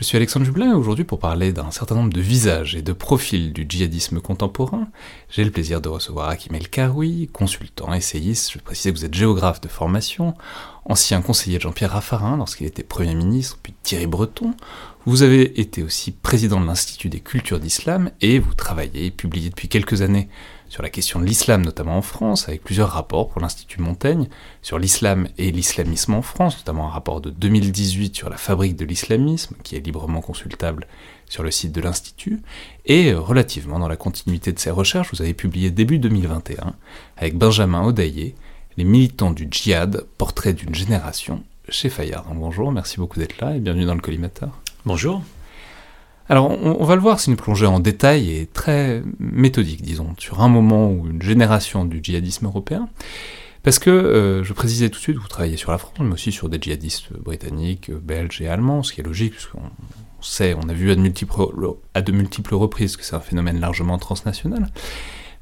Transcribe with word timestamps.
Je 0.00 0.06
suis 0.06 0.16
Alexandre 0.16 0.46
Jublin 0.46 0.70
et 0.70 0.74
aujourd'hui 0.74 1.04
pour 1.04 1.18
parler 1.18 1.52
d'un 1.52 1.70
certain 1.70 1.94
nombre 1.94 2.10
de 2.10 2.22
visages 2.22 2.74
et 2.74 2.80
de 2.80 2.94
profils 2.94 3.52
du 3.52 3.66
djihadisme 3.68 4.18
contemporain, 4.18 4.88
j'ai 5.28 5.44
le 5.44 5.50
plaisir 5.50 5.82
de 5.82 5.90
recevoir 5.90 6.30
Hakim 6.30 6.54
El 6.54 6.70
Karoui, 6.70 7.28
consultant, 7.30 7.92
essayiste, 7.92 8.50
je 8.50 8.58
précise 8.60 8.92
que 8.92 8.96
vous 8.96 9.04
êtes 9.04 9.12
géographe 9.12 9.60
de 9.60 9.68
formation, 9.68 10.34
ancien 10.86 11.20
conseiller 11.20 11.58
de 11.58 11.62
Jean-Pierre 11.64 11.90
Raffarin 11.90 12.38
lorsqu'il 12.38 12.66
était 12.66 12.82
Premier 12.82 13.14
ministre, 13.14 13.58
puis 13.62 13.74
Thierry 13.82 14.06
Breton. 14.06 14.54
Vous 15.04 15.22
avez 15.22 15.60
été 15.60 15.82
aussi 15.82 16.12
président 16.12 16.62
de 16.62 16.66
l'Institut 16.66 17.10
des 17.10 17.20
cultures 17.20 17.60
d'islam 17.60 18.10
et 18.22 18.38
vous 18.38 18.54
travaillez 18.54 19.04
et 19.04 19.10
publiez 19.10 19.50
depuis 19.50 19.68
quelques 19.68 20.00
années 20.00 20.30
sur 20.70 20.84
la 20.84 20.88
question 20.88 21.18
de 21.18 21.26
l'islam, 21.26 21.62
notamment 21.62 21.98
en 21.98 22.02
France, 22.02 22.48
avec 22.48 22.62
plusieurs 22.62 22.90
rapports 22.90 23.28
pour 23.28 23.42
l'Institut 23.42 23.82
Montaigne, 23.82 24.28
sur 24.62 24.78
l'islam 24.78 25.26
et 25.36 25.50
l'islamisme 25.50 26.14
en 26.14 26.22
France, 26.22 26.56
notamment 26.58 26.86
un 26.86 26.90
rapport 26.90 27.20
de 27.20 27.28
2018 27.28 28.14
sur 28.14 28.30
la 28.30 28.36
fabrique 28.36 28.76
de 28.76 28.84
l'islamisme, 28.84 29.56
qui 29.64 29.74
est 29.74 29.80
librement 29.80 30.20
consultable 30.20 30.86
sur 31.28 31.42
le 31.42 31.50
site 31.50 31.72
de 31.72 31.80
l'Institut, 31.80 32.40
et 32.86 33.12
relativement 33.12 33.80
dans 33.80 33.88
la 33.88 33.96
continuité 33.96 34.52
de 34.52 34.60
ces 34.60 34.70
recherches, 34.70 35.10
vous 35.12 35.22
avez 35.22 35.34
publié 35.34 35.70
début 35.70 35.98
2021, 35.98 36.74
avec 37.16 37.36
Benjamin 37.36 37.84
Odaillé, 37.84 38.34
Les 38.76 38.84
militants 38.84 39.32
du 39.32 39.48
djihad, 39.50 40.06
portrait 40.16 40.52
d'une 40.52 40.74
génération, 40.74 41.42
chez 41.68 41.90
Fayard. 41.90 42.24
bonjour, 42.32 42.70
merci 42.70 42.98
beaucoup 42.98 43.18
d'être 43.18 43.40
là 43.40 43.56
et 43.56 43.58
bienvenue 43.58 43.84
dans 43.84 43.96
le 43.96 44.00
collimateur. 44.00 44.50
Bonjour. 44.86 45.20
Alors, 46.30 46.48
on, 46.48 46.84
va 46.84 46.94
le 46.94 47.00
voir, 47.00 47.18
c'est 47.18 47.28
une 47.28 47.36
plongée 47.36 47.66
en 47.66 47.80
détail 47.80 48.30
et 48.30 48.46
très 48.46 49.02
méthodique, 49.18 49.82
disons, 49.82 50.14
sur 50.16 50.42
un 50.42 50.48
moment 50.48 50.88
ou 50.88 51.08
une 51.10 51.20
génération 51.20 51.84
du 51.84 51.98
djihadisme 52.00 52.46
européen. 52.46 52.88
Parce 53.64 53.80
que, 53.80 53.90
euh, 53.90 54.44
je 54.44 54.52
précisais 54.52 54.90
tout 54.90 54.98
de 54.98 55.02
suite, 55.02 55.16
vous 55.16 55.26
travaillez 55.26 55.56
sur 55.56 55.72
la 55.72 55.78
France, 55.78 55.94
mais 55.98 56.12
aussi 56.12 56.30
sur 56.30 56.48
des 56.48 56.58
djihadistes 56.60 57.12
britanniques, 57.14 57.90
belges 57.90 58.40
et 58.42 58.46
allemands, 58.46 58.84
ce 58.84 58.92
qui 58.92 59.00
est 59.00 59.04
logique, 59.04 59.32
puisqu'on 59.32 59.70
sait, 60.20 60.54
on 60.54 60.68
a 60.68 60.72
vu 60.72 60.92
à 60.92 60.94
de 60.94 61.00
multiples, 61.00 61.34
à 61.94 62.00
de 62.00 62.12
multiples 62.12 62.54
reprises 62.54 62.96
que 62.96 63.04
c'est 63.04 63.16
un 63.16 63.20
phénomène 63.20 63.58
largement 63.58 63.98
transnational. 63.98 64.68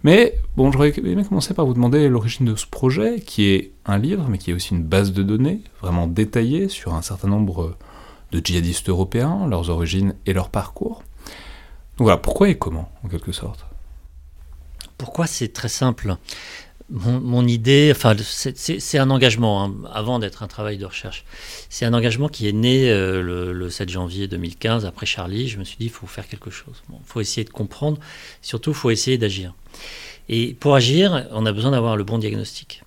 Mais 0.04 0.38
bon, 0.56 0.72
j'aurais 0.72 0.94
aimé 0.96 1.22
commencer 1.22 1.52
par 1.52 1.66
vous 1.66 1.74
demander 1.74 2.08
l'origine 2.08 2.46
de 2.46 2.56
ce 2.56 2.66
projet, 2.66 3.20
qui 3.20 3.50
est 3.50 3.72
un 3.84 3.98
livre, 3.98 4.26
mais 4.30 4.38
qui 4.38 4.52
est 4.52 4.54
aussi 4.54 4.72
une 4.74 4.84
base 4.84 5.12
de 5.12 5.22
données 5.22 5.60
vraiment 5.82 6.06
détaillée 6.06 6.70
sur 6.70 6.94
un 6.94 7.02
certain 7.02 7.28
nombre 7.28 7.76
de 8.32 8.40
djihadistes 8.42 8.88
européens, 8.88 9.46
leurs 9.48 9.70
origines 9.70 10.14
et 10.26 10.32
leur 10.32 10.50
parcours. 10.50 11.02
Donc 11.96 12.04
voilà, 12.06 12.16
pourquoi 12.16 12.48
et 12.48 12.56
comment, 12.56 12.90
en 13.04 13.08
quelque 13.08 13.32
sorte? 13.32 13.66
Pourquoi 14.96 15.26
c'est 15.26 15.48
très 15.48 15.68
simple? 15.68 16.16
Mon, 16.90 17.46
idée, 17.46 17.92
enfin, 17.94 18.16
c'est 18.18 18.98
un 18.98 19.10
engagement, 19.10 19.62
hein, 19.62 19.74
avant 19.92 20.18
d'être 20.18 20.42
un 20.42 20.46
travail 20.46 20.78
de 20.78 20.86
recherche. 20.86 21.24
C'est 21.68 21.84
un 21.84 21.92
engagement 21.92 22.28
qui 22.28 22.48
est 22.48 22.52
né 22.52 22.90
euh, 22.90 23.20
le, 23.52 23.68
7 23.68 23.90
janvier 23.90 24.26
2015, 24.26 24.86
après 24.86 25.04
Charlie. 25.04 25.48
Je 25.48 25.58
me 25.58 25.64
suis 25.64 25.76
dit, 25.76 25.86
il 25.86 25.90
faut 25.90 26.06
faire 26.06 26.26
quelque 26.26 26.50
chose. 26.50 26.82
Il 26.88 26.96
faut 27.04 27.20
essayer 27.20 27.44
de 27.44 27.50
comprendre, 27.50 27.98
surtout, 28.40 28.70
il 28.70 28.76
faut 28.76 28.90
essayer 28.90 29.18
d'agir. 29.18 29.54
Et 30.30 30.54
pour 30.54 30.74
agir, 30.74 31.26
on 31.32 31.44
a 31.44 31.52
besoin 31.52 31.72
d'avoir 31.72 31.96
le 31.96 32.04
bon 32.04 32.16
diagnostic. 32.16 32.82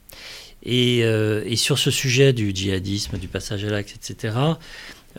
Et, 0.63 1.01
euh, 1.03 1.43
et, 1.45 1.55
sur 1.55 1.77
ce 1.77 1.91
sujet 1.91 2.33
du 2.33 2.51
djihadisme, 2.55 3.17
du 3.17 3.27
passage 3.27 3.63
à 3.65 3.69
l'acte, 3.69 3.95
etc., 3.95 4.33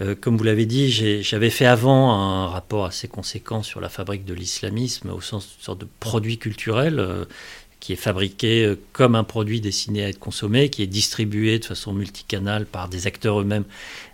euh, 0.00 0.14
comme 0.18 0.36
vous 0.36 0.44
l'avez 0.44 0.66
dit, 0.66 0.90
j'avais 0.90 1.50
fait 1.50 1.66
avant 1.66 2.12
un 2.12 2.46
rapport 2.46 2.86
assez 2.86 3.08
conséquent 3.08 3.62
sur 3.62 3.80
la 3.80 3.88
fabrique 3.88 4.24
de 4.24 4.34
l'islamisme 4.34 5.10
au 5.10 5.20
sens 5.20 5.48
d'une 5.48 5.62
sorte 5.62 5.80
de 5.80 5.88
produit 6.00 6.38
culturel 6.38 6.98
euh, 6.98 7.24
qui 7.78 7.92
est 7.92 7.96
fabriqué 7.96 8.64
euh, 8.64 8.80
comme 8.92 9.14
un 9.14 9.24
produit 9.24 9.60
destiné 9.60 10.04
à 10.04 10.08
être 10.08 10.18
consommé, 10.18 10.70
qui 10.70 10.82
est 10.82 10.86
distribué 10.86 11.58
de 11.58 11.64
façon 11.64 11.92
multicanale 11.92 12.64
par 12.64 12.88
des 12.88 13.06
acteurs 13.06 13.40
eux-mêmes 13.40 13.64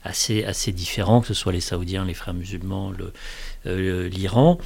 assez, 0.02 0.42
assez 0.42 0.72
différents, 0.72 1.20
que 1.20 1.28
ce 1.28 1.34
soit 1.34 1.52
les 1.52 1.60
Saoudiens, 1.60 2.04
les 2.04 2.14
frères 2.14 2.34
musulmans, 2.34 2.92
l'Iran, 3.66 4.58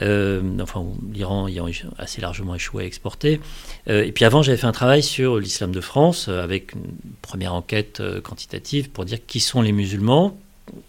enfin 0.00 0.86
l'Iran 1.12 1.46
ayant 1.46 1.68
assez 1.98 2.20
largement 2.20 2.56
échoué 2.56 2.82
à 2.82 2.86
exporter. 2.86 3.40
et 3.86 4.10
puis 4.10 4.24
avant, 4.24 4.42
j'avais 4.42 4.58
fait 4.58 4.66
un 4.66 4.72
travail 4.72 5.04
sur 5.04 5.38
l'islam 5.38 5.70
de 5.70 5.80
France 5.80 6.26
avec 6.26 6.72
une 6.72 6.96
première 7.22 7.54
enquête 7.54 8.02
quantitative 8.24 8.90
pour 8.90 9.04
dire 9.04 9.18
qui 9.24 9.38
sont 9.38 9.62
les 9.62 9.72
musulmans, 9.72 10.36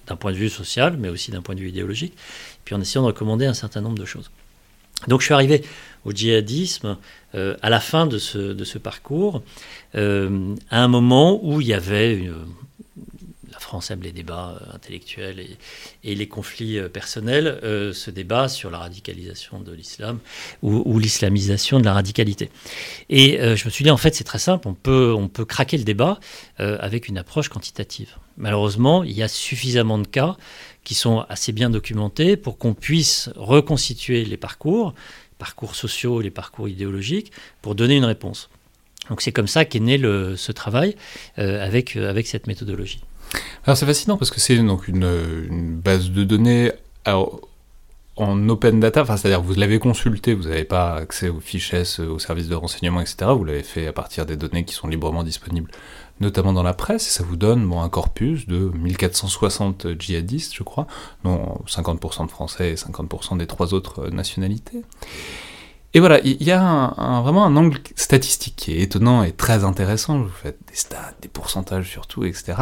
d'un 0.08 0.16
point 0.16 0.32
de 0.32 0.38
vue 0.38 0.50
social, 0.50 0.98
mais 0.98 1.10
aussi 1.10 1.32
d'un 1.32 1.42
point 1.42 1.56
de 1.56 1.60
vue 1.60 1.70
idéologique, 1.70 2.14
puis 2.66 2.76
en 2.76 2.82
essayant 2.82 3.04
de 3.04 3.08
recommander 3.08 3.46
un 3.46 3.54
certain 3.54 3.82
nombre 3.82 3.98
de 3.98 4.06
choses. 4.06 4.32
Donc 5.08 5.22
je 5.22 5.26
suis 5.26 5.34
arrivé 5.34 5.64
au 6.06 6.12
djihadisme 6.12 6.98
euh, 7.36 7.56
à 7.62 7.70
la 7.70 7.80
fin 7.80 8.06
de 8.06 8.18
ce, 8.18 8.78
parcours, 8.78 9.42
euh, 9.96 10.56
à 10.70 10.84
un 10.84 10.88
moment 10.88 11.40
où 11.44 11.62
il 11.62 11.68
y 11.68 11.74
avait 11.74 12.16
une, 12.16 12.36
France 13.70 13.92
aime 13.92 14.02
les 14.02 14.12
débats 14.12 14.58
euh, 14.62 14.76
intellectuels 14.76 15.40
et, 16.04 16.16
les 16.16 16.28
conflits 16.28 16.80
personnels, 16.92 17.60
ce 17.94 18.12
débat 18.12 18.50
sur 18.50 18.70
la 18.70 18.80
radicalisation 18.80 19.60
de 19.60 19.72
l'islam 19.72 20.20
ou, 20.62 21.00
l'islamisation 21.00 21.80
de 21.80 21.86
la 21.86 21.94
radicalité. 21.94 22.50
Et 23.10 23.38
je 23.40 23.66
me 23.66 23.70
suis 23.70 23.84
dit, 23.84 23.92
en 23.92 23.98
fait, 23.98 24.16
c'est 24.16 24.24
très 24.24 24.40
simple, 24.40 24.68
on 24.68 24.74
peut, 24.74 25.14
on 25.16 25.28
peut 25.28 25.46
craquer 25.46 25.78
le 25.78 25.84
débat 25.84 26.20
avec 26.58 27.08
une 27.08 27.18
approche 27.18 27.48
quantitative. 27.48 28.16
Malheureusement, 28.38 29.04
il 29.04 29.12
y 29.12 29.24
a 29.24 29.28
suffisamment 29.28 29.98
de 29.98 30.08
cas 30.08 30.36
qui 30.84 30.96
sont 30.96 31.26
assez 31.30 31.52
bien 31.52 31.70
documentés 31.70 32.38
pour 32.38 32.58
qu'on 32.58 32.74
puisse 32.74 33.30
reconstituer 33.36 34.26
les 34.26 34.38
parcours, 34.38 34.94
parcours 35.38 35.76
sociaux, 35.76 36.22
les 36.22 36.32
parcours 36.32 36.68
idéologiques, 36.68 37.32
pour 37.62 37.76
donner 37.76 37.96
une 37.96 38.06
réponse. 38.06 38.50
Donc 39.10 39.22
c'est 39.22 39.32
comme 39.32 39.48
ça 39.48 39.66
qu'est 39.66 39.80
né 39.80 39.98
le, 39.98 40.36
ce 40.36 40.52
travail 40.52 40.96
euh, 41.38 41.66
avec, 41.66 41.96
euh, 41.96 42.10
avec 42.10 42.28
cette 42.28 42.48
méthodologie. 42.48 43.02
Alors 43.66 43.78
c'est 43.78 43.86
fascinant 43.86 44.18
parce 44.18 44.32
que 44.32 44.40
c'est 44.40 44.58
donc 44.58 44.88
une, 44.88 45.80
base 45.84 46.10
de 46.12 46.24
données 46.24 46.72
en 47.06 48.50
open 48.50 48.80
data, 48.80 49.02
enfin, 49.02 49.18
c'est-à-dire 49.18 49.42
vous 49.42 49.54
l'avez 49.54 49.80
consulté, 49.80 50.34
vous 50.34 50.44
n'avez 50.44 50.66
pas 50.66 50.96
accès 50.96 51.30
aux 51.30 51.40
fichiers, 51.40 51.84
aux 52.00 52.20
services 52.20 52.50
de 52.50 52.56
renseignement, 52.56 53.02
etc. 53.02 53.32
Vous 53.36 53.46
l'avez 53.46 53.64
fait 53.64 53.88
à 53.88 53.94
partir 53.94 54.26
des 54.26 54.36
données 54.36 54.66
qui 54.66 54.74
sont 54.74 54.88
librement 54.88 55.24
disponibles 55.24 55.72
notamment 56.20 56.54
dans 56.54 56.64
la 56.64 56.74
presse, 56.74 57.08
et 57.08 57.12
ça 57.12 57.24
vous 57.24 57.36
donne 57.36 57.66
bon, 57.68 57.82
un 57.82 57.90
corpus 57.90 58.48
de 58.48 58.72
1460 58.76 59.88
djihadistes, 59.98 60.54
je 60.54 60.64
crois, 60.64 60.88
dont 61.24 61.62
50% 61.68 62.26
de 62.26 62.32
Français 62.32 62.72
et 62.72 62.76
50% 62.76 63.38
des 63.38 63.48
trois 63.48 63.74
autres 63.74 64.10
nationalités. 64.10 64.84
Et 65.96 66.00
voilà, 66.00 66.20
il 66.24 66.44
y 66.44 66.52
a 66.52 66.94
vraiment 67.24 67.46
un 67.46 67.56
angle 67.56 67.80
statistique 67.96 68.56
qui 68.56 68.74
est 68.74 68.82
étonnant 68.82 69.24
et 69.24 69.32
très 69.32 69.64
intéressant. 69.64 70.20
Vous 70.20 70.30
faites 70.30 70.60
des 70.68 70.76
stats, 70.76 71.16
des 71.24 71.28
pourcentages 71.28 71.90
surtout, 71.90 72.26
etc. 72.26 72.54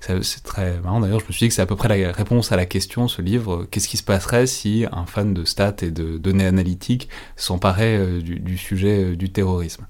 C'est 0.00 0.42
très 0.42 0.78
marrant 0.80 1.00
d'ailleurs. 1.00 1.20
Je 1.20 1.26
me 1.26 1.32
suis 1.32 1.46
dit 1.46 1.48
que 1.48 1.54
c'est 1.54 1.62
à 1.62 1.66
peu 1.66 1.76
près 1.76 1.88
la 1.88 2.12
réponse 2.12 2.52
à 2.52 2.56
la 2.56 2.66
question, 2.66 3.08
ce 3.08 3.22
livre. 3.22 3.66
Qu'est-ce 3.70 3.88
qui 3.88 3.96
se 3.96 4.02
passerait 4.02 4.46
si 4.46 4.84
un 4.92 5.06
fan 5.06 5.32
de 5.32 5.46
stats 5.46 5.76
et 5.80 5.90
de 5.90 6.18
données 6.18 6.44
analytiques 6.44 7.08
s'emparait 7.36 7.96
euh, 7.96 8.20
du, 8.20 8.58
sujet 8.58 9.04
euh, 9.04 9.16
du 9.16 9.32
terrorisme? 9.32 9.86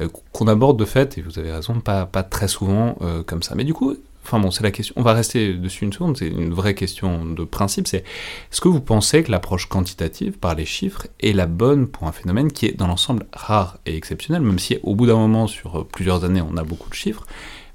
Euh, 0.00 0.08
Qu'on 0.32 0.48
aborde 0.48 0.78
de 0.78 0.86
fait, 0.86 1.18
et 1.18 1.22
vous 1.22 1.38
avez 1.38 1.52
raison, 1.52 1.80
pas 1.80 2.06
très 2.06 2.48
souvent 2.48 2.96
comme 3.26 3.42
ça. 3.42 3.54
Mais 3.56 3.64
du 3.64 3.74
coup, 3.74 3.96
Enfin 4.28 4.40
bon, 4.40 4.50
c'est 4.50 4.62
la 4.62 4.70
question. 4.70 4.92
On 4.98 5.02
va 5.02 5.14
rester 5.14 5.54
dessus 5.54 5.86
une 5.86 5.92
seconde. 5.92 6.18
C'est 6.18 6.28
une 6.28 6.52
vraie 6.52 6.74
question 6.74 7.24
de 7.24 7.44
principe. 7.44 7.88
C'est 7.88 8.04
est-ce 8.52 8.60
que 8.60 8.68
vous 8.68 8.82
pensez 8.82 9.22
que 9.22 9.30
l'approche 9.30 9.70
quantitative 9.70 10.32
par 10.32 10.54
les 10.54 10.66
chiffres 10.66 11.06
est 11.20 11.32
la 11.32 11.46
bonne 11.46 11.88
pour 11.88 12.06
un 12.06 12.12
phénomène 12.12 12.52
qui 12.52 12.66
est 12.66 12.76
dans 12.76 12.88
l'ensemble 12.88 13.24
rare 13.32 13.78
et 13.86 13.96
exceptionnel, 13.96 14.42
même 14.42 14.58
si 14.58 14.76
au 14.82 14.94
bout 14.94 15.06
d'un 15.06 15.16
moment, 15.16 15.46
sur 15.46 15.86
plusieurs 15.86 16.24
années, 16.24 16.42
on 16.42 16.58
a 16.58 16.62
beaucoup 16.62 16.90
de 16.90 16.94
chiffres. 16.94 17.26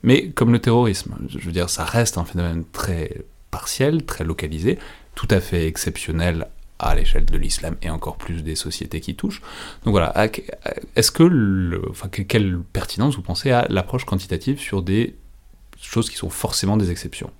Mais 0.03 0.29
comme 0.29 0.51
le 0.51 0.59
terrorisme, 0.59 1.15
je 1.27 1.39
veux 1.39 1.51
dire, 1.51 1.71
ça 1.71 1.85
reste 1.85 2.19
un 2.19 2.25
phénomène 2.25 2.65
très 2.71 3.23
partiel, 3.49 4.05
très 4.05 4.23
localisé, 4.23 4.77
tout 5.15 5.27
à 5.31 5.39
fait 5.39 5.65
exceptionnel 5.65 6.47
à 6.77 6.93
l'échelle 6.93 7.25
de 7.25 7.37
l'islam 7.37 7.77
et 7.81 7.89
encore 7.89 8.17
plus 8.17 8.43
des 8.43 8.55
sociétés 8.55 8.99
qui 9.01 9.15
touchent. 9.15 9.41
Donc 9.85 9.93
voilà, 9.93 10.13
est-ce 10.95 11.09
que, 11.09 11.89
enfin, 11.89 12.09
quelle 12.09 12.59
pertinence 12.59 13.15
vous 13.15 13.23
pensez 13.23 13.49
à 13.49 13.65
l'approche 13.69 14.05
quantitative 14.05 14.59
sur 14.59 14.83
des 14.83 15.15
choses 15.89 16.09
qui 16.09 16.17
sont 16.17 16.29
forcément 16.29 16.77
des 16.77 16.91
exceptions. 16.91 17.31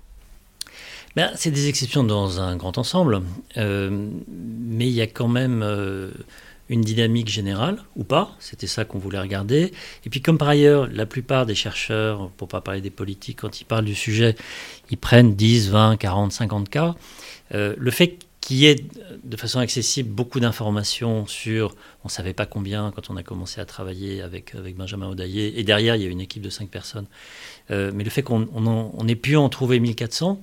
Ben, 1.16 1.30
c'est 1.36 1.52
des 1.52 1.68
exceptions 1.68 2.02
dans 2.02 2.40
un 2.40 2.56
grand 2.56 2.76
ensemble, 2.76 3.22
euh, 3.56 4.08
mais 4.28 4.88
il 4.88 4.92
y 4.92 5.00
a 5.00 5.06
quand 5.06 5.28
même 5.28 5.62
euh, 5.62 6.10
une 6.68 6.80
dynamique 6.80 7.28
générale, 7.28 7.78
ou 7.94 8.02
pas, 8.02 8.34
c'était 8.40 8.66
ça 8.66 8.84
qu'on 8.84 8.98
voulait 8.98 9.20
regarder. 9.20 9.72
Et 10.04 10.10
puis 10.10 10.20
comme 10.20 10.38
par 10.38 10.48
ailleurs, 10.48 10.88
la 10.92 11.06
plupart 11.06 11.46
des 11.46 11.54
chercheurs, 11.54 12.30
pour 12.36 12.48
pas 12.48 12.60
parler 12.60 12.80
des 12.80 12.90
politiques, 12.90 13.40
quand 13.42 13.60
ils 13.60 13.64
parlent 13.64 13.84
du 13.84 13.94
sujet, 13.94 14.34
ils 14.90 14.98
prennent 14.98 15.36
10, 15.36 15.70
20, 15.70 15.96
40, 15.98 16.32
50 16.32 16.68
cas, 16.68 16.96
euh, 17.54 17.74
le 17.78 17.90
fait 17.92 18.18
qu'il 18.44 18.56
y 18.56 18.66
ait 18.66 18.76
de 19.24 19.36
façon 19.38 19.58
accessible 19.58 20.10
beaucoup 20.10 20.38
d'informations 20.38 21.26
sur, 21.26 21.74
on 22.04 22.08
ne 22.08 22.10
savait 22.10 22.34
pas 22.34 22.44
combien 22.44 22.92
quand 22.94 23.08
on 23.08 23.16
a 23.16 23.22
commencé 23.22 23.58
à 23.58 23.64
travailler 23.64 24.20
avec, 24.20 24.54
avec 24.54 24.76
Benjamin 24.76 25.08
Audaillé, 25.08 25.58
et 25.58 25.64
derrière 25.64 25.96
il 25.96 26.02
y 26.02 26.06
a 26.06 26.10
une 26.10 26.20
équipe 26.20 26.42
de 26.42 26.50
5 26.50 26.68
personnes, 26.68 27.06
euh, 27.70 27.90
mais 27.94 28.04
le 28.04 28.10
fait 28.10 28.22
qu'on 28.22 29.08
ait 29.08 29.14
pu 29.16 29.36
en 29.36 29.48
trouver 29.48 29.80
1400, 29.80 30.38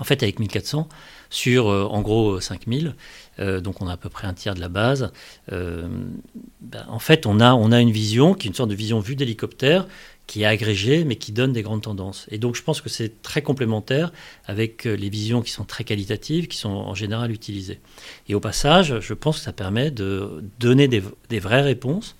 En 0.00 0.04
fait, 0.04 0.22
avec 0.22 0.38
1400, 0.38 0.88
sur 1.28 1.66
en 1.66 2.00
gros 2.00 2.40
5000, 2.40 2.94
donc 3.38 3.82
on 3.82 3.88
a 3.88 3.92
à 3.92 3.96
peu 3.98 4.08
près 4.08 4.26
un 4.26 4.32
tiers 4.32 4.54
de 4.54 4.60
la 4.60 4.70
base, 4.70 5.12
ben, 5.50 6.86
en 6.88 6.98
fait, 6.98 7.26
on 7.26 7.40
a, 7.40 7.52
on 7.52 7.72
a 7.72 7.80
une 7.80 7.90
vision 7.90 8.32
qui 8.32 8.46
est 8.46 8.50
une 8.50 8.54
sorte 8.54 8.70
de 8.70 8.74
vision 8.74 9.00
vue 9.00 9.16
d'hélicoptère 9.16 9.86
qui 10.28 10.42
est 10.42 10.46
agrégé, 10.46 11.04
mais 11.04 11.16
qui 11.16 11.32
donne 11.32 11.52
des 11.52 11.62
grandes 11.62 11.82
tendances. 11.82 12.26
Et 12.30 12.38
donc 12.38 12.54
je 12.54 12.62
pense 12.62 12.80
que 12.80 12.90
c'est 12.90 13.22
très 13.22 13.42
complémentaire 13.42 14.12
avec 14.44 14.86
euh, 14.86 14.94
les 14.94 15.08
visions 15.08 15.42
qui 15.42 15.50
sont 15.50 15.64
très 15.64 15.84
qualitatives, 15.84 16.46
qui 16.46 16.58
sont 16.58 16.68
en 16.68 16.94
général 16.94 17.32
utilisées. 17.32 17.80
Et 18.28 18.34
au 18.34 18.40
passage, 18.40 19.00
je 19.00 19.14
pense 19.14 19.38
que 19.38 19.44
ça 19.44 19.54
permet 19.54 19.90
de 19.90 20.44
donner 20.60 20.86
des, 20.86 21.00
vraies 21.40 21.62
réponses 21.62 22.14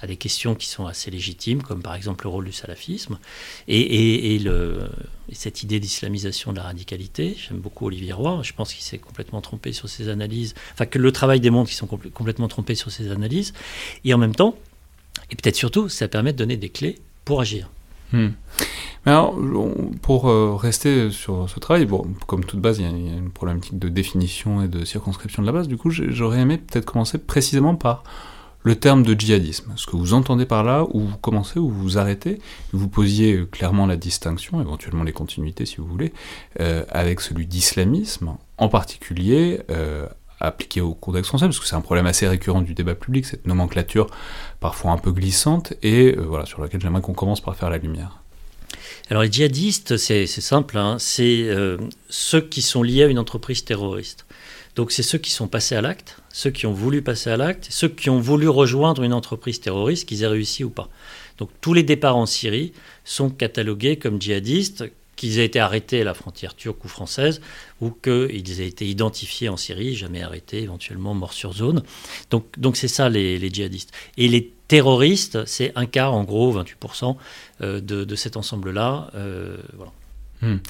à 0.00 0.06
des 0.06 0.16
questions 0.16 0.54
qui 0.54 0.68
sont 0.68 0.86
assez 0.86 1.10
légitimes, 1.10 1.62
comme 1.62 1.82
par 1.82 1.94
exemple 1.94 2.24
le 2.24 2.30
rôle 2.30 2.46
du 2.46 2.52
salafisme, 2.52 3.18
et, 3.68 4.38
le, 4.38 4.88
cette 5.30 5.62
idée 5.62 5.78
d'islamisation 5.78 6.52
de 6.52 6.56
la 6.56 6.62
radicalité. 6.62 7.36
J'aime 7.36 7.58
beaucoup 7.58 7.86
Olivier 7.86 8.14
Roy, 8.14 8.40
je 8.42 8.54
pense 8.54 8.72
qu'il 8.72 8.82
s'est 8.82 8.96
complètement 8.96 9.42
trompé 9.42 9.74
sur 9.74 9.90
ses 9.90 10.08
analyses, 10.08 10.54
enfin 10.72 10.86
que 10.86 10.98
le 10.98 11.12
travail 11.12 11.40
démontre 11.40 11.68
qu'ils 11.68 11.76
sont 11.76 11.86
complètement 11.86 12.48
trompés 12.48 12.74
sur 12.74 12.90
ses 12.90 13.10
analyses, 13.10 13.52
et 14.06 14.14
en 14.14 14.18
même 14.18 14.34
temps, 14.34 14.56
et 15.30 15.36
peut-être 15.36 15.56
surtout, 15.56 15.90
ça 15.90 16.08
permet 16.08 16.32
de 16.32 16.38
donner 16.38 16.56
des 16.56 16.70
clés 16.70 16.96
pour 17.24 17.40
agir. 17.40 17.70
Hmm. 18.12 18.30
Mais 19.06 19.12
alors, 19.12 19.34
pour 20.02 20.28
euh, 20.28 20.54
rester 20.56 21.10
sur 21.10 21.48
ce 21.48 21.58
travail, 21.58 21.86
bon, 21.86 22.06
comme 22.26 22.44
toute 22.44 22.60
base, 22.60 22.78
il 22.78 22.84
y, 22.84 22.86
a, 22.86 23.16
une 23.16 23.30
problématique 23.30 23.78
de 23.78 23.88
définition 23.88 24.62
et 24.62 24.68
de 24.68 24.84
circonscription 24.84 25.42
de 25.42 25.46
la 25.46 25.52
base. 25.52 25.68
Du 25.68 25.76
coup, 25.76 25.90
j'aurais 25.90 26.40
aimé 26.40 26.58
peut-être 26.58 26.84
commencer 26.84 27.18
précisément 27.18 27.76
par 27.76 28.02
le 28.62 28.74
terme 28.74 29.02
de 29.02 29.18
djihadisme. 29.18 29.72
Ce 29.76 29.86
que 29.86 29.96
vous 29.96 30.12
entendez 30.12 30.44
par 30.44 30.64
là, 30.64 30.84
où 30.90 31.00
vous 31.00 31.16
commencez, 31.16 31.58
où 31.58 31.70
vous 31.70 31.98
arrêtez, 31.98 32.40
vous 32.72 32.88
posiez 32.88 33.46
clairement 33.50 33.86
la 33.86 33.96
distinction, 33.96 34.60
éventuellement 34.60 35.04
les 35.04 35.12
continuités 35.12 35.64
si 35.64 35.76
vous 35.76 35.86
voulez, 35.86 36.12
euh, 36.60 36.84
avec 36.90 37.20
celui 37.20 37.46
d'islamisme, 37.46 38.36
en 38.58 38.68
particulier 38.68 39.60
euh, 39.70 40.06
appliqué 40.40 40.80
au 40.80 40.94
contexte 40.94 41.28
français, 41.28 41.46
parce 41.46 41.60
que 41.60 41.66
c'est 41.66 41.76
un 41.76 41.80
problème 41.80 42.06
assez 42.06 42.26
récurrent 42.26 42.62
du 42.62 42.74
débat 42.74 42.94
public, 42.94 43.26
cette 43.26 43.46
nomenclature 43.46 44.06
parfois 44.58 44.92
un 44.92 44.98
peu 44.98 45.12
glissante, 45.12 45.74
et 45.82 46.14
euh, 46.16 46.22
voilà, 46.22 46.46
sur 46.46 46.60
laquelle 46.60 46.80
j'aimerais 46.80 47.02
qu'on 47.02 47.14
commence 47.14 47.40
par 47.40 47.54
faire 47.56 47.70
la 47.70 47.78
lumière. 47.78 48.20
Alors 49.10 49.22
les 49.22 49.30
djihadistes, 49.30 49.96
c'est 49.96 50.26
simple, 50.26 50.78
hein, 50.78 50.96
c'est 50.98 51.42
euh, 51.42 51.76
ceux 52.08 52.40
qui 52.40 52.62
sont 52.62 52.82
liés 52.82 53.02
à 53.02 53.06
une 53.06 53.18
entreprise 53.18 53.64
terroriste. 53.64 54.24
Donc 54.76 54.92
c'est 54.92 55.02
ceux 55.02 55.18
qui 55.18 55.30
sont 55.30 55.48
passés 55.48 55.74
à 55.74 55.80
l'acte, 55.80 56.16
ceux 56.32 56.50
qui 56.50 56.66
ont 56.66 56.72
voulu 56.72 57.02
passer 57.02 57.28
à 57.30 57.36
l'acte, 57.36 57.66
ceux 57.70 57.88
qui 57.88 58.08
ont 58.08 58.20
voulu 58.20 58.48
rejoindre 58.48 59.02
une 59.02 59.12
entreprise 59.12 59.60
terroriste, 59.60 60.08
qu'ils 60.08 60.22
aient 60.22 60.28
réussi 60.28 60.62
ou 60.62 60.70
pas. 60.70 60.88
Donc 61.38 61.50
tous 61.60 61.74
les 61.74 61.82
départs 61.82 62.16
en 62.16 62.26
Syrie 62.26 62.72
sont 63.04 63.30
catalogués 63.30 63.96
comme 63.96 64.20
djihadistes, 64.20 64.84
qu'ils 65.20 65.38
aient 65.38 65.44
été 65.44 65.60
arrêtés 65.60 66.00
à 66.00 66.04
la 66.04 66.14
frontière 66.14 66.54
turque 66.54 66.82
ou 66.82 66.88
française, 66.88 67.42
ou 67.82 67.90
qu'ils 67.90 68.62
aient 68.62 68.66
été 68.66 68.88
identifiés 68.88 69.50
en 69.50 69.58
Syrie, 69.58 69.94
jamais 69.94 70.22
arrêtés, 70.22 70.62
éventuellement 70.62 71.12
morts 71.12 71.34
sur 71.34 71.52
zone. 71.52 71.82
Donc, 72.30 72.46
donc 72.58 72.78
c'est 72.78 72.88
ça 72.88 73.10
les, 73.10 73.50
djihadistes. 73.52 73.92
Et 74.16 74.28
les 74.28 74.50
terroristes, 74.66 75.44
c'est 75.44 75.72
un 75.76 75.84
quart, 75.84 76.14
en 76.14 76.24
gros, 76.24 76.58
28% 76.58 77.16
euh, 77.60 77.80
de, 77.82 78.04
de 78.04 78.16
cet 78.16 78.38
ensemble-là. 78.38 79.10
Euh, 79.14 79.58
voilà. 79.74 79.92
Hmm. 80.40 80.60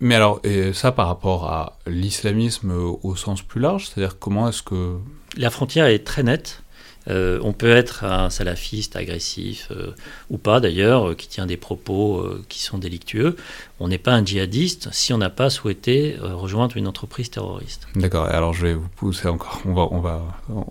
Mais 0.00 0.14
alors, 0.14 0.40
et 0.44 0.74
ça 0.74 0.92
par 0.92 1.06
rapport 1.08 1.50
à 1.50 1.78
l'islamisme 1.86 2.70
au 2.70 3.16
sens 3.16 3.40
plus 3.40 3.62
large, 3.62 3.88
c'est-à-dire 3.88 4.18
comment 4.18 4.46
est-ce 4.46 4.62
que... 4.62 4.98
La 5.38 5.48
frontière 5.48 5.86
est 5.86 6.04
très 6.04 6.22
nette. 6.22 6.62
Euh, 7.08 7.38
on 7.42 7.52
peut 7.52 7.70
être 7.70 8.04
un 8.04 8.30
salafiste 8.30 8.96
agressif, 8.96 9.68
euh, 9.70 9.92
ou 10.30 10.38
pas 10.38 10.60
d'ailleurs, 10.60 11.10
euh, 11.10 11.14
qui 11.14 11.28
tient 11.28 11.46
des 11.46 11.56
propos 11.56 12.24
qui 12.48 12.62
sont 12.62 12.78
délictueux. 12.78 13.36
On 13.78 13.88
n'est 13.88 13.98
pas 13.98 14.12
un 14.12 14.24
djihadiste 14.24 14.88
si 14.92 15.12
on 15.12 15.18
n'a 15.18 15.30
pas 15.30 15.50
souhaité 15.50 16.16
rejoindre 16.20 16.76
une 16.76 16.88
entreprise 16.88 17.30
terroriste. 17.30 17.86
D'accord, 17.94 18.24
alors 18.24 18.54
je 18.54 18.66
vais 18.66 18.74
vous 18.74 18.88
pousser 18.96 19.28
encore, 19.28 19.60
on 19.66 19.74
va, 19.74 19.88
on 19.90 20.00
va, 20.00 20.22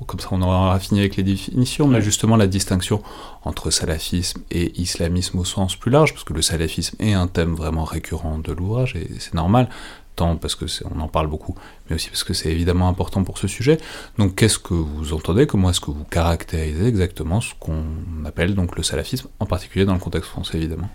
comme 0.07 0.19
ça 0.19 0.29
on 0.31 0.41
aura 0.41 0.79
fini 0.79 1.01
avec 1.01 1.15
les 1.15 1.23
définitions, 1.23 1.87
mais 1.87 2.01
justement 2.01 2.35
la 2.35 2.47
distinction 2.47 3.03
entre 3.43 3.69
salafisme 3.69 4.41
et 4.49 4.79
islamisme 4.81 5.37
au 5.37 5.45
sens 5.45 5.75
plus 5.75 5.91
large, 5.91 6.13
parce 6.13 6.23
que 6.23 6.33
le 6.33 6.41
salafisme 6.41 6.95
est 6.99 7.13
un 7.13 7.27
thème 7.27 7.53
vraiment 7.53 7.83
récurrent 7.83 8.39
de 8.39 8.51
l'ouvrage, 8.51 8.95
et 8.95 9.07
c'est 9.19 9.35
normal 9.35 9.69
tant 10.15 10.37
parce 10.37 10.55
que 10.55 10.65
on 10.93 10.99
en 10.99 11.07
parle 11.07 11.27
beaucoup, 11.27 11.55
mais 11.89 11.95
aussi 11.95 12.09
parce 12.09 12.23
que 12.23 12.33
c'est 12.33 12.51
évidemment 12.51 12.87
important 12.87 13.23
pour 13.23 13.37
ce 13.37 13.47
sujet. 13.47 13.77
Donc, 14.17 14.35
qu'est-ce 14.35 14.59
que 14.59 14.73
vous 14.73 15.13
entendez 15.13 15.47
Comment 15.47 15.69
est-ce 15.69 15.81
que 15.81 15.91
vous 15.91 16.05
caractérisez 16.05 16.85
exactement 16.85 17.41
ce 17.41 17.53
qu'on 17.59 17.83
appelle 18.25 18.55
donc 18.55 18.75
le 18.75 18.83
salafisme, 18.83 19.27
en 19.39 19.45
particulier 19.45 19.85
dans 19.85 19.93
le 19.93 19.99
contexte 19.99 20.29
français, 20.29 20.57
évidemment? 20.57 20.89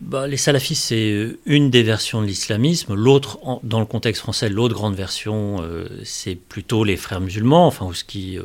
Bah, 0.00 0.28
les 0.28 0.36
salafistes, 0.36 0.84
c'est 0.84 1.36
une 1.44 1.70
des 1.70 1.82
versions 1.82 2.22
de 2.22 2.26
l'islamisme. 2.26 2.94
L'autre, 2.94 3.40
dans 3.64 3.80
le 3.80 3.86
contexte 3.86 4.22
français, 4.22 4.48
l'autre 4.48 4.74
grande 4.74 4.94
version, 4.94 5.56
euh, 5.60 5.88
c'est 6.04 6.36
plutôt 6.36 6.84
les 6.84 6.96
frères 6.96 7.20
musulmans, 7.20 7.66
enfin, 7.66 7.86
ou 7.86 7.94
ce 7.94 8.04
qui, 8.04 8.38
euh, 8.38 8.44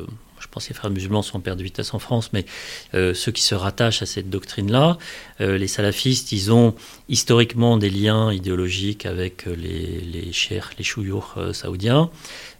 pense 0.54 0.64
que 0.64 0.70
les 0.70 0.74
frères 0.76 0.90
musulmans 0.90 1.22
sont 1.22 1.40
père 1.40 1.56
de 1.56 1.62
vitesse 1.62 1.94
en 1.94 1.98
France, 1.98 2.30
mais 2.32 2.46
euh, 2.94 3.12
ceux 3.12 3.32
qui 3.32 3.42
se 3.42 3.54
rattachent 3.54 4.02
à 4.02 4.06
cette 4.06 4.30
doctrine-là, 4.30 4.98
euh, 5.40 5.58
les 5.58 5.66
salafistes, 5.66 6.32
ils 6.32 6.52
ont 6.52 6.74
historiquement 7.08 7.76
des 7.76 7.90
liens 7.90 8.32
idéologiques 8.32 9.04
avec 9.04 9.46
euh, 9.46 9.54
les, 9.54 10.00
les 10.00 10.32
chers, 10.32 10.70
les 10.78 10.84
chouyours 10.84 11.36
saoudiens, 11.52 12.10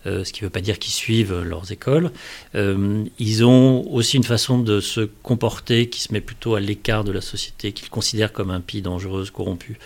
ce 0.06 0.30
qui 0.32 0.42
ne 0.42 0.46
veut 0.48 0.50
pas 0.50 0.60
dire 0.60 0.78
qu'ils 0.78 0.92
suivent 0.92 1.40
leurs 1.40 1.72
écoles. 1.72 2.10
ils 2.54 3.44
ont 3.44 3.90
aussi 3.90 4.18
une 4.18 4.24
façon 4.24 4.58
de 4.58 4.80
se 4.80 5.00
comporter 5.22 5.88
qui 5.88 6.02
se 6.02 6.12
met 6.12 6.20
plutôt 6.20 6.56
à 6.56 6.60
l'écart 6.60 7.04
de 7.04 7.12
la 7.12 7.22
société, 7.22 7.72
qu'ils 7.72 7.88
considèrent 7.88 8.34
comme 8.34 8.50
impie, 8.50 8.82
dangereuse, 8.82 9.30
corrompue, 9.30 9.78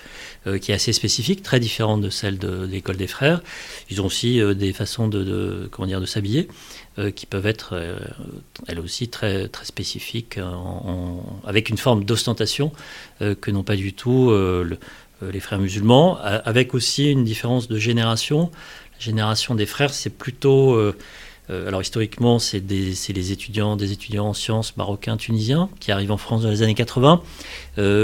qui 0.61 0.73
est 0.73 0.75
assez 0.75 0.93
spécifique, 0.93 1.45
très 1.45 1.61
différente 1.61 2.01
de 2.01 2.11
celle 2.11 2.39
de, 2.39 2.65
l'école 2.65 2.97
des 2.97 3.07
frères. 3.07 3.43
Ils 3.91 4.03
ont 4.03 4.07
aussi 4.07 4.41
des 4.57 4.73
façons 4.73 5.07
de, 5.07 5.23
de 5.23 6.07
s'habiller. 6.07 6.49
Euh, 6.99 7.13
qui 7.13 7.27
peuvent 7.27 7.47
être 7.47 7.75
euh, 7.75 7.97
elles 8.67 8.81
aussi 8.81 9.09
très, 9.09 9.47
très 9.47 9.65
spécifiques, 9.65 10.41
avec 11.45 11.69
une 11.69 11.77
forme 11.79 12.03
d'ostentation 12.03 12.73
euh, 13.23 13.37
que 13.41 13.53
n'ont 13.53 13.63
pas 13.63 13.77
du 13.77 13.93
tout 13.93 14.33
les 15.21 15.41
frères 15.41 15.59
musulmans, 15.59 16.19
avec 16.19 16.75
aussi 16.75 17.11
une 17.11 17.25
différence 17.25 17.69
de 17.69 17.79
génération. 17.79 18.51
La 18.95 19.05
génération 19.05 19.55
des 19.55 19.67
frères, 19.67 19.93
c'est 19.93 20.11
plutôt... 20.11 20.81
alors 21.49 21.83
historiquement, 21.83 22.39
c'est 22.39 22.63
les 22.69 23.33
étudiants, 23.33 23.77
des 23.77 23.91
étudiants 23.91 24.29
en 24.29 24.35
sciences 24.35 24.77
marocains, 24.77 25.17
tunisiens, 25.17 25.69
qui 25.81 25.91
arrivent 25.91 26.13
en 26.13 26.19
France 26.19 26.43
dans 26.43 26.51
les 26.51 26.63
années 26.63 26.77
80. 26.77 27.21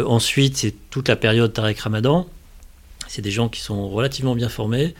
ensuite, 0.06 0.56
c'est 0.56 0.74
toute 0.90 1.08
la 1.08 1.16
période 1.16 1.52
Tarek 1.52 1.78
Ramadan. 1.78 2.26
C'est 3.06 3.22
des 3.22 3.30
gens 3.30 3.48
qui 3.48 3.60
sont 3.60 3.88
relativement 3.88 4.34
bien 4.34 4.48
formés, 4.48 4.94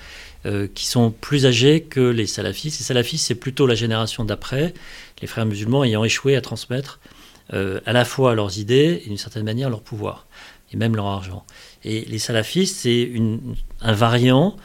euh, 0.47 0.69
qui 0.75 0.87
sont 0.87 1.11
plus 1.11 1.47
âgés 1.47 1.83
que 1.83 2.01
les 2.01 2.27
salafistes. 2.27 2.79
Les 2.81 2.85
salafistes, 2.85 3.27
c'est 3.27 3.35
plutôt 3.35 3.67
la 3.67 3.75
génération 3.75 4.25
d'après, 4.25 4.75
les 5.23 5.27
frères 5.27 5.47
musulmans 5.47 5.85
ayant 5.85 6.05
échoué 6.05 6.37
à 6.37 6.41
transmettre 6.41 7.01
euh, 7.53 7.81
à 7.87 7.93
la 7.93 8.05
fois 8.05 8.35
leurs 8.35 8.59
idées 8.59 9.03
et 9.05 9.09
d'une 9.09 9.19
certaine 9.19 9.45
manière 9.45 9.71
leur 9.71 9.83
pouvoir, 9.83 10.27
et 10.73 10.77
même 10.77 10.97
leur 10.97 11.07
argent. 11.07 11.45
Et 11.85 12.05
les 12.07 12.19
salafistes, 12.19 12.77
c'est 12.77 13.11
un 13.81 13.93
variant 13.93 14.57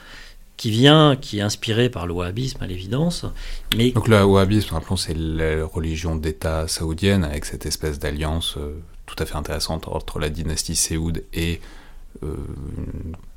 qui 0.59 0.71
vient, 0.71 1.15
qui 1.15 1.39
est 1.39 1.41
inspiré 1.41 1.89
par 1.89 2.05
le 2.05 2.13
wahhabisme 2.13 2.61
à 2.61 2.67
l'évidence. 2.67 3.25
Donc 3.71 4.09
le 4.09 4.23
wahhabisme, 4.23 4.73
rappelons, 4.73 4.97
c'est 4.97 5.15
la 5.17 5.65
religion 5.65 6.17
d'État 6.17 6.67
saoudienne 6.67 7.23
avec 7.23 7.45
cette 7.45 7.65
espèce 7.65 7.99
d'alliance 7.99 8.55
euh, 8.57 8.81
tout 9.05 9.15
à 9.19 9.25
fait 9.25 9.37
intéressante 9.37 9.87
entre 9.87 10.19
la 10.19 10.29
dynastie 10.29 10.75
Séoud 10.75 11.23
et 11.33 11.61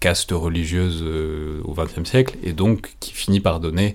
caste 0.01 0.33
religieuse 0.33 1.03
euh, 1.03 1.61
au 1.65 1.75
XXe 1.75 2.09
siècle, 2.09 2.37
et 2.43 2.53
donc 2.53 2.95
qui 3.01 3.13
finit 3.13 3.41
par 3.41 3.61
donner 3.61 3.95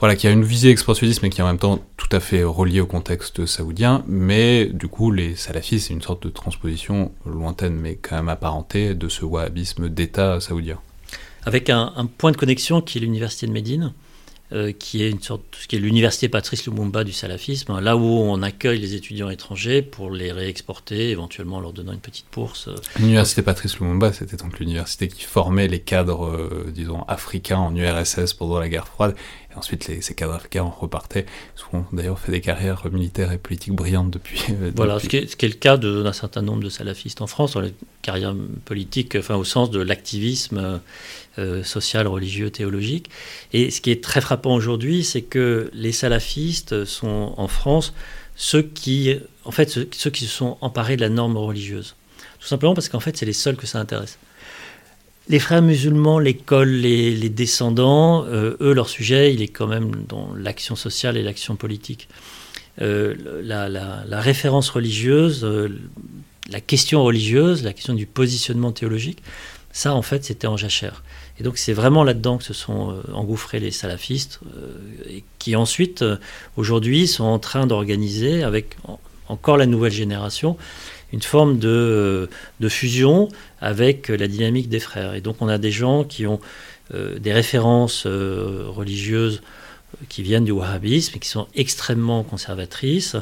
voilà, 0.00 0.16
qui 0.16 0.26
a 0.26 0.30
une 0.30 0.44
visée 0.44 0.70
expansionniste, 0.70 1.22
mais 1.22 1.28
qui 1.28 1.42
est 1.42 1.44
en 1.44 1.46
même 1.46 1.58
temps 1.58 1.78
tout 1.98 2.08
à 2.10 2.20
fait 2.20 2.42
reliée 2.42 2.80
au 2.80 2.86
contexte 2.86 3.44
saoudien. 3.44 4.02
Mais 4.08 4.64
du 4.64 4.88
coup, 4.88 5.10
les 5.10 5.36
salafistes, 5.36 5.88
c'est 5.88 5.92
une 5.92 6.00
sorte 6.00 6.22
de 6.22 6.30
transposition 6.30 7.12
lointaine, 7.26 7.74
mais 7.74 7.96
quand 7.96 8.16
même 8.16 8.30
apparentée, 8.30 8.94
de 8.94 9.08
ce 9.10 9.26
wahhabisme 9.26 9.90
d'État 9.90 10.40
saoudien. 10.40 10.78
Avec 11.44 11.68
un, 11.68 11.92
point 12.16 12.32
de 12.32 12.38
connexion 12.38 12.80
qui 12.80 12.96
est 12.96 13.02
l'université 13.02 13.46
de 13.46 13.52
Médine, 13.52 13.92
euh, 14.52 14.72
qui 14.72 15.04
est 15.04 15.10
une 15.10 15.22
sorte, 15.22 15.42
ce 15.52 15.68
qui 15.68 15.76
est 15.76 15.78
l'université 15.78 16.28
Patrice 16.28 16.66
Lumumba 16.66 17.04
du 17.04 17.12
salafisme, 17.12 17.78
là 17.78 17.96
où 17.96 18.02
on 18.02 18.42
accueille 18.42 18.80
les 18.80 18.96
étudiants 18.96 19.30
étrangers 19.30 19.80
pour 19.80 20.10
les 20.10 20.32
réexporter, 20.32 21.10
éventuellement 21.10 21.58
en 21.58 21.60
leur 21.60 21.72
donnant 21.72 21.92
une 21.92 22.00
petite 22.00 22.26
bourse. 22.32 22.68
L'université 22.98 23.42
Patrice 23.42 23.78
Lumumba, 23.78 24.12
c'était 24.12 24.36
donc 24.36 24.58
l'université 24.58 25.06
qui 25.06 25.22
formait 25.22 25.68
les 25.68 25.78
cadres, 25.78 26.26
euh, 26.26 26.72
disons, 26.74 27.04
africains 27.04 27.58
en 27.58 27.76
URSS 27.76 28.34
pendant 28.34 28.58
la 28.58 28.68
guerre 28.68 28.88
froide, 28.88 29.14
et 29.52 29.56
ensuite 29.56 29.84
ces 29.84 30.14
cadres 30.14 30.34
africains 30.34 30.64
repartaient, 30.64 31.26
souvent 31.54 31.86
d'ailleurs 31.92 32.18
fait 32.18 32.32
des 32.32 32.40
carrières 32.40 32.84
militaires 32.90 33.30
et 33.30 33.38
politiques 33.38 33.74
brillantes 33.74 34.10
depuis. 34.10 34.42
Euh, 34.50 34.72
voilà, 34.74 34.98
Ce, 34.98 35.08
qui 35.08 35.16
est, 35.16 35.28
ce, 35.28 35.36
qui 35.36 35.46
est, 35.46 35.50
le 35.50 35.54
cas 35.54 35.76
d'un 35.76 36.12
certain 36.12 36.42
nombre 36.42 36.64
de 36.64 36.70
salafistes 36.70 37.20
en 37.20 37.28
France, 37.28 37.52
dans 37.52 37.60
les 37.60 37.74
carrières 38.02 38.34
politiques, 38.64 39.14
enfin 39.14 39.36
au 39.36 39.44
sens 39.44 39.70
de 39.70 39.80
l'activisme 39.80 40.80
euh, 41.38 41.62
social, 41.62 42.08
religieux, 42.08 42.50
théologique. 42.50 43.08
Et 43.52 43.70
ce 43.70 43.80
qui 43.80 43.90
est 43.90 44.02
très 44.02 44.20
frappant 44.20 44.54
aujourd'hui, 44.54 45.04
c'est 45.04 45.22
que 45.22 45.70
les 45.72 45.92
salafistes 45.92 46.84
sont 46.84 47.34
en 47.36 47.46
France 47.46 47.94
ceux 48.34 48.62
qui, 48.62 49.14
en 49.44 49.52
fait, 49.52 49.68
ceux, 49.68 50.10
qui 50.10 50.24
se 50.24 50.30
sont 50.30 50.58
emparés 50.60 50.96
de 50.96 51.02
la 51.02 51.08
norme 51.08 51.36
religieuse. 51.36 51.94
Tout 52.40 52.46
simplement 52.46 52.74
parce 52.74 52.88
qu'en 52.88 53.00
fait, 53.00 53.16
c'est 53.16 53.26
les 53.26 53.32
seuls 53.32 53.56
que 53.56 53.66
ça 53.66 53.78
intéresse. 53.78 54.18
les 55.28 55.38
frères 55.38 55.62
musulmans, 55.62 56.18
l'école, 56.18 56.68
les, 56.68 57.28
descendants, 57.28 58.24
eux, 58.26 58.72
leur 58.72 58.88
sujet, 58.88 59.32
il 59.32 59.42
est 59.42 59.48
quand 59.48 59.68
même 59.68 59.92
dans 60.08 60.34
l'action 60.34 60.74
sociale 60.74 61.16
et 61.16 61.22
l'action 61.22 61.54
politique. 61.54 62.08
La, 62.78 63.68
la, 63.68 64.20
référence 64.20 64.70
religieuse, 64.70 65.46
la 66.50 66.60
question 66.60 67.04
religieuse, 67.04 67.62
la 67.62 67.72
question 67.72 67.94
du 67.94 68.06
positionnement 68.06 68.72
théologique, 68.72 69.22
ça, 69.72 69.94
en 69.94 70.02
fait, 70.02 70.24
c'était 70.24 70.46
en 70.46 70.56
jachère. 70.56 71.02
Et 71.40 71.42
donc, 71.42 71.56
c'est 71.56 71.72
vraiment 71.72 72.04
là-dedans 72.04 72.36
que 72.36 72.44
se 72.44 72.52
sont 72.52 72.90
euh, 72.90 73.00
engouffrés 73.14 73.60
les 73.60 73.70
salafistes, 73.70 74.40
euh, 74.56 75.20
qui 75.38 75.56
ensuite, 75.56 76.02
euh, 76.02 76.16
aujourd'hui, 76.58 77.08
sont 77.08 77.24
en 77.24 77.38
train 77.38 77.66
d'organiser, 77.66 78.42
avec 78.42 78.76
encore 79.26 79.56
la 79.56 79.64
nouvelle 79.64 79.92
génération, 79.92 80.58
une 81.14 81.22
forme 81.22 81.58
de, 81.58 82.28
de, 82.60 82.68
fusion 82.68 83.28
avec 83.60 84.08
la 84.08 84.28
dynamique 84.28 84.68
des 84.68 84.80
frères. 84.80 85.14
Et 85.14 85.22
donc, 85.22 85.36
on 85.40 85.48
a 85.48 85.56
des 85.56 85.70
gens 85.70 86.04
qui 86.04 86.26
ont 86.26 86.40
des 86.92 87.32
références 87.32 88.04
religieuses 88.06 89.42
qui 90.08 90.22
viennent 90.22 90.44
du 90.44 90.50
wahhabisme 90.50 91.16
et 91.16 91.20
qui 91.20 91.28
sont 91.28 91.46
extrêmement 91.54 92.24
conservatrices 92.24 93.16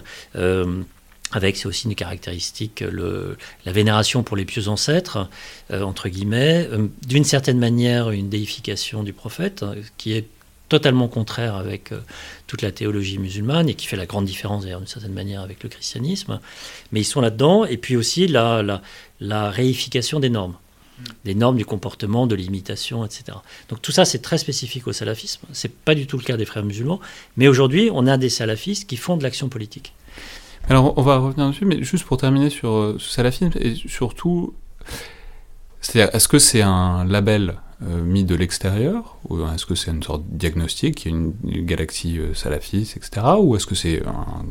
avec, 1.32 1.56
c'est 1.56 1.66
aussi 1.66 1.86
une 1.86 1.94
caractéristique, 1.94 2.80
le, 2.80 3.36
la 3.64 3.72
vénération 3.72 4.22
pour 4.22 4.36
les 4.36 4.44
pieux 4.44 4.68
ancêtres, 4.68 5.28
euh, 5.70 5.82
entre 5.82 6.08
guillemets, 6.08 6.66
euh, 6.70 6.88
d'une 7.06 7.24
certaine 7.24 7.58
manière 7.58 8.10
une 8.10 8.28
déification 8.28 9.02
du 9.02 9.12
prophète, 9.12 9.64
qui 9.98 10.12
est 10.12 10.26
totalement 10.68 11.08
contraire 11.08 11.56
avec 11.56 11.92
euh, 11.92 12.00
toute 12.46 12.62
la 12.62 12.72
théologie 12.72 13.18
musulmane 13.18 13.68
et 13.68 13.74
qui 13.74 13.86
fait 13.86 13.96
la 13.96 14.06
grande 14.06 14.26
différence 14.26 14.64
d'ailleurs 14.64 14.80
d'une 14.80 14.88
certaine 14.88 15.12
manière 15.12 15.42
avec 15.42 15.62
le 15.62 15.68
christianisme. 15.68 16.40
Mais 16.92 17.00
ils 17.00 17.04
sont 17.04 17.20
là-dedans, 17.20 17.64
et 17.64 17.76
puis 17.76 17.96
aussi 17.96 18.26
la, 18.26 18.62
la, 18.62 18.82
la 19.20 19.50
réification 19.50 20.20
des 20.20 20.30
normes 20.30 20.54
des 21.24 21.34
normes 21.34 21.56
du 21.56 21.64
comportement, 21.64 22.26
de 22.26 22.34
l'imitation, 22.34 23.04
etc. 23.04 23.38
Donc 23.68 23.80
tout 23.80 23.92
ça, 23.92 24.04
c'est 24.04 24.18
très 24.18 24.36
spécifique 24.36 24.88
au 24.88 24.92
salafisme. 24.92 25.46
C'est 25.52 25.72
pas 25.72 25.94
du 25.94 26.08
tout 26.08 26.18
le 26.18 26.24
cas 26.24 26.36
des 26.36 26.44
frères 26.44 26.64
musulmans. 26.64 27.00
Mais 27.36 27.46
aujourd'hui, 27.46 27.88
on 27.92 28.08
a 28.08 28.16
des 28.16 28.28
salafistes 28.28 28.88
qui 28.88 28.96
font 28.96 29.16
de 29.16 29.22
l'action 29.22 29.48
politique. 29.48 29.92
Alors, 30.68 30.92
on 30.98 31.02
va 31.02 31.16
revenir 31.16 31.48
dessus, 31.48 31.64
mais 31.64 31.82
juste 31.82 32.04
pour 32.04 32.18
terminer 32.18 32.50
sur 32.50 32.72
euh, 32.72 32.98
salafisme, 32.98 33.50
et 33.58 33.74
surtout, 33.74 34.54
c'est-à-dire, 35.80 36.14
est-ce 36.14 36.28
que 36.28 36.38
c'est 36.38 36.60
un 36.60 37.06
label 37.06 37.54
euh, 37.82 38.02
mis 38.02 38.24
de 38.24 38.34
l'extérieur, 38.34 39.16
ou 39.28 39.42
est-ce 39.46 39.64
que 39.64 39.74
c'est 39.74 39.90
une 39.90 40.02
sorte 40.02 40.28
de 40.28 40.36
diagnostic, 40.36 41.06
une, 41.06 41.32
galaxie 41.44 42.18
euh, 42.18 42.34
salafiste, 42.34 42.98
etc., 42.98 43.26
ou 43.38 43.56
est-ce 43.56 43.66
que 43.66 43.74
c'est 43.74 44.06
un 44.06 44.44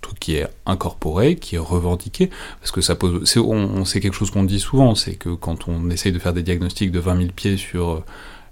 truc 0.00 0.18
qui 0.18 0.36
est 0.36 0.46
incorporé, 0.64 1.36
qui 1.36 1.56
est 1.56 1.58
revendiqué, 1.58 2.30
parce 2.60 2.70
que 2.70 2.80
ça 2.80 2.94
pose, 2.94 3.24
c'est, 3.24 3.38
on, 3.38 3.84
c'est 3.84 4.00
quelque 4.00 4.16
chose 4.16 4.30
qu'on 4.30 4.44
dit 4.44 4.60
souvent, 4.60 4.94
c'est 4.94 5.16
que 5.16 5.28
quand 5.28 5.68
on 5.68 5.90
essaye 5.90 6.12
de 6.12 6.18
faire 6.18 6.32
des 6.32 6.42
diagnostics 6.42 6.90
de 6.90 7.00
20 7.00 7.16
000 7.18 7.28
pieds 7.36 7.58
sur 7.58 8.02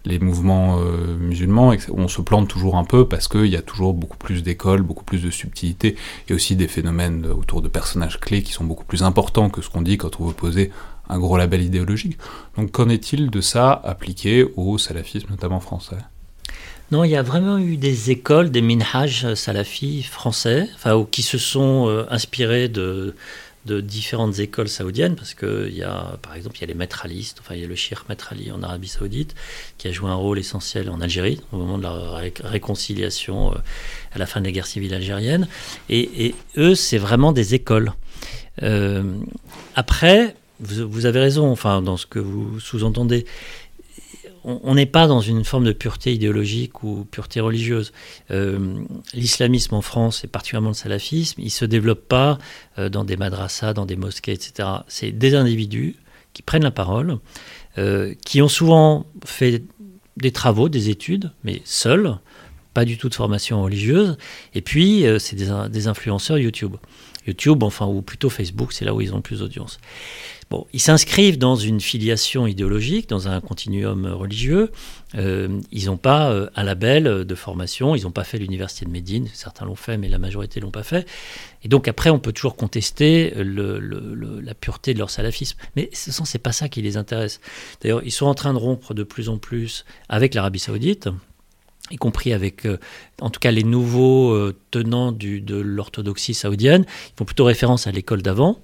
les 0.05 0.19
mouvements 0.19 0.79
euh, 0.81 1.17
musulmans, 1.17 1.75
on 1.93 2.09
se 2.09 2.21
plante 2.21 2.49
toujours 2.49 2.77
un 2.77 2.85
peu 2.85 3.07
parce 3.07 3.29
qu'il 3.29 3.47
y 3.47 3.57
a 3.57 3.63
toujours 3.63 3.95
beaucoup 3.95 4.17
plus 4.17 4.43
d'écoles, 4.43 4.83
beaucoup 4.83 5.05
plus 5.05 5.23
de 5.23 5.31
subtilité, 5.31 5.97
et 6.29 6.35
aussi 6.35 6.57
des 6.57 6.69
phénomènes 6.69 7.27
autour 7.27 7.63
de 7.63 7.69
personnages 7.69 8.19
clés 8.19 8.43
qui 8.43 8.53
sont 8.53 8.65
beaucoup 8.65 8.85
plus 8.85 9.03
importants 9.03 9.51
que 9.51 9.63
ce 9.63 9.71
qu'on 9.71 9.83
dit 9.83 9.99
quand 9.99 10.21
on 10.21 10.27
veut 10.27 10.35
poser 10.35 10.71
un 11.09 11.19
gros 11.19 11.37
label 11.37 11.63
idéologique. 11.63 12.19
Donc 12.57 12.73
qu'en 12.73 12.89
est-il 12.89 13.31
de 13.31 13.41
ça 13.41 13.73
appliqué 13.73 14.47
au 14.57 14.79
salafisme, 14.79 15.29
notamment 15.31 15.61
français? 15.61 15.99
Non, 16.91 17.05
il 17.05 17.11
y 17.11 17.17
a 17.17 17.23
vraiment 17.23 17.59
eu 17.59 17.79
des 17.79 18.11
écoles, 18.11 18.51
des 18.51 18.61
minhaj 18.61 19.33
salafis 19.35 20.03
français, 20.03 20.69
enfin, 20.75 21.07
qui 21.11 21.23
se 21.23 21.39
sont 21.39 21.89
euh, 21.89 22.05
inspirés 22.11 22.69
de, 22.69 23.15
de 23.65 23.81
différentes 23.81 24.39
écoles 24.39 24.69
saoudiennes, 24.69 25.15
parce 25.15 25.35
qu'il 25.35 25.75
y 25.75 25.83
a, 25.83 26.19
par 26.23 26.35
exemple, 26.35 26.57
il 26.59 26.63
y 26.63 26.65
a 26.65 26.67
les 26.67 26.75
maîtralistes, 26.75 27.39
enfin, 27.41 27.55
il 27.55 27.61
y 27.61 27.65
a 27.65 27.69
le 27.69 27.77
shir 27.77 28.05
maîtrali 28.09 28.51
en 28.51 28.63
Arabie 28.63 28.89
Saoudite, 28.89 29.35
qui 29.79 29.89
a 29.89 29.93
joué 29.93 30.11
un 30.11 30.15
rôle 30.15 30.39
essentiel 30.39 30.91
en 30.91 31.01
Algérie, 31.01 31.41
au 31.53 31.59
moment 31.59 31.79
de 31.79 31.85
la 31.85 32.21
réconciliation 32.45 33.53
euh, 33.53 33.59
à 34.13 34.19
la 34.19 34.27
fin 34.27 34.41
de 34.41 34.47
la 34.47 34.53
guerre 34.53 34.67
civile 34.67 34.95
algérienne. 34.95 35.47
Et, 35.89 36.35
eux, 36.57 36.75
c'est 36.75 36.99
vraiment 36.99 37.33
des 37.33 37.55
écoles. 37.55 37.93
Euh, 38.63 39.15
après, 39.77 40.35
vous, 40.61 40.89
vous, 40.89 41.07
avez 41.07 41.21
raison, 41.21 41.51
enfin, 41.51 41.83
dans 41.83 41.97
ce 41.97 42.07
que 42.07 42.19
vous 42.19 42.59
sous-entendez, 42.59 43.27
on 44.45 44.75
n'est 44.75 44.87
pas 44.87 45.07
dans 45.07 45.21
une 45.21 45.45
forme 45.45 45.65
de 45.65 45.73
pureté 45.73 46.13
idéologique 46.13 46.83
ou 46.83 47.05
pureté 47.11 47.41
religieuse. 47.41 47.93
Euh, 48.31 48.83
l'islamisme 49.15 49.75
en 49.75 49.83
France, 49.83 50.25
et 50.25 50.29
particulièrement 50.29 50.71
le 50.71 50.75
salafisme, 50.75 51.41
il 51.41 51.47
ne 51.47 51.51
se 51.51 51.65
développe 51.65 52.09
pas 52.09 52.39
euh, 52.79 52.89
dans 52.89 53.05
des 53.05 53.17
madrassas, 53.17 53.73
dans 53.73 53.87
des 53.87 53.97
mosquées, 53.97 54.33
etc. 54.33 54.69
C'est 54.89 55.13
des 55.13 55.35
individus 55.35 55.97
qui 56.33 56.43
prennent 56.43 56.65
la 56.65 56.71
parole, 56.71 57.19
euh, 57.79 58.15
qui 58.25 58.43
ont 58.43 58.49
souvent 58.49 59.07
fait 59.25 59.63
des 60.17 60.33
travaux, 60.33 60.69
des 60.69 60.91
études, 60.91 61.31
mais 61.45 61.63
seuls, 61.65 62.19
pas 62.75 62.85
du 62.85 62.99
tout 62.99 63.09
de 63.09 63.15
formation 63.15 63.63
religieuse, 63.63 64.17
et 64.55 64.63
puis 64.63 65.05
c'est 65.19 65.37
des, 65.37 65.87
influenceurs 65.89 66.39
YouTube. 66.39 66.77
YouTube, 67.27 67.63
enfin, 67.63 67.87
ou 67.87 68.03
plutôt 68.03 68.31
Facebook, 68.31 68.73
c'est 68.73 68.85
là 68.85 68.95
où 68.95 69.01
ils 69.01 69.13
ont 69.13 69.17
le 69.17 69.23
plus 69.23 69.41
d'audience 69.41 69.79
ils 70.73 70.81
s'inscrivent 70.81 71.39
dans 71.39 71.57
une 71.57 71.81
filiation 71.81 72.47
idéologique, 72.47 73.09
dans 73.09 73.29
un 73.29 73.41
continuum 73.41 74.07
religieux. 74.07 74.71
Euh, 75.15 75.61
ils 75.71 75.87
n'ont 75.87 75.97
pas 75.97 76.31
euh, 76.31 76.49
un 76.57 76.63
label 76.63 77.25
de 77.25 77.35
formation, 77.35 77.95
ils 77.95 78.05
n'ont 78.05 78.11
pas 78.11 78.25
fait 78.25 78.39
l'université 78.39 78.87
de 78.87 78.91
Médine, 78.91 79.29
certains 79.33 79.67
l'ont 79.67 79.75
fait, 79.75 79.99
mais 79.99 80.09
la 80.09 80.19
majorité 80.19 80.61
l'ont 80.61 80.71
pas 80.71 80.83
fait. 80.83 81.07
Et 81.63 81.69
donc 81.69 81.89
après, 81.89 82.11
on 82.11 82.19
peut 82.19 82.33
toujours 82.33 82.57
contester 82.57 83.33
la 83.37 84.55
pureté 84.55 84.95
de 84.95 84.99
leur 84.99 85.11
salafisme. 85.11 85.59
Mais 85.77 85.91
ce 85.93 86.11
n'est 86.11 86.41
pas 86.41 86.53
ça 86.53 86.69
qui 86.69 86.83
les 86.83 86.97
intéresse. 86.97 87.41
D'ailleurs, 87.81 88.03
ils 88.05 88.11
sont 88.11 88.27
en 88.27 88.35
train 88.35 88.53
de 88.53 88.59
rompre 88.59 88.95
de 88.95 89.03
plus 89.03 89.29
en 89.29 89.39
plus 89.39 89.85
avec 90.09 90.35
l'Arabie 90.35 90.59
saoudite 90.59 91.09
y 91.93 91.97
compris 91.97 92.33
avec, 92.33 92.67
euh, 92.67 92.79
en 93.21 93.31
tout 93.31 93.41
cas, 93.41 93.51
les 93.51 93.63
nouveaux 93.63 94.33
euh, 94.33 94.57
tenants 94.71 95.13
de 95.13 95.57
l'orthodoxie 95.57 96.35
saoudienne. 96.35 96.85
Ils 96.89 97.19
font 97.19 97.25
plutôt 97.25 97.45
référence 97.45 97.87
à 97.87 97.93
l'école 97.93 98.23
d'avant, 98.23 98.59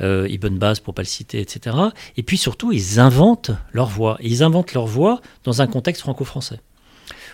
euh, 0.00 0.26
Ibn 0.28 0.56
Baz 0.56 0.80
pour 0.80 0.94
pas 0.94 1.02
le 1.02 1.06
citer, 1.06 1.40
etc. 1.40 1.76
Et 2.16 2.22
puis 2.22 2.36
surtout, 2.36 2.72
ils 2.72 3.00
inventent 3.00 3.52
leur 3.72 3.86
voix. 3.86 4.18
ils 4.20 4.42
inventent 4.42 4.74
leur 4.74 4.86
voix 4.86 5.20
dans 5.44 5.62
un 5.62 5.66
contexte 5.66 6.02
franco-français 6.02 6.60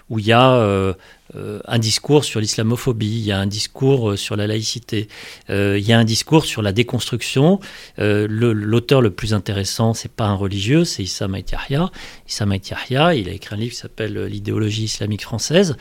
où 0.09 0.19
il 0.19 0.27
y 0.27 0.33
a 0.33 0.95
un 1.35 1.79
discours 1.79 2.25
sur 2.25 2.41
l'islamophobie, 2.41 3.07
il 3.07 3.25
y 3.25 3.33
a 3.33 3.39
un 3.39 3.47
discours 3.47 4.11
euh, 4.11 4.17
sur 4.17 4.37
la 4.37 4.47
laïcité, 4.47 5.09
il 5.49 5.79
y 5.79 5.93
a 5.93 5.99
un 5.99 6.05
discours 6.05 6.45
sur 6.45 6.63
la 6.63 6.73
déconstruction. 6.73 7.61
L'auteur 7.99 9.01
le, 9.01 9.11
plus 9.11 9.35
intéressant, 9.35 9.95
c'est 9.95 10.11
pas 10.11 10.27
un 10.27 10.35
religieux, 10.35 10.85
c'est 10.85 11.03
Issam 11.03 11.37
Yahya. 11.37 11.91
Issam 12.29 12.53
Yahya, 12.53 13.15
il 13.15 13.29
a 13.29 13.33
écrit 13.33 13.55
un 13.55 13.59
livre 13.59 13.73
qui 13.73 13.79
s'appelle 13.79 14.25
L'idéologie 14.25 14.85
islamique 14.85 15.23
française. 15.23 15.77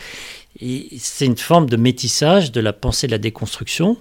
C'est 0.97 1.25
une 1.25 1.37
forme 1.37 1.69
de 1.69 1.77
métissage 1.77 2.51
de 2.51 2.61
la 2.61 2.73
pensée 2.73 3.07
de 3.07 3.11
la 3.11 3.17
déconstruction. 3.17 3.97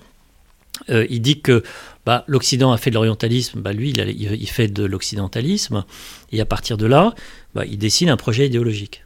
il 0.89 1.21
dit 1.21 1.41
que 1.41 1.63
bah, 2.09 2.25
l'Occident 2.27 2.73
a 2.73 2.79
fait 2.79 2.89
de 2.89 2.95
l'orientalisme, 2.95 3.61
bah, 3.61 3.75
lui, 3.75 3.91
il, 3.91 4.49
fait 4.49 4.69
de 4.69 4.85
l'occidentalisme, 4.85 5.85
et 6.33 6.41
à 6.41 6.47
partir 6.47 6.79
de 6.79 6.87
là, 6.87 7.15
bah, 7.55 7.67
il 7.67 7.77
dessine 7.77 8.09
un 8.09 8.17
projet 8.17 8.47
idéologique 8.47 9.05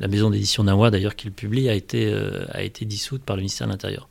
la 0.00 0.08
maison 0.08 0.30
d'édition 0.30 0.64
Nawa, 0.64 0.90
d'ailleurs, 0.90 1.16
qui 1.16 1.26
le 1.26 1.32
publie, 1.32 1.68
a 1.68 1.74
été, 1.74 2.06
euh, 2.06 2.44
a 2.50 2.62
été 2.62 2.84
dissoute 2.84 3.22
par 3.22 3.36
le 3.36 3.42
ministère 3.42 3.66
de 3.66 3.72
l'Intérieur. 3.72 4.08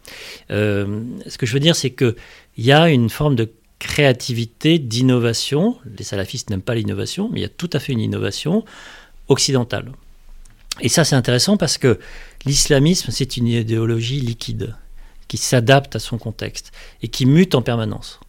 Euh, 0.51 1.03
ce 1.27 1.37
que 1.37 1.45
je 1.45 1.53
veux 1.53 1.59
dire, 1.59 1.75
c'est 1.75 1.91
qu'il 1.91 2.15
y 2.57 2.71
a 2.71 2.89
une 2.89 3.09
forme 3.09 3.35
de 3.35 3.51
créativité, 3.79 4.79
d'innovation. 4.79 5.77
Les 5.97 6.03
salafistes 6.03 6.49
n'aiment 6.49 6.61
pas 6.61 6.75
l'innovation, 6.75 7.29
mais 7.31 7.39
il 7.39 7.43
y 7.43 7.45
a 7.45 7.49
tout 7.49 7.69
à 7.73 7.79
fait 7.79 7.93
une 7.93 7.99
innovation 7.99 8.65
occidentale. 9.27 9.91
Et 10.81 10.89
ça, 10.89 11.03
c'est 11.03 11.15
intéressant 11.15 11.57
parce 11.57 11.77
que 11.77 11.99
l'islamisme, 12.45 13.11
c'est 13.11 13.37
une 13.37 13.47
idéologie 13.47 14.21
liquide 14.21 14.75
qui 15.27 15.37
s'adapte 15.37 15.95
à 15.95 15.99
son 15.99 16.17
contexte 16.17 16.71
et 17.01 17.07
qui 17.07 17.25
mute 17.25 17.55
en 17.55 17.61
permanence. 17.61 18.19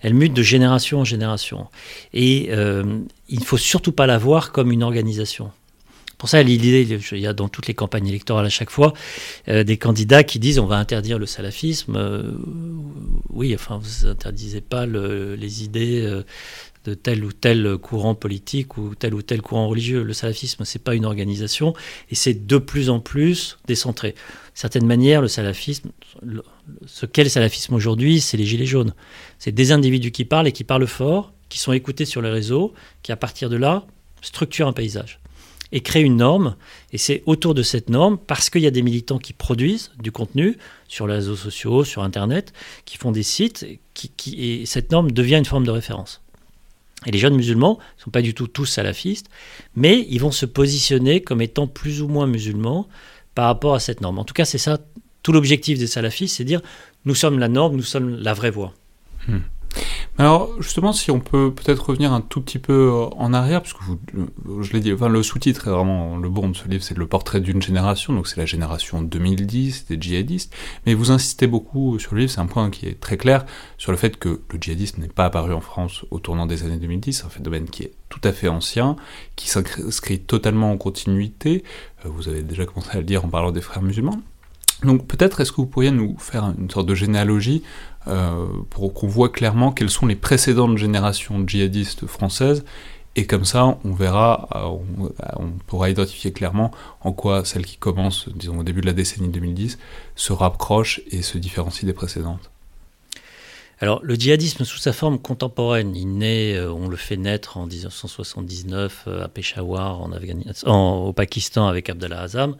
Elle 0.00 0.14
mute 0.14 0.32
de 0.32 0.42
génération 0.42 1.00
en 1.00 1.04
génération. 1.04 1.66
Et 2.12 2.48
euh, 2.50 3.00
il 3.28 3.40
ne 3.40 3.44
faut 3.44 3.56
surtout 3.56 3.92
pas 3.92 4.06
la 4.06 4.18
voir 4.18 4.52
comme 4.52 4.72
une 4.72 4.82
organisation. 4.82 5.50
Pour 6.18 6.28
ça, 6.28 6.42
il 6.42 7.20
y 7.20 7.26
a 7.26 7.32
dans 7.32 7.48
toutes 7.48 7.68
les 7.68 7.74
campagnes 7.74 8.08
électorales 8.08 8.44
à 8.44 8.50
chaque 8.50 8.70
fois 8.70 8.92
euh, 9.46 9.62
des 9.62 9.76
candidats 9.76 10.24
qui 10.24 10.40
disent 10.40 10.58
on 10.58 10.66
va 10.66 10.76
interdire 10.76 11.16
le 11.16 11.26
salafisme. 11.26 11.94
Euh, 11.96 12.32
oui, 13.30 13.54
enfin, 13.54 13.80
vous 13.80 14.06
interdisez 14.06 14.60
pas 14.60 14.84
les 14.84 15.62
idées 15.62 16.02
euh, 16.04 16.24
de 16.84 16.94
tel 16.94 17.24
ou 17.24 17.30
tel 17.30 17.76
courant 17.78 18.16
politique 18.16 18.76
ou 18.78 18.96
tel 18.96 19.14
ou 19.14 19.22
tel 19.22 19.42
courant 19.42 19.68
religieux. 19.68 20.02
Le 20.02 20.12
salafisme, 20.12 20.64
c'est 20.64 20.82
pas 20.82 20.96
une 20.96 21.04
organisation 21.04 21.72
et 22.10 22.16
c'est 22.16 22.46
de 22.46 22.58
plus 22.58 22.90
en 22.90 22.98
plus 22.98 23.56
décentré. 23.68 24.10
De 24.10 24.16
certaine 24.54 24.86
manière, 24.86 25.22
le 25.22 25.28
salafisme, 25.28 25.90
ce 26.86 27.06
qu'est 27.06 27.22
le 27.22 27.30
salafisme 27.30 27.74
aujourd'hui, 27.74 28.20
c'est 28.20 28.36
les 28.36 28.44
gilets 28.44 28.66
jaunes. 28.66 28.92
C'est 29.38 29.52
des 29.52 29.70
individus 29.70 30.10
qui 30.10 30.24
parlent 30.24 30.48
et 30.48 30.52
qui 30.52 30.64
parlent 30.64 30.88
fort, 30.88 31.32
qui 31.48 31.60
sont 31.60 31.72
écoutés 31.72 32.06
sur 32.06 32.22
les 32.22 32.30
réseaux, 32.30 32.74
qui 33.04 33.12
à 33.12 33.16
partir 33.16 33.50
de 33.50 33.56
là 33.56 33.86
structurent 34.20 34.66
un 34.66 34.72
paysage 34.72 35.20
et 35.72 35.80
créer 35.80 36.02
une 36.02 36.16
norme. 36.16 36.56
Et 36.92 36.98
c'est 36.98 37.22
autour 37.26 37.54
de 37.54 37.62
cette 37.62 37.90
norme, 37.90 38.18
parce 38.18 38.50
qu'il 38.50 38.62
y 38.62 38.66
a 38.66 38.70
des 38.70 38.82
militants 38.82 39.18
qui 39.18 39.32
produisent 39.32 39.92
du 40.00 40.12
contenu 40.12 40.56
sur 40.88 41.06
les 41.06 41.14
réseaux 41.14 41.36
sociaux, 41.36 41.84
sur 41.84 42.02
Internet, 42.02 42.52
qui 42.84 42.96
font 42.96 43.12
des 43.12 43.22
sites, 43.22 43.66
qui, 43.94 44.12
et 44.38 44.66
cette 44.66 44.92
norme 44.92 45.10
devient 45.10 45.36
une 45.36 45.44
forme 45.44 45.66
de 45.66 45.70
référence. 45.70 46.22
Et 47.06 47.10
les 47.10 47.18
jeunes 47.18 47.36
musulmans 47.36 47.78
ne 47.98 48.02
sont 48.02 48.10
pas 48.10 48.22
du 48.22 48.34
tout 48.34 48.48
tous 48.48 48.66
salafistes, 48.66 49.28
mais 49.76 50.06
ils 50.10 50.20
vont 50.20 50.32
se 50.32 50.46
positionner 50.46 51.20
comme 51.20 51.40
étant 51.40 51.66
plus 51.66 52.02
ou 52.02 52.08
moins 52.08 52.26
musulmans 52.26 52.88
par 53.34 53.46
rapport 53.46 53.74
à 53.74 53.80
cette 53.80 54.00
norme. 54.00 54.18
En 54.18 54.24
tout 54.24 54.34
cas, 54.34 54.44
c'est 54.44 54.58
ça, 54.58 54.78
tout 55.22 55.32
l'objectif 55.32 55.78
des 55.78 55.86
salafistes, 55.86 56.36
c'est 56.36 56.44
dire 56.44 56.60
nous 57.04 57.14
sommes 57.14 57.38
la 57.38 57.48
norme, 57.48 57.76
nous 57.76 57.82
sommes 57.82 58.16
la 58.16 58.34
vraie 58.34 58.50
voie. 58.50 58.74
Hmm. 59.28 59.38
Alors 60.18 60.50
justement, 60.60 60.92
si 60.92 61.12
on 61.12 61.20
peut 61.20 61.52
peut-être 61.54 61.90
revenir 61.90 62.12
un 62.12 62.20
tout 62.20 62.40
petit 62.40 62.58
peu 62.58 62.72
euh, 62.72 63.04
en 63.16 63.32
arrière, 63.32 63.62
parce 63.62 63.72
que 63.72 63.84
vous, 63.84 63.98
euh, 64.16 64.62
je 64.62 64.72
l'ai 64.72 64.80
dit, 64.80 64.92
enfin, 64.92 65.08
le 65.08 65.22
sous-titre 65.22 65.68
est 65.68 65.70
vraiment 65.70 66.16
le 66.16 66.28
bon 66.28 66.48
de 66.48 66.56
ce 66.56 66.66
livre, 66.66 66.82
c'est 66.82 66.98
le 66.98 67.06
portrait 67.06 67.40
d'une 67.40 67.62
génération, 67.62 68.12
donc 68.12 68.26
c'est 68.26 68.36
la 68.36 68.44
génération 68.44 69.00
2010 69.00 69.86
des 69.86 70.00
djihadistes, 70.00 70.52
mais 70.86 70.94
vous 70.94 71.12
insistez 71.12 71.46
beaucoup 71.46 72.00
sur 72.00 72.14
le 72.14 72.22
livre, 72.22 72.32
c'est 72.32 72.40
un 72.40 72.46
point 72.46 72.68
qui 72.70 72.86
est 72.86 72.98
très 72.98 73.16
clair, 73.16 73.46
sur 73.76 73.92
le 73.92 73.98
fait 73.98 74.18
que 74.18 74.40
le 74.52 74.58
djihadisme 74.60 75.00
n'est 75.00 75.08
pas 75.08 75.26
apparu 75.26 75.54
en 75.54 75.60
France 75.60 76.04
au 76.10 76.18
tournant 76.18 76.46
des 76.46 76.64
années 76.64 76.78
2010, 76.78 77.12
c'est 77.12 77.24
un 77.24 77.30
phénomène 77.30 77.70
qui 77.70 77.84
est 77.84 77.92
tout 78.08 78.20
à 78.24 78.32
fait 78.32 78.48
ancien, 78.48 78.96
qui 79.36 79.48
s'inscrit 79.48 80.18
totalement 80.18 80.72
en 80.72 80.78
continuité, 80.78 81.62
euh, 82.04 82.08
vous 82.08 82.28
avez 82.28 82.42
déjà 82.42 82.66
commencé 82.66 82.90
à 82.90 82.96
le 82.96 83.04
dire 83.04 83.24
en 83.24 83.28
parlant 83.28 83.52
des 83.52 83.60
frères 83.60 83.82
musulmans, 83.82 84.20
donc 84.82 85.06
peut-être 85.06 85.40
est-ce 85.40 85.50
que 85.50 85.56
vous 85.56 85.66
pourriez 85.66 85.90
nous 85.90 86.16
faire 86.18 86.52
une 86.58 86.70
sorte 86.70 86.86
de 86.86 86.94
généalogie 86.94 87.62
pour 88.70 88.94
qu'on 88.94 89.06
voit 89.06 89.28
clairement 89.28 89.72
quelles 89.72 89.90
sont 89.90 90.06
les 90.06 90.16
précédentes 90.16 90.78
générations 90.78 91.46
djihadistes 91.46 92.06
françaises, 92.06 92.64
et 93.18 93.26
comme 93.26 93.44
ça 93.44 93.78
on 93.82 93.92
verra, 93.92 94.48
euh, 94.54 95.02
on, 95.36 95.50
pourra 95.66 95.90
identifier 95.90 96.32
clairement 96.32 96.70
en 97.00 97.12
quoi 97.12 97.44
celle 97.44 97.66
qui 97.66 97.76
commence, 97.76 98.28
disons 98.28 98.60
au 98.60 98.62
début 98.62 98.80
de 98.80 98.86
la 98.86 98.92
décennie 98.92 99.28
2010, 99.28 99.76
se 100.14 100.32
rapproche 100.32 101.00
et 101.10 101.22
se 101.22 101.36
différencie 101.36 101.84
des 101.84 101.92
précédentes. 101.92 102.50
Alors, 103.80 104.00
le 104.04 104.14
djihadisme 104.14 104.64
sous 104.64 104.78
sa 104.78 104.92
forme 104.92 105.18
contemporaine, 105.18 105.96
il 105.96 106.16
naît, 106.16 106.54
euh, 106.54 106.72
on 106.72 106.86
le 106.86 106.96
fait 106.96 107.16
naître 107.16 107.56
en 107.56 107.66
1979 107.66 109.08
à 109.22 109.28
Peshawar, 109.28 110.00
en 110.00 110.12
au 110.66 111.12
Pakistan 111.12 111.66
avec 111.66 111.90
Abdallah 111.90 112.20
Azam. 112.20 112.56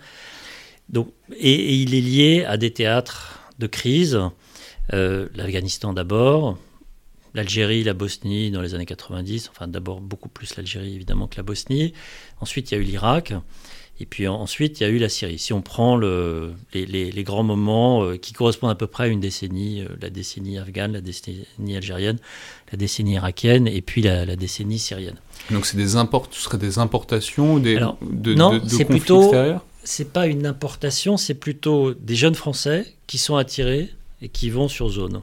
Donc, 0.88 1.12
et, 1.36 1.74
il 1.74 1.94
est 1.94 2.00
lié 2.00 2.44
à 2.44 2.56
des 2.56 2.72
théâtres 2.72 3.40
de 3.60 3.68
crise, 3.68 4.18
euh, 4.92 5.28
l'Afghanistan 5.34 5.92
d'abord, 5.92 6.58
l'Algérie, 7.34 7.84
la 7.84 7.94
Bosnie 7.94 8.50
dans 8.50 8.62
les 8.62 8.74
années 8.74 8.86
90, 8.86 9.50
enfin 9.50 9.68
d'abord 9.68 10.00
beaucoup 10.00 10.28
plus 10.28 10.56
l'Algérie 10.56 10.94
évidemment 10.94 11.26
que 11.26 11.36
la 11.36 11.42
Bosnie. 11.42 11.92
Ensuite, 12.40 12.70
il 12.70 12.74
y 12.74 12.78
a 12.78 12.80
eu 12.80 12.84
l'Irak. 12.84 13.34
Et 14.00 14.06
puis 14.06 14.28
ensuite, 14.28 14.78
il 14.78 14.84
y 14.84 14.86
a 14.86 14.88
eu 14.90 14.98
la 14.98 15.08
Syrie. 15.08 15.40
Si 15.40 15.52
on 15.52 15.60
prend 15.60 15.96
le, 15.96 16.52
les, 16.72 17.24
grands 17.24 17.42
moments 17.42 18.04
euh, 18.04 18.16
qui 18.16 18.32
correspondent 18.32 18.70
à 18.70 18.76
peu 18.76 18.86
près 18.86 19.04
à 19.04 19.06
une 19.08 19.18
décennie, 19.18 19.82
euh, 19.82 19.88
la 20.00 20.08
décennie 20.08 20.56
afghane, 20.56 20.92
la 20.92 21.00
décennie 21.00 21.76
algérienne, 21.76 22.18
la 22.70 22.78
décennie 22.78 23.14
irakienne 23.14 23.66
et 23.66 23.82
puis 23.82 24.02
la, 24.02 24.36
décennie 24.36 24.78
syrienne. 24.78 25.16
Donc 25.50 25.66
c'est 25.66 25.76
des 25.76 25.96
import, 25.96 26.28
ce 26.30 26.42
serait 26.42 26.58
des 26.58 26.78
importations 26.78 27.58
des, 27.58 27.80
de, 28.02 28.34
non, 28.34 28.60
c'est 28.68 28.84
plutôt, 28.84 29.34
c'est 29.82 30.12
pas 30.12 30.28
une 30.28 30.46
importation, 30.46 31.16
c'est 31.16 31.34
plutôt 31.34 31.92
des 31.94 32.14
jeunes 32.14 32.36
Français 32.36 32.94
qui 33.08 33.18
sont 33.18 33.34
attirés 33.34 33.90
et 34.22 34.28
qui 34.28 34.50
vont 34.50 34.68
sur 34.68 34.88
zone. 34.88 35.22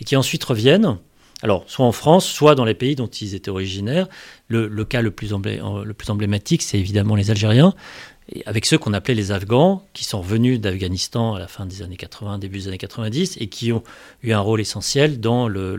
Et 0.00 0.04
qui 0.04 0.16
ensuite 0.16 0.44
reviennent, 0.44 0.98
alors 1.42 1.64
soit 1.66 1.86
en 1.86 1.92
France, 1.92 2.26
soit 2.26 2.54
dans 2.54 2.64
les 2.64 2.74
pays 2.74 2.96
dont 2.96 3.06
ils 3.06 3.34
étaient 3.34 3.50
originaires. 3.50 4.08
Le, 4.48 4.68
cas 4.84 5.02
le 5.02 5.10
plus, 5.10 5.32
emblématique, 5.32 6.62
c'est 6.62 6.78
évidemment 6.78 7.14
les 7.14 7.30
Algériens, 7.30 7.74
avec 8.46 8.66
ceux 8.66 8.78
qu'on 8.78 8.92
appelait 8.92 9.14
les 9.14 9.32
Afghans, 9.32 9.86
qui 9.92 10.04
sont 10.04 10.20
revenus 10.20 10.60
d'Afghanistan 10.60 11.34
à 11.34 11.38
la 11.38 11.48
fin 11.48 11.66
des 11.66 11.82
années 11.82 11.96
80, 11.96 12.38
début 12.38 12.58
des 12.58 12.68
années 12.68 12.78
90, 12.78 13.36
et 13.38 13.48
qui 13.48 13.72
ont 13.72 13.82
eu 14.22 14.32
un 14.32 14.40
rôle 14.40 14.60
essentiel 14.60 15.20
dans 15.20 15.48
le, 15.48 15.76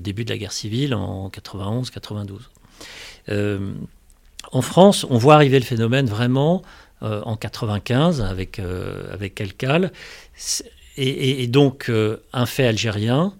début 0.00 0.24
de 0.24 0.30
la 0.30 0.38
guerre 0.38 0.52
civile 0.52 0.94
en 0.94 1.28
91-92. 1.28 2.38
En 4.52 4.62
France, 4.62 5.04
on 5.10 5.18
voit 5.18 5.34
arriver 5.34 5.58
le 5.58 5.64
phénomène 5.64 6.06
vraiment 6.06 6.62
euh, 7.02 7.20
en 7.26 7.36
95 7.36 8.22
avec, 8.22 8.58
euh, 8.58 9.12
avec 9.12 9.34
Kelkal. 9.34 9.92
Et, 10.96 11.46
donc, 11.46 11.90
euh, 11.90 12.22
un 12.32 12.46
fait 12.46 12.66
algérien, 12.66 13.34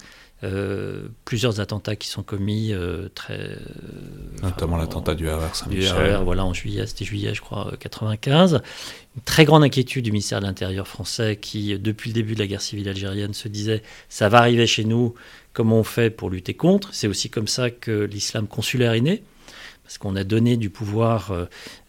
plusieurs 1.24 1.58
attentats 1.58 1.96
qui 1.96 2.06
sont 2.06 2.22
commis 2.22 2.74
très. 3.14 3.56
Notamment 4.42 4.76
l'attentat 4.76 5.14
du 5.14 5.26
RR 5.28 5.54
Saint-Michel. 5.56 6.20
voilà, 6.22 6.44
en 6.44 6.52
juillet, 6.52 6.86
c'était 6.86 7.06
juillet, 7.06 7.34
je 7.34 7.40
crois, 7.40 7.72
95. 7.80 8.60
Une 9.16 9.22
très 9.22 9.46
grande 9.46 9.64
inquiétude 9.64 10.04
du 10.04 10.12
ministère 10.12 10.40
de 10.40 10.44
l'Intérieur 10.44 10.86
français 10.86 11.38
qui, 11.40 11.76
depuis 11.78 12.10
le 12.10 12.14
début 12.14 12.34
de 12.34 12.40
la 12.40 12.46
guerre 12.46 12.60
civile 12.60 12.90
algérienne, 12.90 13.32
se 13.32 13.48
disait 13.48 13.82
ça 14.10 14.28
va 14.28 14.38
arriver 14.38 14.66
chez 14.66 14.84
nous, 14.84 15.14
comment 15.54 15.78
on 15.78 15.84
fait 15.84 16.10
pour 16.10 16.28
lutter 16.28 16.52
contre? 16.52 16.90
C'est 16.92 17.08
aussi 17.08 17.30
comme 17.30 17.48
ça 17.48 17.70
que 17.70 18.02
l'islam 18.04 18.46
consulaire 18.46 18.92
est 18.92 19.00
né 19.00 19.22
parce 19.86 19.98
qu'on 19.98 20.16
a 20.16 20.24
donné 20.24 20.56
du 20.56 20.68
pouvoir 20.68 21.30
euh, 21.30 21.44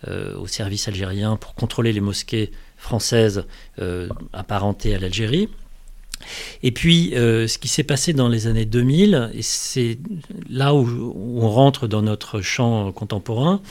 euh, 0.07 0.37
au 0.37 0.45
service 0.45 0.87
algérien 0.87 1.35
pour 1.35 1.55
contrôler 1.55 1.91
les 1.93 1.99
mosquées 1.99 2.51
françaises 2.77 3.45
euh, 3.79 4.07
apparentées 4.33 4.93
à 4.93 4.99
l'Algérie. 4.99 5.49
Et 6.61 6.71
puis, 6.71 7.11
ce 7.13 7.57
qui 7.59 7.67
s'est 7.67 7.83
passé 7.83 8.11
dans 8.11 8.27
les 8.27 8.47
années 8.47 8.65
2000, 8.65 9.31
et 9.35 9.43
c'est 9.43 9.99
là 10.49 10.73
où, 10.73 11.13
on 11.15 11.47
rentre 11.47 11.87
dans 11.87 12.01
notre 12.01 12.41
champ 12.41 12.91
contemporain, 12.91 13.61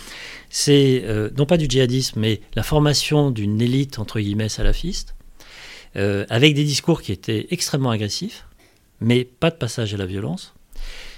c'est 0.48 1.04
non 1.36 1.44
pas 1.44 1.56
du 1.56 1.66
djihadisme, 1.68 2.20
mais 2.20 2.40
la 2.54 2.62
formation 2.62 3.32
d'une 3.32 3.60
élite, 3.60 3.98
entre 3.98 4.20
guillemets, 4.20 4.48
salafiste, 4.48 5.16
avec 5.96 6.54
des 6.54 6.62
discours 6.62 7.02
qui 7.02 7.10
étaient 7.10 7.48
extrêmement 7.50 7.90
agressifs, 7.90 8.46
mais 9.00 9.24
pas 9.24 9.50
de 9.50 9.56
passage 9.56 9.92
à 9.92 9.96
la 9.96 10.06
violence, 10.06 10.54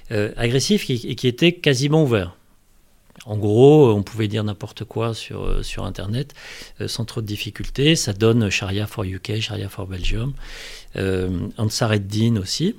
agressifs 0.08 0.88
et 0.88 1.14
qui 1.14 1.28
étaient 1.28 1.52
quasiment 1.52 2.04
ouverts. 2.04 2.37
En 3.26 3.36
gros, 3.36 3.92
on 3.92 4.02
pouvait 4.02 4.28
dire 4.28 4.44
n'importe 4.44 4.84
quoi 4.84 5.14
sur, 5.14 5.44
euh, 5.44 5.62
sur 5.62 5.84
Internet 5.84 6.34
euh, 6.80 6.88
sans 6.88 7.04
trop 7.04 7.20
de 7.20 7.26
difficultés. 7.26 7.96
Ça 7.96 8.12
donne 8.12 8.50
Sharia 8.50 8.86
for 8.86 9.04
UK, 9.04 9.40
Sharia 9.40 9.68
for 9.68 9.86
Belgium, 9.86 10.34
euh, 10.96 11.48
Ansar 11.56 11.92
Eddin 11.92 12.36
aussi. 12.36 12.74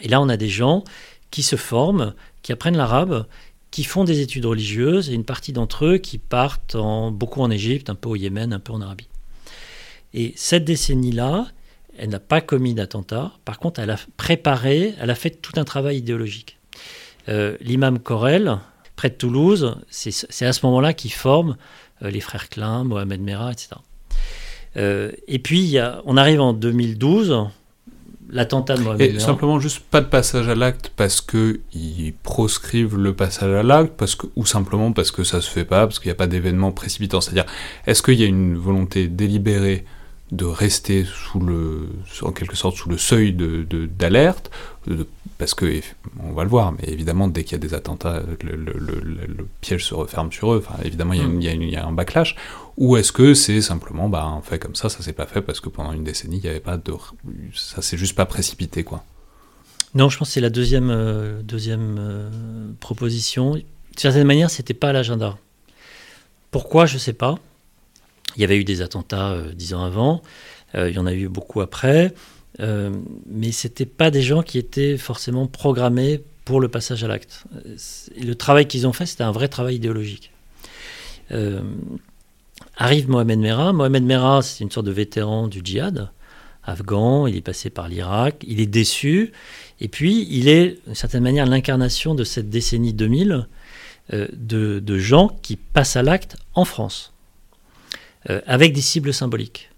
Et 0.00 0.08
là, 0.08 0.20
on 0.20 0.28
a 0.28 0.36
des 0.36 0.48
gens 0.48 0.84
qui 1.30 1.42
se 1.42 1.56
forment, 1.56 2.14
qui 2.42 2.52
apprennent 2.52 2.76
l'arabe, 2.76 3.26
qui 3.70 3.84
font 3.84 4.04
des 4.04 4.20
études 4.20 4.46
religieuses, 4.46 5.10
et 5.10 5.14
une 5.14 5.24
partie 5.24 5.52
d'entre 5.52 5.86
eux 5.86 5.98
qui 5.98 6.18
partent 6.18 6.74
en, 6.74 7.10
beaucoup 7.10 7.40
en 7.40 7.50
Égypte, 7.50 7.90
un 7.90 7.94
peu 7.94 8.08
au 8.08 8.16
Yémen, 8.16 8.52
un 8.52 8.60
peu 8.60 8.72
en 8.72 8.80
Arabie. 8.80 9.08
Et 10.12 10.32
cette 10.36 10.64
décennie-là, 10.64 11.48
elle 11.98 12.10
n'a 12.10 12.20
pas 12.20 12.40
commis 12.40 12.74
d'attentat. 12.74 13.32
Par 13.44 13.58
contre, 13.58 13.80
elle 13.80 13.90
a 13.90 13.98
préparé, 14.16 14.94
elle 15.00 15.10
a 15.10 15.14
fait 15.14 15.30
tout 15.30 15.52
un 15.56 15.64
travail 15.64 15.98
idéologique. 15.98 16.58
L'imam 17.26 17.98
Corel, 17.98 18.58
près 18.96 19.10
de 19.10 19.14
Toulouse, 19.14 19.76
c'est 19.90 20.46
à 20.46 20.52
ce 20.52 20.66
moment-là 20.66 20.92
qu'ils 20.92 21.12
forment 21.12 21.56
euh, 22.02 22.10
les 22.10 22.20
frères 22.20 22.48
Klein, 22.48 22.84
Mohamed 22.84 23.20
Merah, 23.20 23.52
etc. 23.52 23.70
Euh, 24.76 25.12
et 25.28 25.38
puis, 25.38 25.76
on 26.04 26.16
arrive 26.16 26.40
en 26.40 26.52
2012, 26.52 27.48
l'attentat 28.30 28.76
de 28.76 28.82
Mohamed 28.82 29.16
et 29.16 29.20
Simplement, 29.20 29.60
juste 29.60 29.80
pas 29.80 30.00
de 30.00 30.06
passage 30.06 30.48
à 30.48 30.54
l'acte 30.54 30.92
parce 30.96 31.20
qu'ils 31.20 32.14
proscrivent 32.22 32.96
le 32.96 33.14
passage 33.14 33.54
à 33.54 33.62
l'acte, 33.62 34.02
ou 34.36 34.44
simplement 34.46 34.92
parce 34.92 35.10
que 35.10 35.24
ça 35.24 35.40
se 35.40 35.50
fait 35.50 35.64
pas, 35.64 35.86
parce 35.86 35.98
qu'il 35.98 36.08
n'y 36.08 36.12
a 36.12 36.16
pas 36.16 36.26
d'événement 36.26 36.72
précipitant. 36.72 37.20
C'est-à-dire, 37.20 37.46
est-ce 37.86 38.02
qu'il 38.02 38.18
y 38.20 38.24
a 38.24 38.26
une 38.26 38.56
volonté 38.56 39.08
délibérée 39.08 39.84
de 40.32 40.44
rester 40.44 41.04
sous 41.04 41.38
le, 41.38 41.88
en 42.22 42.32
quelque 42.32 42.56
sorte 42.56 42.76
sous 42.76 42.88
le 42.88 42.98
seuil 42.98 43.36
d'alerte, 43.98 44.50
parce 45.38 45.54
que 45.54 45.80
on 46.22 46.32
va 46.32 46.44
le 46.44 46.50
voir, 46.50 46.72
mais 46.72 46.84
évidemment 46.88 47.28
dès 47.28 47.44
qu'il 47.44 47.52
y 47.52 47.54
a 47.54 47.58
des 47.58 47.74
attentats, 47.74 48.22
le, 48.42 48.56
le, 48.56 49.48
piège 49.60 49.84
se 49.84 49.94
referme 49.94 50.30
sur 50.30 50.52
eux. 50.52 50.64
Enfin, 50.64 50.78
évidemment, 50.84 51.14
il 51.14 51.20
y, 51.20 51.48
a 51.48 51.54
mm. 51.54 51.62
il 51.62 51.70
y 51.70 51.76
a 51.76 51.86
un 51.86 51.92
backlash. 51.92 52.36
Ou 52.76 52.96
est-ce 52.96 53.12
que 53.12 53.34
c'est 53.34 53.60
simplement, 53.60 54.08
bah, 54.08 54.24
un 54.24 54.40
fait 54.40 54.58
comme 54.58 54.74
ça, 54.74 54.88
ça 54.88 55.02
s'est 55.02 55.12
pas 55.12 55.26
fait 55.26 55.42
parce 55.42 55.60
que 55.60 55.68
pendant 55.68 55.92
une 55.92 56.04
décennie, 56.04 56.38
il 56.38 56.42
n'y 56.42 56.48
avait 56.48 56.60
pas 56.60 56.76
de, 56.76 56.92
ça 57.54 57.82
s'est 57.82 57.96
juste 57.96 58.16
pas 58.16 58.26
précipité, 58.26 58.84
quoi. 58.84 59.04
Non, 59.94 60.08
je 60.08 60.18
pense 60.18 60.28
que 60.28 60.34
c'est 60.34 60.40
la 60.40 60.50
deuxième, 60.50 60.90
euh, 60.90 61.40
deuxième 61.42 61.96
euh, 62.00 62.30
proposition. 62.80 63.54
De 63.54 63.64
certaine 63.96 64.26
manière, 64.26 64.50
c'était 64.50 64.74
pas 64.74 64.88
à 64.88 64.92
l'agenda. 64.92 65.38
Pourquoi, 66.50 66.86
je 66.86 66.98
sais 66.98 67.12
pas. 67.12 67.36
Il 68.36 68.40
y 68.40 68.44
avait 68.44 68.56
eu 68.56 68.64
des 68.64 68.82
attentats 68.82 69.30
euh, 69.30 69.52
dix 69.52 69.72
ans 69.74 69.84
avant, 69.84 70.22
il 70.76 70.90
y 70.90 70.98
en 70.98 71.06
a 71.06 71.14
eu 71.14 71.28
beaucoup 71.28 71.60
après, 71.60 72.12
euh, 72.60 72.90
mais 73.26 73.52
ce 73.52 73.66
n'étaient 73.66 73.86
pas 73.86 74.10
des 74.10 74.22
gens 74.22 74.42
qui 74.42 74.58
étaient 74.58 74.96
forcément 74.96 75.46
programmés 75.46 76.22
pour 76.44 76.60
le 76.60 76.68
passage 76.68 77.02
à 77.04 77.08
l'acte. 77.08 77.44
Le 78.20 78.34
travail 78.34 78.66
qu'ils 78.66 78.86
ont 78.86 78.92
fait, 78.92 79.06
c'était 79.06 79.24
un 79.24 79.32
vrai 79.32 79.48
travail 79.48 79.76
idéologique. 79.76 80.30
arrive 82.76 83.08
Mohamed 83.08 83.38
Merah. 83.38 83.72
Mohamed 83.72 84.04
Merah, 84.04 84.42
c'est 84.42 84.62
une 84.62 84.70
sorte 84.70 84.86
de 84.86 84.92
vétéran 84.92 85.48
du 85.48 85.60
djihad 85.64 86.10
afghan, 86.66 87.26
il 87.26 87.36
est 87.36 87.42
passé 87.42 87.68
par 87.68 87.88
l'Irak, 87.88 88.42
il 88.46 88.58
est 88.58 88.66
déçu, 88.66 89.32
et 89.80 89.88
puis 89.88 90.26
il 90.30 90.48
est, 90.48 90.78
d'une 90.86 90.94
certaine 90.94 91.22
manière, 91.22 91.44
l'incarnation 91.44 92.14
de 92.14 92.24
cette 92.24 92.48
décennie 92.48 92.94
2000 92.94 93.46
de, 94.10 94.98
gens 94.98 95.28
qui 95.42 95.56
passent 95.56 95.96
à 95.96 96.02
l'acte 96.02 96.36
en 96.54 96.64
France. 96.64 97.14
Euh, 98.30 98.40
avec 98.46 98.72
des 98.72 98.80
cibles 98.80 99.12
symboliques. 99.12 99.70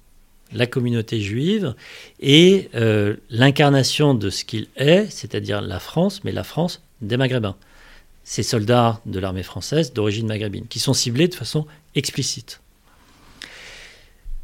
La 0.52 0.66
communauté 0.66 1.20
juive 1.20 1.74
et 2.20 2.68
euh, 2.74 3.16
l'incarnation 3.30 4.14
de 4.14 4.30
ce 4.30 4.44
qu'il 4.44 4.68
est, 4.76 5.10
c'est-à-dire 5.10 5.60
la 5.60 5.80
France, 5.80 6.22
mais 6.24 6.32
la 6.32 6.44
France 6.44 6.82
des 7.00 7.16
Maghrébins. 7.16 7.56
Ces 8.24 8.42
soldats 8.42 9.00
de 9.06 9.18
l'armée 9.18 9.42
française 9.42 9.92
d'origine 9.92 10.26
maghrébine, 10.26 10.66
qui 10.66 10.78
sont 10.78 10.94
ciblés 10.94 11.28
de 11.28 11.34
façon 11.34 11.66
explicite. 11.94 12.60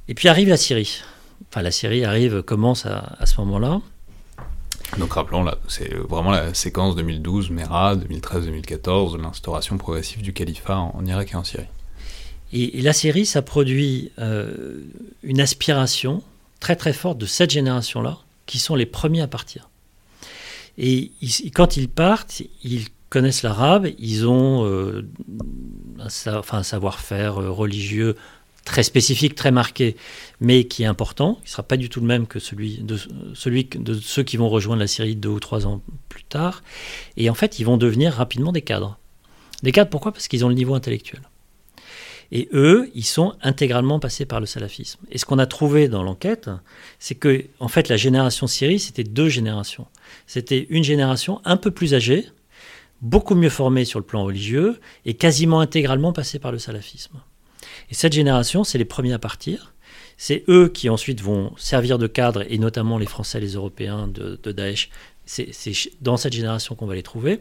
Et 0.09 0.15
puis 0.15 0.29
arrive 0.29 0.49
la 0.49 0.57
Syrie. 0.57 1.03
Enfin, 1.51 1.63
la 1.63 1.71
Syrie 1.71 2.05
arrive, 2.05 2.43
commence 2.43 2.87
à, 2.87 3.19
ce 3.25 3.41
moment-là. 3.41 3.81
Donc 4.99 5.15
rappelons, 5.15 5.45
c'est 5.69 5.93
vraiment 5.95 6.31
la 6.31 6.55
séquence 6.55 6.95
2012, 6.97 7.51
Mera, 7.51 7.97
2013-2014, 7.97 9.21
l'instauration 9.21 9.79
progressive 9.79 10.23
du 10.23 10.33
califat 10.33 10.77
en 10.77 11.05
Irak 11.07 11.33
et 11.33 11.37
en 11.37 11.45
Syrie. 11.45 11.67
Et, 12.53 12.83
la 12.83 12.93
série, 12.93 13.27
ça 13.27 13.43
produit 13.43 14.11
euh, 14.19 14.81
une 15.23 15.41
aspiration 15.41 16.23
très 16.61 16.77
très 16.77 16.93
forte 16.93 17.19
de 17.19 17.27
cette 17.27 17.51
génération-là, 17.51 18.19
qui 18.47 18.59
sont 18.59 18.75
les 18.75 18.87
premiers 18.87 19.23
à 19.23 19.27
partir. 19.27 19.69
Et 20.79 21.11
quand 21.55 21.77
ils 21.77 21.89
partent, 21.89 22.43
ils 22.63 22.87
connaissent 23.11 23.43
l'arabe, 23.43 23.89
ils 23.99 24.27
ont 24.27 24.65
euh, 24.65 25.03
un, 25.99 26.63
savoir-faire 26.63 27.39
euh, 27.41 27.51
religieux 27.51 28.17
très 28.65 28.83
spécifique, 28.83 29.35
très 29.35 29.51
marqué, 29.51 29.97
mais 30.41 30.65
qui 30.65 30.85
est 30.85 30.87
important. 30.87 31.39
Il 31.41 31.47
ne 31.47 31.51
sera 31.51 31.63
pas 31.63 31.77
du 31.77 31.89
tout 31.89 32.01
le 32.01 32.07
même 32.07 32.27
que 32.27 32.39
celui 32.39 32.79
de 32.79 33.95
ceux 34.01 34.23
qui 34.23 34.37
vont 34.37 34.49
rejoindre 34.49 34.81
la 34.81 34.87
Syrie 34.87 35.17
deux 35.17 35.31
ou 35.31 35.41
trois 35.41 35.67
ans 35.67 35.83
plus 36.09 36.25
tard. 36.25 36.63
Et 37.17 37.29
en 37.29 37.35
fait, 37.35 37.59
ils 37.59 37.65
vont 37.65 37.77
devenir 37.77 38.13
rapidement 38.13 38.53
des 38.53 38.63
cadres. 38.63 38.99
Des 39.63 39.73
cadres, 39.73 39.91
pourquoi? 39.91 40.13
Parce 40.13 40.29
qu'ils 40.29 40.45
ont 40.45 40.49
le 40.49 40.55
niveau 40.55 40.75
intellectuel. 40.75 41.23
Et 42.35 42.49
eux, 42.55 42.91
ils 42.95 43.05
sont 43.05 43.35
intégralement 43.43 44.01
passés 44.01 44.25
par 44.25 44.41
le 44.41 44.47
salafisme. 44.47 44.99
Et 45.11 45.19
ce 45.19 45.27
qu'on 45.27 45.39
a 45.39 45.45
trouvé 45.45 45.89
dans 45.89 46.03
l'enquête, 46.03 46.49
c'est 46.99 47.15
que, 47.15 47.45
en 47.61 47.69
fait, 47.69 47.91
la 47.91 47.99
génération 47.99 48.47
Syrie, 48.47 48.79
c'était 48.79 49.05
deux 49.05 49.29
générations. 49.29 49.87
C'était 50.27 50.67
une 50.71 50.83
génération 50.83 51.43
un 51.45 51.59
peu 51.59 51.71
plus 51.71 51.93
âgée, 51.93 52.27
beaucoup 53.03 53.35
mieux 53.35 53.51
formée 53.51 53.85
sur 53.85 53.99
le 53.99 54.07
plan 54.07 54.25
religieux, 54.25 54.81
et 55.05 55.13
quasiment 55.13 55.61
intégralement 55.61 56.15
passée 56.15 56.39
par 56.39 56.53
le 56.53 56.59
salafisme. 56.59 57.21
Et 57.91 57.95
cette 57.95 58.15
génération, 58.15 58.65
c'est 58.65 58.79
les 58.79 58.87
premiers 58.87 59.13
à 59.13 59.19
partir. 59.19 59.75
C'est 60.17 60.45
eux 60.49 60.69
qui 60.69 60.89
ensuite 60.89 61.21
vont 61.21 61.53
servir 61.59 61.99
de 61.99 62.07
cadre, 62.07 62.45
et 62.49 62.57
notamment 62.57 62.97
les 62.97 63.07
Français, 63.07 63.41
les 63.41 63.57
Européens 63.57 64.09
de, 64.09 64.41
de 64.43 64.53
Daesh. 64.53 64.89
C'est 65.27 65.53
dans 66.01 66.17
cette 66.17 66.33
génération 66.33 66.75
qu'on 66.77 66.87
va 66.87 66.95
les 66.95 67.03
trouver. 67.03 67.41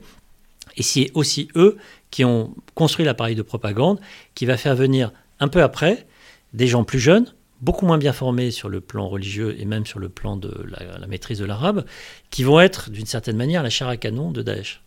Et 0.77 0.83
c'est 0.83 1.11
aussi 1.13 1.49
eux 1.55 1.77
qui 2.11 2.23
ont 2.25 2.55
construit 2.75 3.05
l'appareil 3.05 3.35
de 3.35 3.41
propagande 3.41 3.99
qui 4.35 4.45
va 4.45 4.57
faire 4.57 4.75
venir 4.75 5.11
un 5.39 5.47
peu 5.47 5.61
après 5.61 6.05
des 6.53 6.67
gens 6.67 6.83
plus 6.83 6.99
jeunes, 6.99 7.33
beaucoup 7.61 7.85
moins 7.85 7.97
bien 7.97 8.13
formés 8.13 8.51
sur 8.51 8.69
le 8.69 8.81
plan 8.81 9.07
religieux 9.07 9.55
et 9.59 9.65
même 9.65 9.85
sur 9.85 9.99
le 9.99 10.09
plan 10.09 10.35
de 10.35 10.65
la, 10.67 11.07
maîtrise 11.07 11.39
de 11.39 11.45
l'arabe, 11.45 11.85
qui 12.29 12.43
vont 12.43 12.59
être 12.59 12.89
d'une 12.89 13.05
certaine 13.05 13.37
manière 13.37 13.63
la 13.63 13.69
chair 13.69 13.87
à 13.87 13.97
canon 13.97 14.31
de 14.31 14.41
Daesh. 14.41 14.81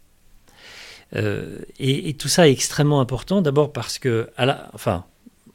Euh, 1.16 1.58
et, 1.78 2.14
tout 2.14 2.28
ça 2.28 2.48
est 2.48 2.52
extrêmement 2.52 3.00
important, 3.00 3.40
d'abord 3.40 3.72
parce 3.72 3.98
que, 3.98 4.30
enfin, 4.72 5.04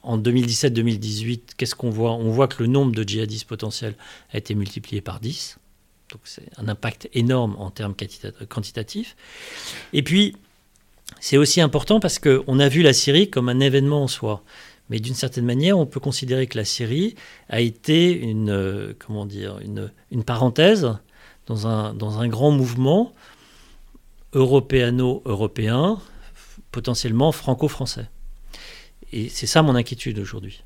en 0.03 0.17
2017-2018, 0.17 1.41
qu'est-ce 1.57 1.75
qu'on 1.75 1.89
voit? 1.89 2.13
On 2.13 2.29
voit 2.29 2.47
que 2.47 2.63
le 2.63 2.67
nombre 2.67 2.93
de 2.93 3.03
djihadistes 3.03 3.47
potentiels 3.47 3.95
a 4.31 4.37
été 4.37 4.55
multiplié 4.55 5.01
par 5.01 5.19
10. 5.19 5.57
Donc 6.11 6.21
c'est 6.23 6.49
un 6.57 6.67
impact 6.67 7.09
énorme 7.13 7.55
en 7.57 7.69
termes 7.71 7.95
quantitatifs. 8.49 9.15
Et 9.93 10.03
puis, 10.03 10.35
c'est 11.19 11.37
aussi 11.37 11.61
important 11.61 11.99
parce 11.99 12.19
qu'on 12.19 12.59
a 12.59 12.69
vu 12.69 12.81
la 12.81 12.93
Syrie 12.93 13.29
comme 13.29 13.49
un 13.49 13.59
événement 13.59 14.03
en 14.03 14.07
soi. 14.07 14.43
Mais 14.89 14.99
d'une 14.99 15.13
certaine 15.13 15.45
manière, 15.45 15.77
on 15.77 15.85
peut 15.85 15.99
considérer 15.99 16.47
que 16.47 16.57
la 16.57 16.65
Syrie 16.65 17.15
a 17.49 17.61
été 17.61 18.11
une, 18.11 18.49
euh, 18.49 18.93
comment 18.97 19.25
dire, 19.25 19.59
une, 19.59 20.23
parenthèse 20.23 20.97
dans 21.45 21.67
un, 21.67 21.93
dans 21.93 22.19
un 22.19 22.27
grand 22.27 22.51
mouvement 22.51 23.13
européano-européen, 24.33 25.99
potentiellement 26.71 27.31
franco-français. 27.31 28.09
Et 29.11 29.29
c'est 29.29 29.47
ça 29.47 29.61
mon 29.61 29.75
inquiétude 29.75 30.19
aujourd'hui. 30.19 30.63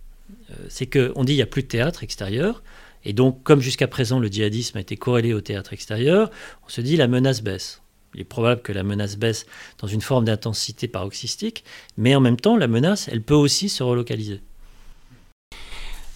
Euh, 0.51 0.55
c'est 0.69 0.85
qu'on 0.85 1.23
dit 1.23 1.33
qu'il 1.33 1.35
n'y 1.35 1.41
a 1.41 1.47
plus 1.47 1.63
de 1.63 1.67
théâtre 1.67 2.03
extérieur, 2.03 2.63
et 3.05 3.13
donc, 3.13 3.43
comme 3.43 3.59
jusqu'à 3.59 3.87
présent 3.87 4.19
le 4.19 4.27
djihadisme 4.27 4.77
a 4.77 4.81
été 4.81 4.97
corrélé 4.97 5.33
au 5.33 5.41
théâtre 5.41 5.73
extérieur, 5.73 6.29
on 6.65 6.69
se 6.69 6.81
dit 6.81 6.97
la 6.97 7.07
menace 7.07 7.41
baisse. 7.41 7.81
Il 8.13 8.21
est 8.21 8.25
probable 8.25 8.61
que 8.61 8.71
la 8.71 8.83
menace 8.83 9.17
baisse 9.17 9.45
dans 9.79 9.87
une 9.87 10.01
forme 10.01 10.25
d'intensité 10.25 10.87
paroxystique, 10.87 11.63
mais 11.97 12.15
en 12.15 12.21
même 12.21 12.37
temps, 12.37 12.57
la 12.57 12.67
menace, 12.67 13.07
elle 13.11 13.21
peut 13.21 13.33
aussi 13.33 13.69
se 13.69 13.81
relocaliser. 13.81 14.41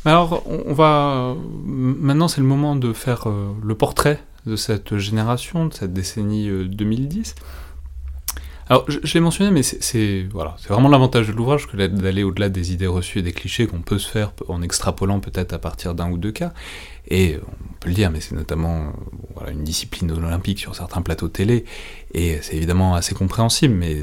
Alors, 0.05 0.43
on 0.47 0.73
va 0.73 1.35
maintenant, 1.65 2.27
c'est 2.27 2.39
le 2.39 2.47
moment 2.47 2.75
de 2.75 2.93
faire 2.93 3.27
euh, 3.27 3.51
le 3.61 3.75
portrait 3.75 4.23
de 4.45 4.55
cette 4.55 4.97
génération, 4.97 5.65
de 5.65 5.73
cette 5.73 5.91
décennie 5.91 6.47
2010. 6.47 7.35
Euh, 8.69 8.73
alors, 8.73 8.85
je, 8.87 9.13
l'ai 9.13 9.19
mentionné, 9.19 9.51
mais 9.51 9.63
c'est 9.63 10.27
voilà, 10.31 10.55
c'est 10.59 10.69
vraiment 10.69 10.89
l'avantage 10.89 11.27
de 11.27 11.33
l'ouvrage 11.33 11.67
que 11.67 11.77
d'aller 11.77 12.23
au-delà 12.23 12.49
des 12.49 12.73
idées 12.73 12.87
reçues 12.87 13.19
et 13.19 13.21
des 13.21 13.33
clichés 13.33 13.67
qu'on 13.67 13.81
peut 13.81 13.99
se 13.99 14.09
faire 14.09 14.33
en 14.47 14.61
extrapolant 14.61 15.19
peut-être 15.19 15.53
à 15.53 15.59
partir 15.59 15.95
d'un 15.95 16.11
ou 16.11 16.17
deux 16.17 16.31
cas. 16.31 16.53
Et 17.09 17.37
on 17.37 17.73
peut 17.79 17.87
le 17.89 17.95
dire, 17.95 18.11
mais 18.11 18.19
c'est 18.19 18.35
notamment 18.35 18.91
voilà, 19.35 19.51
une 19.51 19.63
discipline 19.63 20.11
olympique 20.11 20.59
sur 20.59 20.75
certains 20.75 21.01
plateaux 21.01 21.29
télé, 21.29 21.63
et 22.13 22.39
c'est 22.41 22.57
évidemment 22.57 22.95
assez 22.95 23.15
compréhensible, 23.15 23.73
mais 23.73 23.95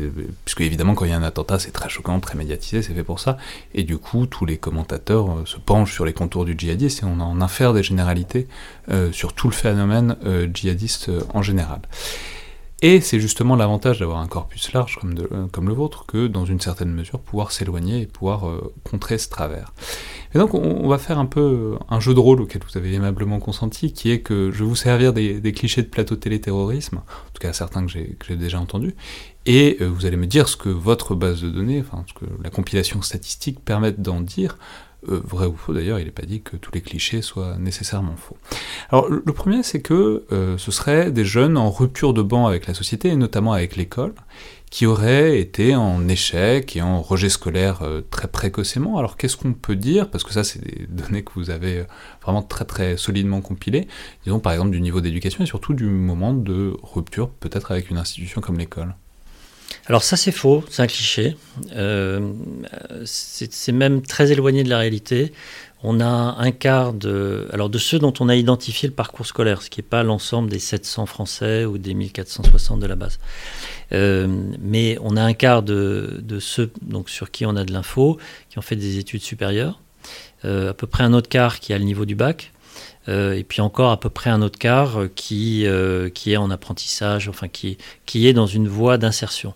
puisque 0.45 0.63
évidemment 0.63 0.95
quand 0.95 1.05
il 1.05 1.11
y 1.11 1.15
a 1.15 1.17
un 1.17 1.23
attentat, 1.23 1.59
c'est 1.59 1.71
très 1.71 1.91
choquant, 1.91 2.19
très 2.21 2.37
médiatisé, 2.37 2.81
c'est 2.81 2.95
fait 2.95 3.05
pour 3.05 3.21
ça, 3.21 3.37
et 3.75 3.83
du 3.83 3.99
coup 3.99 4.27
tous 4.27 4.47
les 4.47 4.57
commentateurs 4.57 5.31
euh, 5.31 5.43
se 5.45 5.59
penchent 5.59 5.93
sur 5.93 6.07
les 6.07 6.15
contours 6.15 6.47
du 6.47 6.55
djihadiste 6.57 7.03
et 7.03 7.07
on 7.07 7.21
en 7.21 7.43
infère 7.43 7.75
des 7.75 7.83
généralités 7.83 8.49
euh, 8.91 9.13
sur 9.13 9.35
tout 9.35 9.49
le 9.49 9.55
phénomène 9.55 10.17
euh, 10.25 10.49
djihadiste 10.53 11.11
en 11.35 11.43
général. 11.43 11.81
Et 12.87 13.01
c'est 13.01 13.19
justement 13.19 13.57
l'avantage 13.57 14.01
d'avoir 14.01 14.19
un 14.19 14.27
corpus 14.27 14.75
large 14.75 14.99
comme, 15.01 15.15
euh, 15.33 15.47
comme, 15.51 15.69
le 15.69 15.73
vôtre, 15.73 16.05
que 16.05 16.27
dans 16.27 16.45
une 16.45 16.61
certaine 16.61 16.93
mesure, 16.93 17.19
pouvoir 17.19 17.51
s'éloigner 17.51 18.03
et 18.03 18.07
pouvoir 18.07 18.47
euh, 18.47 18.75
contrer 18.85 19.17
ce 19.17 19.31
travers. 19.31 19.73
Et 20.35 20.39
donc 20.39 20.53
on, 20.53 20.87
va 20.87 20.99
faire 20.99 21.19
un 21.19 21.25
peu 21.25 21.41
euh, 21.41 21.79
un 21.89 21.99
jeu 21.99 22.13
de 22.13 22.21
rôle 22.21 22.43
auquel 22.43 22.61
vous 22.63 22.77
avez 22.77 22.93
aimablement 22.93 23.41
consenti, 23.41 23.95
qui 23.95 24.11
est 24.11 24.21
que 24.21 24.51
je 24.53 24.59
vais 24.59 24.69
vous 24.69 24.77
servir 24.77 25.15
des, 25.15 25.41
clichés 25.55 25.81
de 25.81 25.89
plateau 25.89 26.17
télé-terrorisme, 26.17 26.99
en 26.99 27.33
tout 27.33 27.41
cas 27.41 27.55
certains 27.55 27.87
que 27.87 27.91
j'ai 27.91 28.37
déjà 28.37 28.61
entendus, 28.61 28.95
et 29.47 29.79
vous 29.81 30.05
allez 30.05 30.19
me 30.19 30.27
dire 30.27 30.47
ce 30.47 30.59
que 30.59 30.69
votre 30.69 31.15
base 31.15 31.41
de 31.41 31.49
données, 31.49 31.81
enfin 31.81 32.05
ce 32.07 32.13
que 32.13 32.27
la 32.43 32.51
compilation 32.51 33.01
statistique 33.01 33.65
permet 33.65 33.93
d'en 33.93 34.21
dire, 34.21 34.59
euh, 35.09 35.21
vrai 35.25 35.47
ou 35.47 35.57
faux 35.57 35.73
d'ailleurs, 35.73 35.99
il 35.99 36.05
n'est 36.05 36.11
pas 36.11 36.27
dit 36.27 36.43
que 36.43 36.57
tous 36.57 36.71
les 36.73 36.81
clichés 36.81 37.23
soient 37.23 37.57
nécessairement 37.59 38.17
faux. 38.17 38.37
Alors 38.91 39.09
le 39.09 39.33
premier, 39.33 39.63
c'est 39.63 39.81
que 39.81 40.25
euh, 40.33 40.59
ce 40.59 40.71
seraient 40.71 41.11
des 41.11 41.25
jeunes 41.25 41.57
en 41.57 41.71
rupture 41.71 42.15
de 42.15 42.23
banc 42.23 42.47
avec 42.47 42.67
la 42.67 42.75
société, 42.75 43.09
et 43.09 43.17
notamment 43.17 43.53
avec 43.53 43.77
l'école, 43.77 44.15
qui 44.71 44.87
auraient 44.87 45.39
été 45.39 45.77
en 45.77 46.09
échec 46.09 46.77
et 46.77 46.83
en 46.83 47.01
rejet 47.01 47.29
scolaire 47.29 47.83
euh, 47.83 48.03
très 48.11 48.29
précocement. 48.29 48.99
Alors 48.99 49.17
qu'est-ce 49.17 49.37
qu'on 49.37 49.53
peut 49.53 49.77
dire? 49.77 50.11
Parce 50.11 50.25
que 50.25 50.33
ça, 50.33 50.45
c'est 50.45 50.61
des 50.61 50.87
données 50.89 51.23
que 51.23 51.33
vous 51.35 51.51
avez 51.51 51.85
vraiment 52.23 52.43
très 52.43 52.65
très 52.65 52.97
solidement 52.97 53.41
compilées, 53.41 53.87
disons 54.25 54.41
par 54.41 54.53
exemple 54.53 54.71
du 54.71 54.81
niveau 54.81 55.01
d'éducation 55.01 55.45
et 55.45 55.47
surtout 55.47 55.75
du 55.75 55.85
moment 55.87 56.35
de 56.35 56.77
rupture, 56.83 57.31
peut-être 57.31 57.71
avec 57.71 57.91
une 57.91 57.99
institution 57.99 58.41
comme 58.41 58.59
l'école. 58.59 58.95
Alors 59.87 60.03
ça 60.03 60.17
c'est 60.17 60.33
faux, 60.33 60.65
c'est 60.71 60.83
un 60.83 60.87
cliché. 60.87 61.37
Euh, 61.77 62.33
c'est 63.05 63.73
même 63.73 64.01
très 64.03 64.33
éloigné 64.33 64.65
de 64.65 64.71
la 64.71 64.79
réalité. 64.79 65.33
On 65.87 66.01
a 66.01 66.07
un 66.07 66.51
quart 66.51 66.95
de, 66.95 67.47
alors 67.53 67.69
de 67.69 67.77
ceux 67.77 67.99
dont 67.99 68.15
on 68.19 68.31
a 68.31 68.37
identifié 68.37 68.89
le 68.89 68.95
parcours 68.95 69.27
scolaire, 69.27 69.61
ce 69.61 69.69
qui 69.69 69.81
n'est 69.81 69.87
pas 69.87 70.03
l'ensemble 70.03 70.49
des 70.49 70.59
700 70.59 71.05
Français 71.05 71.67
ou 71.67 71.77
des 71.77 71.93
1460 71.93 72.81
de 72.81 72.87
la 72.87 72.97
base. 72.97 73.19
Euh, 73.93 74.27
mais 74.61 74.97
on 75.03 75.19
a 75.19 75.23
un 75.23 75.35
quart 75.35 75.63
de, 75.63 76.23
de, 76.23 76.41
ceux 76.41 76.71
donc, 76.81 77.11
sur 77.11 77.31
qui 77.31 77.45
on 77.45 77.55
a 77.55 77.65
de 77.65 77.73
l'info, 77.75 78.17
qui 78.49 78.59
ont 78.59 78.63
fait 78.63 78.77
des 78.77 78.97
études 78.97 79.21
supérieures. 79.21 79.79
Euh, 80.47 80.71
à 80.71 80.75
peu 80.75 80.87
près 80.87 81.05
un 81.05 81.13
autre 81.13 81.29
quart 81.29 81.61
qui 81.61 81.75
a 81.75 81.79
le 81.79 81.85
niveau 81.85 82.07
du 82.07 82.15
bac. 82.15 82.54
Euh, 83.09 83.35
et 83.35 83.45
puis 83.45 83.61
encore 83.61 83.91
à 83.91 84.01
peu 84.01 84.09
près 84.09 84.31
un 84.31 84.41
autre 84.43 84.59
quart 84.59 85.01
qui, 85.15 85.67
euh, 85.67 86.09
qui 86.09 86.33
est 86.33 86.37
en 86.37 86.51
apprentissage, 86.51 87.29
enfin 87.29 87.49
qui, 87.49 87.77
qui 88.07 88.27
est 88.27 88.33
dans 88.33 88.47
une 88.47 88.69
voie 88.69 88.99
d'insertion. 88.99 89.55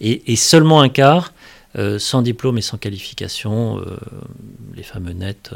Et, 0.00 0.36
seulement 0.36 0.82
un 0.82 0.90
quart 0.90 1.32
euh, 1.78 1.98
sans 1.98 2.20
diplôme 2.20 2.58
et 2.58 2.62
sans 2.62 2.76
qualification, 2.76 3.82
les 4.74 4.82
fameux 4.82 5.12
nets, 5.12 5.52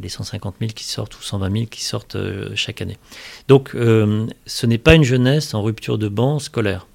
les 0.00 0.08
150 0.08 0.56
000 0.60 0.72
qui 0.74 0.84
sortent 0.84 1.18
ou 1.18 1.22
120 1.22 1.52
000 1.52 1.66
qui 1.66 1.84
sortent 1.84 2.16
chaque 2.54 2.80
année. 2.80 2.96
Donc 3.48 3.72
ce 3.74 4.66
n'est 4.66 4.78
pas 4.78 4.94
une 4.94 5.04
jeunesse 5.04 5.52
en 5.52 5.62
rupture 5.62 5.98
de 5.98 6.08
banc 6.08 6.38
scolaire. 6.38 6.86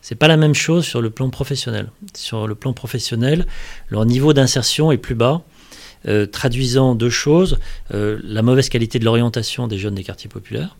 C'est 0.00 0.16
pas 0.16 0.28
la 0.28 0.36
même 0.36 0.54
chose 0.54 0.84
sur 0.84 1.00
le 1.00 1.10
plan 1.10 1.30
professionnel. 1.30 1.90
Sur 2.14 2.48
le 2.48 2.54
plan 2.54 2.72
professionnel, 2.72 3.46
leur 3.88 4.04
niveau 4.06 4.32
d'insertion 4.32 4.90
est 4.90 4.98
plus 4.98 5.14
bas 5.14 5.42
euh, 6.06 6.26
traduisant 6.26 6.94
deux 6.94 7.10
choses, 7.10 7.58
euh, 7.92 8.18
la 8.24 8.42
mauvaise 8.42 8.68
qualité 8.68 8.98
de 8.98 9.04
l'orientation 9.04 9.68
des 9.68 9.78
jeunes 9.78 9.94
des 9.94 10.04
quartiers 10.04 10.30
populaires, 10.30 10.76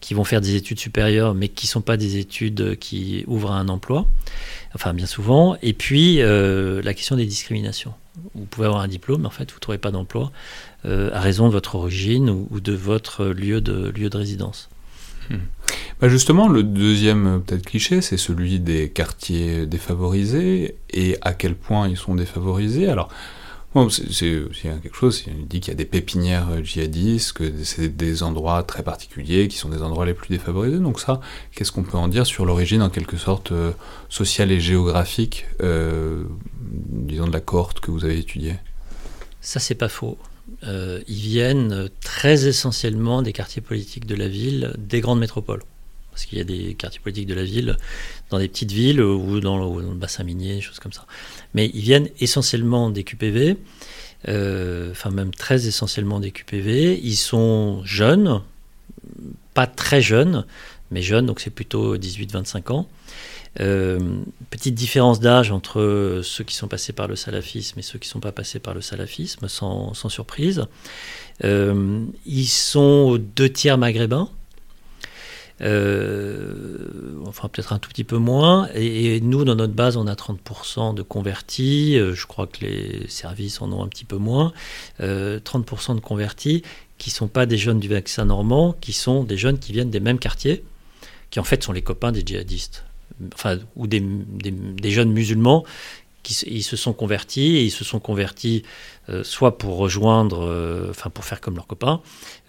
qui 0.00 0.14
vont 0.14 0.24
faire 0.24 0.40
des 0.40 0.56
études 0.56 0.80
supérieures, 0.80 1.34
mais 1.34 1.48
qui 1.48 1.66
ne 1.66 1.70
sont 1.70 1.80
pas 1.80 1.96
des 1.96 2.16
études 2.16 2.76
qui 2.78 3.24
ouvrent 3.26 3.52
à 3.52 3.58
un 3.58 3.68
emploi, 3.68 4.06
enfin 4.74 4.92
bien 4.94 5.06
souvent. 5.06 5.56
Et 5.62 5.74
puis 5.74 6.16
la 6.16 6.94
question 6.94 7.14
des 7.14 7.26
discriminations. 7.26 7.94
Vous 8.34 8.44
pouvez 8.44 8.66
avoir 8.66 8.82
un 8.82 8.88
diplôme, 8.88 9.22
mais 9.22 9.28
en 9.28 9.30
fait, 9.30 9.50
vous 9.52 9.56
ne 9.56 9.60
trouvez 9.60 9.78
pas 9.78 9.92
d'emploi 9.92 10.32
à 10.84 11.20
raison 11.20 11.46
de 11.46 11.52
votre 11.52 11.76
origine 11.76 12.30
ou, 12.30 12.58
de 12.58 12.72
votre 12.72 13.26
lieu 13.26 13.60
de, 13.60 13.90
lieu 13.90 14.10
de 14.10 14.16
résidence. 14.16 14.68
Hmm. 15.30 15.36
Bah 16.00 16.08
justement, 16.08 16.48
le 16.48 16.64
deuxième 16.64 17.42
peut-être 17.46 17.64
cliché, 17.64 18.00
c'est 18.00 18.16
celui 18.16 18.58
des 18.58 18.90
quartiers 18.90 19.66
défavorisés 19.66 20.76
et 20.90 21.16
à 21.20 21.32
quel 21.32 21.54
point 21.54 21.88
ils 21.88 21.96
sont 21.96 22.16
défavorisés. 22.16 22.88
Alors, 22.88 23.08
bon, 23.74 23.88
c'est 23.88 24.38
aussi 24.38 24.62
quelque 24.62 24.94
chose, 24.94 25.24
il 25.26 25.46
dit 25.46 25.60
qu'il 25.60 25.72
y 25.72 25.74
a 25.74 25.76
des 25.76 25.84
pépinières 25.84 26.64
djihadistes, 26.64 27.32
que 27.32 27.64
c'est 27.64 27.88
des 27.88 28.22
endroits 28.22 28.62
très 28.62 28.82
particuliers 28.82 29.48
qui 29.48 29.56
sont 29.56 29.68
des 29.68 29.82
endroits 29.82 30.06
les 30.06 30.14
plus 30.14 30.28
défavorisés. 30.28 30.78
Donc 30.78 31.00
ça, 31.00 31.20
qu'est-ce 31.54 31.72
qu'on 31.72 31.82
peut 31.82 31.98
en 31.98 32.08
dire 32.08 32.26
sur 32.26 32.44
l'origine 32.44 32.82
en 32.82 32.90
quelque 32.90 33.16
sorte 33.16 33.52
euh, 33.52 33.72
sociale 34.08 34.52
et 34.52 34.60
géographique, 34.60 35.46
euh, 35.62 36.24
disons, 36.60 37.26
de 37.26 37.32
la 37.32 37.40
cohorte 37.40 37.80
que 37.80 37.90
vous 37.90 38.04
avez 38.04 38.18
étudiée? 38.18 38.56
Ça, 39.40 39.60
c'est 39.60 39.74
pas 39.74 39.88
faux. 39.88 40.18
Euh, 40.64 41.00
ils 41.08 41.14
viennent 41.14 41.88
très 42.00 42.46
essentiellement 42.46 43.22
des 43.22 43.32
quartiers 43.32 43.62
politiques 43.62 44.06
de 44.06 44.14
la 44.14 44.28
ville, 44.28 44.74
des 44.78 45.00
grandes 45.00 45.20
métropoles. 45.20 45.62
Parce 46.12 46.26
qu'il 46.26 46.38
y 46.38 46.40
a 46.40 46.44
des 46.44 46.74
quartiers 46.74 47.00
politiques 47.00 47.26
de 47.26 47.34
la 47.34 47.42
ville 47.42 47.76
dans 48.30 48.38
des 48.38 48.48
petites 48.48 48.70
villes 48.70 49.00
ou 49.00 49.40
dans 49.40 49.58
le, 49.58 49.94
bassin 49.94 50.22
minier, 50.24 50.60
choses 50.60 50.78
comme 50.78 50.92
ça. 50.92 51.06
Mais 51.54 51.70
ils 51.74 51.80
viennent 51.80 52.08
essentiellement 52.20 52.90
des 52.90 53.02
QPV, 53.02 53.56
euh, 54.28 54.90
enfin 54.92 55.10
même 55.10 55.32
très 55.34 55.66
essentiellement 55.66 56.20
des 56.20 56.30
QPV. 56.30 57.00
Ils 57.02 57.16
sont 57.16 57.82
jeunes, 57.84 58.42
pas 59.54 59.66
très 59.66 60.00
jeunes, 60.00 60.46
mais 60.90 61.02
jeunes, 61.02 61.26
donc 61.26 61.40
c'est 61.40 61.50
plutôt 61.50 61.96
18-25 61.96 62.72
ans. 62.72 62.88
Euh, 63.60 64.22
petite 64.48 64.74
différence 64.74 65.20
d'âge 65.20 65.50
entre 65.50 66.20
ceux 66.24 66.44
qui 66.44 66.54
sont 66.54 66.68
passés 66.68 66.94
par 66.94 67.06
le 67.06 67.16
salafisme 67.16 67.78
et 67.78 67.82
ceux 67.82 67.98
qui 67.98 68.08
ne 68.08 68.12
sont 68.12 68.20
pas 68.20 68.32
passés 68.32 68.58
par 68.58 68.74
le 68.74 68.80
salafisme, 68.80 69.46
sans, 69.48 69.92
surprise. 70.08 70.64
Euh, 71.44 72.04
ils 72.24 72.46
sont 72.46 73.18
deux 73.36 73.50
tiers 73.50 73.76
maghrébins. 73.76 74.30
Euh, 75.62 77.22
enfin 77.26 77.48
peut-être 77.48 77.72
un 77.72 77.78
tout 77.78 77.88
petit 77.88 78.04
peu 78.04 78.18
moins. 78.18 78.68
Et, 78.74 79.20
nous, 79.20 79.44
dans 79.44 79.54
notre 79.54 79.74
base, 79.74 79.96
on 79.96 80.06
a 80.06 80.14
30% 80.14 80.94
de 80.94 81.02
convertis. 81.02 81.96
je 81.96 82.26
crois 82.26 82.46
que 82.46 82.64
les 82.64 83.08
services 83.08 83.62
en 83.62 83.72
ont 83.72 83.82
un 83.82 83.88
petit 83.88 84.04
peu 84.04 84.16
moins. 84.16 84.52
30% 85.00 85.94
de 85.94 86.00
convertis 86.00 86.62
qui 86.98 87.10
ne 87.10 87.14
sont 87.14 87.28
pas 87.28 87.46
des 87.46 87.58
jeunes 87.58 87.80
du 87.80 87.88
vaccin 87.88 88.24
normand, 88.26 88.74
qui 88.80 88.92
sont 88.92 89.24
des 89.24 89.36
jeunes 89.36 89.58
qui 89.58 89.72
viennent 89.72 89.90
des 89.90 90.00
mêmes 90.00 90.18
quartiers, 90.18 90.64
qui 91.30 91.40
en 91.40 91.44
fait 91.44 91.62
sont 91.62 91.72
les 91.72 91.82
copains 91.82 92.12
des 92.12 92.22
djihadistes 92.24 92.84
enfin, 93.34 93.58
ou 93.76 93.86
des, 93.86 94.00
des, 94.00 94.90
jeunes 94.90 95.12
musulmans 95.12 95.64
qui 96.22 96.34
ils 96.46 96.62
se 96.62 96.76
sont 96.76 96.92
convertis 96.92 97.56
et 97.56 97.64
ils 97.64 97.70
se 97.70 97.84
sont 97.84 98.00
convertis 98.00 98.62
euh, 99.08 99.24
soit 99.24 99.58
pour 99.58 99.78
rejoindre, 99.78 100.46
euh, 100.46 100.86
enfin 100.90 101.10
pour 101.10 101.24
faire 101.24 101.40
comme 101.40 101.56
leurs 101.56 101.66
copains, 101.66 102.00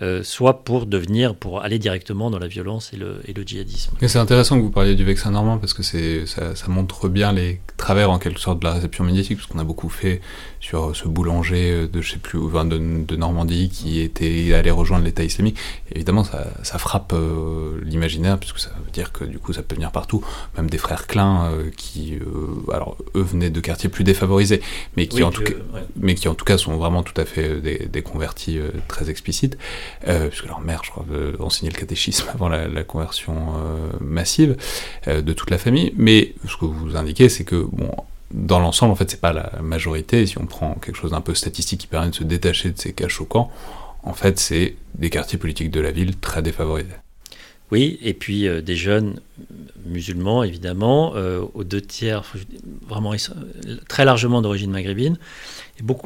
euh, 0.03 0.21
soit 0.21 0.63
pour 0.63 0.85
devenir, 0.85 1.33
pour 1.33 1.63
aller 1.63 1.79
directement 1.79 2.29
dans 2.29 2.37
la 2.37 2.47
violence 2.47 2.93
et 2.93 2.95
le, 2.95 3.21
et 3.25 3.33
le 3.33 3.41
djihadisme. 3.41 3.95
c'est 4.05 4.19
intéressant 4.19 4.57
que 4.57 4.61
vous 4.61 4.69
parliez 4.69 4.93
du 4.93 5.03
vexin 5.03 5.31
normand 5.31 5.57
parce 5.57 5.73
que 5.73 5.81
c'est, 5.81 6.27
ça, 6.27 6.55
ça, 6.55 6.67
montre 6.67 7.09
bien 7.09 7.33
les 7.33 7.59
travers 7.77 8.11
en 8.11 8.19
quelque 8.19 8.39
sorte 8.39 8.59
de 8.59 8.65
la 8.65 8.73
réception 8.73 9.03
médiatique, 9.03 9.37
parce 9.37 9.47
qu'on 9.47 9.57
a 9.57 9.63
beaucoup 9.63 9.89
fait 9.89 10.21
sur 10.59 10.95
ce 10.95 11.07
boulanger 11.07 11.87
de 11.87 12.01
je 12.01 12.11
sais 12.11 12.19
plus 12.19 12.37
enfin, 12.37 12.65
de, 12.65 12.77
de, 12.77 13.15
Normandie 13.15 13.69
qui 13.69 13.99
était 13.99 14.53
allé 14.53 14.69
rejoindre 14.69 15.05
l'État 15.05 15.23
islamique. 15.23 15.57
évidemment, 15.91 16.23
ça, 16.23 16.45
ça 16.61 16.77
frappe 16.77 17.15
l'imaginaire 17.83 18.37
puisque 18.37 18.59
ça 18.59 18.69
veut 18.85 18.91
dire 18.91 19.11
que 19.11 19.23
du 19.23 19.39
coup 19.39 19.53
ça 19.53 19.63
peut 19.63 19.73
venir 19.73 19.91
partout, 19.91 20.23
même 20.55 20.69
des 20.69 20.77
frères 20.77 21.07
Klein 21.07 21.51
qui, 21.75 22.19
alors 22.71 22.95
eux 23.15 23.21
venaient 23.23 23.49
de 23.49 23.59
quartiers 23.59 23.89
plus 23.89 24.03
défavorisés, 24.03 24.61
mais 24.95 25.07
qui 25.07 25.23
en 25.23 25.31
tout 25.31 25.43
cas, 25.43 25.53
mais 25.99 26.13
qui 26.15 26.27
en 26.27 26.35
tout 26.35 26.42
cas, 26.45 26.57
sont 26.57 26.77
vraiment 26.77 27.03
tout 27.03 27.19
à 27.19 27.25
fait 27.25 27.47
euh, 27.49 27.87
des, 27.87 28.01
convertis 28.01 28.57
euh, 28.57 28.69
très 28.87 29.09
explicites, 29.09 29.57
euh, 30.07 30.27
puisque 30.27 30.45
leur 30.45 30.61
mère, 30.61 30.81
je 30.83 30.91
crois, 30.91 31.05
enseignait 31.39 31.71
le 31.71 31.77
catéchisme 31.77 32.27
avant 32.33 32.49
la, 32.49 32.83
conversion 32.83 33.53
massive 34.01 34.57
de 35.07 35.33
toute 35.33 35.49
la 35.49 35.57
famille. 35.57 35.93
Mais 35.95 36.33
ce 36.47 36.57
que 36.57 36.65
vous 36.65 36.95
indiquez, 36.95 37.29
c'est 37.29 37.43
que, 37.43 37.55
bon, 37.55 37.91
dans 38.31 38.59
l'ensemble, 38.59 38.91
en 38.91 38.95
fait, 38.95 39.09
c'est 39.09 39.21
pas 39.21 39.33
la 39.33 39.51
majorité. 39.61 40.25
Si 40.25 40.37
on 40.37 40.45
prend 40.45 40.75
quelque 40.75 40.95
chose 40.95 41.11
d'un 41.11 41.21
peu 41.21 41.33
statistique 41.33 41.81
qui 41.81 41.87
permet 41.87 42.09
de 42.09 42.15
se 42.15 42.23
détacher 42.23 42.71
de 42.71 42.79
ces 42.79 42.93
cas 42.93 43.07
choquants, 43.07 43.51
en 44.03 44.13
fait, 44.13 44.39
c'est 44.39 44.75
des 44.95 45.09
quartiers 45.09 45.39
politiques 45.39 45.71
de 45.71 45.79
la 45.79 45.91
ville 45.91 46.17
très 46.17 46.41
défavorisés. 46.41 46.89
Oui, 47.71 47.97
et 48.01 48.13
puis 48.13 48.47
des 48.61 48.75
jeunes 48.75 49.19
musulmans, 49.85 50.43
évidemment, 50.43 51.13
aux 51.53 51.63
deux 51.63 51.81
tiers, 51.81 52.23
vraiment 52.87 53.13
très 53.87 54.05
largement 54.05 54.41
d'origine 54.41 54.71
maghrébine, 54.71 55.17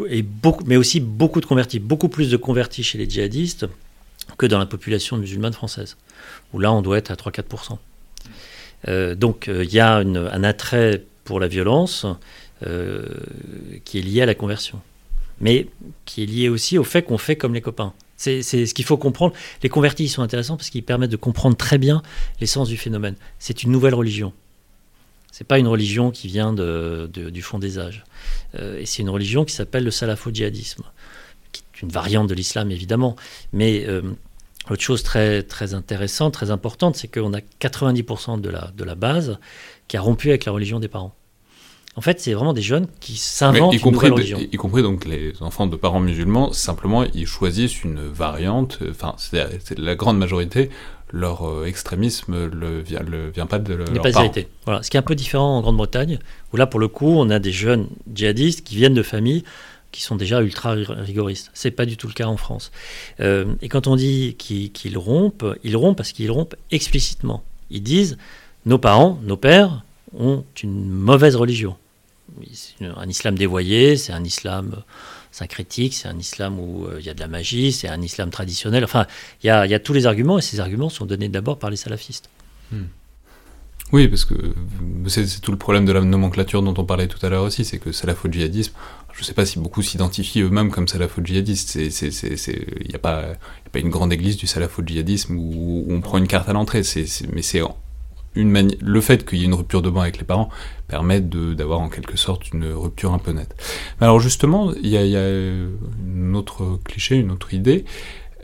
et 0.09 0.21
beaucoup, 0.21 0.63
mais 0.65 0.77
aussi 0.77 0.99
beaucoup 0.99 1.41
de 1.41 1.45
convertis, 1.45 1.79
beaucoup 1.79 2.09
plus 2.09 2.29
de 2.29 2.37
convertis 2.37 2.83
chez 2.83 2.97
les 2.97 3.09
djihadistes 3.09 3.67
que 4.37 4.45
dans 4.45 4.59
la 4.59 4.65
population 4.65 5.17
musulmane 5.17 5.53
française, 5.53 5.97
où 6.53 6.59
là 6.59 6.71
on 6.71 6.81
doit 6.81 6.97
être 6.97 7.11
à 7.11 7.15
3-4%. 7.15 7.77
Euh, 8.87 9.15
donc 9.15 9.47
euh, 9.47 9.63
il 9.63 9.73
y 9.73 9.79
a 9.79 9.95
un 9.95 10.43
attrait 10.43 11.03
pour 11.23 11.39
la 11.39 11.47
violence 11.47 12.05
euh, 12.65 13.05
qui 13.85 13.99
est 13.99 14.01
lié 14.01 14.21
à 14.21 14.25
la 14.25 14.35
conversion, 14.35 14.79
mais 15.41 15.67
qui 16.05 16.23
est 16.23 16.25
lié 16.25 16.49
aussi 16.49 16.77
au 16.77 16.83
fait 16.83 17.03
qu'on 17.03 17.17
fait 17.17 17.35
comme 17.35 17.53
les 17.53 17.61
copains. 17.61 17.93
C'est 18.15 18.41
ce 18.41 18.73
qu'il 18.73 18.85
faut 18.85 18.97
comprendre. 18.97 19.35
Les 19.61 19.69
convertis 19.69 20.05
ils 20.05 20.09
sont 20.09 20.23
intéressants 20.23 20.57
parce 20.57 20.71
qu'ils 20.71 20.83
permettent 20.83 21.11
de 21.11 21.17
comprendre 21.17 21.55
très 21.55 21.77
bien 21.77 22.01
l'essence 22.41 22.67
du 22.67 22.75
phénomène. 22.77 23.15
C'est 23.37 23.61
une 23.61 23.71
nouvelle 23.71 23.93
religion. 23.93 24.33
C'est 25.37 25.43
pas 25.43 25.59
une 25.59 25.67
religion 25.67 26.09
qui 26.09 26.25
vient 26.25 26.51
de, 26.51 27.07
du 27.13 27.43
fond 27.43 27.59
des 27.59 27.77
âges. 27.77 28.03
Euh, 28.55 28.79
et 28.79 28.87
c'est 28.87 29.03
une 29.03 29.09
religion 29.11 29.45
qui 29.45 29.53
s'appelle 29.53 29.83
le 29.83 29.91
salafo-djihadisme, 29.91 30.81
qui 31.51 31.61
est 31.61 31.81
une 31.83 31.89
variante 31.89 32.25
de 32.25 32.33
l'islam 32.33 32.71
évidemment. 32.71 33.15
Mais 33.53 33.85
euh, 33.85 34.01
autre 34.71 34.81
chose 34.81 35.03
très, 35.03 35.43
très 35.43 35.75
intéressante, 35.75 36.33
très 36.33 36.49
importante, 36.49 36.95
c'est 36.95 37.07
qu'on 37.07 37.35
a 37.35 37.41
90% 37.61 38.41
de 38.41 38.49
la, 38.49 38.71
de 38.75 38.83
la 38.83 38.95
base 38.95 39.37
qui 39.87 39.95
a 39.95 40.01
rompu 40.01 40.29
avec 40.29 40.45
la 40.45 40.53
religion 40.53 40.79
des 40.79 40.87
parents. 40.87 41.13
En 41.95 42.01
fait, 42.01 42.19
c'est 42.19 42.33
vraiment 42.33 42.53
des 42.53 42.63
jeunes 42.63 42.87
qui 42.99 43.15
s'inventent 43.15 43.75
une 43.75 43.91
nouvelle 43.91 44.13
religion. 44.13 44.39
Y 44.39 44.57
compris 44.57 44.81
donc 44.81 45.05
les 45.05 45.33
enfants 45.43 45.67
de 45.67 45.75
parents 45.75 45.99
musulmans, 45.99 46.51
simplement 46.51 47.03
ils 47.03 47.27
choisissent 47.27 47.83
une 47.83 48.07
variante. 48.07 48.79
Enfin, 48.89 49.13
c'est 49.17 49.77
la 49.77 49.95
grande 49.95 50.17
majorité 50.17 50.71
leur 51.11 51.47
euh, 51.47 51.65
extrémisme 51.65 52.49
ne 52.49 52.81
vient, 52.81 53.45
pas 53.45 53.59
de 53.59 53.73
leur 53.73 53.89
N'est 53.91 53.99
pas 53.99 54.09
hérité. 54.09 54.47
Voilà. 54.65 54.83
Ce 54.83 54.89
qui 54.89 54.97
est 54.97 54.99
un 54.99 55.03
peu 55.03 55.15
différent 55.15 55.57
en 55.57 55.61
Grande-Bretagne, 55.61 56.19
où 56.53 56.57
là, 56.57 56.67
pour 56.67 56.79
le 56.79 56.87
coup, 56.87 57.09
on 57.09 57.29
a 57.29 57.39
des 57.39 57.51
jeunes 57.51 57.87
djihadistes 58.13 58.63
qui 58.63 58.75
viennent 58.75 58.93
de 58.93 59.03
familles 59.03 59.43
qui 59.91 60.01
sont 60.01 60.15
déjà 60.15 60.41
ultra 60.41 60.71
rigoristes. 60.71 61.49
C'est 61.53 61.71
pas 61.71 61.85
du 61.85 61.97
tout 61.97 62.07
le 62.07 62.13
cas 62.13 62.25
en 62.25 62.37
France. 62.37 62.71
Euh, 63.19 63.45
et 63.61 63.69
quand 63.69 63.87
on 63.87 63.95
dit 63.95 64.35
qu'ils 64.37 64.97
rompent, 64.97 65.45
ils 65.63 65.77
rompent 65.77 65.97
parce 65.97 66.11
qu'ils 66.11 66.29
rompent 66.29 66.55
explicitement. 66.71 67.43
Ils 67.71 67.83
disent 67.83 68.17
nos 68.65 68.77
parents, 68.77 69.19
nos 69.23 69.37
pères 69.37 69.83
ont 70.17 70.43
une 70.61 70.89
mauvaise 70.89 71.35
religion. 71.35 71.75
Un 72.81 73.07
islam 73.07 73.37
dévoyé, 73.37 73.95
c'est 73.97 74.11
un 74.11 74.23
islam 74.23 74.83
critique, 75.45 75.93
c'est 75.93 76.07
un 76.07 76.17
islam 76.17 76.59
où 76.59 76.85
euh, 76.85 76.97
il 76.99 77.05
y 77.05 77.09
a 77.09 77.13
de 77.13 77.19
la 77.19 77.27
magie, 77.27 77.71
c'est 77.71 77.87
un 77.87 78.01
islam 78.01 78.31
traditionnel. 78.31 78.83
Enfin, 78.83 79.05
il 79.43 79.47
y 79.47 79.49
a, 79.51 79.79
tous 79.79 79.93
les 79.93 80.07
arguments 80.07 80.39
et 80.39 80.41
ces 80.41 80.59
arguments 80.59 80.89
sont 80.89 81.05
donnés 81.05 81.29
d'abord 81.29 81.59
par 81.59 81.69
les 81.69 81.75
salafistes. 81.75 82.29
Hmm. 82.71 82.85
Oui, 83.93 84.07
parce 84.07 84.25
que 84.25 84.35
c'est 85.07 85.39
tout 85.39 85.51
le 85.51 85.57
problème 85.57 85.85
de 85.85 85.91
la 85.91 86.01
nomenclature 86.01 86.61
dont 86.61 86.73
on 86.77 86.83
parlait 86.83 87.07
tout 87.07 87.23
à 87.25 87.29
l'heure 87.29 87.43
aussi, 87.43 87.63
c'est 87.63 87.77
que 87.77 87.91
salafo-djihadisme, 87.91 88.71
je 89.13 89.21
ne 89.21 89.25
sais 89.25 89.33
pas 89.33 89.45
si 89.45 89.59
beaucoup 89.59 89.81
s'identifient 89.81 90.41
eux-mêmes 90.41 90.71
comme 90.71 90.87
salafo-djihadistes. 90.87 91.77
Il 91.77 92.87
n'y 92.87 92.95
a, 92.95 92.99
pas 92.99 93.37
une 93.75 93.89
grande 93.89 94.11
église 94.11 94.37
du 94.37 94.45
salafo-djihadisme 94.45 95.35
où, 95.35 95.85
on 95.89 96.01
prend 96.01 96.17
une 96.17 96.27
carte 96.27 96.49
à 96.49 96.53
l'entrée, 96.53 96.81
mais 97.33 97.41
c'est 97.41 97.61
le 98.43 99.01
fait 99.01 99.25
qu'il 99.25 99.39
y 99.39 99.43
ait 99.43 99.45
une 99.45 99.53
rupture 99.53 99.81
de 99.81 99.89
banc 99.89 100.01
avec 100.01 100.17
les 100.17 100.23
parents 100.23 100.49
permet 100.87 101.19
d'avoir 101.21 101.79
en 101.79 101.89
quelque 101.89 102.17
sorte 102.17 102.51
une 102.53 102.71
rupture 102.71 103.13
un 103.13 103.19
peu 103.19 103.31
nette. 103.31 103.55
alors 104.01 104.19
justement, 104.19 104.73
il 104.81 104.89
y, 104.89 104.97
a, 104.97 105.29
une 105.29 106.35
autre 106.35 106.79
cliché, 106.85 107.15
une 107.15 107.31
autre 107.31 107.53
idée 107.53 107.85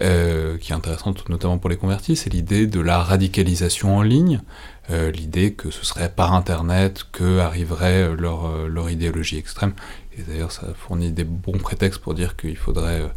euh, 0.01 0.57
qui 0.57 0.71
est 0.71 0.75
intéressante 0.75 1.29
notamment 1.29 1.57
pour 1.57 1.69
les 1.69 1.77
convertis, 1.77 2.15
c'est 2.15 2.31
l'idée 2.31 2.67
de 2.67 2.79
la 2.79 2.99
radicalisation 2.99 3.97
en 3.97 4.01
ligne, 4.01 4.41
euh, 4.89 5.11
l'idée 5.11 5.53
que 5.53 5.71
ce 5.71 5.85
serait 5.85 6.09
par 6.09 6.33
Internet 6.33 7.05
que 7.11 7.39
arriverait 7.39 8.15
leur, 8.15 8.67
leur 8.67 8.89
idéologie 8.89 9.37
extrême. 9.37 9.73
Et 10.17 10.21
d'ailleurs, 10.23 10.51
ça 10.51 10.67
fournit 10.75 11.11
des 11.11 11.23
bons 11.23 11.57
prétextes 11.57 11.99
pour 11.99 12.13
dire 12.13 12.35
qu'il 12.35 12.57
faudrait 12.57 13.01
euh, 13.01 13.07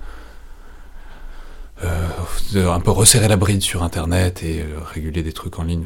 un 1.82 2.80
peu 2.80 2.90
resserrer 2.90 3.28
la 3.28 3.36
bride 3.36 3.62
sur 3.62 3.82
Internet 3.82 4.42
et 4.42 4.60
euh, 4.60 4.78
réguler 4.80 5.22
des 5.22 5.32
trucs 5.32 5.58
en 5.58 5.62
ligne. 5.62 5.84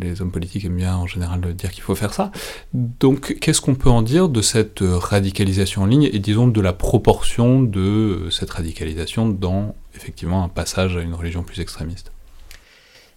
Les 0.00 0.20
hommes 0.20 0.30
politiques 0.30 0.64
aiment 0.64 0.76
bien 0.76 0.96
en 0.96 1.06
général 1.06 1.40
dire 1.54 1.70
qu'il 1.70 1.82
faut 1.82 1.94
faire 1.94 2.12
ça. 2.12 2.30
Donc, 2.72 3.38
qu'est-ce 3.40 3.60
qu'on 3.60 3.74
peut 3.74 3.90
en 3.90 4.02
dire 4.02 4.28
de 4.28 4.42
cette 4.42 4.80
radicalisation 4.82 5.82
en 5.82 5.86
ligne 5.86 6.10
et 6.12 6.18
disons 6.18 6.46
de 6.46 6.60
la 6.60 6.72
proportion 6.72 7.62
de 7.62 7.80
euh, 7.80 8.30
cette 8.30 8.50
radicalisation 8.50 9.28
dans 9.28 9.74
effectivement 9.94 10.44
un 10.44 10.48
passage 10.48 10.96
à 10.96 11.00
une 11.00 11.14
religion 11.14 11.42
plus 11.42 11.60
extrémiste? 11.60 12.10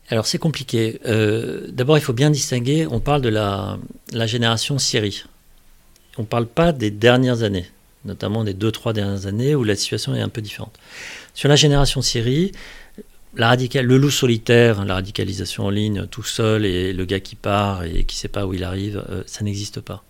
Alors 0.10 0.26
c'est 0.26 0.38
compliqué. 0.38 1.00
Euh, 1.06 1.67
d'abord, 1.70 1.98
il 1.98 2.02
faut 2.02 2.13
bien 2.13 2.30
distinguer, 2.30 2.88
on 2.89 3.00
parle 3.00 3.22
de 3.22 3.30
la, 3.30 3.78
génération 4.26 4.78
Syrie. 4.78 5.26
On 6.17 6.22
ne 6.22 6.28
parle 6.28 6.48
pas 6.48 6.72
des 6.72 6.91
dernières 6.91 7.43
années, 7.43 7.70
notamment 8.08 8.43
des 8.43 8.54
deux, 8.54 8.72
trois 8.72 8.93
dernières 8.93 9.28
années 9.28 9.56
où 9.56 9.63
la 9.63 9.76
situation 9.76 10.15
est 10.15 10.22
un 10.22 10.30
peu 10.30 10.41
différente. 10.41 10.78
Sur 11.34 11.50
la 11.50 11.56
génération 11.56 12.02
Syrie, 12.02 12.52
le 13.36 13.98
loup 13.98 14.10
solitaire, 14.10 14.84
la 14.86 14.96
radicalisation 14.96 15.65
en 15.65 15.70
ligne, 15.70 16.08
tout 16.08 16.24
seul, 16.24 16.65
et 16.65 16.93
le 16.93 17.06
gars 17.06 17.20
qui 17.20 17.36
part 17.36 17.84
et 17.84 18.04
qui 18.04 18.15
ne 18.15 18.20
sait 18.20 18.28
pas 18.28 18.48
où 18.48 18.54
il 18.54 18.63
arrive, 18.63 19.04
euh, 19.10 19.22
ça 19.28 19.43
n'existe 19.43 19.80
pas. 19.82 20.04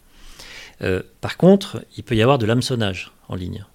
Euh, 0.81 1.01
par 1.19 1.38
contre, 1.38 1.83
il 1.97 2.03
peut 2.03 2.15
y 2.15 2.21
avoir 2.21 2.38
de 2.38 2.45
l'hameçonnage 2.45 3.12
en 3.27 3.36
ligne. 3.36 3.65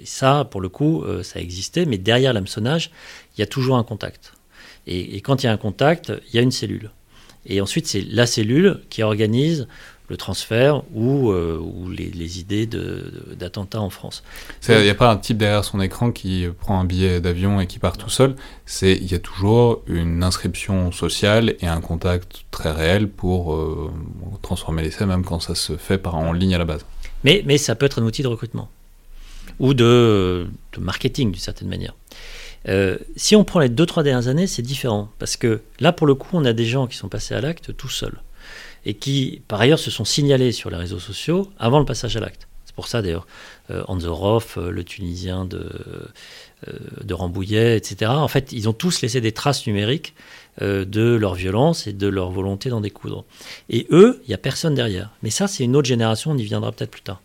Et 0.00 0.06
ça, 0.06 0.48
pour 0.50 0.60
le 0.60 0.68
coup, 0.68 1.04
ça 1.22 1.40
existait, 1.40 1.84
mais 1.84 1.98
derrière 1.98 2.32
l'hameçonnage, 2.32 2.90
il 3.36 3.40
y 3.40 3.42
a 3.42 3.46
toujours 3.46 3.76
un 3.76 3.84
contact. 3.84 4.32
Et, 4.86 5.20
quand 5.20 5.42
il 5.42 5.46
y 5.46 5.48
a 5.48 5.52
un 5.52 5.56
contact, 5.56 6.12
il 6.28 6.36
y 6.36 6.38
a 6.38 6.42
une 6.42 6.50
cellule. 6.50 6.90
Et 7.46 7.60
ensuite, 7.60 7.86
c'est 7.86 8.02
la 8.02 8.26
cellule 8.26 8.80
qui 8.90 9.02
organise 9.02 9.66
le 10.08 10.16
transfert 10.16 10.82
ou, 10.94 11.30
euh, 11.30 11.60
les, 11.90 12.38
idées 12.38 12.66
d'attentats 12.66 13.80
en 13.80 13.90
France. 13.90 14.22
Il 14.68 14.82
n'y 14.82 14.90
a 14.90 14.94
pas 14.94 15.10
un 15.10 15.16
type 15.16 15.38
derrière 15.38 15.64
son 15.64 15.80
écran 15.80 16.12
qui 16.12 16.46
prend 16.58 16.78
un 16.78 16.84
billet 16.84 17.20
d'avion 17.20 17.60
et 17.60 17.66
qui 17.66 17.78
part 17.78 17.96
tout 17.96 18.10
seul. 18.10 18.36
Il 18.82 19.10
y 19.10 19.14
a 19.14 19.18
toujours 19.18 19.82
une 19.86 20.22
inscription 20.22 20.92
sociale 20.92 21.54
et 21.60 21.66
un 21.66 21.80
contact 21.80 22.44
très 22.50 22.72
réel 22.72 23.08
pour 23.08 23.54
euh, 23.54 23.90
transformer 24.42 24.82
l'essai, 24.82 25.06
même 25.06 25.24
quand 25.24 25.40
ça 25.40 25.54
se 25.54 25.76
fait 25.76 25.98
par, 25.98 26.16
en 26.16 26.32
ligne 26.32 26.54
à 26.54 26.58
la 26.58 26.66
base. 26.66 26.84
Mais, 27.22 27.42
mais 27.46 27.56
ça 27.56 27.74
peut 27.74 27.86
être 27.86 28.00
un 28.00 28.04
outil 28.04 28.22
de 28.22 28.28
recrutement 28.28 28.68
ou 29.58 29.72
de, 29.74 30.46
de 30.72 30.80
marketing 30.80 31.30
d'une 31.30 31.40
certaine 31.40 31.68
manière. 31.68 31.94
Euh, 32.68 32.96
si 33.16 33.36
on 33.36 33.44
prend 33.44 33.60
les 33.60 33.68
deux, 33.68 33.86
trois 33.86 34.02
dernières 34.02 34.28
années, 34.28 34.46
c'est 34.46 34.62
différent. 34.62 35.10
Parce 35.18 35.36
que 35.36 35.60
là, 35.80 35.92
pour 35.92 36.06
le 36.06 36.14
coup, 36.14 36.28
on 36.32 36.44
a 36.44 36.52
des 36.52 36.64
gens 36.64 36.86
qui 36.86 36.96
sont 36.96 37.08
passés 37.08 37.34
à 37.34 37.40
l'acte 37.40 37.76
tout 37.76 37.88
seuls. 37.88 38.20
Et 38.86 38.94
qui, 38.94 39.42
par 39.48 39.60
ailleurs, 39.60 39.78
se 39.78 39.90
sont 39.90 40.04
signalés 40.04 40.52
sur 40.52 40.70
les 40.70 40.76
réseaux 40.76 40.98
sociaux 40.98 41.50
avant 41.58 41.78
le 41.78 41.84
passage 41.84 42.16
à 42.16 42.20
l'acte. 42.20 42.48
C'est 42.66 42.74
pour 42.74 42.88
ça, 42.88 43.02
d'ailleurs, 43.02 43.26
euh, 43.70 43.82
Anzorov, 43.86 44.54
euh, 44.56 44.70
le 44.70 44.84
Tunisien 44.84 45.44
de, 45.44 45.70
euh, 46.68 46.72
de 47.02 47.14
Rambouillet, 47.14 47.76
etc. 47.76 48.10
En 48.10 48.28
fait, 48.28 48.52
ils 48.52 48.68
ont 48.68 48.72
tous 48.72 49.00
laissé 49.00 49.20
des 49.20 49.32
traces 49.32 49.66
numériques 49.66 50.14
de 50.60 51.16
leur 51.16 51.34
violence 51.34 51.88
et 51.88 51.92
de 51.92 52.06
leur 52.06 52.30
volonté 52.30 52.70
d'en 52.70 52.80
découdre. 52.80 53.24
Et 53.70 53.88
eux, 53.90 54.20
il 54.24 54.28
n'y 54.28 54.34
a 54.34 54.38
personne 54.38 54.76
derrière. 54.76 55.10
Mais 55.24 55.30
ça, 55.30 55.48
c'est 55.48 55.64
une 55.64 55.74
autre 55.74 55.88
génération, 55.88 56.30
on 56.30 56.38
y 56.38 56.44
viendra 56.44 56.70
peut-être 56.70 56.92
plus 56.92 57.02
tard. 57.02 57.20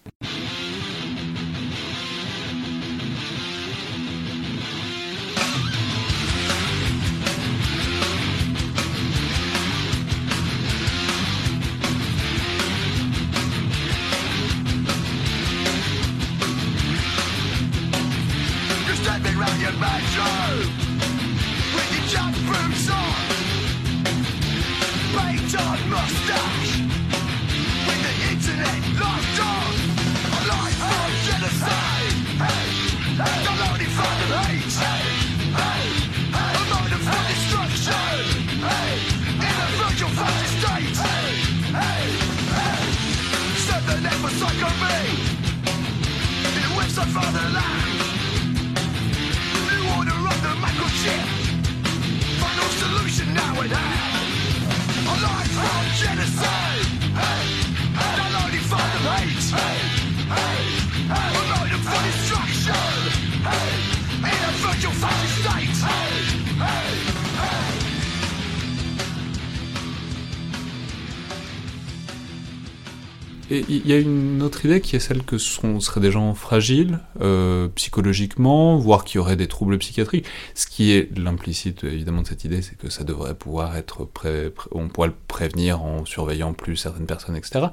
Il 73.51 73.87
y 73.87 73.93
a 73.93 73.97
une 73.97 74.41
autre 74.41 74.65
idée 74.65 74.81
qui 74.81 74.95
est 74.95 74.99
celle 74.99 75.23
que 75.23 75.37
ce 75.37 75.79
seraient 75.79 76.01
des 76.01 76.11
gens 76.11 76.33
fragiles 76.35 76.99
euh, 77.21 77.67
psychologiquement, 77.75 78.77
voire 78.77 79.03
qui 79.03 79.17
auraient 79.17 79.35
des 79.35 79.47
troubles 79.47 79.77
psychiatriques. 79.79 80.25
Ce 80.55 80.67
qui 80.67 80.91
est 80.91 81.17
l'implicite 81.17 81.83
évidemment 81.83 82.21
de 82.21 82.27
cette 82.27 82.43
idée, 82.43 82.61
c'est 82.61 82.77
que 82.77 82.89
ça 82.89 83.03
devrait 83.03 83.35
pouvoir 83.35 83.75
être 83.77 84.05
pré 84.05 84.51
on 84.71 84.87
pourrait 84.87 85.07
le 85.09 85.15
prévenir 85.27 85.81
en 85.81 86.05
surveillant 86.05 86.53
plus 86.53 86.75
certaines 86.75 87.05
personnes, 87.05 87.35
etc. 87.35 87.67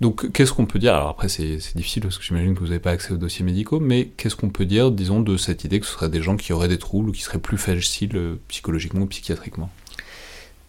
Donc 0.00 0.32
qu'est-ce 0.32 0.52
qu'on 0.52 0.66
peut 0.66 0.78
dire? 0.78 0.94
Alors 0.94 1.08
après 1.08 1.28
c'est 1.28 1.58
difficile 1.76 2.02
parce 2.02 2.18
que 2.18 2.24
j'imagine 2.24 2.54
que 2.54 2.60
vous 2.60 2.66
n'avez 2.66 2.80
pas 2.80 2.90
accès 2.90 3.12
aux 3.12 3.16
dossiers 3.16 3.44
médicaux, 3.44 3.80
mais 3.80 4.10
qu'est-ce 4.16 4.36
qu'on 4.36 4.50
peut 4.50 4.66
dire, 4.66 4.90
disons, 4.90 5.20
de 5.20 5.36
cette 5.36 5.64
idée 5.64 5.80
que 5.80 5.86
ce 5.86 5.92
seraient 5.92 6.08
des 6.08 6.22
gens 6.22 6.36
qui 6.36 6.52
auraient 6.52 6.68
des 6.68 6.78
troubles 6.78 7.10
ou 7.10 7.12
qui 7.12 7.22
seraient 7.22 7.38
plus 7.38 7.58
fragiles 7.58 8.16
euh, 8.16 8.36
psychologiquement 8.48 9.02
ou 9.02 9.06
psychiatriquement? 9.06 9.70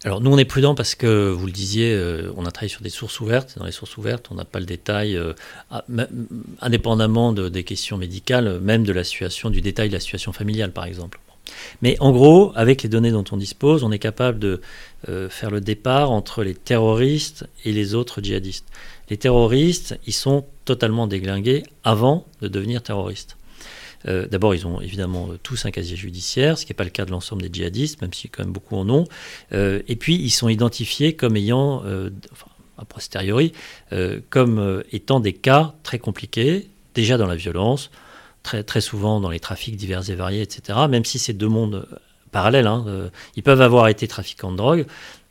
Alors 0.06 0.22
nous 0.22 0.32
on 0.32 0.38
est 0.38 0.46
prudent 0.46 0.76
parce 0.76 0.94
que 0.94 1.32
vous 1.32 1.48
le 1.48 1.52
disiez, 1.52 1.92
euh, 1.92 2.32
on 2.38 2.46
a 2.46 2.52
travaillé 2.52 2.70
sur 2.70 2.84
des 2.84 2.92
sources 2.92 3.20
ouvertes. 3.20 3.58
Dans 3.58 3.66
les 3.66 3.72
sources 3.72 3.98
ouvertes, 3.98 4.28
on 4.30 4.36
n'a 4.36 4.46
pas 4.46 4.60
le 4.60 4.68
détail, 4.68 5.18
euh, 5.18 5.34
indépendamment 6.62 7.34
des 7.34 7.64
questions 7.64 7.98
médicales, 7.98 8.60
même 8.60 8.84
de 8.84 8.94
la 8.94 9.04
situation, 9.04 9.50
du 9.50 9.62
détail 9.62 9.90
de 9.90 9.94
la 9.94 10.00
situation 10.00 10.32
familiale 10.32 10.72
par 10.72 10.86
exemple. 10.86 11.20
Mais 11.82 11.98
en 12.00 12.12
gros, 12.12 12.52
avec 12.56 12.84
les 12.84 12.90
données 12.90 13.12
dont 13.12 13.24
on 13.32 13.38
dispose, 13.38 13.84
on 13.84 13.92
est 13.92 14.00
capable 14.00 14.38
de 14.38 14.62
euh, 15.10 15.28
faire 15.28 15.50
le 15.50 15.60
départ 15.60 16.12
entre 16.12 16.44
les 16.44 16.54
terroristes 16.54 17.48
et 17.64 17.72
les 17.72 17.96
autres 17.96 18.22
djihadistes. 18.22 18.68
Les 19.10 19.18
terroristes, 19.18 20.00
ils 20.06 20.14
sont 20.14 20.46
totalement 20.66 21.08
déglingués 21.08 21.64
avant 21.84 22.28
de 22.42 22.48
devenir 22.48 22.84
terroristes. 22.84 23.35
Euh, 24.08 24.28
d'abord, 24.28 24.54
ils 24.54 24.68
ont 24.68 24.82
évidemment 24.82 25.30
euh, 25.32 25.40
tous 25.42 25.66
un 25.66 25.72
casier 25.72 25.96
judiciaire, 25.96 26.58
ce 26.58 26.66
qui 26.66 26.72
n'est 26.72 26.76
pas 26.76 26.84
le 26.84 26.90
cas 26.90 27.06
de 27.06 27.12
l'ensemble 27.12 27.42
des 27.42 27.50
djihadistes, 27.52 28.02
même 28.02 28.14
si 28.14 28.30
quand 28.30 28.44
même 28.44 28.54
beaucoup 28.54 28.76
en 28.76 28.90
ont. 28.90 29.06
Euh, 29.54 29.82
et 29.88 29.96
puis, 29.96 30.16
ils 30.16 30.32
sont 30.32 30.50
identifiés 30.50 31.16
comme 31.16 31.36
ayant, 31.36 31.84
a 32.78 32.86
posteriori, 32.86 33.54
comme 34.30 34.84
étant 34.92 35.20
des 35.20 35.34
cas 35.34 35.74
très 35.84 36.00
compliqués, 36.00 36.70
déjà 36.94 37.18
dans 37.18 37.28
la 37.28 37.36
violence, 37.36 37.90
très, 38.44 38.64
très 38.64 38.82
souvent 38.82 39.20
dans 39.20 39.30
les 39.30 39.40
trafics 39.40 39.76
divers 39.76 40.10
et 40.10 40.16
variés, 40.16 40.42
etc. 40.42 40.80
Même 40.90 41.06
si 41.06 41.20
c'est 41.20 41.34
deux 41.34 41.48
mondes 41.48 41.88
parallèles, 42.32 42.68
hein, 42.68 43.10
ils 43.36 43.44
peuvent 43.44 43.62
avoir 43.62 43.88
été 43.88 44.08
trafiquants 44.08 44.52
de 44.52 44.58
drogue, 44.58 44.86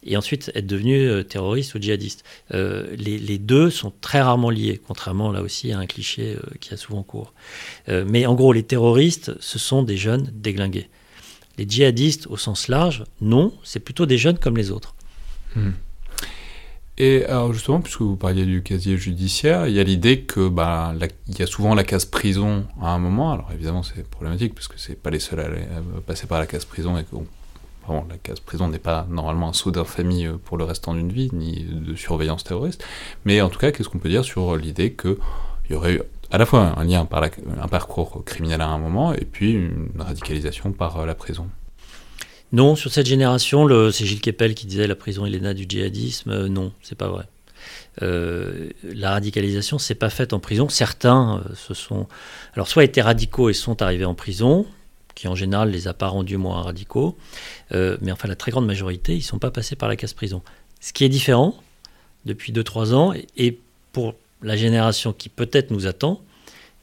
et 0.04 0.16
ensuite 0.16 0.50
être 0.54 0.66
devenu 0.66 1.08
euh, 1.08 1.22
terroriste 1.22 1.74
ou 1.74 1.80
djihadiste. 1.80 2.24
Euh, 2.52 2.94
les, 2.96 3.38
deux 3.38 3.70
sont 3.70 3.92
très 4.00 4.20
rarement 4.20 4.50
liés, 4.50 4.80
contrairement 4.86 5.32
là 5.32 5.42
aussi 5.42 5.72
à 5.72 5.78
un 5.78 5.86
cliché 5.86 6.36
euh, 6.36 6.40
qui 6.60 6.72
a 6.72 6.76
souvent 6.76 7.02
cours. 7.02 7.32
mais 7.88 8.26
en 8.26 8.34
gros, 8.34 8.52
les 8.52 8.62
terroristes, 8.62 9.32
ce 9.40 9.58
sont 9.58 9.82
des 9.82 9.96
jeunes 9.96 10.30
déglingués. 10.32 10.88
Les 11.58 11.66
djihadistes, 11.68 12.26
au 12.28 12.36
sens 12.36 12.68
large, 12.68 13.04
non, 13.20 13.52
c'est 13.62 13.80
plutôt 13.80 14.06
des 14.06 14.18
jeunes 14.18 14.38
comme 14.38 14.56
les 14.56 14.70
autres. 14.70 14.94
Hmm. 15.54 15.72
Et 16.96 17.24
alors 17.24 17.52
justement, 17.52 17.80
puisque 17.80 18.02
vous 18.02 18.16
parliez 18.16 18.44
du 18.44 18.62
casier 18.62 18.96
judiciaire, 18.96 19.66
il 19.66 19.74
y 19.74 19.80
a 19.80 19.84
l'idée 19.84 20.20
que 20.20 20.48
bah, 20.48 20.94
y 21.38 21.42
a 21.42 21.46
souvent 21.46 21.74
la 21.74 21.82
case 21.82 22.04
prison 22.04 22.66
à 22.80 22.90
un 22.90 22.98
moment. 22.98 23.32
Alors 23.32 23.50
évidemment, 23.52 23.82
c'est 23.82 24.08
problématique 24.08 24.54
parce 24.54 24.68
que 24.68 24.78
c'est 24.78 24.94
pas 24.94 25.10
les 25.10 25.18
seuls 25.18 25.40
à, 25.40 26.00
passer 26.06 26.28
par 26.28 26.38
la 26.38 26.46
case 26.46 26.64
prison 26.64 26.96
et 26.96 27.04
qu'on 27.04 27.26
la 27.92 28.16
case 28.22 28.40
prison 28.40 28.68
n'est 28.68 28.78
pas 28.78 29.06
normalement 29.08 29.50
un 29.50 29.52
saut 29.52 29.70
d'infamie 29.70 30.26
euh, 30.26 30.36
pour 30.42 30.56
le 30.56 30.64
restant 30.64 30.94
d'une 30.94 31.12
vie, 31.12 31.30
ni 31.32 31.64
de 31.64 31.94
surveillance 31.94 32.44
terroriste. 32.44 32.84
Mais 33.24 33.40
en 33.40 33.48
tout 33.48 33.58
cas, 33.58 33.72
qu'est-ce 33.72 33.88
qu'on 33.88 33.98
peut 33.98 34.08
dire 34.08 34.24
sur 34.24 34.56
l'idée 34.56 34.92
qu'il 34.92 35.16
y 35.70 35.74
aurait 35.74 35.94
eu 35.94 36.02
à 36.30 36.38
la 36.38 36.46
fois 36.46 36.74
un 36.76 36.84
lien 36.84 37.04
par 37.04 37.22
un 37.22 37.68
parcours 37.68 38.24
criminel 38.24 38.60
à 38.60 38.68
un 38.68 38.78
moment, 38.78 39.12
et 39.12 39.24
puis 39.24 39.52
une 39.52 39.90
radicalisation 39.98 40.72
par 40.72 40.98
euh, 40.98 41.06
la 41.06 41.14
prison? 41.14 41.48
Non, 42.52 42.76
sur 42.76 42.92
cette 42.92 43.06
génération, 43.06 43.68
c'est 43.90 44.06
Gilles 44.06 44.20
Kepel 44.20 44.54
qui 44.54 44.66
disait 44.66 44.86
la 44.86 44.94
prison 44.94 45.26
est 45.26 45.54
du 45.54 45.66
djihadisme. 45.68 46.30
Euh, 46.30 46.48
non, 46.48 46.72
c'est 46.82 46.96
pas 46.96 47.08
vrai. 47.08 47.26
la 48.00 49.10
radicalisation 49.10 49.78
s'est 49.78 49.94
pas 49.94 50.10
faite 50.10 50.32
en 50.32 50.38
prison. 50.38 50.68
Certains 50.68 51.42
se 51.54 51.74
sont, 51.74 52.06
alors 52.54 52.68
soit 52.68 52.84
été 52.84 53.00
radicaux 53.02 53.50
et 53.50 53.54
sont 53.54 53.82
arrivés 53.82 54.04
en 54.04 54.14
prison, 54.14 54.66
qui 55.14 55.28
en 55.28 55.34
général 55.34 55.70
les 55.70 55.88
a 55.88 55.94
pas 55.94 56.08
rendus 56.08 56.36
moins 56.36 56.62
radicaux, 56.62 57.16
euh, 57.72 57.96
mais 58.00 58.12
enfin 58.12 58.28
la 58.28 58.36
très 58.36 58.50
grande 58.50 58.66
majorité, 58.66 59.12
ils 59.14 59.18
ne 59.18 59.22
sont 59.22 59.38
pas 59.38 59.50
passés 59.50 59.76
par 59.76 59.88
la 59.88 59.96
casse 59.96 60.14
prison. 60.14 60.42
Ce 60.80 60.92
qui 60.92 61.04
est 61.04 61.08
différent 61.08 61.54
depuis 62.24 62.52
2-3 62.52 62.94
ans, 62.94 63.14
et 63.36 63.58
pour 63.92 64.14
la 64.42 64.56
génération 64.56 65.12
qui 65.12 65.28
peut-être 65.28 65.70
nous 65.70 65.86
attend, 65.86 66.20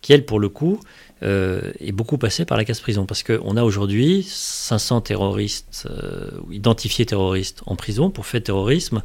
qui 0.02 0.14
elle, 0.14 0.26
pour 0.26 0.40
le 0.40 0.50
coup, 0.50 0.80
euh, 1.22 1.72
est 1.80 1.92
beaucoup 1.92 2.18
passée 2.18 2.46
par 2.46 2.58
la 2.58 2.66
case 2.66 2.80
prison. 2.80 3.06
Parce 3.06 3.22
qu'on 3.22 3.56
a 3.56 3.64
aujourd'hui 3.64 4.24
500 4.28 5.02
terroristes, 5.02 5.88
euh, 5.88 6.32
identifiés 6.52 7.06
terroristes 7.06 7.62
en 7.68 7.76
prison 7.76 8.10
pour 8.10 8.26
fait 8.26 8.42
terrorisme. 8.42 9.04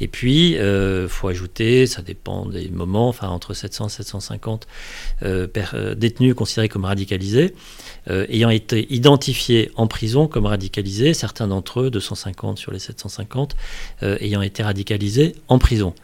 Et 0.00 0.08
puis, 0.08 0.52
il 0.52 1.06
faut 1.08 1.28
ajouter, 1.28 1.86
ça 1.86 2.02
dépend 2.02 2.44
des 2.44 2.68
moments, 2.68 3.08
enfin 3.08 3.28
entre 3.28 3.54
700 3.54 3.86
et 3.86 3.90
750 3.90 4.66
détenus 5.96 6.34
considérés 6.34 6.68
comme 6.68 6.84
radicalisés, 6.84 7.54
ayant 8.06 8.50
été 8.50 8.92
identifiés 8.92 9.70
en 9.76 9.86
prison 9.86 10.26
comme 10.28 10.46
radicalisés, 10.46 11.14
certains 11.14 11.48
d'entre 11.48 11.80
eux, 11.80 11.90
250 11.90 12.58
sur 12.58 12.70
les 12.70 12.78
750, 12.78 13.56
ayant 14.02 14.42
été 14.42 14.62
radicalisés 14.62 15.34
en 15.48 15.58
prison. 15.58 15.94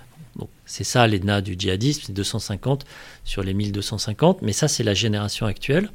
C'est 0.71 0.85
ça 0.85 1.09
l'ENA 1.09 1.41
du 1.41 1.57
djihadisme, 1.59 2.03
c'est 2.07 2.13
250 2.13 2.87
sur 3.25 3.43
les 3.43 3.55
1250, 3.55 4.41
mais 4.43 4.53
ça 4.53 4.69
c'est 4.69 4.85
la 4.85 4.95
génération 4.95 5.47
actuelle. 5.47 5.91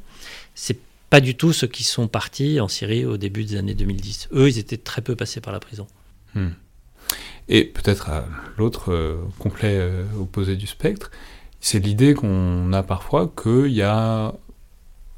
C'est 0.54 0.78
pas 1.08 1.20
du 1.20 1.34
tout 1.34 1.54
ceux 1.54 1.66
qui 1.66 1.82
sont 1.82 2.08
partis 2.08 2.60
en 2.60 2.68
Syrie 2.68 3.06
au 3.06 3.16
début 3.16 3.44
des 3.44 3.56
années 3.56 3.74
2010. 3.74 4.28
Eux, 4.34 4.48
ils 4.48 4.58
étaient 4.58 4.76
très 4.76 5.00
peu 5.00 5.16
passés 5.16 5.40
par 5.40 5.54
la 5.54 5.60
prison. 5.60 5.86
Hmm. 6.34 6.50
Et 7.48 7.64
peut-être 7.64 8.10
l'autre 8.58 8.92
euh, 8.92 9.16
complet 9.38 9.78
euh, 9.78 10.04
opposé 10.20 10.56
du 10.56 10.66
spectre, 10.66 11.10
c'est 11.60 11.78
l'idée 11.78 12.12
qu'on 12.12 12.70
a 12.74 12.82
parfois 12.82 13.32
qu'il 13.42 13.72
y 13.72 13.82
a 13.82 14.34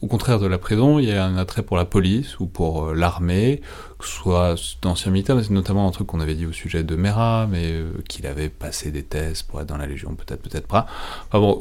au 0.00 0.06
contraire 0.06 0.38
de 0.38 0.46
la 0.46 0.58
prison, 0.58 0.98
il 1.00 1.08
y 1.08 1.12
a 1.12 1.24
un 1.24 1.36
attrait 1.36 1.62
pour 1.62 1.76
la 1.76 1.84
police 1.84 2.38
ou 2.38 2.46
pour 2.46 2.86
euh, 2.86 2.94
l'armée, 2.94 3.60
que 3.98 4.06
ce 4.06 4.12
soit 4.12 4.54
d'anciens 4.80 5.10
militaires, 5.10 5.34
mais 5.34 5.42
c'est 5.42 5.52
notamment 5.52 5.88
un 5.88 5.90
truc 5.90 6.06
qu'on 6.06 6.20
avait 6.20 6.36
dit 6.36 6.46
au 6.46 6.52
sujet 6.52 6.84
de 6.84 6.94
Mera, 6.94 7.48
mais 7.50 7.72
euh, 7.72 7.90
qu'il 8.08 8.26
avait 8.26 8.48
passé 8.48 8.92
des 8.92 9.02
tests 9.02 9.48
pour 9.48 9.60
être 9.60 9.66
dans 9.66 9.76
la 9.76 9.86
Légion, 9.86 10.14
peut-être, 10.14 10.40
peut-être 10.40 10.68
pas. 10.68 10.86
Enfin 11.26 11.40
bon, 11.40 11.58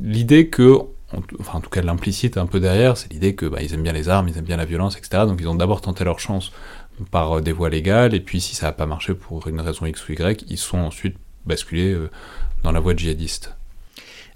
l'idée 0.00 0.48
que, 0.48 0.78
enfin 1.38 1.58
en 1.58 1.60
tout 1.60 1.68
cas 1.68 1.82
l'implicite 1.82 2.38
un 2.38 2.46
peu 2.46 2.60
derrière, 2.60 2.96
c'est 2.96 3.12
l'idée 3.12 3.34
que 3.34 3.44
bah, 3.44 3.58
ils 3.60 3.74
aiment 3.74 3.82
bien 3.82 3.92
les 3.92 4.08
armes, 4.08 4.26
ils 4.28 4.38
aiment 4.38 4.44
bien 4.44 4.56
la 4.56 4.64
violence, 4.64 4.96
etc. 4.96 5.24
Donc 5.26 5.38
ils 5.40 5.48
ont 5.48 5.54
d'abord 5.54 5.82
tenté 5.82 6.02
leur 6.04 6.20
chance 6.20 6.50
par 7.10 7.38
euh, 7.38 7.40
des 7.42 7.52
voies 7.52 7.68
légales, 7.68 8.14
et 8.14 8.20
puis 8.20 8.40
si 8.40 8.54
ça 8.54 8.66
n'a 8.66 8.72
pas 8.72 8.86
marché 8.86 9.12
pour 9.12 9.46
une 9.48 9.60
raison 9.60 9.84
X 9.84 10.08
ou 10.08 10.12
Y, 10.12 10.46
ils 10.48 10.58
sont 10.58 10.78
ensuite 10.78 11.16
basculés 11.44 11.94
dans 12.62 12.72
la 12.72 12.80
voie 12.80 12.96
djihadiste. 12.96 13.54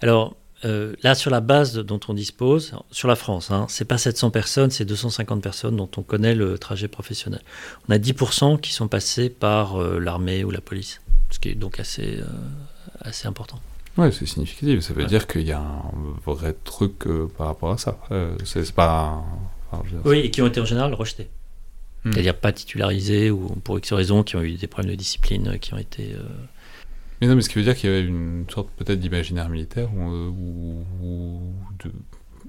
Alors, 0.02 0.36
euh, 0.64 0.94
là, 1.02 1.14
sur 1.14 1.30
la 1.30 1.40
base 1.40 1.74
dont 1.74 2.00
on 2.09 2.14
dispose, 2.14 2.74
sur 2.90 3.06
la 3.06 3.14
France, 3.14 3.50
hein, 3.50 3.66
c'est 3.68 3.84
pas 3.84 3.98
700 3.98 4.30
personnes, 4.30 4.70
c'est 4.70 4.84
250 4.84 5.40
personnes 5.40 5.76
dont 5.76 5.88
on 5.96 6.02
connaît 6.02 6.34
le 6.34 6.59
trajet 6.59 6.88
professionnel. 6.88 7.40
On 7.88 7.92
a 7.92 7.98
10% 7.98 8.61
qui 8.61 8.72
sont 8.72 8.88
passés 8.88 9.30
par 9.30 9.80
euh, 9.80 10.00
l'armée 10.00 10.42
ou 10.42 10.50
la 10.50 10.61
police, 10.61 11.00
ce 11.30 11.38
qui 11.38 11.50
est 11.50 11.54
donc 11.54 11.78
assez, 11.78 12.18
euh, 12.18 12.24
assez 13.00 13.28
important. 13.28 13.61
Oui, 13.96 14.09
c'est 14.12 14.26
significatif. 14.26 14.80
Ça 14.80 14.94
veut 14.94 15.06
dire 15.06 15.26
qu'il 15.26 15.46
y 15.46 15.52
a 15.52 15.61
un 15.61 15.92
vrai 16.26 16.54
truc 16.64 17.04
par 17.36 17.48
rapport 17.48 17.72
à 17.72 17.78
ça. 17.78 17.98
c'est 18.44 18.72
pas. 18.72 19.24
oui, 20.04 20.18
et 20.18 20.30
qui 20.30 20.40
ont 20.40 20.46
été 20.46 20.61
en 20.61 20.64
général 20.64 20.94
rejetés. 20.94 21.28
Hmm. 22.04 22.12
C'est-à-dire 22.12 22.36
pas 22.36 22.52
titularisés 22.52 23.32
ou 23.32 23.48
pour 23.64 23.76
X 23.76 23.92
raisons, 23.92 24.22
qui 24.22 24.36
ont 24.36 24.42
eu 24.42 24.52
des 24.52 24.68
problèmes 24.68 24.92
de 24.92 24.96
discipline, 24.96 25.59
qui 25.59 25.74
ont 25.74 25.78
été 25.78 26.14
mais 27.20 27.26
non, 27.26 27.34
mais 27.34 27.42
ce 27.42 27.48
qui 27.48 27.56
veut 27.56 27.64
dire 27.64 27.74
qu'il 27.74 27.90
y 27.90 27.92
avait 27.92 28.04
une 28.04 28.44
sorte 28.52 28.68
peut-être 28.76 29.00
d'imaginaire 29.00 29.48
militaire 29.48 29.88
ou, 29.94 30.84
de... 31.84 31.90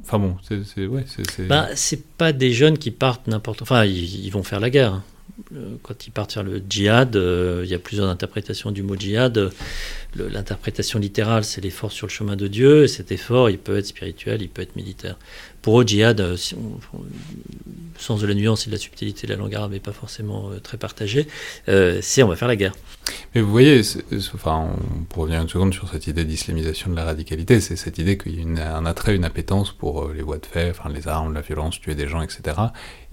Enfin 0.01 0.17
bon, 0.17 0.38
c'est. 0.41 1.47
Bah, 1.47 1.67
c'est 1.76 2.03
pas 2.03 2.32
des 2.32 2.51
jeunes 2.51 2.78
qui 2.78 2.89
partent 2.89 3.28
n'importe. 3.28 3.61
Enfin, 3.61 3.86
ils, 3.86 4.30
vont 4.30 4.43
faire 4.43 4.59
la 4.59 4.70
guerre. 4.70 4.93
Hein. 4.93 5.03
Euh, 5.55 5.76
quand 5.84 6.07
ils 6.07 6.11
partent 6.11 6.34
faire 6.34 6.43
le 6.43 6.61
djihad, 6.67 7.15
euh, 7.15 7.61
il 7.63 7.70
y 7.70 7.76
a 7.76 7.80
plusieurs 7.80 8.07
interprétations 8.09 8.72
du 8.72 8.82
mot 8.82 8.95
djihad. 8.95 9.51
L'interprétation 10.15 10.99
littérale, 10.99 11.43
c'est 11.43 11.61
l'effort 11.61 11.91
sur 11.91 12.07
le 12.07 12.11
chemin 12.11 12.36
de 12.36 12.47
Dieu. 12.47 12.86
Et 12.86 12.88
cet 12.88 13.11
effort, 13.11 13.49
il 13.49 13.59
peut 13.59 13.78
être 13.78 13.86
spirituel, 13.86 14.41
il 14.41 14.49
peut 14.49 14.61
être 14.61 14.76
militaire. 14.76 15.17
Pour 15.70 15.82
eux, 15.82 15.86
djihad, 15.86 16.20
euh, 16.20 16.36
si 16.36 16.55
sens 17.99 18.22
de 18.22 18.26
la 18.26 18.34
nuance 18.34 18.65
et 18.65 18.72
de 18.72 18.76
la 18.76 18.82
subtilité 18.82 19.28
de 19.28 19.34
la 19.34 19.38
langue 19.38 19.53
arabe 19.53 19.72
n'est 19.72 19.80
pas 19.80 19.91
forcément 19.91 20.49
très 20.63 20.78
partagé, 20.78 21.28
c'est 21.67 22.24
on 22.24 22.28
va 22.28 22.36
faire 22.36 22.47
la 22.47 22.55
guerre. 22.55 22.74
Mais 23.36 23.41
vous 23.41 23.51
voyez, 23.51 23.82
enfin, 24.34 24.70
pour 25.09 25.24
revenir 25.24 25.43
une 25.43 25.47
seconde 25.47 25.76
sur 25.76 25.88
cette 25.89 26.07
idée 26.07 26.26
d'islamisation 26.26 26.89
de 26.89 26.95
la 26.95 27.03
radicalité, 27.03 27.61
c'est 27.61 27.76
cette 27.76 27.99
idée 27.99 28.17
qu'il 28.17 28.39
y 28.39 28.59
a 28.59 28.76
un 28.76 28.88
attrait, 28.88 29.15
une 29.15 29.26
appétence 29.26 29.72
pour 29.72 30.09
les 30.09 30.24
voies 30.24 30.39
de 30.39 30.45
fait, 30.47 30.72
enfin, 30.72 30.89
les 30.89 31.07
armes, 31.07 31.36
la 31.36 31.41
violence, 31.41 31.80
tuer 31.80 31.93
des 31.93 32.07
gens, 32.07 32.24
etc. 32.24 32.57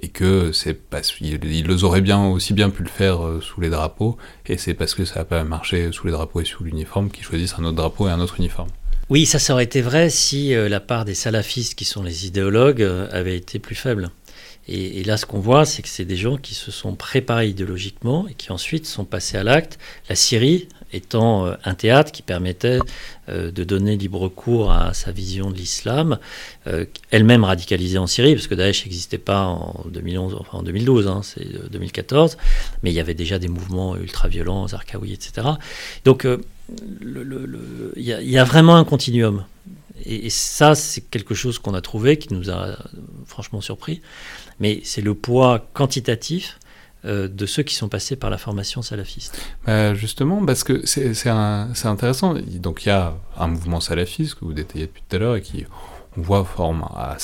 Et 0.00 0.08
que 0.08 0.50
c'est 0.52 0.72
parce 0.72 1.12
qu'ils 1.12 1.84
auraient 1.84 2.00
bien 2.00 2.24
aussi 2.24 2.54
bien 2.54 2.70
pu 2.70 2.82
le 2.82 2.88
faire 2.88 3.22
euh, 3.22 3.42
sous 3.42 3.60
les 3.60 3.68
drapeaux, 3.68 4.16
et 4.46 4.56
c'est 4.56 4.72
parce 4.72 4.94
que 4.94 5.04
ça 5.04 5.18
n'a 5.18 5.24
pas 5.26 5.44
marché 5.44 5.92
sous 5.92 6.06
les 6.06 6.12
drapeaux 6.14 6.40
et 6.40 6.46
sous 6.46 6.64
l'uniforme 6.64 7.10
qu'ils 7.10 7.24
choisissent 7.24 7.56
un 7.58 7.64
autre 7.64 7.76
drapeau 7.76 8.08
et 8.08 8.10
un 8.10 8.20
autre 8.20 8.38
uniforme. 8.38 8.70
Oui, 9.08 9.24
ça, 9.24 9.52
aurait 9.52 9.62
été 9.62 9.82
vrai 9.82 10.10
si 10.10 10.52
euh, 10.52 10.68
la 10.68 10.80
part 10.80 11.04
des 11.04 11.14
salafistes, 11.14 11.76
qui 11.76 11.84
sont 11.84 12.02
les 12.02 12.26
idéologues, 12.26 12.82
euh, 12.82 13.06
avait 13.12 13.36
été 13.36 13.60
plus 13.60 13.76
faible. 13.76 14.10
Et, 14.68 15.04
là, 15.04 15.16
ce 15.16 15.26
qu'on 15.26 15.38
voit, 15.38 15.64
c'est 15.64 15.80
que 15.82 15.88
c'est 15.88 16.04
des 16.04 16.16
gens 16.16 16.38
qui 16.38 16.56
se 16.56 16.72
sont 16.72 16.96
préparés 16.96 17.46
idéologiquement 17.46 18.26
et 18.26 18.34
qui 18.34 18.50
ensuite 18.50 18.84
sont 18.84 19.04
passés 19.04 19.36
à 19.36 19.44
l'acte. 19.44 19.78
La 20.08 20.16
Syrie 20.16 20.66
étant 20.92 21.46
un 21.64 21.74
théâtre 21.74 22.12
qui 22.12 22.22
permettait 22.22 22.78
de 23.28 23.64
donner 23.64 23.96
libre 23.96 24.28
cours 24.28 24.70
à 24.70 24.94
sa 24.94 25.12
vision 25.12 25.50
de 25.50 25.56
l'islam, 25.56 26.18
elle-même 27.10 27.44
radicalisée 27.44 27.98
en 27.98 28.06
Syrie, 28.06 28.34
parce 28.34 28.46
que 28.46 28.54
Daesh 28.54 28.84
n'existait 28.84 29.18
pas 29.18 29.44
en 29.44 29.84
2011, 29.88 30.36
enfin 30.38 30.58
en 30.58 30.62
2012, 30.62 31.08
hein, 31.08 31.20
c'est 31.22 31.70
2014, 31.70 32.36
mais 32.82 32.90
il 32.90 32.94
y 32.94 33.00
avait 33.00 33.14
déjà 33.14 33.38
des 33.38 33.48
mouvements 33.48 33.96
ultra-violents, 33.96 34.68
Zarqawi, 34.68 35.12
etc. 35.12 35.46
Donc, 36.04 36.26
il 37.00 38.02
y, 38.02 38.38
a 38.38 38.44
vraiment 38.44 38.76
un 38.76 38.84
continuum. 38.84 39.44
Et 40.04 40.30
ça, 40.30 40.74
c'est 40.74 41.00
quelque 41.00 41.34
chose 41.34 41.58
qu'on 41.58 41.74
a 41.74 41.80
trouvé, 41.80 42.18
qui 42.18 42.32
nous 42.32 42.50
a 42.50 42.76
franchement 43.26 43.60
surpris 43.60 44.02
mais 44.60 44.80
c'est 44.84 45.02
le 45.02 45.14
poids 45.14 45.66
quantitatif 45.72 46.58
euh, 47.06 47.28
de 47.28 47.46
ceux 47.46 47.62
qui 47.62 47.74
sont 47.74 47.88
passés 47.88 48.16
par 48.16 48.30
la 48.30 48.38
formation 48.38 48.82
salafiste. 48.82 49.40
Bah, 49.66 49.94
justement, 49.94 50.44
parce 50.44 50.64
que 50.64 50.84
c'est 50.86 51.28
intéressant. 51.28 52.34
Donc 52.34 52.84
il 52.84 52.88
y 52.88 52.92
a 52.92 53.14
un 53.36 53.46
mouvement 53.46 53.80
salafiste 53.80 54.34
que 54.34 54.44
vous 54.44 54.52
détaillez 54.52 54.86
depuis 54.86 55.02
tout 55.08 55.16
à 55.16 55.18
l'heure 55.18 55.36
et 55.36 55.42
qui, 55.42 55.64
on 56.16 56.22
voit, 56.22 56.44
forme 56.44 56.82
à, 56.94 57.16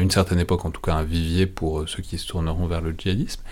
une 0.00 0.10
certaine 0.10 0.40
époque 0.40 0.64
en 0.64 0.70
tout 0.70 0.80
cas 0.80 0.94
un 0.94 1.04
vivier 1.04 1.46
pour 1.46 1.88
ceux 1.88 2.02
qui 2.02 2.18
se 2.18 2.26
tourneront 2.26 2.66
vers 2.66 2.80
le 2.80 2.94
djihadisme. 2.96 3.42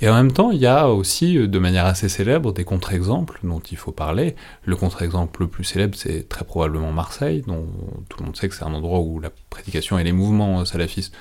Et 0.00 0.08
en 0.08 0.14
même 0.14 0.30
temps, 0.30 0.52
il 0.52 0.60
y 0.60 0.66
a 0.66 0.88
aussi, 0.88 1.36
euh, 1.36 1.48
de 1.48 1.58
manière 1.58 1.86
assez 1.86 2.08
célèbre, 2.08 2.52
des 2.52 2.64
contre-exemples 2.64 3.40
dont 3.42 3.58
il 3.58 3.76
faut 3.76 3.90
parler. 3.90 4.36
Le 4.64 4.76
contre-exemple 4.76 5.42
le 5.42 5.48
plus 5.48 5.64
célèbre, 5.64 5.96
c'est 5.96 6.28
très 6.28 6.44
probablement 6.44 6.92
Marseille, 6.92 7.42
dont 7.46 7.66
tout 8.08 8.20
le 8.20 8.26
monde 8.26 8.36
sait 8.36 8.48
que 8.48 8.54
c'est 8.54 8.64
un 8.64 8.74
endroit 8.74 9.00
où 9.00 9.18
la 9.18 9.30
prédication 9.50 9.98
et 9.98 10.04
les 10.04 10.12
mouvements 10.12 10.64
salafistes 10.64 11.12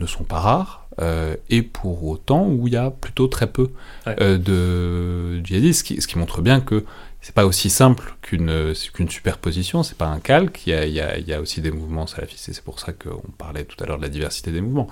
ne 0.00 0.06
sont 0.06 0.24
pas 0.24 0.40
rares, 0.40 0.81
euh, 1.00 1.36
et 1.48 1.62
pour 1.62 2.04
autant 2.04 2.46
où 2.46 2.66
il 2.66 2.74
y 2.74 2.76
a 2.76 2.90
plutôt 2.90 3.26
très 3.26 3.46
peu 3.46 3.70
euh, 4.06 4.38
de 4.38 5.44
djihadistes, 5.44 5.80
ce 5.80 5.84
qui, 5.84 6.00
ce 6.00 6.06
qui, 6.06 6.18
montre 6.18 6.42
bien 6.42 6.60
que 6.60 6.84
c'est 7.20 7.34
pas 7.34 7.46
aussi 7.46 7.70
simple 7.70 8.14
qu'une 8.20 8.74
qu'une 8.92 9.08
superposition, 9.08 9.82
c'est 9.82 9.96
pas 9.96 10.06
un 10.06 10.20
calque, 10.20 10.66
il 10.66 10.70
y, 10.70 10.74
a, 10.74 10.86
il, 10.86 10.92
y 10.92 11.00
a, 11.00 11.18
il 11.18 11.26
y 11.26 11.32
a, 11.32 11.40
aussi 11.40 11.60
des 11.60 11.70
mouvements 11.70 12.06
salafistes, 12.06 12.48
et 12.48 12.52
c'est 12.52 12.64
pour 12.64 12.80
ça 12.80 12.92
qu'on 12.92 13.30
parlait 13.38 13.64
tout 13.64 13.82
à 13.82 13.86
l'heure 13.86 13.98
de 13.98 14.02
la 14.02 14.08
diversité 14.08 14.50
des 14.52 14.60
mouvements. 14.60 14.88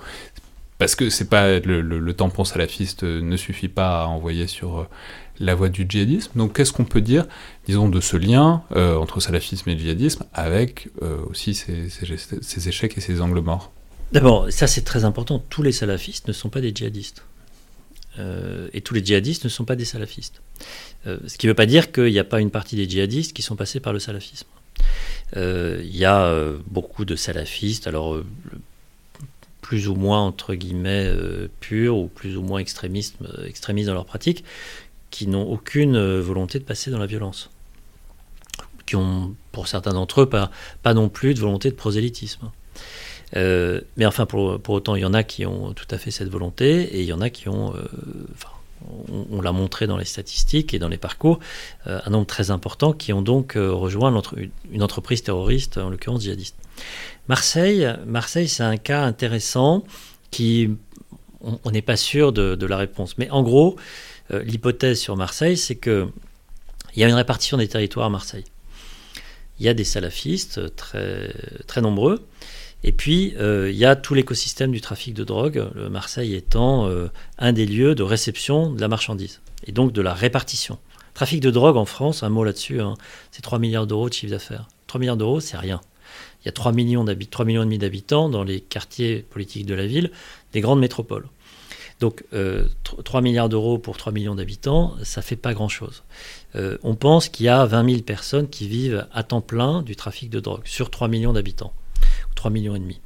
Parce 0.77 0.95
que 0.95 1.11
c'est 1.11 1.29
pas 1.29 1.59
le, 1.59 1.81
le, 1.81 2.13
tampon 2.13 2.43
salafiste 2.43 3.03
ne 3.03 3.37
suffit 3.37 3.67
pas 3.67 4.01
à 4.01 4.05
envoyer 4.07 4.47
sur 4.47 4.79
euh, 4.79 4.87
la 5.39 5.53
voie 5.53 5.69
du 5.69 5.85
djihadisme. 5.87 6.31
Donc 6.35 6.55
qu'est-ce 6.55 6.73
qu'on 6.73 6.85
peut 6.85 7.01
dire, 7.01 7.27
disons, 7.67 7.87
de 7.87 8.01
ce 8.01 8.17
lien 8.17 8.63
entre 8.75 9.19
salafisme 9.19 9.69
et 9.69 9.77
djihadisme 9.77 10.25
avec 10.33 10.89
aussi 11.29 11.53
ces, 11.53 11.89
ces, 11.89 12.17
ces 12.41 12.67
échecs 12.67 12.97
et 12.97 13.01
ces 13.01 13.21
angles 13.21 13.41
morts? 13.41 13.71
D'abord, 14.11 14.51
ça 14.51 14.67
c'est 14.67 14.81
très 14.81 15.05
important, 15.05 15.39
tous 15.49 15.63
les 15.63 15.71
salafistes 15.71 16.27
ne 16.27 16.33
sont 16.33 16.49
pas 16.49 16.59
des 16.59 16.71
djihadistes. 16.75 17.23
Euh, 18.19 18.67
et 18.73 18.81
tous 18.81 18.93
les 18.93 19.03
djihadistes 19.03 19.45
ne 19.45 19.49
sont 19.49 19.63
pas 19.63 19.77
des 19.77 19.85
salafistes. 19.85 20.41
Euh, 21.07 21.17
ce 21.27 21.37
qui 21.37 21.47
ne 21.47 21.51
veut 21.51 21.55
pas 21.55 21.65
dire 21.65 21.91
qu'il 21.93 22.11
n'y 22.11 22.19
a 22.19 22.25
pas 22.25 22.41
une 22.41 22.51
partie 22.51 22.75
des 22.75 22.89
djihadistes 22.89 23.33
qui 23.33 23.41
sont 23.41 23.55
passés 23.55 23.79
par 23.79 23.93
le 23.93 23.99
salafisme. 23.99 24.47
Euh, 25.37 25.81
il 25.83 25.95
y 25.95 26.03
a 26.03 26.33
beaucoup 26.67 27.05
de 27.05 27.15
salafistes, 27.15 27.87
alors 27.87 28.21
plus 29.61 29.87
ou 29.87 29.95
moins 29.95 30.19
entre 30.19 30.55
guillemets 30.55 31.09
purs 31.61 31.95
ou 31.95 32.07
plus 32.07 32.35
ou 32.35 32.41
moins 32.41 32.59
extrémistes, 32.59 33.15
dans 33.21 33.93
leur 33.93 34.05
pratique, 34.05 34.43
qui 35.09 35.27
n'ont 35.27 35.49
aucune 35.49 36.19
volonté 36.19 36.59
de 36.59 36.65
passer 36.65 36.91
dans 36.91 36.99
la 36.99 37.05
violence. 37.05 37.49
Qui 38.85 38.97
ont, 38.97 39.35
pour 39.53 39.69
certains 39.69 39.93
d'entre 39.93 40.21
eux, 40.21 40.29
pas 40.29 40.93
non 40.93 41.07
plus 41.07 41.33
de 41.33 41.39
volonté 41.39 41.69
de 41.69 41.75
prosélytisme. 41.75 42.51
Euh, 43.35 43.81
mais 43.97 44.05
enfin, 44.05 44.25
pour, 44.25 44.59
pour, 44.59 44.75
autant, 44.75 44.95
il 44.95 45.01
y 45.01 45.05
en 45.05 45.13
a 45.13 45.23
qui 45.23 45.45
ont 45.45 45.73
tout 45.73 45.87
à 45.91 45.97
fait 45.97 46.11
cette 46.11 46.29
volonté 46.29 46.81
et 46.81 47.01
il 47.01 47.05
y 47.05 47.13
en 47.13 47.21
a 47.21 47.29
qui 47.29 47.49
ont, 47.49 47.73
euh, 47.75 47.87
on, 49.31 49.41
l'a 49.41 49.51
montré 49.51 49.87
dans 49.87 49.97
les 49.97 50.05
statistiques 50.05 50.73
et 50.73 50.79
dans 50.79 50.89
les 50.89 50.97
parcours, 50.97 51.39
euh, 51.87 51.99
un 52.05 52.09
nombre 52.09 52.27
très 52.27 52.51
important 52.51 52.93
qui 52.93 53.13
ont 53.13 53.21
donc 53.21 53.53
rejoint 53.55 54.21
une 54.71 54.83
entreprise 54.83 55.23
terroriste, 55.23 55.77
en 55.77 55.89
l'occurrence 55.89 56.23
djihadiste. 56.23 56.55
Marseille, 57.27 57.87
Marseille 58.05 58.47
c'est 58.47 58.63
un 58.63 58.77
cas 58.77 59.03
intéressant 59.03 59.83
qui, 60.31 60.69
on 61.41 61.71
n'est 61.71 61.81
pas 61.81 61.97
sûr 61.97 62.33
de, 62.33 62.65
la 62.65 62.77
réponse. 62.77 63.17
Mais 63.17 63.29
en 63.29 63.43
gros, 63.43 63.77
l'hypothèse 64.29 64.99
sur 64.99 65.15
Marseille, 65.15 65.57
c'est 65.57 65.75
que 65.75 66.07
il 66.95 67.01
y 67.01 67.05
a 67.05 67.07
une 67.07 67.13
répartition 67.13 67.57
des 67.57 67.69
territoires 67.69 68.07
à 68.07 68.09
Marseille. 68.09 68.43
Il 68.45 69.21
il 69.61 69.65
y 69.65 69.69
a 69.69 69.73
des 69.75 69.83
salafistes 69.83 70.75
très, 70.75 71.33
très 71.67 71.81
nombreux. 71.81 72.25
Et 72.83 72.91
puis, 72.91 73.35
il 73.39 73.75
y 73.75 73.85
a 73.85 73.95
tout 73.95 74.13
l'écosystème 74.13 74.71
du 74.71 74.81
trafic 74.81 75.13
de 75.13 75.23
drogue, 75.23 75.63
Marseille 75.91 76.33
étant 76.33 76.89
un 77.37 77.53
des 77.53 77.65
lieux 77.67 77.93
de 77.93 78.01
réception 78.01 78.71
de 78.71 78.81
la 78.81 78.87
marchandise 78.87 79.41
et 79.65 79.71
donc 79.71 79.93
de 79.93 80.01
la 80.01 80.13
répartition. 80.13 80.79
Trafic 81.13 81.41
de 81.41 81.51
drogue 81.51 81.77
en 81.77 81.85
France, 81.85 82.23
un 82.23 82.29
mot 82.29 82.43
là-dessus, 82.43 82.81
hein, 82.81 82.95
c'est 83.31 83.41
3 83.41 83.59
milliards 83.59 83.85
d'euros 83.85 84.09
de 84.09 84.13
chiffre 84.13 84.31
d'affaires. 84.31 84.67
3 84.87 84.99
milliards 84.99 85.17
d'euros, 85.17 85.39
c'est 85.39 85.57
rien. 85.57 85.81
Il 86.41 86.47
y 86.47 86.49
a 86.49 86.51
3 86.51 86.71
millions, 86.71 87.05
3 87.05 87.45
millions 87.45 87.61
et 87.61 87.65
demi 87.65 87.77
d'habitants 87.77 88.29
dans 88.29 88.43
les 88.43 88.61
quartiers 88.61 89.25
politiques 89.29 89.65
de 89.65 89.73
la 89.73 89.85
ville, 89.85 90.11
des 90.53 90.61
grandes 90.61 90.79
métropoles. 90.79 91.27
Donc 91.99 92.23
3 92.31 92.39
euh, 92.39 93.21
milliards 93.21 93.49
d'euros 93.49 93.77
pour 93.77 93.97
3 93.97 94.11
millions 94.11 94.33
d'habitants, 94.33 94.95
ça 95.03 95.21
fait 95.21 95.35
pas 95.35 95.53
grand-chose. 95.53 96.03
Euh, 96.55 96.77
on 96.81 96.95
pense 96.95 97.29
qu'il 97.29 97.45
y 97.45 97.49
a 97.49 97.63
20 97.65 97.89
000 97.89 98.01
personnes 98.01 98.49
qui 98.49 98.67
vivent 98.67 99.07
à 99.13 99.21
temps 99.21 99.41
plein 99.41 99.83
du 99.83 99.95
trafic 99.95 100.31
de 100.31 100.39
drogue 100.39 100.65
sur 100.65 100.89
3 100.89 101.07
millions 101.09 101.33
d'habitants, 101.33 101.73
3 102.35 102.51
millions 102.51 102.75
et 102.75 102.79
demi. 102.79 102.99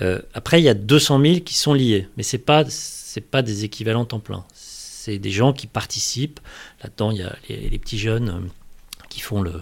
Euh, 0.00 0.20
après, 0.34 0.60
il 0.60 0.64
y 0.64 0.68
a 0.68 0.74
200 0.74 1.20
000 1.20 1.40
qui 1.40 1.54
sont 1.54 1.74
liés, 1.74 2.08
mais 2.16 2.22
c'est 2.22 2.38
pas 2.38 2.64
c'est 2.68 3.20
pas 3.20 3.42
des 3.42 3.64
équivalents 3.64 4.04
temps 4.04 4.20
plein 4.20 4.44
c'est 4.54 5.18
des 5.18 5.32
gens 5.32 5.52
qui 5.52 5.66
participent. 5.66 6.38
Là-dedans, 6.80 7.10
il 7.10 7.18
y 7.18 7.22
a 7.24 7.36
les, 7.48 7.78
petits 7.80 7.98
jeunes 7.98 8.28
euh, 8.28 8.48
qui 9.08 9.18
font 9.18 9.44
euh, 9.44 9.58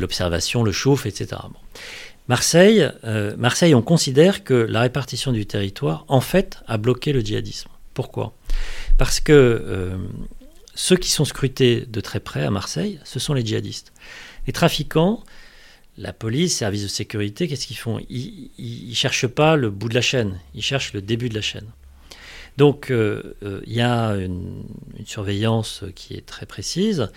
l'observation, 0.00 0.64
le, 0.64 0.72
chauffe, 0.72 1.06
etc. 1.06 1.42
Marseille, 2.26 2.90
Marseille, 3.36 3.74
on 3.74 3.82
considère 3.82 4.42
que 4.42 4.54
la 4.54 4.80
répartition 4.80 5.30
du 5.30 5.46
territoire, 5.46 6.06
en 6.08 6.20
fait, 6.20 6.58
a 6.66 6.76
bloqué 6.76 7.12
le 7.12 7.20
djihadisme. 7.20 7.68
Pourquoi? 7.92 8.34
Parce 8.96 9.20
que 9.20 9.94
ceux 10.74 10.96
qui 10.96 11.10
sont 11.10 11.24
scrutés 11.24 11.86
de 11.86 12.00
très 12.00 12.20
près 12.20 12.42
à 12.42 12.50
Marseille, 12.50 12.98
ce 13.04 13.18
sont 13.18 13.34
les 13.34 13.44
djihadistes. 13.44 13.92
Les 14.46 14.52
trafiquants, 14.52 15.22
la 15.96 16.12
police, 16.12 16.56
services 16.56 16.82
de 16.82 16.88
sécurité, 16.88 17.48
qu'est-ce 17.48 17.66
qu'ils 17.66 17.76
font? 17.76 18.00
Ils 18.08 18.50
ne 18.88 18.94
cherchent 18.94 19.26
pas 19.26 19.56
le 19.56 19.70
bout 19.70 19.88
de 19.88 19.94
la 19.94 20.00
chaîne, 20.00 20.38
ils 20.54 20.62
cherchent 20.62 20.92
le 20.92 21.02
début 21.02 21.28
de 21.28 21.34
la 21.34 21.42
chaîne. 21.42 21.66
Donc 22.56 22.90
euh, 22.90 23.36
euh, 23.42 23.60
il 23.66 23.72
y 23.72 23.80
a 23.80 24.10
une, 24.12 24.64
surveillance 25.04 25.84
qui 25.94 26.14
est 26.14 26.24
très 26.24 26.46
précise, 26.46 27.08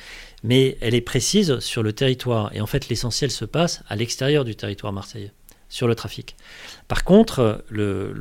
mais 0.44 0.78
elle 0.82 0.96
est 0.96 1.02
précise 1.02 1.60
sur 1.60 1.84
le 1.84 1.94
territoire. 1.94 2.52
Et 2.54 2.62
en 2.62 2.66
fait, 2.66 2.90
l'essentiel 2.90 3.32
se 3.32 3.46
passe 3.46 3.82
à 3.88 3.96
l'extérieur 3.96 4.46
du 4.46 4.56
territoire 4.56 4.94
marseillais, 4.94 5.32
sur 5.70 5.88
le 5.88 5.96
trafic. 5.96 6.36
Par 6.88 7.04
contre, 7.04 7.64
le, 7.70 8.14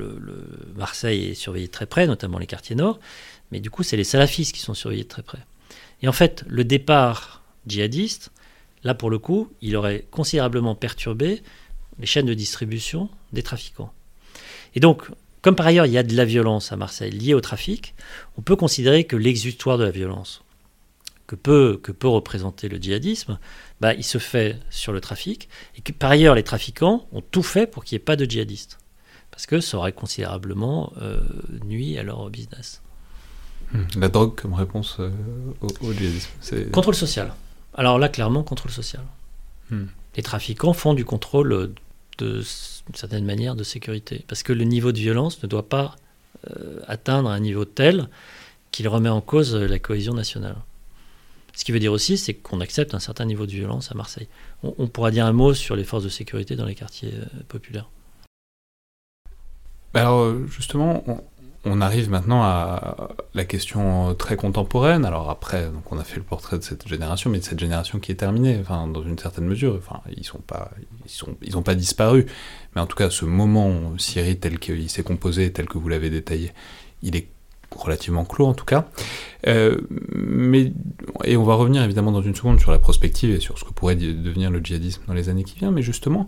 Marseille 0.76 1.30
est 1.30 1.34
surveillé 1.34 1.66
de 1.66 1.72
très 1.72 1.86
près, 1.86 2.06
notamment 2.06 2.38
les 2.38 2.46
quartiers 2.46 2.76
nord, 2.76 3.00
mais 3.50 3.60
du 3.60 3.70
coup, 3.70 3.82
c'est 3.82 3.96
les 3.96 4.04
salafistes 4.04 4.54
qui 4.54 4.60
sont 4.60 4.74
surveillés 4.74 5.04
de 5.04 5.08
très 5.08 5.22
près. 5.22 5.40
Et 6.02 6.08
en 6.08 6.12
fait, 6.12 6.44
le 6.46 6.64
départ 6.64 7.42
djihadiste, 7.66 8.30
là 8.86 8.94
pour 8.94 9.10
le 9.10 9.18
coup, 9.18 9.52
il 9.60 9.76
aurait 9.76 10.06
considérablement 10.10 10.74
perturbé 10.74 11.42
les 11.98 12.06
chaînes 12.06 12.26
de 12.26 12.34
distribution 12.34 13.10
des 13.32 13.42
trafiquants. 13.42 13.92
Et 14.74 14.80
donc, 14.80 15.02
comme 15.42 15.56
par 15.56 15.66
ailleurs 15.66 15.86
il 15.86 15.92
y 15.92 15.98
a 15.98 16.02
de 16.02 16.14
la 16.14 16.24
violence 16.24 16.72
à 16.72 16.76
Marseille 16.76 17.10
liée 17.10 17.34
au 17.34 17.40
trafic, 17.40 17.94
on 18.38 18.42
peut 18.42 18.56
considérer 18.56 19.04
que 19.04 19.16
l'exutoire 19.16 19.76
de 19.76 19.84
la 19.84 19.90
violence 19.90 20.42
que 21.26 21.34
peut, 21.34 21.80
que 21.82 21.90
peut 21.90 22.08
représenter 22.08 22.68
le 22.68 22.78
djihadisme, 22.78 23.40
bah, 23.80 23.92
il 23.94 24.04
se 24.04 24.18
fait 24.18 24.60
sur 24.70 24.92
le 24.92 25.00
trafic, 25.00 25.48
et 25.76 25.80
que 25.80 25.90
par 25.90 26.12
ailleurs 26.12 26.36
les 26.36 26.44
trafiquants 26.44 27.08
ont 27.10 27.20
tout 27.20 27.42
fait 27.42 27.66
pour 27.66 27.84
qu'il 27.84 27.96
n'y 27.96 28.02
ait 28.02 28.04
pas 28.04 28.14
de 28.14 28.24
djihadistes, 28.24 28.78
parce 29.32 29.46
que 29.46 29.60
ça 29.60 29.76
aurait 29.78 29.92
considérablement 29.92 30.92
euh, 31.02 31.20
nuit 31.64 31.98
à 31.98 32.04
leur 32.04 32.30
business. 32.30 32.80
Hmm. 33.72 33.82
La 33.96 34.08
drogue 34.08 34.40
comme 34.40 34.54
réponse 34.54 34.98
euh, 35.00 35.10
au, 35.60 35.92
djihadisme 35.92 36.70
Contrôle 36.70 36.94
social. 36.94 37.34
Alors 37.76 37.98
là, 37.98 38.08
clairement, 38.08 38.42
contrôle 38.42 38.72
social. 38.72 39.02
Hmm. 39.70 39.86
Les 40.16 40.22
trafiquants 40.22 40.72
font 40.72 40.94
du 40.94 41.04
contrôle 41.04 41.72
de 42.18 42.42
d'une 42.86 42.94
certaine 42.94 43.24
manière 43.24 43.54
de 43.54 43.64
sécurité. 43.64 44.24
Parce 44.28 44.42
que 44.42 44.52
le 44.52 44.64
niveau 44.64 44.92
de 44.92 44.98
violence 44.98 45.42
ne 45.42 45.48
doit 45.48 45.68
pas 45.68 45.96
euh, 46.50 46.80
atteindre 46.86 47.28
un 47.28 47.40
niveau 47.40 47.64
tel 47.64 48.08
qu'il 48.70 48.88
remet 48.88 49.08
en 49.08 49.20
cause 49.20 49.54
la 49.54 49.78
cohésion 49.78 50.14
nationale. 50.14 50.56
Ce 51.54 51.64
qui 51.64 51.72
veut 51.72 51.78
dire 51.78 51.92
aussi, 51.92 52.18
c'est 52.18 52.34
qu'on 52.34 52.60
accepte 52.60 52.94
un 52.94 52.98
certain 52.98 53.24
niveau 53.24 53.46
de 53.46 53.50
violence 53.50 53.90
à 53.90 53.94
Marseille. 53.94 54.28
On, 54.62 54.88
pourra 54.88 55.10
dire 55.10 55.24
un 55.24 55.32
mot 55.32 55.54
sur 55.54 55.74
les 55.74 55.84
forces 55.84 56.04
de 56.04 56.08
sécurité 56.08 56.54
dans 56.54 56.66
les 56.66 56.74
quartiers 56.74 57.14
euh, 57.14 57.24
populaires. 57.48 57.88
Alors 59.94 60.20
euh, 60.20 60.46
justement, 60.48 61.02
on 61.06 61.22
arrive 61.80 62.10
maintenant 62.10 62.42
à 62.42 63.08
la 63.34 63.44
question 63.44 64.14
très 64.14 64.36
contemporaine. 64.36 65.04
Alors 65.04 65.30
après, 65.30 65.66
donc 65.66 65.90
on 65.90 65.98
a 65.98 66.04
fait 66.04 66.16
le 66.16 66.22
portrait 66.22 66.58
de 66.58 66.62
cette 66.62 66.86
génération, 66.86 67.30
mais 67.30 67.38
de 67.38 67.44
cette 67.44 67.58
génération 67.58 67.98
qui 67.98 68.12
est 68.12 68.16
terminée, 68.16 68.58
enfin, 68.60 68.86
dans 68.86 69.02
une 69.02 69.18
certaine 69.18 69.46
mesure. 69.46 69.74
Enfin, 69.76 70.00
ils 70.16 70.24
sont 70.24 70.38
pas, 70.38 70.70
ils 71.04 71.10
sont, 71.10 71.36
ils 71.42 71.62
pas 71.62 71.74
disparu, 71.74 72.26
mais 72.74 72.80
en 72.80 72.86
tout 72.86 72.96
cas, 72.96 73.10
ce 73.10 73.24
moment 73.24 73.96
Syrie 73.98 74.38
tel 74.38 74.58
qu'il 74.58 74.88
s'est 74.90 75.02
composé, 75.02 75.52
tel 75.52 75.66
que 75.66 75.78
vous 75.78 75.88
l'avez 75.88 76.10
détaillé, 76.10 76.52
il 77.02 77.16
est 77.16 77.28
relativement 77.74 78.24
clos 78.24 78.46
en 78.46 78.54
tout 78.54 78.64
cas. 78.64 78.86
Euh, 79.46 79.78
mais, 79.90 80.72
et 81.24 81.36
on 81.36 81.44
va 81.44 81.54
revenir 81.54 81.82
évidemment 81.82 82.12
dans 82.12 82.22
une 82.22 82.34
seconde 82.34 82.60
sur 82.60 82.70
la 82.70 82.78
prospective 82.78 83.34
et 83.34 83.40
sur 83.40 83.58
ce 83.58 83.64
que 83.64 83.72
pourrait 83.72 83.96
devenir 83.96 84.50
le 84.50 84.60
djihadisme 84.60 85.02
dans 85.06 85.14
les 85.14 85.28
années 85.28 85.44
qui 85.44 85.58
viennent, 85.58 85.72
mais 85.72 85.82
justement, 85.82 86.26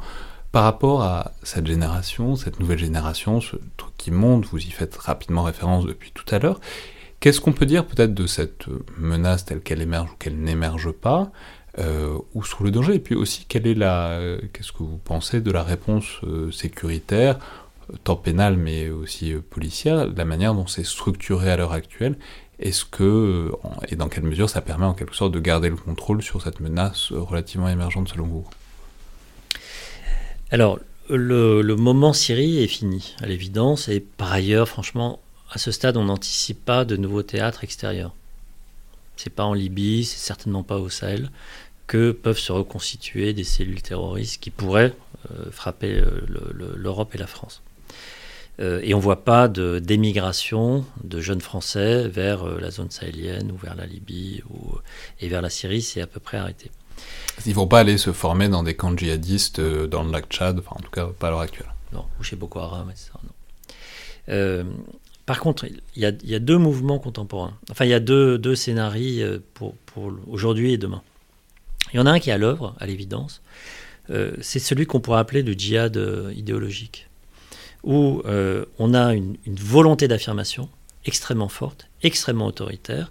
par 0.53 0.65
rapport 0.65 1.03
à 1.03 1.33
cette 1.43 1.67
génération, 1.67 2.37
cette 2.37 2.59
nouvelle 2.59 2.79
génération, 2.79 3.41
ce 3.41 3.57
truc 3.77 3.93
qui 3.99 4.11
monte, 4.11 4.47
vous 4.47 4.59
y 4.59 4.71
faites 4.71 4.97
rapidement 4.97 5.43
référence 5.43 5.85
depuis 5.85 6.11
tout 6.13 6.25
à 6.35 6.39
l'heure, 6.39 6.61
qu'est-ce 7.21 7.41
qu'on 7.41 7.53
peut 7.53 7.67
dire 7.67 7.87
peut-être 7.87 8.15
de 8.15 8.27
cette 8.27 8.67
menace 8.97 9.45
telle 9.45 9.61
qu'elle 9.61 9.83
émerge 9.83 10.11
ou 10.11 10.17
qu'elle 10.19 10.39
n'émerge 10.39 10.91
pas 10.91 11.31
euh, 11.79 12.19
où 12.35 12.43
se 12.43 12.51
trouve 12.51 12.67
le 12.67 12.71
danger? 12.71 12.95
Et 12.95 12.99
puis 12.99 13.15
aussi, 13.15 13.45
quelle 13.47 13.67
est 13.67 13.75
la, 13.75 14.11
euh, 14.13 14.41
qu'est-ce 14.53 14.73
que 14.73 14.83
vous 14.83 14.99
pensez 14.99 15.41
de 15.41 15.51
la 15.51 15.63
réponse 15.63 16.07
euh, 16.25 16.51
sécuritaire, 16.51 17.39
tant 18.05 18.17
pénale 18.17 18.57
mais 18.57 18.89
aussi 18.89 19.35
policière, 19.51 20.07
la 20.07 20.25
manière 20.25 20.55
dont 20.55 20.67
c'est 20.67 20.85
structuré 20.85 21.51
à 21.51 21.57
l'heure 21.57 21.73
actuelle? 21.73 22.17
Est-ce 22.59 22.85
et 23.89 23.95
dans 23.95 24.09
quelle 24.09 24.25
mesure 24.25 24.51
ça 24.51 24.61
permet 24.61 24.87
en 24.87 24.95
quelque 24.95 25.15
sorte 25.15 25.31
de 25.31 25.39
garder 25.39 25.69
le 25.69 25.77
contrôle 25.77 26.23
sur 26.23 26.43
cette 26.43 26.59
menace 26.59 27.13
relativement 27.13 27.69
émergente 27.69 28.09
selon 28.09 28.27
vous? 28.27 28.47
Alors, 30.51 30.79
le, 31.11 31.63
moment 31.75 32.13
Syrie 32.13 32.63
est 32.63 32.69
fini, 32.69 33.15
à 33.21 33.27
l'évidence, 33.27 33.89
et 33.89 34.01
par 34.01 34.33
ailleurs, 34.33 34.69
franchement, 34.69 35.21
à 35.51 35.59
ce 35.59 35.71
stade, 35.71 35.97
on 35.97 36.05
n'anticipe 36.05 36.65
pas 36.65 36.85
de 36.85 36.97
nouveaux 36.97 37.23
théâtres 37.23 37.65
extérieurs. 37.65 38.15
C'est 39.17 39.31
pas 39.31 39.45
en 39.45 39.55
Libye, 39.55 40.05
c'est 40.05 40.19
certainement 40.19 40.63
pas 40.63 40.79
au 40.79 40.89
Sahel 40.89 41.31
que 41.87 42.13
peuvent 42.13 42.39
se 42.39 42.53
reconstituer 42.53 43.33
des 43.33 43.45
cellules 43.45 43.83
terroristes 43.83 44.41
qui 44.41 44.51
pourraient 44.51 44.95
euh, 45.33 45.51
frapper 45.51 45.99
euh, 46.01 46.21
l'Europe 46.77 47.15
et 47.15 47.19
la 47.19 47.27
France. 47.27 47.63
Euh, 48.61 48.81
et 48.83 48.93
on 48.93 48.99
ne 48.99 49.03
voit 49.03 49.25
pas 49.25 49.49
d'émigration 49.49 50.85
de, 51.03 51.21
jeunes 51.21 51.41
Français 51.41 52.07
vers 52.07 52.45
la 52.45 52.71
zone 52.71 52.91
sahélienne 52.91 53.51
ou 53.51 53.57
vers 53.57 53.75
la 53.75 53.87
Libye 53.87 54.43
et 55.21 55.29
vers 55.29 55.41
la 55.41 55.51
Syrie, 55.51 55.83
c'est 55.83 56.03
à 56.03 56.07
peu 56.07 56.21
près 56.21 56.37
arrêté. 56.37 56.71
Ils 57.47 57.51
ne 57.51 57.55
vont 57.55 57.67
pas 57.67 57.81
aller 57.81 57.99
se 57.99 58.13
former 58.13 58.49
dans 58.49 58.63
des 58.63 58.75
camps 58.75 58.97
djihadistes 58.97 59.59
euh, 59.59 59.87
dans 59.87 60.03
le 60.03 60.11
lac 60.11 60.27
Tchad, 60.29 60.59
enfin 60.59 60.77
en 60.79 60.83
tout 60.83 60.91
cas 60.91 61.07
pas 61.07 61.29
à 61.29 61.31
l'heure 61.31 61.41
actuelle. 61.41 61.73
Non, 61.93 62.05
ou 62.19 62.23
chez 62.23 62.37
Boko 62.37 62.59
Haram, 62.59 62.91
etc. 62.91 63.11
Euh, 64.29 64.65
par 65.25 65.41
contre, 65.41 65.67
il 65.67 66.03
y, 66.03 66.35
a, 66.35 66.39
deux 66.39 66.59
mouvements 66.59 66.99
contemporains. 66.99 67.55
Enfin, 67.71 67.85
il 67.85 67.91
y 67.91 67.95
a 67.95 68.01
deux, 68.01 68.39
deux 68.39 68.55
scénarios 68.55 69.23
euh, 69.23 69.39
pour, 69.55 69.75
aujourd'hui 70.27 70.73
et 70.73 70.79
demain. 70.79 71.03
Il 71.93 71.97
y 71.97 72.01
en 72.01 72.07
a 72.07 72.11
un 72.11 72.19
qui 72.19 72.31
est 72.31 72.33
à 72.33 72.39
l'œuvre, 72.39 72.75
à 72.79 72.87
l'évidence. 72.87 73.41
c'est 74.41 74.59
celui 74.59 74.87
qu'on 74.87 75.01
pourrait 75.01 75.21
appeler 75.21 75.43
le 75.43 75.53
djihad 75.53 75.99
idéologique, 76.35 77.09
où 77.83 78.23
on 78.79 78.95
a 78.95 79.15
une 79.15 79.37
volonté 79.47 80.07
d'affirmation 80.07 80.69
extrêmement 81.07 81.49
forte, 81.49 81.89
extrêmement 82.03 82.47
autoritaire, 82.47 83.11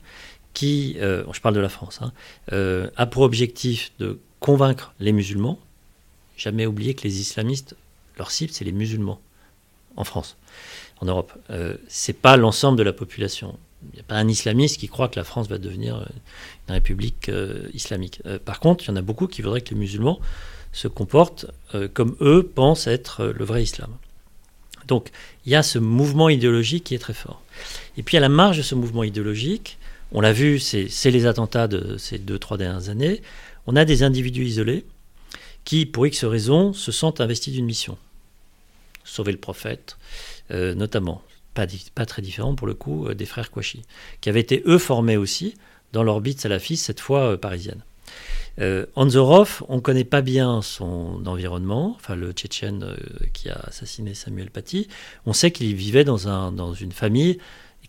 qui, 0.57 0.95
euh, 1.01 1.23
je 1.31 1.39
parle 1.39 1.53
de 1.53 1.59
la 1.59 1.69
France, 1.69 1.99
hein, 2.01 2.11
euh, 2.51 2.89
a 2.95 3.05
pour 3.05 3.21
objectif 3.21 3.91
de 3.99 4.17
convaincre 4.39 4.91
les 4.99 5.11
musulmans. 5.11 5.59
Jamais 6.35 6.65
oublier 6.65 6.95
que 6.95 7.03
les 7.03 7.21
islamistes, 7.21 7.75
leur 8.17 8.31
cible, 8.31 8.51
c'est 8.51 8.65
les 8.65 8.71
musulmans 8.71 9.21
en 9.97 10.03
France, 10.03 10.35
en 10.99 11.05
Europe. 11.05 11.31
Euh, 11.51 11.75
c'est 11.87 12.19
pas 12.19 12.37
l'ensemble 12.37 12.75
de 12.75 12.81
la 12.81 12.91
population. 12.91 13.59
Il 13.83 13.93
n'y 13.93 13.99
a 13.99 14.03
pas 14.03 14.15
un 14.15 14.27
islamiste 14.27 14.79
qui 14.79 14.87
croit 14.87 15.09
que 15.09 15.19
la 15.19 15.23
France 15.23 15.47
va 15.47 15.59
devenir 15.59 16.09
une 16.67 16.73
république 16.73 17.29
islamique. 17.75 18.23
par 18.43 18.59
contre, 18.59 18.85
il 18.85 18.87
y 18.87 18.91
en 18.91 18.95
a 18.95 19.03
beaucoup 19.03 19.27
qui 19.27 19.43
voudraient 19.43 19.61
que 19.61 19.75
les 19.75 19.79
musulmans 19.79 20.19
se 20.73 20.87
comportent 20.87 21.45
comme 21.93 22.17
eux 22.19 22.41
pensent 22.41 22.87
être 22.87 23.25
le 23.25 23.45
vrai 23.45 23.61
islam. 23.61 23.91
Donc, 24.87 25.11
il 25.45 25.51
y 25.51 25.55
a 25.55 25.61
ce 25.61 25.77
mouvement 25.77 26.29
idéologique 26.29 26.85
qui 26.85 26.95
est 26.95 26.99
très 26.99 27.13
fort. 27.13 27.43
Et 27.97 28.01
puis, 28.01 28.17
à 28.17 28.19
la 28.19 28.29
marge 28.29 28.57
de 28.57 28.63
ce 28.63 28.73
mouvement 28.73 29.03
idéologique, 29.03 29.76
on 30.11 30.21
l'a 30.21 30.33
vu, 30.33 30.59
c'est 30.59 31.11
les 31.11 31.25
attentats 31.25 31.67
de 31.67 31.97
ces 31.97 32.17
deux, 32.17 32.39
trois 32.39 32.57
dernières 32.57 32.89
années. 32.89 33.21
On 33.65 33.75
a 33.75 33.83
des 33.85 34.03
individus 34.03 34.45
isolés 34.45 34.85
qui, 35.65 35.85
pour 35.85 36.07
X 36.07 36.23
raisons, 36.23 36.71
se 36.71 36.93
sentent 36.93 37.19
investis 37.19 37.53
d'une 37.53 37.65
mission. 37.65 37.97
Sauver 39.03 39.33
le 39.33 39.37
prophète, 39.37 39.97
euh, 40.51 40.73
notamment. 40.73 41.21
Pas, 41.53 42.05
très 42.05 42.21
différent 42.21 42.53
pour 42.53 42.67
le 42.67 42.75
coup 42.75 43.07
euh, 43.07 43.15
des 43.15 43.25
frères 43.25 43.49
Kouachi, 43.49 43.81
qui 44.21 44.29
avaient 44.29 44.39
été 44.39 44.61
eux 44.65 44.77
formés 44.77 45.17
aussi 45.17 45.55
dans 45.91 46.03
l'orbite 46.03 46.39
salafiste, 46.39 46.85
cette 46.85 46.99
fois 46.99 47.31
euh, 47.31 47.37
parisienne. 47.37 47.83
Anzorov, 48.95 49.63
on 49.67 49.75
ne 49.75 49.81
connaît 49.81 50.03
pas 50.03 50.21
bien 50.21 50.63
son 50.63 51.27
environnement, 51.27 51.93
enfin 51.95 52.15
le 52.15 52.31
Tchétchène 52.31 52.97
qui 53.31 53.49
a 53.49 53.59
assassiné 53.67 54.15
Samuel 54.15 54.49
Paty. 54.49 54.87
On 55.27 55.33
sait 55.33 55.51
qu'il 55.51 55.75
vivait 55.75 56.03
dans 56.03 56.73
une 56.73 56.91
famille 56.91 57.37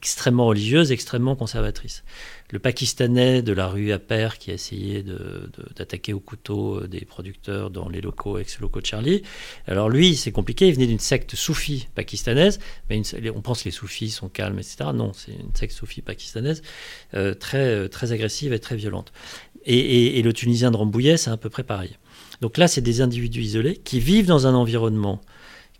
extrêmement 0.01 0.47
religieuse, 0.47 0.93
extrêmement 0.93 1.35
conservatrice. 1.37 2.05
Le 2.51 2.59
Pakistanais 2.59 3.43
de 3.43 3.53
la 3.53 3.67
rue 3.67 3.93
Aper 3.93 4.31
qui 4.39 4.51
a 4.51 4.55
essayé 4.55 5.05
d'attaquer 5.77 6.13
au 6.13 6.21
couteau 6.21 6.81
euh, 6.81 6.89
des 6.89 7.05
producteurs 7.05 7.71
dans 7.71 7.89
les 7.89 8.01
locaux, 8.01 8.39
ex-locaux 8.39 8.81
de 8.81 8.87
Charlie. 8.87 9.23
Alors 9.67 9.89
lui, 9.91 10.17
c'est 10.17 10.33
compliqué, 10.33 10.69
il 10.69 10.75
venait 10.75 10.87
d'une 10.87 10.99
secte 10.99 11.35
soufie 11.35 11.89
pakistanaise, 11.95 12.59
mais 12.89 13.03
on 13.35 13.43
pense 13.43 13.63
que 13.63 13.67
les 13.67 13.71
soufis 13.71 14.11
sont 14.11 14.29
calmes, 14.29 14.59
etc. 14.59 14.91
Non, 14.95 15.13
c'est 15.13 15.33
une 15.33 15.55
secte 15.55 15.73
soufie 15.73 16.01
pakistanaise 16.01 16.63
euh, 17.15 17.35
très, 17.35 17.67
euh, 17.67 17.89
très 17.89 18.13
agressive 18.13 18.53
et 18.53 18.61
très 18.61 18.77
violente. 18.77 19.13
Et, 19.65 20.19
et 20.19 20.23
le 20.23 20.33
Tunisien 20.33 20.71
de 20.71 20.77
Rambouillet, 20.77 21.17
c'est 21.17 21.31
à 21.31 21.37
peu 21.37 21.51
près 21.51 21.65
pareil. 21.65 21.99
Donc 22.41 22.57
là, 22.57 22.69
c'est 22.69 22.81
des 22.81 23.01
individus 23.01 23.43
isolés 23.43 23.77
qui 23.77 24.01
vivent 24.01 24.27
dans 24.27 24.47
un 24.47 24.55
environnement 24.55 25.21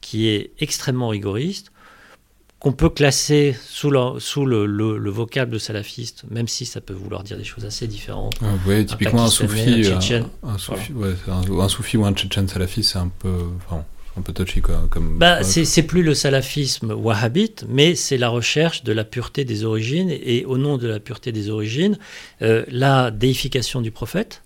qui 0.01 0.29
est 0.29 0.53
extrêmement 0.59 1.09
rigoriste, 1.09 1.73
qu'on 2.61 2.73
peut 2.73 2.89
classer 2.89 3.57
sous, 3.67 3.91
le, 3.91 4.19
sous 4.19 4.45
le, 4.45 4.67
le, 4.67 5.11
vocable 5.11 5.53
de 5.53 5.59
salafiste, 5.59 6.25
même 6.31 6.49
si 6.49 6.67
ça 6.67 6.81
peut 6.81 6.95
vouloir 6.95 7.23
dire 7.23 7.37
des 7.37 7.45
choses 7.45 7.65
assez 7.65 7.87
différentes. 7.87 8.35
Ah, 8.43 8.47
oui, 8.67 8.85
typiquement 8.85 9.25
un, 9.25 9.29
soufi, 9.29 9.87
un, 9.87 10.49
un, 10.49 10.59
soufi 10.59 10.93
ouais, 10.93 11.15
un, 11.29 11.69
soufi 11.69 11.97
ou 11.97 12.05
un 12.05 12.13
tchétchène 12.13 12.49
salafiste, 12.49 12.93
c'est 12.93 12.99
un 12.99 13.13
peu, 13.21 13.45
enfin, 13.65 13.85
un 14.17 14.23
peu 14.23 14.33
touchy 14.33 14.61
quoi, 14.61 14.89
comme. 14.91 15.19
Bah, 15.19 15.45
c'est 15.45 15.83
plus 15.85 16.03
le 16.03 16.15
salafisme 16.15 16.93
wahhabite, 16.93 17.65
mais 17.69 17.95
c'est 17.95 18.19
la 18.19 18.29
recherche 18.29 18.83
de 18.83 18.93
la 18.93 19.05
pureté 19.05 19.45
des 19.45 19.65
origines 19.65 20.11
et 20.11 20.45
au 20.45 20.59
nom 20.59 20.79
de 20.79 20.89
la 20.89 20.99
pureté 20.99 21.31
des 21.31 21.51
origines, 21.51 21.97
euh, 22.43 22.65
la 22.69 23.13
déification 23.13 23.81
du 23.81 23.93
prophète 23.93 24.43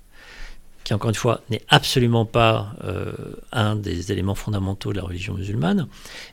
qui 0.84 0.94
encore 0.94 1.10
une 1.10 1.16
fois 1.16 1.42
n'est 1.50 1.62
absolument 1.68 2.24
pas 2.24 2.74
euh, 2.84 3.12
un 3.52 3.76
des 3.76 4.10
éléments 4.12 4.34
fondamentaux 4.34 4.92
de 4.92 4.96
la 4.96 5.04
religion 5.04 5.34
musulmane. 5.34 5.86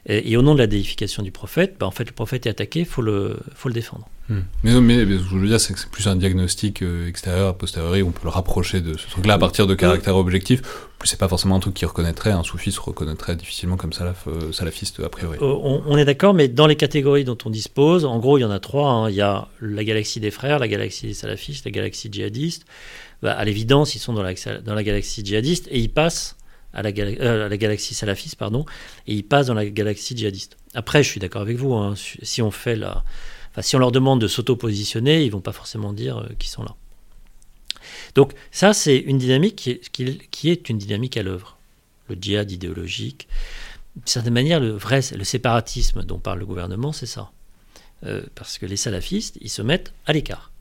Et, 0.07 0.35
au 0.37 0.41
nom 0.41 0.53
de 0.53 0.59
la 0.59 0.67
déification 0.67 1.23
du 1.23 1.31
prophète, 1.31 1.75
bah, 1.79 1.85
en 1.85 1.91
fait, 1.91 2.05
le 2.05 2.11
prophète 2.11 2.45
est 2.45 2.49
attaqué, 2.49 2.79
il 2.81 2.85
faut 2.85 3.01
le, 3.01 3.37
faut 3.55 3.69
le 3.69 3.73
défendre. 3.73 4.07
Hmm. 4.29 4.41
Mais, 4.63 4.79
mais, 4.81 5.17
ce 5.17 5.23
que 5.23 5.29
je 5.29 5.37
veux 5.37 5.47
dire, 5.47 5.59
c'est 5.59 5.73
que 5.73 5.79
c'est 5.79 5.89
plus 5.89 6.07
un 6.07 6.15
diagnostic 6.15 6.81
euh, 6.81 7.07
extérieur, 7.07 7.49
a 7.49 7.53
posteriori, 7.53 8.03
on 8.03 8.11
peut 8.11 8.21
le 8.23 8.29
rapprocher 8.29 8.81
de 8.81 8.97
ce 8.97 9.07
truc-là 9.09 9.35
à 9.35 9.37
partir 9.37 9.67
de 9.67 9.75
caractères 9.75 10.15
objectifs. 10.15 10.61
C'est 11.05 11.17
pas 11.17 11.29
forcément 11.29 11.55
un 11.55 11.59
truc 11.59 11.75
qui 11.75 11.85
reconnaîtrait, 11.85 12.31
un 12.31 12.43
soufi 12.43 12.73
se 12.73 12.79
reconnaîtrait 12.81 13.35
difficilement 13.37 13.77
comme 13.77 13.93
salaf, 13.93 14.27
euh, 14.27 14.51
salafiste 14.51 14.99
a 14.99 15.07
priori. 15.07 15.37
On, 15.41 15.97
est 15.97 16.03
d'accord, 16.03 16.33
mais 16.33 16.49
dans 16.49 16.67
les 16.67 16.75
catégories 16.75 17.23
dont 17.23 17.37
on 17.45 17.49
dispose, 17.49 18.03
en 18.03 18.19
gros, 18.19 18.37
il 18.37 18.41
y 18.41 18.45
en 18.45 18.51
a 18.51 18.59
trois. 18.59 18.89
Hein. 18.91 19.09
Il 19.09 19.15
y 19.15 19.21
a 19.21 19.47
la 19.61 19.83
galaxie 19.85 20.19
des 20.19 20.29
frères, 20.29 20.59
la 20.59 20.67
galaxie 20.67 21.07
des 21.07 21.13
salafistes, 21.13 21.63
la 21.63 21.71
galaxie 21.71 22.09
djihadiste. 22.11 22.65
À 23.23 23.43
l'évidence, 23.43 23.95
ils 23.95 23.99
sont 23.99 24.13
dans 24.13 24.23
la, 24.23 24.33
dans 24.61 24.73
la 24.73 24.83
galaxie 24.83 25.25
djihadiste 25.25 25.67
et 25.71 25.79
ils 25.79 25.91
passent 25.91 26.37
à 26.73 26.83
la, 26.83 26.89
euh, 26.89 27.49
la, 27.49 27.57
galaxie 27.57 27.93
salafiste, 27.93 28.35
pardon, 28.35 28.65
et 29.07 29.13
ils 29.13 29.23
passent 29.23 29.47
dans 29.47 29.53
la 29.53 29.65
galaxie 29.65 30.15
djihadiste. 30.15 30.57
Après, 30.73 31.03
je 31.03 31.09
suis 31.09 31.19
d'accord 31.19 31.41
avec 31.41 31.57
vous, 31.57 31.73
hein, 31.73 31.95
si 31.95 32.41
on 32.41 32.51
fait 32.51 32.79
si 33.61 33.75
on 33.75 33.79
leur 33.79 33.91
demande 33.91 34.21
de 34.21 34.27
s'auto-positionner, 34.27 35.25
ils 35.25 35.31
vont 35.31 35.41
pas 35.41 35.51
forcément 35.51 35.91
dire 35.91 36.19
euh, 36.19 36.29
qu'ils 36.37 36.49
sont 36.49 36.63
là. 36.63 36.75
Donc 38.15 38.33
ça, 38.51 38.73
c'est 38.73 38.97
une 38.97 39.17
dynamique 39.17 39.55
qui 39.55 39.71
est, 39.71 40.29
qui, 40.29 40.49
est, 40.49 40.69
une 40.69 40.77
dynamique 40.77 41.17
à 41.17 41.23
l'œuvre. 41.23 41.57
Le 42.07 42.15
djihad 42.19 42.49
idéologique, 42.51 43.27
d'une 43.95 44.07
certaine 44.07 44.33
manière, 44.33 44.59
le 44.59 44.69
vrai, 44.69 45.01
le 45.15 45.23
séparatisme 45.23 46.03
dont 46.03 46.19
parle 46.19 46.39
le 46.39 46.45
gouvernement, 46.45 46.91
c'est 46.91 47.05
ça. 47.05 47.31
Euh, 48.05 48.23
parce 48.35 48.57
que 48.57 48.65
les 48.65 48.77
salafistes, 48.77 49.37
ils 49.41 49.49
se 49.49 49.61
mettent 49.61 49.93
à 50.05 50.13
l'écart. 50.13 50.51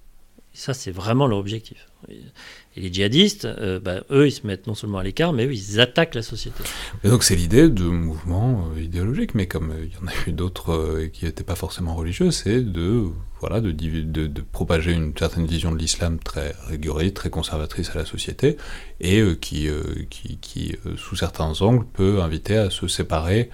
Ça, 0.59 0.75
c'est 0.75 0.91
vraiment 0.91 1.29
leur 1.29 1.39
objectif. 1.39 1.87
Et 2.09 2.81
les 2.81 2.93
djihadistes, 2.93 3.45
euh, 3.45 3.79
bah, 3.79 4.03
eux, 4.11 4.27
ils 4.27 4.33
se 4.33 4.45
mettent 4.45 4.67
non 4.67 4.75
seulement 4.75 4.99
à 4.99 5.05
l'écart, 5.05 5.33
mais 5.33 5.47
eux, 5.47 5.55
ils 5.55 5.79
attaquent 5.79 6.17
la 6.17 6.23
société. 6.23 6.65
Donc 7.05 7.23
c'est 7.23 7.37
l'idée 7.37 7.69
de 7.69 7.85
mouvements 7.85 8.69
euh, 8.75 8.83
idéologiques, 8.83 9.37
mais 9.37 9.47
comme 9.47 9.71
euh, 9.71 9.85
il 9.85 9.93
y 9.93 9.97
en 10.05 10.09
a 10.09 10.29
eu 10.29 10.33
d'autres 10.33 11.05
qui 11.13 11.27
n'étaient 11.27 11.45
pas 11.45 11.55
forcément 11.55 11.95
religieux, 11.95 12.33
c'est 12.33 12.61
de, 12.61 13.05
voilà, 13.39 13.61
de, 13.61 13.71
de, 13.71 14.43
propager 14.51 14.91
une 14.91 15.17
certaine 15.17 15.47
vision 15.47 15.71
de 15.71 15.79
l'islam 15.79 16.19
très 16.19 16.57
rigoriste, 16.67 17.15
très 17.15 17.31
conservatrice 17.31 17.91
à 17.91 17.95
la 17.95 18.05
société, 18.05 18.57
et 19.01 19.23
qui, 19.41 19.69
qui, 20.11 20.39
qui 20.39 20.75
sous 20.97 21.15
certains 21.15 21.63
angles, 21.63 21.87
peut 21.93 22.21
inviter 22.21 22.57
à 22.57 22.71
se 22.71 22.89
séparer 22.89 23.49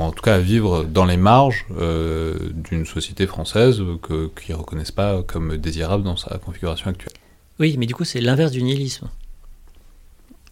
en 0.00 0.12
tout 0.12 0.22
cas 0.22 0.36
à 0.36 0.40
vivre 0.40 0.84
dans 0.84 1.04
les 1.04 1.16
marges 1.16 1.66
d'une 1.70 2.84
société 2.84 3.26
française 3.26 3.82
que, 4.02 4.30
qui 4.40 4.52
ne 4.52 4.56
reconnaissent 4.56 4.90
pas 4.90 5.22
comme 5.22 5.56
désirable 5.56 6.04
dans 6.04 6.16
sa 6.16 6.38
configuration 6.38 6.90
actuelle. 6.90 7.14
Oui, 7.60 7.76
mais 7.78 7.86
du 7.86 7.94
coup, 7.94 8.04
c'est 8.04 8.20
l'inverse 8.20 8.52
du 8.52 8.62
nihilisme. 8.62 9.08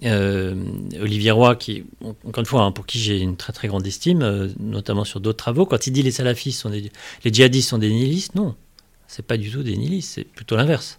Euh, 0.05 0.55
Olivier 1.01 1.31
Roy, 1.31 1.55
qui, 1.57 1.85
encore 2.03 2.41
une 2.41 2.47
fois, 2.47 2.63
hein, 2.63 2.73
pour 2.73 2.87
qui 2.87 2.99
j'ai 2.99 3.19
une 3.19 3.37
très 3.37 3.53
très 3.53 3.69
grande 3.69 3.87
estime, 3.87 4.23
euh, 4.23 4.49
notamment 4.59 5.05
sur 5.05 5.21
d'autres 5.21 5.39
travaux, 5.39 5.65
quand 5.65 5.87
il 5.87 5.93
dit 5.93 6.03
les 6.03 6.11
salafistes 6.11 6.61
sont 6.61 6.71
des, 6.71 6.91
les 7.25 7.33
djihadistes 7.33 7.69
sont 7.69 7.79
des 7.79 7.91
nihilistes, 7.91 8.35
non, 8.35 8.57
c'est 9.07 9.25
pas 9.25 9.37
du 9.37 9.51
tout 9.51 9.63
des 9.63 9.77
nihilistes, 9.77 10.11
c'est 10.15 10.25
plutôt 10.25 10.57
l'inverse. 10.57 10.99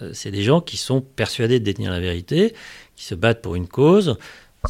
Euh, 0.00 0.10
c'est 0.12 0.30
des 0.30 0.42
gens 0.42 0.60
qui 0.60 0.76
sont 0.76 1.00
persuadés 1.00 1.58
de 1.58 1.64
détenir 1.64 1.90
la 1.90 2.00
vérité, 2.00 2.54
qui 2.94 3.04
se 3.04 3.14
battent 3.14 3.42
pour 3.42 3.56
une 3.56 3.66
cause. 3.66 4.16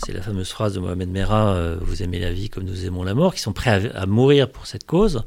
C'est 0.05 0.13
la 0.13 0.23
fameuse 0.23 0.51
phrase 0.51 0.75
de 0.75 0.81
Mohamed 0.81 1.09
Merah 1.09 1.75
Vous 1.81 2.03
aimez 2.03 2.19
la 2.19 2.33
vie 2.33 2.51
comme 2.51 2.65
nous 2.65 2.85
aimons 2.85 3.03
la 3.03 3.15
mort, 3.15 3.35
qui 3.35 3.41
sont 3.41 3.53
prêts 3.53 3.91
à 3.95 4.07
mourir 4.07 4.51
pour 4.51 4.67
cette 4.67 4.85
cause. 4.85 5.25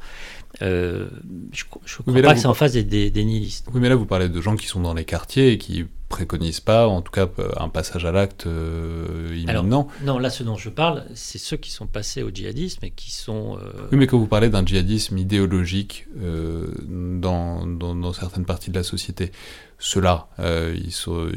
Euh, 0.61 1.07
je 1.53 1.63
ne 1.65 1.69
crois 1.69 2.21
pas 2.21 2.33
que 2.33 2.39
c'est 2.39 2.47
en 2.47 2.53
face 2.53 2.73
des, 2.73 3.11
nihilistes. 3.23 3.67
Oui, 3.73 3.79
mais 3.79 3.89
là, 3.89 3.95
vous 3.95 4.05
parlez 4.05 4.29
de 4.29 4.41
gens 4.41 4.55
qui 4.55 4.67
sont 4.67 4.81
dans 4.81 4.93
les 4.93 5.05
quartiers 5.05 5.51
et 5.51 5.57
qui 5.57 5.85
préconisent 6.09 6.59
pas, 6.59 6.87
en 6.87 7.01
tout 7.03 7.11
cas, 7.11 7.27
un 7.57 7.69
passage 7.69 8.03
à 8.03 8.11
l'acte 8.11 8.47
euh, 8.47 9.29
imminent. 9.31 9.87
non, 10.03 10.17
là, 10.17 10.31
ce 10.31 10.41
dont 10.41 10.55
je 10.55 10.69
parle, 10.69 11.05
c'est 11.13 11.37
ceux 11.37 11.55
qui 11.55 11.69
sont 11.69 11.85
passés 11.85 12.23
au 12.23 12.31
djihadisme 12.31 12.83
et 12.83 12.89
qui 12.89 13.11
sont... 13.11 13.57
Euh, 13.57 13.87
oui, 13.91 13.97
mais 13.99 14.07
quand 14.07 14.17
vous 14.17 14.25
parlez 14.25 14.49
d'un 14.49 14.65
djihadisme 14.65 15.19
idéologique 15.19 16.07
dans, 16.15 17.67
dans, 17.67 18.13
certaines 18.13 18.45
parties 18.45 18.71
de 18.71 18.75
la 18.75 18.83
société, 18.83 19.31
ceux-là, 19.77 20.29
ils 20.39 20.91
sont... 20.91 21.29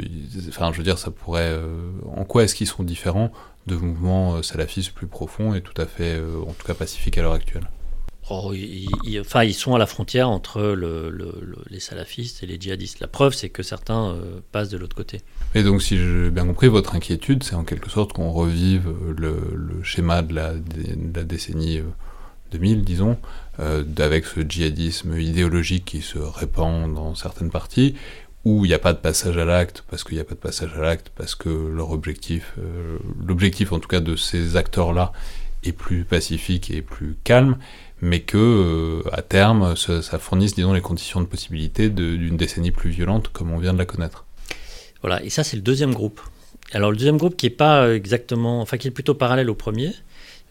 enfin, 0.49 0.73
je 0.73 0.79
veux 0.79 0.85
dire, 0.85 0.99
ça 0.99 1.11
pourrait... 1.11 1.55
en 2.17 2.25
quoi 2.25 2.45
est-ce 2.45 2.55
qu'ils 2.55 2.67
sont 2.67 2.83
différents 2.83 3.31
de 3.67 3.77
mouvements 3.77 4.43
salafistes 4.43 4.93
plus 4.93 5.07
profonds 5.07 5.55
et 5.55 5.61
tout 5.61 5.79
à 5.81 5.85
fait, 5.85 6.19
en 6.19 6.53
tout 6.53 6.67
cas, 6.67 6.75
pacifiques 6.75 7.19
à 7.19 7.23
l'heure 7.23 7.35
actuelle? 7.35 7.69
Oh, 8.31 8.53
ils, 8.55 9.21
enfin, 9.21 9.43
ils 9.43 9.55
sont 9.55 9.75
à 9.75 9.79
la 9.79 9.87
frontière 9.87 10.31
entre 10.31 10.63
le, 10.63 11.13
les 11.69 11.81
salafistes 11.81 12.43
et 12.43 12.47
les 12.47 12.61
djihadistes. 12.61 13.01
La 13.01 13.09
preuve, 13.09 13.35
c'est 13.35 13.49
que 13.49 13.65
certains 13.65 14.11
euh, 14.11 14.41
passent 14.53 14.69
de 14.69 14.79
l'autre 14.79 14.95
côté. 14.95 15.23
Et 15.55 15.65
donc, 15.65 15.83
si 15.83 15.97
j'ai 15.97 16.31
bien 16.31 16.47
compris, 16.47 16.69
votre 16.69 16.95
inquiétude, 16.95 17.43
c'est 17.43 17.57
en 17.57 17.65
quelque 17.65 17.91
sorte 17.91 18.13
qu'on 18.13 18.31
revive 18.31 18.93
le, 19.17 19.83
schéma 19.83 20.23
de 20.23 20.35
la, 20.35 20.55
de 20.55 21.15
la, 21.15 21.25
décennie 21.25 21.81
2000, 22.53 22.79
euh, 22.79 22.83
disons, 22.83 23.19
euh, 23.59 23.83
avec 23.99 24.25
ce 24.25 24.41
djihadisme 24.41 25.19
idéologique 25.19 25.85
qui 25.85 26.01
se 26.01 26.19
répand 26.19 26.95
dans 26.95 27.17
certaines 27.17 27.51
parties, 27.51 27.97
où 28.45 28.65
il 28.65 28.69
n'y 28.69 28.75
a 28.75 28.79
pas 28.79 28.93
de 28.93 28.99
passage 28.99 29.37
à 29.37 29.45
l'acte, 29.45 29.85
parce 29.91 30.05
qu'il 30.05 30.15
n'y 30.15 30.21
a 30.21 30.25
pas 30.25 30.35
de 30.35 30.41
passage 30.41 30.73
à 30.77 30.81
l'acte, 30.81 31.11
parce 31.17 31.35
que 31.35 31.49
leur 31.49 31.91
objectif, 31.91 32.55
l'objectif 33.25 33.73
en 33.73 33.79
tout 33.79 33.87
cas 33.87 34.01
de 34.01 34.17
ces 34.17 34.57
acteurs-là, 34.57 35.13
est 35.65 35.73
plus 35.73 36.05
pacifique 36.05 36.71
et 36.71 36.83
plus 36.83 37.17
calme, 37.23 37.57
mais 38.03 38.19
que 38.21 38.37
euh, 38.37 39.09
à 39.13 39.23
terme, 39.23 39.77
ça, 39.77 40.19
fournisse, 40.19 40.57
disons, 40.57 40.73
les 40.73 40.81
conditions 40.81 41.21
de 41.21 41.27
possibilité 41.27 41.89
d'une 41.89 42.37
décennie 42.37 42.73
plus 42.73 42.91
violente, 42.91 43.29
comme 43.29 43.53
on 43.53 43.59
vient 43.59 43.73
de 43.73 43.79
la 43.79 43.87
connaître. 43.87 44.27
Voilà, 45.03 45.23
et 45.23 45.31
ça, 45.31 45.45
c'est 45.45 45.57
le 45.57 45.63
deuxième 45.63 45.95
groupe. 45.95 46.21
Alors, 46.73 46.91
le 46.91 46.97
deuxième 46.97 47.17
groupe 47.17 47.37
qui 47.37 47.47
est 47.47 47.51
pas 47.51 47.95
exactement, 47.95 48.61
enfin, 48.61 48.77
qui 48.77 48.89
est 48.89 48.91
plutôt 48.91 49.15
parallèle 49.15 49.49
au 49.49 49.55
premier, 49.55 49.93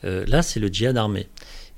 euh, 0.06 0.26
là, 0.28 0.42
c'est 0.42 0.62
le 0.62 0.70
djihad 0.70 0.96
armé. 0.96 1.28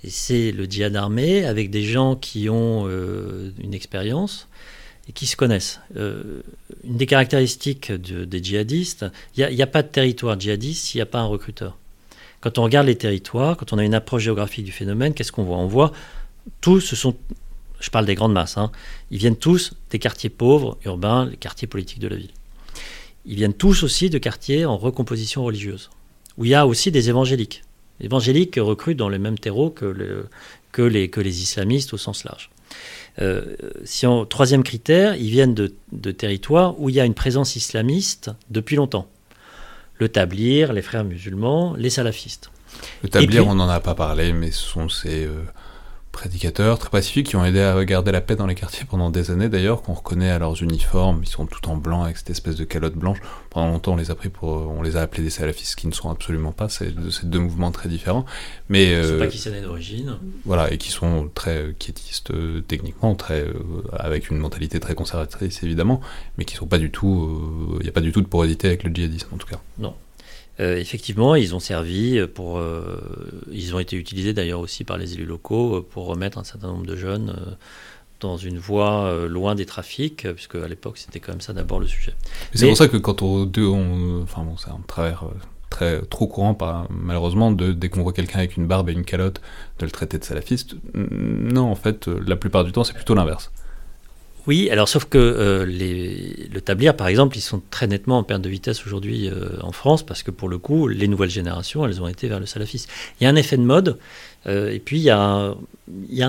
Et 0.03 0.11
c'est 0.11 0.51
le 0.51 0.65
djihad 0.65 0.95
armé 0.95 1.43
avec 1.43 1.71
des 1.71 1.83
gens 1.83 2.15
qui 2.15 2.49
ont 2.49 2.85
euh, 2.87 3.51
une 3.59 3.73
expérience 3.73 4.47
et 5.09 5.11
qui 5.11 5.25
se 5.25 5.35
connaissent. 5.35 5.81
une 5.95 6.43
des 6.83 7.07
caractéristiques 7.07 7.91
des 7.91 8.43
djihadistes, 8.43 9.05
il 9.35 9.47
n'y 9.47 9.61
a, 9.61 9.65
a, 9.65 9.67
pas 9.67 9.81
de 9.81 9.87
territoire 9.87 10.39
djihadiste 10.39 10.85
s'il 10.85 10.99
n'y 10.99 11.01
a 11.01 11.07
pas 11.07 11.19
un 11.19 11.25
recruteur. 11.25 11.77
Quand 12.43 12.57
on 12.57 12.63
regarde 12.63 12.87
les 12.87 12.97
territoires, 12.97 13.55
quand 13.55 13.71
on 13.71 13.77
a 13.77 13.85
une 13.85 13.93
approche 13.93 14.23
géographique 14.23 14.65
du 14.65 14.73
phénomène, 14.73 15.13
qu'est-ce 15.13 15.31
qu'on 15.31 15.45
voit? 15.45 15.55
On 15.55 15.67
voit 15.67 15.93
tous, 16.59 16.81
ce 16.81 16.93
sont, 16.93 17.15
je 17.79 17.89
parle 17.89 18.05
des 18.05 18.15
grandes 18.15 18.33
masses, 18.33 18.57
hein, 18.57 18.69
ils 19.11 19.17
viennent 19.17 19.37
tous 19.37 19.71
des 19.91 19.97
quartiers 19.97 20.29
pauvres, 20.29 20.77
urbains, 20.83 21.25
les 21.25 21.37
quartiers 21.37 21.69
politiques 21.69 21.99
de 21.99 22.09
la 22.09 22.17
ville. 22.17 22.33
Ils 23.25 23.37
viennent 23.37 23.53
tous 23.53 23.83
aussi 23.83 24.09
de 24.09 24.17
quartiers 24.17 24.65
en 24.65 24.75
recomposition 24.75 25.45
religieuse, 25.45 25.89
où 26.37 26.43
il 26.43 26.51
y 26.51 26.53
a 26.53 26.67
aussi 26.67 26.91
des 26.91 27.07
évangéliques. 27.07 27.63
Évangéliques 28.01 28.59
recrutent 28.59 28.97
dans 28.97 29.07
le 29.07 29.19
même 29.19 29.39
terreau 29.39 29.69
que, 29.69 29.85
les, 30.77 31.07
les 31.15 31.41
islamistes 31.41 31.93
au 31.93 31.97
sens 31.97 32.25
large. 32.25 32.49
Euh, 33.21 33.55
si 33.85 34.05
troisième 34.29 34.63
critère, 34.63 35.15
ils 35.15 35.29
viennent 35.29 35.53
de, 35.53 35.73
de 35.93 36.11
territoires 36.11 36.77
où 36.77 36.89
il 36.89 36.95
y 36.95 36.99
a 36.99 37.05
une 37.05 37.13
présence 37.13 37.55
islamiste 37.55 38.31
depuis 38.49 38.75
longtemps 38.75 39.07
le 39.99 40.09
Tablir, 40.09 40.73
les 40.73 40.81
frères 40.81 41.03
musulmans, 41.03 41.75
les 41.77 41.89
salafistes. 41.89 42.51
Le 43.03 43.09
Tablir, 43.09 43.47
on 43.47 43.55
n'en 43.55 43.69
a 43.69 43.79
pas 43.79 43.95
parlé, 43.95 44.33
mais 44.33 44.51
ce 44.51 44.63
sont 44.63 44.89
ces, 44.89 45.25
euh, 45.25 45.43
prédicateurs 46.13 46.79
très 46.79 46.89
pacifiques 46.89 47.27
qui 47.27 47.35
ont 47.35 47.43
aidé 47.43 47.59
à 47.59 47.83
garder 47.83 48.11
la 48.13 48.21
paix 48.21 48.37
dans 48.37 48.45
les 48.45 48.55
quartiers 48.55 48.85
pendant 48.89 49.09
des 49.09 49.31
années 49.31 49.49
d'ailleurs, 49.49 49.81
qu'on 49.81 49.93
reconnaît 49.93 50.29
à 50.29 50.39
leurs 50.39 50.61
uniformes, 50.63 51.19
ils 51.23 51.27
sont 51.27 51.45
tout 51.45 51.67
en 51.67 51.75
blanc 51.75 52.03
avec 52.03 52.17
cette 52.17 52.29
espèce 52.29 52.55
de 52.55 52.63
calotte 52.63 52.95
blanche. 52.95 53.17
Pendant 53.49 53.71
longtemps 53.71 53.93
on 53.93 53.97
les 53.97 54.11
a 54.11 54.15
pris 54.15 54.29
pour, 54.29 54.49
on 54.49 54.81
les 54.81 54.95
a 54.95 55.01
appelés 55.01 55.23
des 55.23 55.31
salafistes, 55.31 55.75
qui 55.75 55.87
ne 55.87 55.91
sont 55.91 56.09
absolument 56.09 56.53
pas, 56.53 56.69
c'est 56.69 56.93
deux 57.23 57.39
mouvements 57.39 57.71
très 57.71 57.89
différents. 57.89 58.25
Mais 58.69 58.91
ils 58.91 58.97
ne 58.97 59.03
sont 59.03 59.17
pas 59.17 59.27
qui 59.27 59.61
d'origine. 59.61 60.17
Voilà, 60.45 60.71
et 60.71 60.77
qui 60.77 60.91
sont 60.91 61.29
très 61.33 61.75
quiétistes 61.77 62.31
techniquement, 62.67 63.15
très 63.15 63.45
avec 63.91 64.29
une 64.29 64.37
mentalité 64.37 64.79
très 64.79 64.93
conservatrice 64.93 65.63
évidemment, 65.63 65.99
mais 66.37 66.45
qui 66.45 66.55
sont 66.55 66.67
pas 66.67 66.77
du 66.77 66.91
tout, 66.91 67.77
il 67.79 67.83
n'y 67.83 67.89
a 67.89 67.93
pas 67.93 68.01
du 68.01 68.11
tout 68.11 68.21
de 68.21 68.27
porosité 68.27 68.67
avec 68.67 68.83
le 68.83 68.93
djihadisme 68.93 69.29
en 69.33 69.37
tout 69.37 69.47
cas. 69.47 69.59
Non. 69.79 69.95
Euh, 70.59 70.77
effectivement, 70.77 71.35
ils 71.35 71.55
ont 71.55 71.59
servi 71.59 72.25
pour. 72.27 72.57
Euh, 72.57 73.01
ils 73.51 73.75
ont 73.75 73.79
été 73.79 73.95
utilisés 73.95 74.33
d'ailleurs 74.33 74.59
aussi 74.59 74.83
par 74.83 74.97
les 74.97 75.13
élus 75.13 75.25
locaux 75.25 75.77
euh, 75.77 75.87
pour 75.87 76.05
remettre 76.05 76.37
un 76.37 76.43
certain 76.43 76.67
nombre 76.67 76.85
de 76.85 76.95
jeunes 76.95 77.35
dans 78.19 78.37
une 78.37 78.57
voie 78.57 79.25
loin 79.27 79.53
des 79.53 79.65
trafics, 79.65 80.25
puisque 80.33 80.55
à 80.55 80.67
l'époque 80.67 80.97
c'était 80.97 81.19
quand 81.19 81.33
même 81.33 81.41
ça 81.41 81.51
d'abord 81.51 81.81
le 81.81 81.87
sujet. 81.87 82.13
C'est 82.53 82.67
pour 82.67 82.77
ça 82.77 82.87
que 82.87 82.95
quand 82.95 83.21
on, 83.21 83.51
on 83.57 84.21
enfin 84.23 84.43
bon, 84.43 84.55
c'est 84.55 84.69
un 84.69 84.79
travers 84.87 85.25
très 85.69 86.01
trop 86.03 86.27
courant, 86.27 86.53
pas, 86.53 86.87
malheureusement, 86.89 87.51
de 87.51 87.73
dès 87.73 87.89
qu'on 87.89 88.03
voit 88.03 88.13
quelqu'un 88.13 88.39
avec 88.39 88.55
une 88.55 88.65
barbe 88.65 88.89
et 88.89 88.93
une 88.93 89.03
calotte, 89.03 89.41
de 89.79 89.85
le 89.85 89.91
traiter 89.91 90.19
de 90.19 90.23
salafiste. 90.23 90.75
Non, 90.93 91.69
en 91.69 91.75
fait, 91.75 92.07
la 92.07 92.37
plupart 92.37 92.63
du 92.63 92.71
temps, 92.71 92.85
c'est 92.85 92.93
plutôt 92.93 93.15
l'inverse. 93.15 93.51
Oui, 94.45 94.69
alors 94.69 94.89
sauf 94.89 95.05
que 95.05 95.17
euh, 95.17 95.65
les, 95.65 96.49
le 96.51 96.59
tablier, 96.59 96.91
par 96.91 97.07
exemple, 97.07 97.37
ils 97.37 97.41
sont 97.41 97.61
très 97.69 97.87
nettement 97.87 98.17
en 98.17 98.23
perte 98.23 98.41
de 98.41 98.49
vitesse 98.49 98.85
aujourd'hui 98.85 99.29
euh, 99.29 99.57
en 99.61 99.71
France 99.71 100.03
parce 100.03 100.21
que 100.21 100.31
pour 100.31 100.49
le 100.49 100.57
coup, 100.57 100.89
les 100.89 101.07
nouvelles 101.07 101.29
générations, 101.29 101.85
elles 101.85 102.01
ont 102.01 102.09
été 102.09 102.27
vers 102.27 102.41
le 102.41 102.45
salafisme. 102.45 102.89
Il 103.19 103.23
y 103.23 103.27
a 103.27 103.29
un 103.29 103.37
effet 103.37 103.55
de 103.55 103.61
mode 103.61 103.97
euh, 104.47 104.71
et 104.71 104.79
puis 104.79 104.97
il 104.97 105.03
y, 105.03 105.09
a 105.09 105.55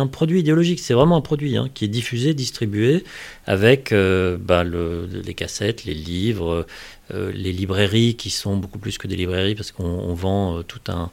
un, 0.01 0.07
produit 0.07 0.41
idéologique, 0.41 0.81
c'est 0.81 0.95
vraiment 0.95 1.17
un 1.17 1.21
produit 1.21 1.57
hein, 1.57 1.69
qui 1.73 1.85
est 1.85 1.89
diffusé, 1.89 2.35
distribué 2.35 3.05
avec 3.47 3.93
bah, 3.93 4.65
le, 4.65 5.07
les 5.07 5.35
cassettes, 5.35 5.85
les 5.85 5.95
livres, 5.95 6.67
euh, 7.13 7.31
les 7.35 7.53
librairies 7.53 8.15
qui 8.15 8.31
sont 8.31 8.57
beaucoup 8.57 8.79
plus 8.79 8.97
que 8.97 9.07
des 9.07 9.15
librairies 9.15 9.55
parce 9.55 9.73
qu'on 9.73 10.15
vend 10.15 10.57
euh, 10.57 10.63
tout 10.63 10.81
un, 10.89 11.11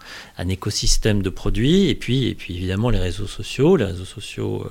écosystème 0.48 1.22
de 1.22 1.30
produits. 1.30 1.90
Et 1.90 1.96
puis, 1.96 2.28
et 2.28 2.36
puis 2.36 2.56
évidemment 2.56 2.90
les 2.90 3.00
réseaux 3.00 3.28
sociaux, 3.28 3.76
les 3.76 3.84
réseaux 3.84 4.06
sociaux, 4.06 4.64
euh, 4.66 4.70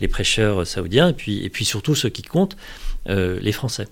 les 0.00 0.08
prêcheurs 0.08 0.66
saoudiens. 0.66 1.10
Et 1.10 1.12
puis, 1.12 1.44
et 1.44 1.50
puis 1.50 1.66
surtout 1.66 1.94
ceux 1.94 2.08
qui 2.08 2.22
comptent, 2.22 2.56
les 3.06 3.52
Français. 3.52 3.86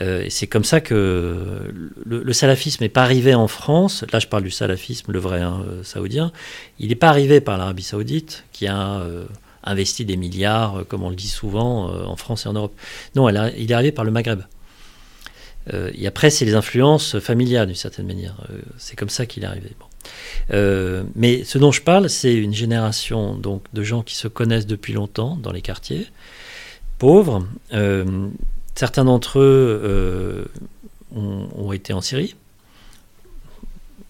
Et 0.00 0.30
c'est 0.30 0.46
comme 0.46 0.64
ça 0.64 0.80
que 0.80 1.72
le, 2.06 2.32
salafisme 2.32 2.84
n'est 2.84 2.88
pas 2.88 3.02
arrivé 3.02 3.34
en 3.34 3.48
France, 3.48 4.04
là 4.12 4.20
je 4.20 4.28
parle 4.28 4.44
du 4.44 4.50
salafisme, 4.50 5.10
le 5.10 5.18
vrai 5.18 5.40
hein, 5.40 5.64
saoudien, 5.82 6.30
il 6.78 6.90
n'est 6.90 6.94
pas 6.94 7.08
arrivé 7.08 7.40
par 7.40 7.58
l'Arabie 7.58 7.82
saoudite 7.82 8.44
qui 8.52 8.68
a 8.68 9.02
investi 9.64 10.04
des 10.04 10.16
milliards, 10.16 10.84
comme 10.86 11.02
on 11.02 11.10
le 11.10 11.16
dit 11.16 11.28
souvent, 11.28 11.90
en 11.90 12.14
France 12.14 12.46
et 12.46 12.48
en 12.48 12.52
Europe. 12.52 12.74
Non, 13.16 13.28
il 13.28 13.36
est 13.70 13.74
arrivé 13.74 13.90
par 13.90 14.04
le 14.04 14.12
Maghreb. 14.12 14.42
Euh, 15.74 15.90
et 15.94 16.06
après, 16.06 16.30
c'est 16.30 16.44
les 16.44 16.54
influences 16.54 17.18
familiales, 17.18 17.66
d'une 17.66 17.76
certaine 17.76 18.06
manière. 18.06 18.36
Euh, 18.50 18.58
c'est 18.78 18.96
comme 18.96 19.08
ça 19.08 19.26
qu'il 19.26 19.44
est 19.44 19.46
arrivé. 19.46 19.70
Euh, 20.52 21.04
mais 21.14 21.44
ce 21.44 21.58
dont 21.58 21.72
je 21.72 21.82
parle, 21.82 22.08
c'est 22.08 22.34
une 22.34 22.54
génération 22.54 23.34
donc, 23.34 23.62
de 23.72 23.82
gens 23.82 24.02
qui 24.02 24.16
se 24.16 24.28
connaissent 24.28 24.66
depuis 24.66 24.92
longtemps 24.92 25.36
dans 25.36 25.52
les 25.52 25.62
quartiers, 25.62 26.06
pauvres. 26.98 27.46
Certains 28.78 29.04
d'entre 29.04 29.40
eux 29.40 30.48
ont, 31.14 31.72
été 31.72 31.92
en 31.92 32.00
Syrie. 32.00 32.34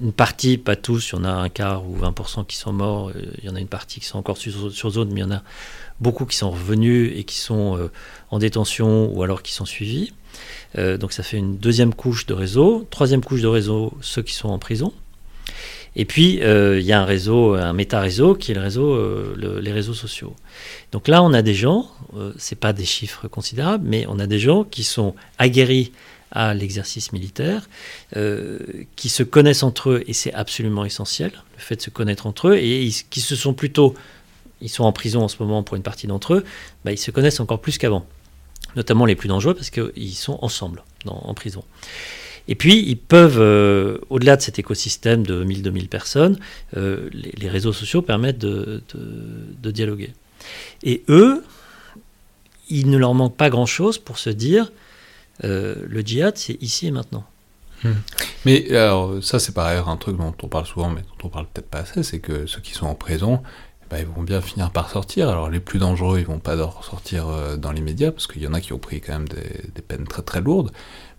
Une 0.01 0.13
partie, 0.13 0.59
pas 0.59 0.77
tous, 0.77 1.11
il 1.11 1.17
y 1.17 1.19
en 1.19 1.25
a 1.25 1.31
un 1.31 1.49
quart 1.49 1.89
ou 1.89 1.97
20% 1.99 2.47
qui 2.47 2.57
sont 2.57 2.73
morts, 2.73 3.11
il 3.39 3.45
y 3.45 3.49
en 3.49 3.57
a 3.57 3.61
une 3.61 3.69
partie 3.69 3.99
qui 3.99 4.07
sont 4.07 4.19
encore 4.19 4.37
sur, 4.37 4.91
zone, 4.91 5.09
mais 5.09 5.21
il 5.21 5.25
y 5.25 5.27
en 5.27 5.31
a 5.31 5.43
beaucoup 6.01 6.25
qui 6.25 6.37
sont 6.37 6.51
revenus 6.51 7.13
et 7.17 7.25
qui 7.25 7.39
sont 7.39 7.91
en 8.31 8.39
détention 8.39 9.11
ou 9.13 9.23
alors 9.23 9.43
qui 9.43 9.53
sont 9.53 9.65
suivis. 9.65 10.13
Euh, 10.77 10.97
donc 10.97 11.13
ça 11.13 11.23
fait 11.23 11.39
une 11.39 11.57
deuxième 11.57 11.95
couche 11.95 12.27
de 12.27 12.35
réseau. 12.35 12.87
Troisième 12.91 13.25
couche 13.25 13.41
de 13.41 13.47
réseau, 13.47 13.93
ceux 14.01 14.23
qui 14.23 14.35
sont 14.35 14.49
en 14.49 14.59
prison. 14.59 14.93
Et 15.99 16.05
puis, 16.05 16.41
euh, 16.43 16.79
il 16.81 16.87
y 16.87 16.93
a 16.93 17.01
un 17.01 17.05
réseau, 17.05 17.55
un 17.55 17.73
méta-réseau 17.73 18.35
qui 18.35 18.53
est 18.53 18.55
le 18.55 18.61
réseau, 18.61 18.95
euh, 18.95 19.61
les 19.61 19.73
réseaux 19.73 19.95
sociaux. 19.95 20.35
Donc 20.93 21.09
là, 21.09 21.23
on 21.23 21.35
a 21.35 21.43
des 21.43 21.55
gens, 21.55 21.91
c'est 22.39 22.59
pas 22.59 22.73
des 22.73 22.85
chiffres 22.85 23.29
considérables, 23.29 23.85
mais 23.87 24.07
on 24.09 24.19
a 24.19 24.27
des 24.27 24.39
gens 24.39 24.65
qui 24.65 24.85
sont 24.85 25.15
aguerris 25.39 25.93
à 26.31 26.55
l'exercice 26.55 27.13
militaire, 27.13 27.69
qui 28.97 29.09
se 29.09 29.23
connaissent 29.23 29.63
entre 29.63 29.91
eux, 29.91 30.05
et 30.07 30.13
c'est 30.13 30.33
absolument 30.33 30.85
essentiel, 30.85 31.33
le 31.57 31.61
fait 31.61 31.77
de 31.77 31.83
se 31.83 31.91
connaître 31.91 32.27
entre 32.27 32.49
eux, 32.49 32.57
et 32.57 32.89
qui 33.11 33.21
se 33.21 33.37
sont 33.37 33.53
plutôt, 33.53 33.95
ils 34.61 34.69
sont 34.69 34.85
en 34.85 34.93
prison 34.93 35.23
en 35.23 35.29
ce 35.29 35.37
moment 35.41 35.63
pour 35.63 35.77
une 35.77 35.83
partie 35.83 36.07
d'entre 36.07 36.35
eux, 36.35 36.45
bah, 36.85 36.93
ils 36.93 36.99
se 36.99 37.11
connaissent 37.11 37.41
encore 37.41 37.61
plus 37.61 37.77
qu'avant 37.77 38.07
notamment 38.77 39.07
les 39.07 39.17
plus 39.17 39.29
dangereux, 39.29 39.55
parce 39.55 39.71
qu'ils 39.71 40.15
sont 40.15 40.39
ensemble 40.43 40.85
en 41.07 41.35
prison. 41.35 41.65
Et 42.49 42.55
puis, 42.55 42.83
ils 42.89 42.97
peuvent, 42.97 43.39
euh, 43.39 43.99
au-delà 44.09 44.37
de 44.37 44.43
cet 44.43 44.59
écosystème 44.59 45.25
de 45.25 45.45
1000-2000 45.45 45.89
personnes, 45.89 46.39
euh, 46.77 47.11
les, 47.13 47.49
réseaux 47.49 47.75
sociaux 47.75 48.01
permettent 48.01 48.39
de, 48.39 48.83
dialoguer. 49.63 50.15
Et 50.83 51.05
eux, 51.11 51.45
il 52.71 52.91
ne 52.91 52.97
leur 52.97 53.13
manque 53.13 53.37
pas 53.37 53.51
grand-chose 53.51 53.99
pour 53.99 54.19
se 54.19 54.31
dire, 54.31 54.73
euh, 55.45 55.77
le 55.87 56.01
djihad, 56.01 56.39
c'est 56.39 56.61
ici 56.63 56.87
et 56.87 56.91
maintenant. 56.91 57.25
Hmm. 57.85 57.93
Mais 58.47 58.75
alors, 58.75 59.23
ça, 59.23 59.39
c'est 59.39 59.53
pareil, 59.53 59.81
un 59.87 59.97
truc 59.99 60.17
dont 60.17 60.35
on 60.43 60.49
parle 60.49 60.67
souvent, 60.67 60.89
mais 60.89 61.03
dont 61.03 61.27
on 61.27 61.29
parle 61.29 61.47
peut-être 61.53 61.69
pas 61.69 61.81
assez, 61.81 62.03
c'est 62.03 62.19
que 62.19 62.47
ceux 62.47 62.61
qui 62.61 62.73
sont 62.73 62.87
en 62.87 62.95
prison, 62.95 63.43
bah, 63.91 64.01
ils 64.01 64.07
vont 64.07 64.23
bien 64.23 64.41
finir 64.41 64.71
par 64.71 64.91
sortir. 64.91 65.29
Alors 65.29 65.49
les 65.49 65.61
plus 65.61 65.79
dangereux, 65.79 66.19
ils 66.19 66.27
vont 66.27 66.41
pas 66.41 66.57
sortir 66.83 67.27
dans 67.59 67.73
les 67.73 67.81
médias, 67.81 68.11
parce 68.11 68.27
qu'il 68.27 68.43
y 68.43 68.47
en 68.47 68.55
a 68.55 68.61
qui 68.61 68.73
ont 68.73 68.79
pris 68.79 69.01
quand 69.01 69.13
même 69.13 69.29
des, 69.29 69.83
peines 69.83 70.07
très 70.07 70.23
très 70.23 70.41
lourdes. 70.41 70.73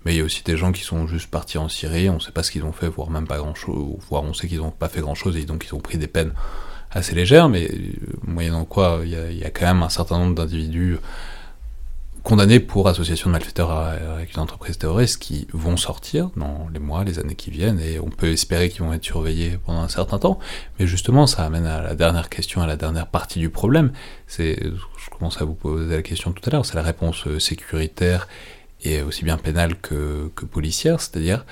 Il 0.10 0.18
y 0.18 0.22
a 0.22 0.24
aussi 0.24 0.44
des 0.44 0.58
gens 0.58 0.72
qui 0.72 0.84
sont 0.84 1.08
juste 1.08 1.30
partis 1.30 1.58
en 1.58 1.70
Syrie, 1.70 2.10
on 2.10 2.16
ne 2.16 2.20
sait 2.20 2.32
pas 2.32 2.44
ce 2.44 2.52
qu'ils 2.52 2.64
ont 2.64 2.72
fait, 2.72 2.88
voire 2.88 3.10
même 3.10 3.28
pas 3.28 3.38
grand 3.38 3.56
chose, 3.56 3.98
voire 4.10 4.24
on 4.24 4.34
sait 4.34 4.48
qu'ils 4.48 4.58
n'ont 4.58 4.72
pas 4.72 4.90
fait 4.90 5.02
grand 5.02 5.16
chose 5.16 5.38
et 5.38 5.46
donc 5.46 5.66
ils 5.70 5.76
ont 5.76 5.80
pris 5.80 5.98
des 5.98 6.08
peines 6.08 6.34
assez 6.92 7.14
légères, 7.14 7.50
mais 7.50 7.70
euh, 7.70 7.94
moyennant 8.24 8.66
quoi, 8.66 9.02
il 9.04 9.12
y, 9.12 9.44
a 9.44 9.50
quand 9.52 9.66
même 9.66 9.84
un 9.84 9.90
certain 9.90 10.18
nombre 10.18 10.36
d'individus 10.36 10.98
condamnés 12.24 12.60
pour 12.60 12.88
association 12.88 13.30
de 13.30 13.34
malfaiteurs 13.34 13.72
avec 13.72 14.34
une 14.34 14.42
entreprise 14.42 14.78
terroriste 14.78 15.22
qui 15.22 15.48
vont 15.54 15.78
sortir 15.78 16.32
dans 16.36 16.68
les 16.74 16.80
mois, 16.80 17.04
les 17.04 17.20
années 17.20 17.36
qui 17.36 17.50
viennent, 17.50 17.80
et 17.80 18.00
on 18.00 18.10
peut 18.10 18.32
espérer 18.32 18.70
qu'ils 18.70 18.84
vont 18.84 18.94
être 18.94 19.06
surveillés 19.06 19.58
pendant 19.66 19.82
un 19.82 19.88
certain 19.88 20.20
temps. 20.20 20.40
Mais 20.80 20.88
justement, 20.88 21.28
ça 21.28 21.46
amène 21.46 21.66
à 21.66 21.82
la 21.82 21.96
dernière 21.96 22.30
question, 22.30 22.62
à 22.62 22.68
la 22.68 22.76
dernière 22.76 23.08
partie 23.08 23.40
du 23.40 23.50
problème. 23.50 23.92
C'est, 24.28 24.60
je 24.62 25.10
commence 25.18 25.42
à 25.42 25.46
vous 25.46 25.54
poser 25.54 25.96
la 25.96 26.02
question 26.02 26.32
tout 26.32 26.48
à 26.48 26.52
l'heure, 26.52 26.66
c'est 26.66 26.76
la 26.76 26.84
réponse 26.84 27.26
euh, 27.28 27.40
sécuritaire 27.40 28.28
et 28.84 29.02
aussi 29.02 29.24
bien 29.24 29.38
pénale 29.38 29.76
que, 29.76 30.30
policière, 30.52 31.02
c'est-à-dire 31.02 31.46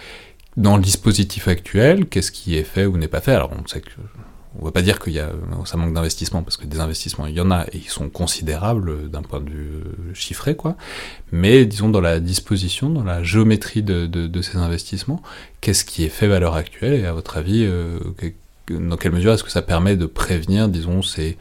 dans 0.55 0.75
le 0.75 0.83
dispositif 0.83 1.47
actuel, 1.47 2.07
qu'est-ce 2.07 2.31
qui 2.31 2.57
est 2.57 2.63
fait 2.63 2.85
ou 2.85 2.97
n'est 2.97 3.07
pas 3.07 3.21
fait? 3.21 3.33
Alors 3.33 3.51
on 3.51 3.67
sait 3.67 3.81
que 3.81 3.91
on 4.59 4.65
va 4.65 4.71
pas 4.71 4.81
dire 4.81 4.99
que 4.99 5.09
y 5.09 5.19
a, 5.19 5.29
ça 5.65 5.77
manque 5.77 5.93
d'investissement, 5.93 6.41
parce 6.41 6.57
que 6.57 6.65
des 6.65 6.79
investissements, 6.79 7.27
il 7.27 7.35
y 7.35 7.41
en 7.41 7.51
a, 7.51 7.65
et 7.71 7.77
ils 7.77 7.89
sont 7.89 8.09
considérables 8.09 9.09
d'un 9.09 9.21
point 9.21 9.39
de 9.39 9.49
vue 9.49 9.69
euh, 9.69 10.13
chiffré, 10.13 10.55
quoi. 10.55 10.75
Mais 11.31 11.65
disons, 11.65 11.89
dans 11.89 12.01
la 12.01 12.19
disposition, 12.19 12.89
dans 12.89 13.03
la 13.03 13.23
géométrie 13.23 13.83
de, 13.83 14.41
ces 14.41 14.57
investissements, 14.57 15.21
qu'est-ce 15.61 15.85
qui 15.85 16.03
est 16.03 16.09
fait 16.09 16.31
à 16.33 16.39
l'heure 16.39 16.55
actuelle, 16.55 16.93
et 16.93 17.05
à 17.05 17.13
votre 17.13 17.37
avis, 17.37 17.65
euh, 17.65 17.99
dans 18.69 18.97
quelle 18.97 19.11
mesure 19.11 19.33
est-ce 19.33 19.43
que 19.43 19.51
ça 19.51 19.61
permet 19.61 19.95
de 19.95 20.07
prévenir, 20.07 20.69
disons, 20.69 21.03
ces, 21.03 21.37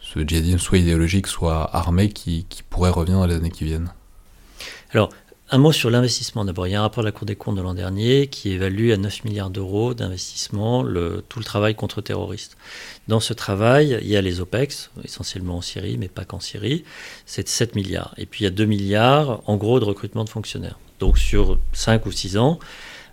ce 0.00 0.18
djihadisme 0.20 0.58
soit 0.58 0.78
idéologique, 0.78 1.28
soit 1.28 1.70
armé, 1.76 2.08
qui 2.08 2.46
pourrait 2.68 2.90
revenir 2.90 3.18
dans 3.18 3.26
les 3.26 3.36
années 3.36 3.50
qui 3.50 3.64
viennent? 3.64 3.92
Alors, 4.94 5.10
un 5.50 5.58
mot 5.58 5.72
sur 5.72 5.90
l'investissement 5.90 6.44
d'abord. 6.44 6.68
Il 6.68 6.70
y 6.70 6.74
a 6.76 6.78
un 6.78 6.82
rapport 6.82 7.02
de 7.02 7.08
la 7.08 7.12
Cour 7.12 7.26
des 7.26 7.34
comptes 7.34 7.56
de 7.56 7.62
l'an 7.62 7.74
dernier 7.74 8.28
qui 8.28 8.52
évalue 8.52 8.92
à 8.92 8.96
9 8.96 9.24
milliards 9.24 9.50
d'euros 9.50 9.92
d'investissement 9.92 10.84
tout 10.84 11.38
le 11.40 11.44
travail 11.44 11.74
contre 11.74 12.00
terroristes. 12.00 12.56
Dans 13.08 13.18
ce 13.18 13.32
travail, 13.32 13.98
il 14.02 14.08
y 14.08 14.16
a 14.16 14.20
les 14.20 14.40
OPEX, 14.40 14.92
essentiellement 15.02 15.56
en 15.56 15.60
Syrie, 15.62 15.98
mais 15.98 16.06
pas 16.06 16.24
qu'en 16.24 16.38
Syrie, 16.38 16.84
c'est 17.26 17.48
7 17.48 17.74
milliards. 17.74 18.14
Et 18.18 18.26
puis 18.26 18.42
il 18.42 18.44
y 18.44 18.46
a 18.46 18.50
2 18.50 18.64
milliards 18.66 19.42
en 19.46 19.56
gros 19.56 19.80
de 19.80 19.84
recrutement 19.84 20.22
de 20.22 20.30
fonctionnaires. 20.30 20.78
Donc 21.00 21.18
sur 21.18 21.58
5 21.72 22.06
ou 22.06 22.12
6 22.12 22.38
ans, 22.38 22.60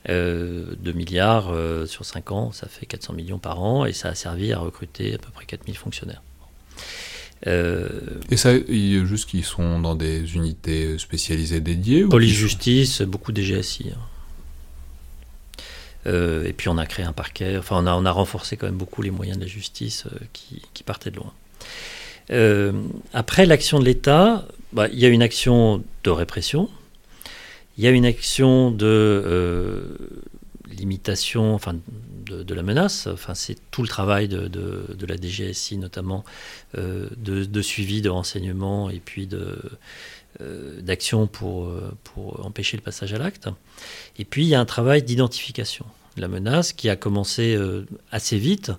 2 0.08 0.14
euh, 0.14 0.94
milliards 0.94 1.50
euh, 1.52 1.88
sur 1.88 2.06
5 2.06 2.32
ans, 2.32 2.52
ça 2.52 2.68
fait 2.68 2.86
400 2.86 3.14
millions 3.14 3.40
par 3.40 3.60
an 3.60 3.86
et 3.86 3.94
ça 3.94 4.10
a 4.10 4.16
servi 4.16 4.54
à 4.54 4.60
recruter 4.60 5.16
à 5.16 5.18
peu 5.18 5.32
près 5.32 5.46
4000 5.46 5.76
fonctionnaires. 5.76 6.22
Euh, 7.48 7.90
et 8.30 8.38
ça, 8.38 8.54
juste 8.56 9.30
qu'ils 9.30 9.46
sont 9.46 9.80
dans 9.80 9.96
des 9.96 10.36
unités 10.36 10.98
spécialisées 10.98 11.60
dédiées 11.60 12.06
Police-justice, 12.06 13.02
beaucoup 13.02 13.32
des 13.32 13.44
GSI. 13.44 13.92
Hein. 13.94 14.00
Euh, 16.08 16.46
et 16.46 16.54
puis 16.54 16.68
on 16.70 16.78
a 16.78 16.86
créé 16.88 17.06
un 17.06 17.14
parquet, 17.14 17.58
enfin 17.58 17.78
on 17.84 17.86
a, 17.86 17.94
on 17.94 18.06
a 18.06 18.12
renforcé 18.12 18.58
quand 18.58 18.66
même 18.66 18.78
beaucoup 18.78 19.04
les 19.04 19.12
moyens 19.12 19.38
de 19.38 19.44
la 19.44 19.48
justice 19.48 20.06
euh, 20.08 20.18
qui, 20.34 20.64
qui, 20.74 20.82
partaient 20.82 21.12
de 21.12 21.18
loin. 21.18 21.32
après 23.14 23.46
l'action 23.46 23.80
de 23.80 23.86
l'État, 23.86 24.48
bah, 24.74 24.88
il 24.92 24.98
y 24.98 25.06
a 25.06 25.10
une 25.10 25.22
action 25.22 25.84
de 26.04 26.10
répression, 26.10 26.72
il 27.78 27.84
y 27.84 27.88
a 27.88 27.92
une 27.92 28.06
action 28.06 28.72
de 28.72 29.96
limitation, 30.72 31.54
enfin 31.54 31.76
de, 32.32 32.54
la 32.54 32.64
menace. 32.64 33.08
C'est 33.34 33.58
tout 33.72 33.82
le 33.82 33.88
travail 33.88 34.28
de, 34.28 34.48
de, 34.48 35.06
la 35.06 35.16
DGSI 35.16 35.78
notamment, 35.78 36.24
de, 36.76 37.62
suivi, 37.62 38.02
de 38.02 38.10
renseignement 38.10 38.90
et 38.90 39.00
puis 39.00 39.28
de 39.28 39.58
d'action 40.40 41.28
pour, 41.28 41.70
pour 42.04 42.44
empêcher 42.46 42.78
le 42.78 42.82
passage 42.82 43.14
à 43.14 43.18
l'acte. 43.18 43.50
Et 44.18 44.26
puis 44.26 44.44
il 44.44 44.48
y 44.48 44.56
a 44.56 44.60
un 44.60 44.66
travail 44.66 45.04
d'identification 45.04 45.86
de 46.16 46.22
la 46.22 46.30
menace 46.30 46.74
qui 46.74 46.90
a 46.90 46.96
commencé 46.96 47.58
assez 48.12 48.38
vite, 48.38 48.72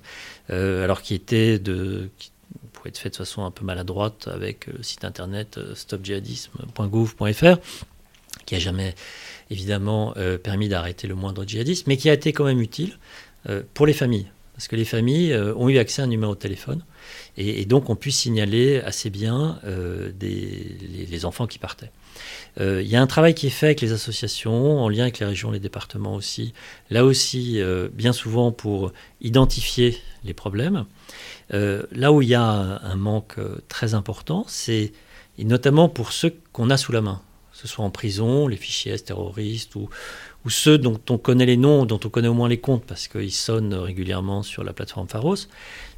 alors 0.49 1.03
qui 1.03 1.15
était 1.15 1.59
de, 1.59 2.09
pouvait 2.83 2.91
être 2.91 2.99
fait 2.99 3.11
de 3.11 3.17
façon 3.17 3.45
un 3.45 3.51
peu 3.51 3.65
maladroite 3.65 4.29
avec 4.29 4.67
le 4.67 4.83
site 4.83 5.05
internet 5.05 5.61
stopjihadisme.gouv.fr, 5.75 7.57
qui 8.45 8.55
a 8.55 8.59
jamais 8.59 8.95
évidemment 9.51 10.15
euh, 10.17 10.39
permis 10.39 10.69
d'arrêter 10.69 11.07
le 11.07 11.15
moindre 11.15 11.45
djihadisme, 11.47 11.85
mais 11.87 11.97
qui 11.97 12.11
a 12.11 12.15
été 12.15 12.33
quand 12.33 12.45
même 12.45 12.61
utile 12.61 12.91
euh, 12.91 12.97
pour 13.75 13.87
les 13.87 13.93
familles. 13.93 14.27
Parce 14.55 14.69
que 14.69 14.77
les 14.77 14.85
familles 14.85 15.33
euh, 15.33 15.55
ont 15.57 15.69
eu 15.69 15.79
accès 15.79 16.03
à 16.03 16.05
un 16.05 16.09
numéro 16.09 16.35
de 16.35 16.39
téléphone 16.39 16.85
et, 17.37 17.65
donc 17.65 17.89
ont 17.91 17.97
pu 17.97 18.11
signaler 18.11 18.81
assez 18.81 19.11
bien 19.11 19.59
des, 19.65 20.77
les, 21.11 21.25
enfants 21.25 21.47
qui 21.47 21.59
partaient. 21.59 21.91
Il 22.61 22.87
y 22.87 22.95
a 22.95 23.03
un 23.03 23.07
travail 23.07 23.35
qui 23.35 23.47
est 23.47 23.51
fait 23.51 23.67
avec 23.67 23.81
les 23.81 23.93
associations, 23.93 24.81
en 24.81 24.89
lien 24.89 25.03
avec 25.03 25.19
les 25.19 25.27
régions, 25.27 25.51
les 25.51 25.59
départements 25.59 26.15
aussi, 26.15 26.53
là 26.91 27.05
aussi, 27.05 27.61
bien 27.93 28.13
souvent 28.13 28.53
pour 28.53 28.93
identifier 29.23 29.99
les 30.23 30.35
problèmes. 30.35 30.85
là 31.51 32.13
où 32.13 32.23
il 32.23 32.29
y 32.29 32.35
a 32.35 32.45
un 32.45 32.97
manque 32.97 33.37
très 33.69 33.95
important, 33.95 34.45
c'est 34.47 34.93
notamment 35.39 35.89
pour 35.89 36.13
ceux 36.13 36.37
qu'on 36.53 36.71
a 36.71 36.77
sous 36.77 36.93
la 36.93 37.01
main 37.01 37.23
ce 37.63 37.69
soit 37.69 37.85
en 37.85 37.91
prison, 37.91 38.49
les 38.49 38.57
fichiers 38.57 38.93
S 38.93 39.05
terroristes 39.05 39.75
ou, 39.75 39.89
ou 40.45 40.51
ceux 40.51 40.79
dont 40.79 41.01
on 41.11 41.19
connaît 41.19 41.47
les 41.47 41.57
noms, 41.57 41.85
dont 41.85 42.01
on 42.05 42.09
connaît 42.09 42.29
au 42.29 42.35
moins 42.35 42.49
les 42.49 42.59
comptes 42.59 42.85
parce 42.85 43.09
qu'ils 43.09 43.33
sonnent 43.33 43.75
régulièrement 43.75 44.43
sur 44.43 44.65
la 44.65 44.73
plateforme 44.73 45.09
Pharos, 45.09 45.47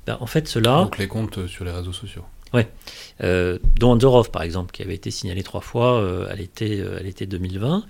ben, 0.07 0.19
en 0.21 0.27
fait 0.27 0.47
cela... 0.47 0.83
Donc 0.85 0.99
les 0.99 1.09
comptes 1.09 1.47
sur 1.47 1.65
les 1.65 1.71
réseaux 1.71 1.93
sociaux. 1.93 2.25
Oui, 2.53 2.63
euh, 3.23 3.59
dont 3.81 3.93
Andorov 3.93 4.31
par 4.31 4.43
exemple, 4.43 4.71
qui 4.71 4.83
avait 4.83 4.95
été 4.95 5.11
signalé 5.11 5.43
trois 5.43 5.61
fois 5.61 6.01
euh, 6.01 6.31
à 6.31 6.37
l'été 6.37 7.27
2020. 7.27 7.85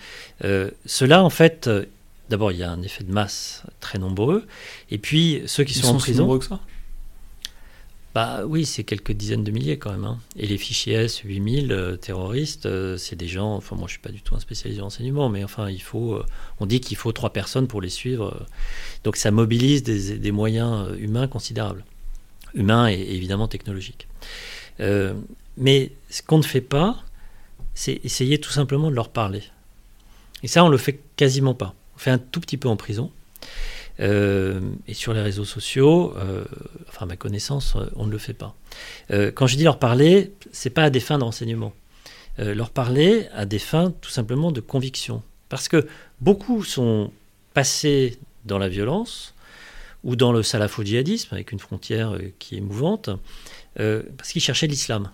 Euh, 0.45 0.70
cela 0.87 1.22
en 1.22 1.29
fait, 1.29 1.68
d'abord 2.31 2.51
il 2.51 2.59
y 2.59 2.62
a 2.62 2.70
un 2.70 2.81
effet 2.81 3.05
de 3.05 3.12
masse 3.12 3.64
très 3.81 3.99
nombreux, 3.99 4.47
et 4.91 4.97
puis 4.97 5.43
ceux 5.47 5.64
qui 5.64 5.75
sont, 5.75 5.89
en 5.89 5.99
prison... 5.99 6.22
nombreux 6.22 6.39
que 6.39 6.47
ça? 6.47 6.61
Bah 8.14 8.42
oui, 8.46 8.64
c'est 8.64 8.84
quelques 8.84 9.10
dizaines 9.10 9.42
de 9.42 9.50
milliers 9.50 9.76
quand 9.76 9.90
même. 9.90 10.04
Hein. 10.04 10.20
Et 10.36 10.46
les 10.46 10.56
fichiers 10.56 10.94
S, 10.94 11.18
8000 11.24 11.72
euh, 11.72 11.96
terroristes, 11.96 12.66
euh, 12.66 12.96
c'est 12.96 13.16
des 13.16 13.26
gens. 13.26 13.56
Enfin, 13.56 13.74
moi, 13.74 13.88
je 13.88 13.92
suis 13.94 14.00
pas 14.00 14.10
du 14.10 14.22
tout 14.22 14.36
un 14.36 14.40
spécialiste 14.40 14.78
du 14.78 14.82
renseignement, 14.82 15.28
mais 15.28 15.42
enfin, 15.42 15.68
il 15.68 15.82
faut. 15.82 16.14
Euh, 16.14 16.26
on 16.60 16.66
dit 16.66 16.80
qu'il 16.80 16.96
faut 16.96 17.10
trois 17.10 17.32
personnes 17.32 17.66
pour 17.66 17.80
les 17.80 17.88
suivre. 17.88 18.46
donc, 19.02 19.16
ça 19.16 19.32
mobilise 19.32 19.82
des, 19.82 20.30
moyens 20.30 20.96
humains 20.98 21.26
considérables, 21.26 21.84
humains 22.54 22.88
et, 22.88 22.94
évidemment 22.94 23.48
technologiques. 23.48 24.06
mais 25.56 25.92
ce 26.08 26.22
qu'on 26.22 26.38
ne 26.38 26.44
fait 26.44 26.60
pas, 26.60 27.02
c'est 27.74 28.00
essayer 28.04 28.38
tout 28.38 28.50
simplement 28.50 28.90
de 28.90 28.94
leur 28.94 29.08
parler. 29.08 29.42
Et 30.44 30.48
ça, 30.48 30.64
on 30.64 30.68
le 30.68 30.78
fait 30.78 31.00
quasiment 31.16 31.54
pas. 31.54 31.74
On 31.96 31.98
fait 31.98 32.10
un 32.10 32.18
tout 32.18 32.40
petit 32.40 32.58
peu 32.58 32.68
en 32.68 32.76
prison. 32.76 33.10
Euh, 34.01 34.61
et 34.88 34.95
sur 34.95 35.14
les 35.14 35.22
réseaux 35.22 35.45
sociaux, 35.45 36.14
euh, 36.16 36.45
enfin 36.88 37.05
à 37.05 37.07
ma 37.07 37.16
connaissance, 37.16 37.76
euh, 37.76 37.86
on 37.95 38.07
ne 38.07 38.11
le 38.11 38.18
fait 38.18 38.34
pas. 38.34 38.55
quand 39.34 39.47
je 39.47 39.57
dis 39.57 39.64
leur 39.64 39.78
parler, 39.78 40.32
c'est 40.53 40.70
pas 40.70 40.84
à 40.84 40.90
des 40.90 41.01
fins 41.01 41.18
de 41.18 41.24
renseignement. 41.24 41.72
leur 42.38 42.70
parler 42.70 43.28
à 43.32 43.47
des 43.47 43.61
fins 43.61 43.92
tout 44.01 44.11
simplement 44.11 44.51
de 44.51 44.61
conviction. 44.61 45.22
Parce 45.49 45.68
que 45.68 45.86
beaucoup 46.20 46.64
sont 46.64 47.12
passés 47.53 48.18
dans 48.45 48.59
la 48.59 48.68
violence 48.68 49.34
ou 50.03 50.16
dans 50.16 50.32
le 50.32 50.42
salafo-djihadisme, 50.42 51.32
avec 51.32 51.53
une 51.53 51.61
frontière 51.61 52.18
qui 52.38 52.57
est 52.57 52.61
mouvante, 52.61 53.11
parce 53.76 54.32
qu'ils 54.32 54.42
cherchaient 54.42 54.66
l'islam. 54.66 55.11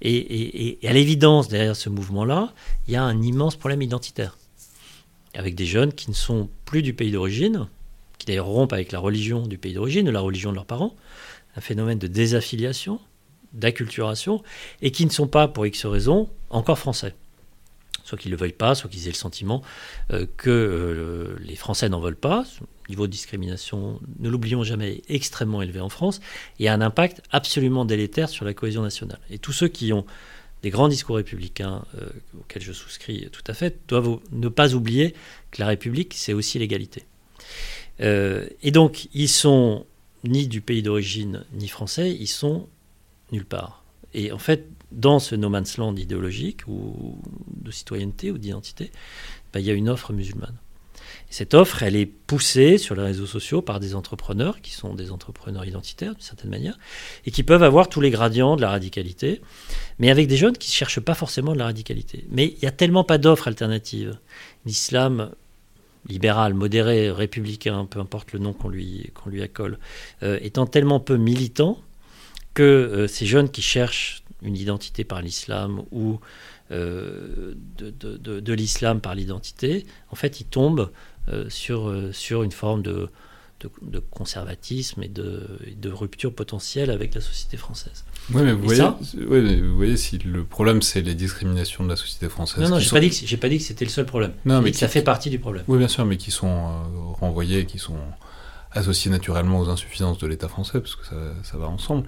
et, 0.00 0.78
à 0.84 0.92
l'évidence, 0.92 1.48
derrière 1.48 1.76
ce 1.76 1.90
mouvement-là, 1.90 2.54
il 2.88 2.94
y 2.94 2.96
a 2.96 3.02
un 3.02 3.20
immense 3.20 3.56
problème 3.56 3.82
identitaire 3.82 4.36
avec 5.34 5.54
des 5.54 5.66
jeunes 5.66 5.92
qui 5.92 6.10
ne 6.10 6.14
sont 6.14 6.48
plus 6.64 6.82
du 6.82 6.94
pays 6.94 7.10
d'origine, 7.10 7.68
qui 8.22 8.26
d'ailleurs 8.26 8.46
rompent 8.46 8.72
avec 8.72 8.92
la 8.92 9.00
religion 9.00 9.48
du 9.48 9.58
pays 9.58 9.74
d'origine, 9.74 10.08
la 10.08 10.20
religion 10.20 10.50
de 10.50 10.54
leurs 10.54 10.64
parents, 10.64 10.94
un 11.56 11.60
phénomène 11.60 11.98
de 11.98 12.06
désaffiliation, 12.06 13.00
d'acculturation, 13.52 14.44
et 14.80 14.92
qui 14.92 15.04
ne 15.04 15.10
sont 15.10 15.26
pas, 15.26 15.48
pour 15.48 15.66
X 15.66 15.86
raisons, 15.86 16.30
encore 16.48 16.78
français. 16.78 17.16
Soit 18.04 18.18
qu'ils 18.18 18.30
ne 18.30 18.36
le 18.36 18.40
veuillent 18.40 18.52
pas, 18.52 18.76
soit 18.76 18.88
qu'ils 18.88 19.08
aient 19.08 19.10
le 19.10 19.16
sentiment 19.16 19.62
euh, 20.12 20.26
que 20.36 20.50
euh, 20.50 21.36
les 21.40 21.56
Français 21.56 21.88
n'en 21.88 21.98
veulent 21.98 22.14
pas. 22.14 22.44
Le 22.60 22.90
niveau 22.90 23.08
de 23.08 23.12
discrimination, 23.12 23.98
ne 24.20 24.28
l'oublions 24.28 24.62
jamais, 24.62 24.92
est 24.92 25.02
extrêmement 25.08 25.60
élevé 25.60 25.80
en 25.80 25.88
France 25.88 26.20
et 26.60 26.68
a 26.68 26.74
un 26.74 26.80
impact 26.80 27.22
absolument 27.32 27.84
délétère 27.84 28.28
sur 28.28 28.44
la 28.44 28.54
cohésion 28.54 28.82
nationale. 28.82 29.18
Et 29.30 29.38
tous 29.38 29.52
ceux 29.52 29.68
qui 29.68 29.92
ont 29.92 30.06
des 30.62 30.70
grands 30.70 30.88
discours 30.88 31.16
républicains 31.16 31.84
euh, 31.98 32.08
auxquels 32.38 32.62
je 32.62 32.72
souscris 32.72 33.28
tout 33.32 33.42
à 33.48 33.54
fait 33.54 33.80
doivent 33.88 34.20
ne 34.30 34.46
pas 34.46 34.74
oublier 34.74 35.12
que 35.50 35.60
la 35.60 35.66
République, 35.66 36.14
c'est 36.16 36.34
aussi 36.34 36.60
l'égalité. 36.60 37.04
Euh, 38.02 38.46
et 38.62 38.70
donc, 38.70 39.08
ils 39.14 39.28
sont 39.28 39.86
ni 40.24 40.46
du 40.46 40.60
pays 40.60 40.82
d'origine 40.82 41.44
ni 41.52 41.68
français, 41.68 42.12
ils 42.12 42.28
sont 42.28 42.68
nulle 43.32 43.46
part. 43.46 43.82
Et 44.14 44.32
en 44.32 44.38
fait, 44.38 44.66
dans 44.90 45.18
ce 45.18 45.34
no 45.34 45.48
man's 45.48 45.78
land 45.78 45.96
idéologique 45.96 46.66
ou 46.68 47.18
de 47.48 47.70
citoyenneté 47.70 48.30
ou 48.30 48.38
d'identité, 48.38 48.90
bah, 49.52 49.60
il 49.60 49.66
y 49.66 49.70
a 49.70 49.74
une 49.74 49.88
offre 49.88 50.12
musulmane. 50.12 50.56
Et 51.30 51.32
cette 51.32 51.54
offre, 51.54 51.82
elle 51.82 51.96
est 51.96 52.06
poussée 52.06 52.78
sur 52.78 52.94
les 52.94 53.02
réseaux 53.02 53.26
sociaux 53.26 53.62
par 53.62 53.80
des 53.80 53.94
entrepreneurs 53.94 54.60
qui 54.60 54.72
sont 54.72 54.94
des 54.94 55.10
entrepreneurs 55.10 55.64
identitaires 55.64 56.12
d'une 56.12 56.22
certaine 56.22 56.50
manière 56.50 56.78
et 57.26 57.30
qui 57.30 57.42
peuvent 57.42 57.62
avoir 57.62 57.88
tous 57.88 58.00
les 58.00 58.10
gradients 58.10 58.56
de 58.56 58.62
la 58.62 58.70
radicalité, 58.70 59.40
mais 59.98 60.10
avec 60.10 60.28
des 60.28 60.36
jeunes 60.36 60.56
qui 60.56 60.70
ne 60.70 60.74
cherchent 60.74 61.00
pas 61.00 61.14
forcément 61.14 61.54
de 61.54 61.58
la 61.58 61.66
radicalité. 61.66 62.26
Mais 62.30 62.48
il 62.48 62.58
n'y 62.62 62.68
a 62.68 62.72
tellement 62.72 63.04
pas 63.04 63.18
d'offres 63.18 63.48
alternatives. 63.48 64.18
L'islam 64.64 65.30
libéral, 66.08 66.54
modéré, 66.54 67.10
républicain, 67.10 67.86
peu 67.86 68.00
importe 68.00 68.32
le 68.32 68.38
nom 68.38 68.52
qu'on 68.52 68.68
lui, 68.68 69.12
accole, 69.42 69.78
euh, 70.22 70.38
étant 70.42 70.66
tellement 70.66 71.00
peu 71.00 71.16
militant 71.16 71.78
que 72.54 72.62
euh, 72.62 73.06
ces 73.06 73.26
jeunes 73.26 73.50
qui 73.50 73.62
cherchent 73.62 74.22
une 74.42 74.56
identité 74.56 75.04
par 75.04 75.22
l'islam 75.22 75.82
ou 75.92 76.18
euh, 76.72 77.54
de, 77.78 78.52
l'islam 78.52 79.00
par 79.00 79.14
l'identité, 79.14 79.86
en 80.10 80.16
fait, 80.16 80.40
ils 80.40 80.46
tombent 80.46 80.90
sur 81.48 82.42
une 82.42 82.50
forme 82.50 82.82
de, 82.82 83.08
de, 83.82 83.98
conservatisme 83.98 85.02
et 85.02 85.08
de, 85.08 85.58
de, 85.76 85.90
rupture 85.90 86.34
potentielle 86.34 86.90
avec 86.90 87.14
la 87.14 87.20
société 87.20 87.56
française. 87.56 88.04
Oui, 88.32 88.42
mais 88.42 88.52
vous, 88.52 88.64
voyez, 88.64 89.60
vous 89.60 89.76
voyez, 89.76 89.96
si 89.96 90.18
le 90.18 90.44
problème 90.44 90.82
c'est 90.82 91.00
les 91.00 91.14
discriminations 91.14 91.84
de 91.84 91.88
la 91.88 91.96
société 91.96 92.28
française. 92.28 92.62
Non, 92.62 92.68
non, 92.68 92.78
j'ai 92.78 92.90
pas, 92.90 93.40
pas 93.40 93.48
dit 93.48 93.58
que 93.58 93.64
c'était 93.64 93.84
le 93.84 93.90
seul 93.90 94.06
problème. 94.06 94.32
Non, 94.44 94.60
mais 94.60 94.72
ça 94.72 94.88
fait 94.88 95.02
partie 95.02 95.30
du 95.30 95.38
problème. 95.38 95.64
Oui, 95.68 95.78
bien 95.78 95.88
sûr, 95.88 96.04
mais 96.04 96.16
qui 96.16 96.30
sont 96.30 96.48
euh, 96.48 97.12
renvoyés, 97.20 97.66
qui 97.66 97.78
sont 97.78 97.98
associés 98.72 99.10
naturellement 99.10 99.60
aux 99.60 99.68
insuffisances 99.68 100.18
de 100.18 100.26
l'État 100.26 100.48
français, 100.48 100.80
parce 100.80 100.96
que 100.96 101.04
ça, 101.04 101.16
ça 101.42 101.58
va 101.58 101.68
ensemble. 101.68 102.06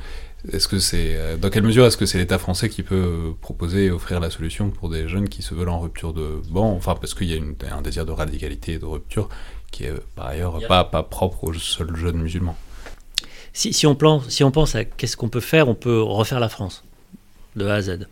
Est-ce 0.53 0.69
que 0.69 0.79
c'est 0.79 1.17
euh, 1.17 1.37
dans 1.37 1.49
quelle 1.49 1.63
mesure 1.63 1.87
est-ce 1.87 1.97
que 1.97 2.05
c'est 2.05 2.19
l'État 2.19 2.39
français 2.39 2.69
qui 2.69 2.83
peut 2.83 2.95
euh, 2.95 3.33
proposer 3.41 3.87
et 3.87 3.91
offrir 3.91 4.21
la 4.21 4.29
solution 4.29 4.71
pour 4.71 4.91
des 4.91 5.09
jeunes 5.09 5.29
qui 5.29 5.43
se 5.43 5.55
veulent 5.55 5.71
en 5.71 5.81
rupture 5.81 6.13
de 6.13 6.43
banc, 6.51 6.73
enfin 6.73 6.95
parce 7.01 7.15
qu'il 7.15 7.31
y 7.31 7.39
a 7.39 7.75
un 7.75 7.83
désir 7.83 8.05
de 8.05 8.13
radicalité 8.13 8.75
et 8.75 8.79
de 8.79 8.85
rupture 8.85 9.31
qui 9.75 9.85
est 9.85 9.93
par 10.15 10.27
ailleurs 10.27 10.61
pas, 10.69 10.85
pas 10.85 11.03
propre 11.03 11.43
aux 11.45 11.55
seuls 11.55 11.97
jeunes 11.97 12.19
musulmans. 12.19 12.57
Si, 13.53 13.73
si, 13.73 13.87
on, 13.87 13.97
plan, 13.97 14.21
si 14.29 14.45
on 14.45 14.53
pense 14.53 14.77
à 14.77 14.85
qu'est-ce 14.85 15.17
qu'on 15.17 15.29
peut 15.29 15.41
faire, 15.41 15.69
on 15.69 15.75
peut 15.75 16.01
refaire 16.01 16.39
la 16.39 16.49
France 16.49 16.85
de 17.57 17.67
A 17.67 17.75
à 17.75 17.83
Z. 17.83 18.09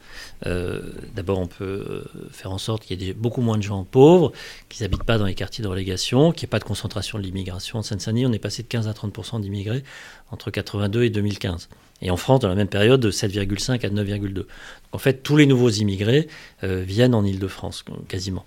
Euh, 0.46 0.80
d'abord, 1.14 1.38
on 1.38 1.46
peut 1.46 2.04
faire 2.30 2.52
en 2.52 2.58
sorte 2.58 2.84
qu'il 2.84 3.02
y 3.02 3.10
ait 3.10 3.12
beaucoup 3.12 3.40
moins 3.40 3.58
de 3.58 3.62
gens 3.62 3.84
pauvres, 3.84 4.32
qu'ils 4.68 4.84
n'habitent 4.84 5.04
pas 5.04 5.18
dans 5.18 5.26
les 5.26 5.34
quartiers 5.34 5.62
de 5.62 5.68
relégation, 5.68 6.32
qu'il 6.32 6.46
n'y 6.46 6.50
ait 6.50 6.54
pas 6.54 6.58
de 6.58 6.64
concentration 6.64 7.18
de 7.18 7.24
l'immigration. 7.24 7.78
En 7.78 7.82
Seine-Saint-Denis, 7.82 8.26
on 8.26 8.32
est 8.32 8.38
passé 8.38 8.62
de 8.62 8.68
15 8.68 8.88
à 8.88 8.94
30 8.94 9.40
d'immigrés 9.40 9.82
entre 10.30 10.50
82 10.50 11.04
et 11.04 11.10
2015. 11.10 11.68
Et 12.04 12.10
en 12.10 12.16
France, 12.16 12.40
dans 12.40 12.48
la 12.48 12.56
même 12.56 12.68
période, 12.68 13.00
de 13.00 13.10
7,5 13.12 13.86
à 13.86 13.88
9,2. 13.88 14.46
En 14.90 14.98
fait, 14.98 15.22
tous 15.22 15.36
les 15.36 15.46
nouveaux 15.46 15.70
immigrés 15.70 16.26
euh, 16.64 16.82
viennent 16.82 17.14
en 17.14 17.24
Ile-de-France, 17.24 17.84
quasiment. 18.08 18.44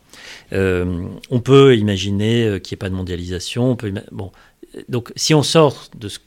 Euh, 0.51 1.07
on 1.29 1.39
peut 1.39 1.77
imaginer 1.77 2.59
qu'il 2.61 2.75
n'y 2.75 2.79
ait 2.79 2.83
pas 2.83 2.89
de 2.89 2.95
mondialisation. 2.95 3.71
On 3.71 3.75
peut 3.77 3.93
bon, 4.11 4.31
donc, 4.89 5.11
si 5.15 5.33
on 5.33 5.43
sort 5.43 5.87
de, 5.97 6.09
ce, 6.09 6.19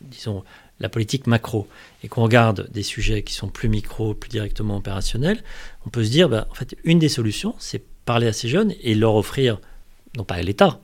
disons, 0.00 0.44
la 0.80 0.88
politique 0.88 1.26
macro 1.26 1.66
et 2.02 2.08
qu'on 2.08 2.22
regarde 2.22 2.68
des 2.70 2.82
sujets 2.82 3.22
qui 3.22 3.34
sont 3.34 3.48
plus 3.48 3.68
micro, 3.68 4.14
plus 4.14 4.28
directement 4.28 4.76
opérationnels, 4.76 5.42
on 5.86 5.90
peut 5.90 6.04
se 6.04 6.10
dire, 6.10 6.28
bah, 6.28 6.46
en 6.50 6.54
fait, 6.54 6.76
une 6.84 6.98
des 6.98 7.08
solutions, 7.08 7.54
c'est 7.58 7.82
parler 8.04 8.26
à 8.28 8.32
ces 8.32 8.48
jeunes 8.48 8.74
et 8.82 8.94
leur 8.94 9.14
offrir, 9.14 9.58
non 10.16 10.24
pas 10.24 10.36
à 10.36 10.42
l'État, 10.42 10.80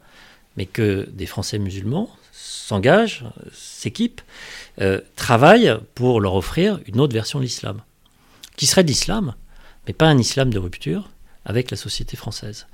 mais 0.57 0.66
que 0.66 1.09
des 1.12 1.26
Français 1.26 1.59
musulmans 1.59 2.11
s'engagent, 2.32 3.24
s'équipent, 3.53 4.22
euh, 4.80 5.01
travaillent 5.16 5.76
pour 5.95 6.20
leur 6.20 6.34
offrir 6.34 6.80
une 6.86 7.01
autre 7.01 7.12
version 7.12 7.38
de 7.38 7.45
l'islam, 7.45 7.82
qui 8.57 8.66
serait 8.66 8.82
l'islam, 8.82 9.34
mais 9.86 9.93
pas 9.93 10.07
un 10.07 10.18
islam 10.18 10.53
de 10.53 10.59
rupture 10.59 11.11
avec 11.45 11.70
la 11.70 11.76
société 11.76 12.16
française. 12.16 12.66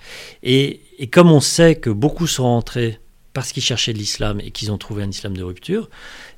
Et, 0.43 0.81
comme 1.11 1.31
on 1.31 1.41
sait 1.41 1.77
que 1.77 1.91
beaucoup 1.91 2.27
sont 2.27 2.45
rentrés 2.45 3.01
parce 3.33 3.53
qu'ils 3.53 3.62
cherchaient 3.62 3.93
de 3.93 3.99
l'islam 3.99 4.41
et 4.41 4.51
qu'ils 4.51 4.72
ont 4.72 4.79
trouvé 4.79 5.03
un 5.03 5.11
islam 5.11 5.37
de 5.37 5.43
rupture. 5.43 5.89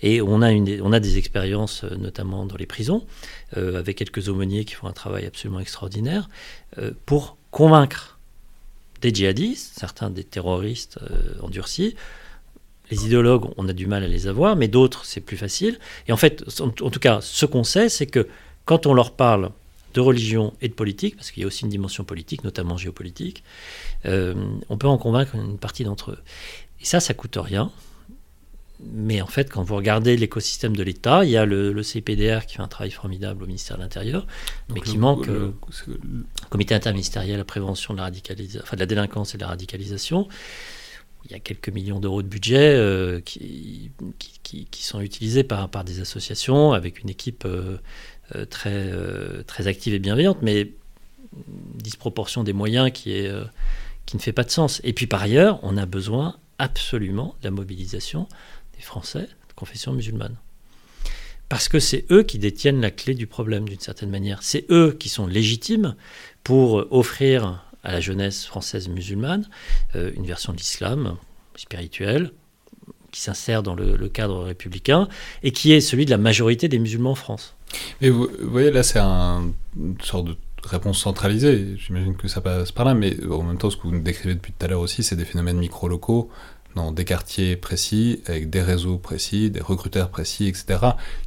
Et 0.03 0.21
on 0.21 0.43
a, 0.43 0.51
une, 0.51 0.81
on 0.83 0.91
des 0.91 1.19
expériences, 1.19 1.85
euh, 1.85 1.97
notamment 1.97 2.47
dans 2.47 2.57
les 2.57 2.67
prisons, 2.67 3.07
euh, 3.57 3.79
avec 3.79 3.97
quelques 3.97 4.29
aumôniers 4.29 4.65
qui 4.65 4.75
font 4.75 4.87
un 4.87 4.93
travail 4.93 5.27
absolument 5.27 5.61
extraordinaire, 5.61 6.29
euh, 6.79 6.93
pour 7.07 7.37
convaincre 7.51 8.19
des 9.01 9.15
djihadistes, 9.15 9.79
certains 9.79 10.11
des 10.11 10.25
terroristes 10.25 10.99
endurcis. 11.41 11.97
Les 12.91 13.07
idéologues, 13.07 13.51
on 13.57 13.67
a 13.67 13.73
du 13.73 13.87
mal 13.87 14.05
à 14.05 14.09
les 14.09 14.27
avoir, 14.27 14.57
mais 14.57 14.69
d'autres, 14.69 15.07
c'est 15.07 15.23
plus 15.23 15.39
facile. 15.39 15.79
Et 16.07 16.13
en 16.13 16.19
fait, 16.19 16.45
en 16.61 16.91
tout 16.91 17.01
cas, 17.01 17.21
ce 17.23 17.47
qu'on 17.47 17.65
sait, 17.65 17.89
c'est 17.89 18.07
que 18.07 18.29
quand 18.67 18.87
on 18.87 18.93
leur 18.93 19.13
parle 19.13 19.53
de 19.95 20.01
religion 20.01 20.55
et 20.61 20.69
de 20.69 20.75
politique, 20.75 21.17
parce 21.17 21.31
qu'il 21.31 21.43
y 21.43 21.45
a 21.45 21.47
aussi 21.47 21.65
une 21.65 21.71
dimension 21.71 22.05
politique, 22.05 22.45
notamment 22.45 22.77
géopolitique, 22.77 23.43
on 24.05 24.77
peut 24.79 24.89
en 24.89 24.99
convaincre 24.99 25.35
une 25.35 25.59
partie 25.59 25.85
d'entre 25.85 26.13
eux. 26.13 26.19
Et 26.81 26.85
ça, 26.85 27.01
ça 27.01 27.15
coûte 27.15 27.37
rien. 27.41 27.71
Mais 28.83 29.21
en 29.21 29.27
fait, 29.27 29.51
quand 29.51 29.63
vous 29.63 29.77
regardez 29.77 30.17
l'écosystème 30.17 30.75
de 30.75 30.83
l'État, 30.83 31.25
il 31.25 31.31
y 31.31 31.37
a 31.37 31.45
le, 31.45 31.83
CPDR 31.83 32.47
qui 32.47 32.57
fait 32.57 32.63
un 32.63 32.69
travail 32.69 32.91
formidable 32.91 33.43
au 33.43 33.47
ministère 33.47 33.77
de 33.77 33.83
l'Intérieur, 33.83 34.27
mais 34.73 34.81
qui 34.81 34.97
manque 34.97 35.27
le, 35.27 35.55
euh, 35.89 35.95
comité 36.49 36.75
interministériel 36.75 37.35
à 37.35 37.39
la 37.39 37.45
prévention 37.45 37.93
de 37.93 37.99
la, 37.99 38.05
radicalisation, 38.05 38.61
enfin, 38.63 38.77
de 38.77 38.81
la 38.81 38.87
délinquance 38.87 39.35
et 39.35 39.39
de 39.39 39.43
la 39.43 39.49
radicalisation. 39.49 40.29
Il 41.27 41.33
y 41.33 41.35
a 41.35 41.39
quelques 41.39 41.69
millions 41.69 42.01
d'euros 42.01 42.23
de 42.23 42.29
budget 42.29 42.75
euh, 42.75 43.21
qui, 43.21 43.91
qui, 44.43 44.65
qui, 44.65 44.83
sont 44.83 45.03
utilisés 45.03 45.45
par, 45.45 45.69
par 45.69 45.85
des 45.85 46.01
associations 46.01 46.73
avec 46.73 47.03
une 47.03 47.11
équipe 47.11 47.45
euh, 47.45 47.77
très, 48.49 48.93
très 49.47 49.67
active 49.67 49.95
et 49.95 49.99
bienveillante, 49.99 50.39
mais 50.43 50.73
disproportion 51.75 52.45
des 52.45 52.53
moyens 52.53 52.91
qui, 52.93 53.13
est, 53.13 53.31
qui 54.07 54.17
ne 54.17 54.21
fait 54.21 54.33
pas 54.33 54.45
de 54.45 54.51
sens. 54.51 54.81
Et 54.85 54.93
puis 54.93 55.07
par 55.07 55.23
ailleurs, 55.23 55.61
on 55.63 55.77
a 55.77 55.87
besoin 55.87 56.37
absolument 56.59 57.35
la 57.43 57.51
mobilisation 57.51 58.29
des 58.77 58.83
Français 58.83 59.29
de 59.49 59.55
confession 59.55 59.93
musulmane. 59.93 60.37
Parce 61.49 61.69
que 61.69 61.81
c'est 61.81 62.07
eux 62.13 62.23
qui 62.23 62.39
détiennent 62.39 62.81
la 62.81 62.93
clé 62.93 63.15
du 63.15 63.27
problème 63.27 63.69
d'une 63.69 63.81
certaine 63.81 64.11
manière. 64.11 64.43
C'est 64.43 64.67
eux 64.71 64.97
qui 64.99 65.09
sont 65.09 65.27
légitimes 65.27 65.97
pour 66.45 66.87
offrir 66.93 67.65
à 67.83 67.93
la 67.93 68.01
jeunesse 68.01 68.47
française 68.47 68.89
musulmane 68.89 69.49
euh, 69.97 70.13
une 70.15 70.27
version 70.27 70.53
de 70.53 70.59
l'islam 70.59 71.17
spirituel 71.57 72.31
qui 73.11 73.21
s'insère 73.21 73.65
dans 73.65 73.75
le, 73.75 74.09
cadre 74.09 74.45
républicain 74.45 75.09
et 75.43 75.51
qui 75.51 75.73
est 75.73 75.81
celui 75.81 76.05
de 76.05 76.11
la 76.11 76.19
majorité 76.19 76.69
des 76.69 76.79
musulmans 76.79 77.13
en 77.13 77.17
France. 77.17 77.57
Mais 78.01 78.11
vous, 78.11 78.29
voyez, 78.43 78.71
là, 78.71 78.83
c'est 78.83 78.99
un, 78.99 79.53
une 79.77 80.01
sorte 80.03 80.27
de 80.27 80.37
réponse 80.65 80.99
centralisée. 80.99 81.77
J'imagine 81.77 82.17
que 82.17 82.29
ça 82.29 82.41
passe 82.41 82.73
par 82.73 82.85
là, 82.85 82.95
mais 82.95 83.17
en 83.27 83.43
même 83.43 83.59
temps, 83.59 83.71
ce 83.71 83.77
que 83.77 83.83
vous 83.83 83.93
nous 83.93 84.03
décrivez 84.03 84.35
depuis 84.35 84.53
tout 84.53 84.65
à 84.65 84.69
l'heure 84.69 84.81
aussi, 84.81 85.03
c'est 85.03 85.17
des 85.17 85.25
phénomènes 85.25 85.59
micro-locaux 85.59 86.31
dans 86.77 86.93
des 86.93 87.05
quartiers 87.05 87.57
précis, 87.57 88.23
avec 88.27 88.49
des 88.49 88.63
réseaux 88.63 88.99
précis, 88.99 89.51
des 89.51 89.61
recruteurs 89.61 90.09
précis, 90.09 90.47
etc., 90.47 90.79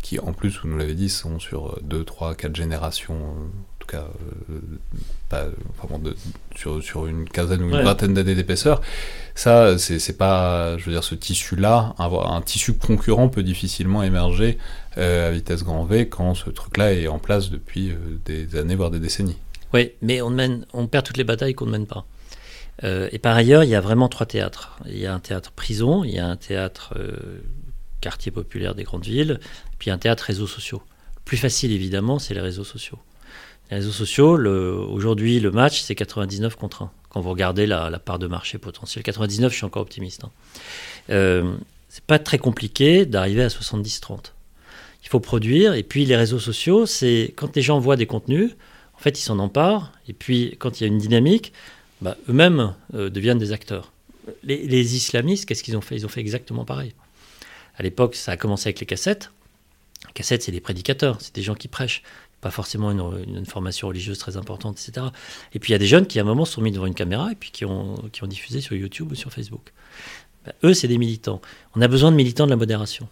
qui 0.02 0.20
en 0.20 0.34
plus, 0.34 0.60
vous 0.62 0.70
nous 0.70 0.78
l'avez 0.78 0.94
dit, 0.94 1.10
sont 1.10 1.39
sur 1.39 1.80
2, 1.84 2.04
3, 2.04 2.36
4 2.36 2.56
générations, 2.56 3.16
en 3.16 3.72
tout 3.86 3.98
cas, 3.98 4.06
euh, 4.50 4.60
pas, 5.30 5.46
enfin 5.82 6.00
de, 6.00 6.16
sur, 6.56 6.82
sur, 6.82 7.06
une 7.06 7.28
quinzaine 7.28 7.64
ou 7.64 7.70
une 7.70 7.84
vingtaine 7.84 8.14
d'années 8.14 8.36
d'épaisseur. 8.36 8.82
Ça, 9.36 9.78
c'est 9.78 10.18
pas, 10.18 10.78
je 10.78 10.86
veux 10.86 10.92
dire, 10.92 11.04
ce 11.04 11.16
tissu-là, 11.16 11.96
un, 11.98 12.06
un, 12.06 12.42
tissu 12.42 12.74
concurrent 12.74 13.30
peut 13.30 13.44
difficilement 13.44 14.04
émerger 14.04 14.58
euh, 14.98 15.30
à 15.30 15.32
vitesse 15.32 15.64
grand 15.64 15.86
V 15.86 16.08
quand 16.08 16.36
ce 16.36 16.50
truc-là 16.50 16.94
est 16.94 17.08
en 17.08 17.20
place 17.20 17.50
depuis 17.50 17.92
euh, 17.92 17.96
des 18.26 18.56
années, 18.56 18.76
voire 18.76 18.92
des 18.92 19.00
décennies. 19.00 19.38
Oui, 19.74 19.92
mais 20.02 20.22
on, 20.22 20.30
mène, 20.30 20.66
on 20.74 20.88
perd 20.88 21.06
toutes 21.06 21.18
les 21.18 21.24
batailles 21.24 21.56
qu'on 21.56 21.66
ne 21.66 21.72
mène 21.72 21.88
pas. 21.88 22.06
Euh, 22.84 23.10
et 23.12 23.20
par 23.20 23.36
ailleurs, 23.36 23.64
il 23.64 23.70
y 23.70 23.76
a 23.76 23.82
vraiment 23.82 24.10
trois 24.10 24.26
théâtres. 24.26 24.78
Il 24.86 24.98
y 24.98 25.06
a 25.06 25.14
un 25.14 25.20
théâtre 25.20 25.52
prison, 25.52 26.04
il 26.04 26.12
y 26.12 26.20
a 26.20 26.28
un 26.28 26.36
théâtre 26.36 26.94
euh, 26.98 27.42
quartier 28.02 28.32
populaire 28.32 28.76
des 28.76 28.84
grandes 28.84 29.06
villes, 29.06 29.40
puis 29.80 29.92
un 29.92 29.98
théâtre 29.98 30.24
réseaux 30.26 30.48
sociaux. 30.48 30.82
Le 31.16 31.22
plus 31.26 31.38
facile, 31.38 31.72
évidemment, 31.72 32.20
c'est 32.20 32.34
les 32.34 32.42
réseaux 32.42 32.64
sociaux. 32.64 33.00
Les 33.70 33.78
réseaux 33.78 33.91
sociaux, 33.91 34.38
aujourd'hui, 34.91 35.39
le 35.39 35.51
match, 35.51 35.82
c'est 35.82 35.95
99 35.95 36.55
contre 36.55 36.84
1. 36.84 36.91
Quand 37.09 37.22
vous 37.22 37.30
regardez 37.30 37.66
la, 37.66 37.99
part 37.99 38.20
de 38.20 38.28
marché 38.28 38.57
potentielle. 38.57 39.03
99, 39.03 39.51
je 39.51 39.57
suis 39.57 39.66
encore 39.66 39.82
optimiste. 39.82 40.24
Hein. 40.24 40.32
Euh, 41.09 41.55
c'est 41.89 42.03
pas 42.03 42.20
très 42.20 42.39
compliqué 42.39 43.05
d'arriver 43.05 43.43
à 43.43 43.49
70-30. 43.49 44.32
Il 45.03 45.09
faut 45.09 45.20
produire, 45.20 45.74
et 45.74 45.84
puis 45.84 46.05
les 46.05 46.16
réseaux 46.16 46.39
sociaux, 46.39 46.86
c'est 46.86 47.34
quand 47.36 47.55
les 47.55 47.61
gens 47.61 47.80
voient 47.80 47.97
des 47.97 48.05
contenus, 48.07 48.51
en 48.95 48.99
fait, 48.99 49.20
ils 49.20 49.24
s'en 49.24 49.38
emparent, 49.39 49.91
et 50.07 50.14
puis 50.14 50.55
quand 50.59 50.80
il 50.80 50.84
y 50.84 50.86
a 50.86 50.88
une 50.88 50.97
dynamique, 50.97 51.53
bah, 52.01 52.18
eux-mêmes 52.30 52.74
euh, 52.95 53.09
deviennent 53.09 53.38
des 53.38 53.51
acteurs. 53.51 53.91
Les, 54.43 54.95
islamistes, 54.95 55.45
qu'est-ce 55.45 55.64
qu'ils 55.64 55.76
ont 55.78 55.82
fait? 55.82 55.95
Ils 55.95 56.05
ont 56.05 56.09
fait 56.09 56.22
exactement 56.22 56.66
pareil. 56.66 56.93
À 57.78 57.84
l'époque, 57.84 58.16
ça 58.16 58.32
a 58.32 58.38
commencé 58.38 58.70
avec 58.70 58.80
les 58.80 58.86
cassettes. 58.86 59.32
Les 60.07 60.14
cassettes, 60.14 60.43
c'est 60.43 60.51
des 60.51 60.61
prédicateurs, 60.61 61.18
c'est 61.20 61.36
des 61.36 61.41
gens 61.41 61.55
qui 61.55 61.68
prêchent, 61.68 62.03
pas 62.44 62.52
forcément 62.52 62.91
une, 62.91 63.46
formation 63.46 63.88
religieuse 63.88 64.20
très 64.20 64.38
importante, 64.38 64.78
etc. 64.80 65.08
Et 65.54 65.60
puis 65.60 65.72
il 65.72 65.74
y 65.74 65.76
a 65.76 65.80
des 65.80 65.88
jeunes 65.88 66.06
qui, 66.06 66.20
à 66.20 66.22
un 66.22 66.26
moment, 66.26 66.46
sont 66.46 66.62
mis 66.62 66.72
devant 66.72 66.86
une 66.86 66.94
caméra 66.94 67.32
et 67.32 67.36
puis 67.36 67.52
qui 67.52 67.66
ont, 67.66 67.96
qui 68.12 68.24
ont 68.24 68.28
diffusé 68.28 68.62
sur 68.62 68.76
YouTube 68.76 69.12
ou 69.12 69.16
sur 69.16 69.32
Facebook. 69.32 69.74
Bah, 70.46 70.52
eux, 70.64 70.74
c'est 70.74 70.88
des 70.88 70.98
militants. 70.98 71.41
On 71.76 71.82
a 71.82 71.88
besoin 71.88 72.12
de 72.12 72.18
militants 72.18 72.46
de 72.46 72.52
la 72.52 72.58
modération. 72.58 73.08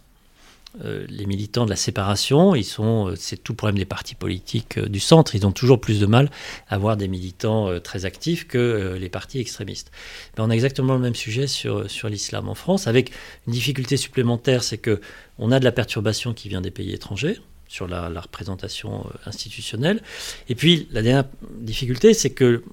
Euh, 0.86 1.06
les 1.10 1.26
militants 1.26 1.66
de 1.66 1.70
la 1.70 1.76
séparation, 1.76 2.56
ils 2.56 2.64
sont, 2.64 3.10
euh, 3.10 3.16
c'est 3.18 3.36
tout 3.36 3.54
problème 3.54 3.78
des 3.78 3.86
partis 3.86 4.16
politiques 4.16 4.78
euh, 4.78 4.88
du 4.88 5.02
centre. 5.02 5.36
Ils 5.36 5.46
ont 5.46 5.52
toujours 5.52 5.82
plus 5.82 6.00
de 6.00 6.06
mal 6.06 6.30
à 6.70 6.76
avoir 6.76 6.96
des 6.96 7.10
militants 7.10 7.80
très 7.80 8.06
actifs 8.06 8.48
que 8.48 8.98
les 9.00 9.10
partis 9.10 9.40
extrémistes. 9.40 9.92
Mais 10.36 10.44
on 10.44 10.50
a 10.50 10.54
exactement 10.54 10.94
le 10.94 11.00
même 11.00 11.16
sujet 11.16 11.48
sur, 11.48 11.90
sur 11.90 12.10
l'islam 12.10 12.48
en 12.48 12.56
France, 12.56 12.88
avec 12.88 13.12
une 13.48 13.54
difficulté 13.54 13.98
supplémentaire, 13.98 14.64
c'est 14.64 14.78
que 14.78 15.02
on 15.40 15.52
a 15.52 15.60
de 15.60 15.66
la 15.66 15.72
perturbation 15.72 16.34
qui 16.34 16.50
vient 16.50 16.62
des 16.62 16.72
pays 16.72 16.94
étrangers 16.94 17.40
sur 17.72 17.88
la, 17.88 18.10
représentation 18.20 19.06
institutionnelle. 19.26 20.02
Et 20.50 20.56
puis 20.56 20.88
la 20.92 21.02
dernière 21.02 21.24
difficulté, 21.60 22.14
c'est 22.14 22.32
que 22.32 22.64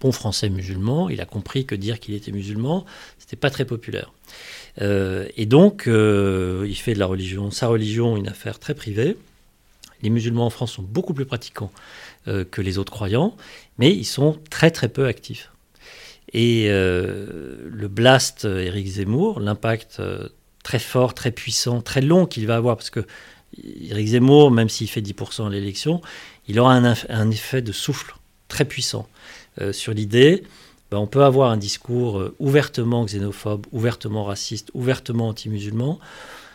bon 0.00 0.10
français 0.12 0.48
musulman, 0.48 1.08
il 1.08 1.20
a 1.20 1.24
compris 1.24 1.64
que 1.64 1.74
dire 1.74 2.00
qu'il 2.00 2.14
était 2.14 2.32
musulman, 2.32 2.84
c'était 3.18 3.36
pas 3.36 3.50
très 3.50 3.64
populaire. 3.64 4.12
Euh, 4.82 5.26
et 5.36 5.46
donc, 5.46 5.86
euh, 5.86 6.66
il 6.68 6.74
fait 6.74 6.94
de 6.94 6.98
la 6.98 7.06
religion, 7.06 7.50
sa 7.50 7.68
religion, 7.68 8.16
une 8.16 8.28
affaire 8.28 8.58
très 8.58 8.74
privée. 8.74 9.16
Les 10.02 10.10
musulmans 10.10 10.46
en 10.46 10.50
France 10.50 10.72
sont 10.72 10.82
beaucoup 10.82 11.14
plus 11.14 11.24
pratiquants 11.24 11.72
euh, 12.28 12.44
que 12.44 12.60
les 12.60 12.76
autres 12.76 12.92
croyants, 12.92 13.36
mais 13.78 13.94
ils 13.94 14.04
sont 14.04 14.38
très 14.50 14.70
très 14.70 14.88
peu 14.88 15.06
actifs. 15.06 15.50
Et 16.32 16.68
le 16.68 17.86
blast 17.88 18.44
Éric 18.44 18.86
Zemmour, 18.88 19.38
l'impact 19.40 20.02
très 20.64 20.80
fort, 20.80 21.14
très 21.14 21.30
puissant, 21.30 21.80
très 21.80 22.02
long 22.02 22.26
qu'il 22.26 22.46
va 22.48 22.56
avoir, 22.56 22.76
parce 22.76 22.90
que 22.90 23.06
Éric 23.64 24.08
Zemmour, 24.08 24.50
même 24.50 24.68
s'il 24.68 24.88
fait 24.88 25.00
10% 25.00 25.46
à 25.46 25.50
l'élection, 25.50 26.00
il 26.48 26.58
aura 26.60 26.74
un, 26.74 26.94
un, 27.08 27.30
effet 27.30 27.62
de 27.62 27.72
souffle 27.72 28.14
très 28.48 28.64
puissant 28.64 29.08
sur 29.72 29.94
l'idée 29.94 30.44
ben, 30.90 30.98
on 30.98 31.06
peut 31.06 31.24
avoir 31.24 31.50
un 31.50 31.56
discours 31.56 32.18
euh, 32.18 32.34
ouvertement 32.38 33.04
xénophobe, 33.04 33.66
ouvertement 33.72 34.24
raciste, 34.24 34.70
ouvertement 34.72 35.28
anti-musulman, 35.28 35.98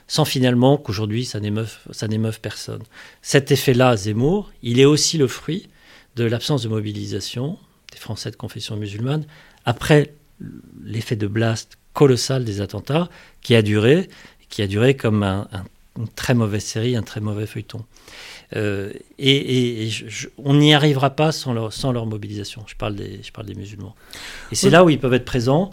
sans 0.07 0.25
finalement 0.25 0.77
qu'aujourd'hui 0.77 1.25
ça 1.25 1.39
n'émeuve 1.39 2.39
personne. 2.41 2.83
Cet 3.21 3.51
effet-là, 3.51 3.97
Zemmour, 3.97 4.51
il 4.63 4.79
est 4.79 4.85
aussi 4.85 5.17
le 5.17 5.27
fruit 5.27 5.67
de 6.15 6.23
l'absence 6.23 6.63
de 6.63 6.69
mobilisation 6.69 7.57
des 7.91 7.97
Français 7.97 8.31
de 8.31 8.35
confession 8.37 8.77
musulmane 8.77 9.25
après 9.65 10.13
l'effet 10.83 11.15
de 11.15 11.27
blast 11.27 11.77
colossal 11.93 12.45
des 12.45 12.61
attentats 12.61 13.09
qui 13.41 13.53
a 13.53 13.61
duré, 13.61 14.09
qui 14.49 14.61
a 14.61 14.67
duré 14.67 14.95
comme 14.95 15.23
une 16.01 16.07
très 16.07 16.33
mauvaise 16.33 16.63
série, 16.63 16.95
un 16.95 17.03
très 17.03 17.21
mauvais 17.21 17.45
feuilleton. 17.45 17.83
Euh, 18.55 18.91
et, 19.17 19.89
on 20.37 20.55
n'y 20.55 20.73
arrivera 20.73 21.11
pas 21.11 21.31
sans 21.31 21.53
leur, 21.53 21.71
sans 21.71 21.91
leur 21.91 22.05
mobilisation. 22.05 22.63
Je 22.67 22.75
parle 22.75 22.95
des, 22.95 23.21
je 23.23 23.31
parle 23.31 23.47
des 23.47 23.55
musulmans. 23.55 23.95
Et 24.51 24.55
c'est 24.55 24.69
là 24.69 24.83
où 24.83 24.89
ils 24.89 24.99
peuvent 24.99 25.13
être 25.13 25.25
présents, 25.25 25.71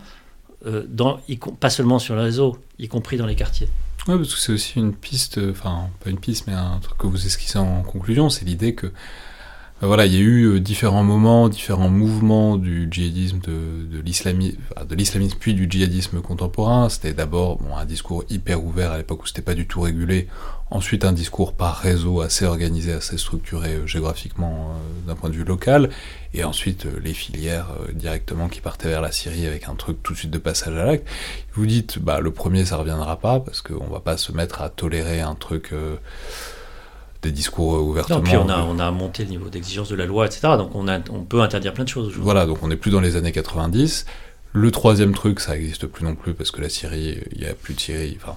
euh, 0.67 0.85
dans, 0.89 1.21
pas 1.61 1.71
seulement 1.71 1.99
sur 1.99 2.15
le 2.15 2.23
réseau, 2.23 2.59
y 2.79 2.89
compris 2.89 3.17
dans 3.17 3.27
les 3.27 3.37
quartiers. 3.37 3.69
Oui, 4.07 4.17
parce 4.17 4.35
que 4.35 4.41
c'est 4.41 4.53
aussi 4.53 4.79
une 4.79 4.95
piste, 4.95 5.39
enfin, 5.51 5.91
pas 6.03 6.11
une 6.11 6.19
piste, 6.19 6.47
mais 6.47 6.55
un 6.55 6.79
truc 6.81 6.97
que 6.99 7.07
vous 7.07 7.27
esquissez 7.27 7.59
en 7.59 7.83
conclusion, 7.83 8.31
c'est 8.31 8.45
l'idée 8.45 8.75
que 8.75 8.87
euh, 8.87 8.91
voilà, 9.87 10.07
il 10.07 10.15
y 10.15 10.17
a 10.17 10.21
eu 10.21 10.45
euh, 10.45 10.61
différents 10.61 11.05
moments, 11.05 11.49
différents 11.49 11.89
mouvements 11.89 12.57
du 12.57 12.89
djihadisme, 12.91 13.39
de, 13.39 13.87
de 13.89 14.01
l'islamisme, 14.01 15.37
puis 15.39 15.55
du 15.55 15.71
djihadisme 15.71 16.21
contemporain. 16.21 16.89
C'était 16.89 17.13
d'abord 17.13 17.61
un 17.77 17.85
discours 17.85 18.25
hyper 18.29 18.65
ouvert 18.65 18.91
à 18.91 18.99
l'époque 18.99 19.23
où 19.23 19.27
c'était 19.27 19.41
pas 19.41 19.55
du 19.55 19.69
tout 19.69 19.81
régulé. 19.81 20.27
Ensuite, 20.71 21.05
un 21.05 21.13
discours 21.13 21.53
par 21.53 21.77
réseau 21.77 22.23
assez 22.23 22.45
organisé, 22.45 22.93
assez 22.93 23.17
structuré 23.19 23.75
euh, 23.75 23.87
géographiquement 23.87 24.75
d'un 25.07 25.15
point 25.15 25.31
de 25.31 25.37
vue 25.37 25.45
local. 25.45 25.91
Et 26.35 26.43
ensuite, 26.43 26.89
les 27.01 27.15
filières 27.15 27.69
directement 27.95 28.49
qui 28.49 28.61
partaient 28.61 28.89
vers 28.89 29.01
la 29.01 29.13
Syrie 29.13 29.47
avec 29.47 29.69
un 29.69 29.77
truc 29.77 30.03
tout 30.03 30.13
de 30.13 30.19
suite 30.19 30.33
de 30.33 30.39
passage 30.39 30.77
à 30.77 30.85
l'acte. 30.87 31.07
Vous 31.55 31.67
dites, 31.67 32.01
bah, 32.01 32.19
le 32.19 32.33
premier, 32.33 32.65
ça 32.65 32.77
reviendra 32.77 33.21
pas 33.21 33.39
parce 33.39 33.63
qu'on 33.63 33.87
va 33.87 34.01
pas 34.01 34.17
se 34.17 34.33
mettre 34.33 34.61
à 34.61 34.71
tolérer 34.71 35.21
un 35.21 35.37
truc 35.37 35.73
des 37.23 37.33
discours 37.33 37.83
ouvertement. 37.83 38.19
Non, 38.19 38.25
puis 38.25 38.37
on 38.37 38.49
a, 38.49 38.63
on 38.63 38.79
a 38.79 38.91
monté 38.91 39.25
le 39.25 39.31
niveau 39.31 39.49
d'exigence 39.49 39.89
de 39.89 39.97
la 39.97 40.07
loi, 40.07 40.27
etc. 40.27 40.41
Donc 40.57 40.75
on, 40.75 40.89
a, 40.89 40.99
on 41.11 41.25
peut 41.25 41.41
interdire 41.41 41.75
plein 41.75 41.85
de 41.85 41.89
choses. 41.89 42.15
Voilà, 42.17 42.47
donc 42.47 42.63
on 42.63 42.69
n'est 42.69 42.77
plus 42.77 42.91
dans 42.91 43.01
les 43.01 43.17
années 43.17 43.33
90. 43.33 44.07
Le 44.53 44.71
troisième 44.71 45.15
truc, 45.15 45.41
ça 45.41 45.53
n'existe 45.53 45.87
plus 45.87 46.05
non 46.05 46.15
plus 46.15 46.33
parce 46.33 46.51
que 46.51 46.61
la 46.61 46.69
Syrie, 46.69 47.19
il 47.33 47.41
n'y 47.41 47.47
a 47.47 47.55
plus 47.55 47.75
de 47.75 47.81
Syrie, 47.81 48.17
enfin, 48.21 48.37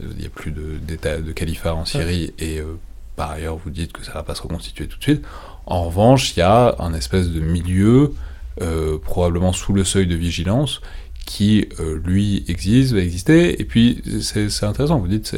il 0.00 0.16
n'y 0.16 0.26
a 0.26 0.30
plus 0.30 0.52
d'état 0.52 1.18
de, 1.18 1.32
califat 1.32 1.74
en 1.74 1.84
Syrie 1.84 2.32
et 2.38 2.58
euh, 2.58 2.78
par 3.16 3.32
ailleurs 3.32 3.56
vous 3.56 3.70
dites 3.70 3.92
que 3.92 4.04
ça 4.04 4.12
va 4.12 4.22
pas 4.22 4.34
se 4.34 4.42
reconstituer 4.42 4.86
tout 4.86 4.98
de 4.98 5.02
suite. 5.02 5.24
En 5.66 5.84
revanche, 5.84 6.36
il 6.36 6.40
y 6.40 6.42
a 6.42 6.76
un 6.78 6.94
espèce 6.94 7.28
de 7.28 7.40
milieu, 7.40 8.14
euh, 8.62 8.98
probablement 8.98 9.52
sous 9.52 9.72
le 9.72 9.84
seuil 9.84 10.06
de 10.06 10.14
vigilance, 10.14 10.80
qui 11.28 11.68
euh, 11.78 12.00
lui 12.04 12.42
existe, 12.48 12.94
va 12.94 13.00
exister. 13.00 13.60
Et 13.60 13.64
puis 13.64 14.02
c'est 14.22 14.64
intéressant, 14.64 14.98
vous 14.98 15.08
dites 15.08 15.36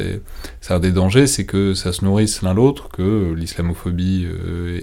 c'est 0.61 0.73
un 0.73 0.79
des 0.79 0.91
dangers, 0.91 1.27
c'est 1.27 1.45
que 1.45 1.73
ça 1.73 1.91
se 1.91 2.05
nourrisse 2.05 2.41
l'un 2.41 2.53
l'autre, 2.53 2.89
que 2.89 3.33
l'islamophobie 3.33 4.25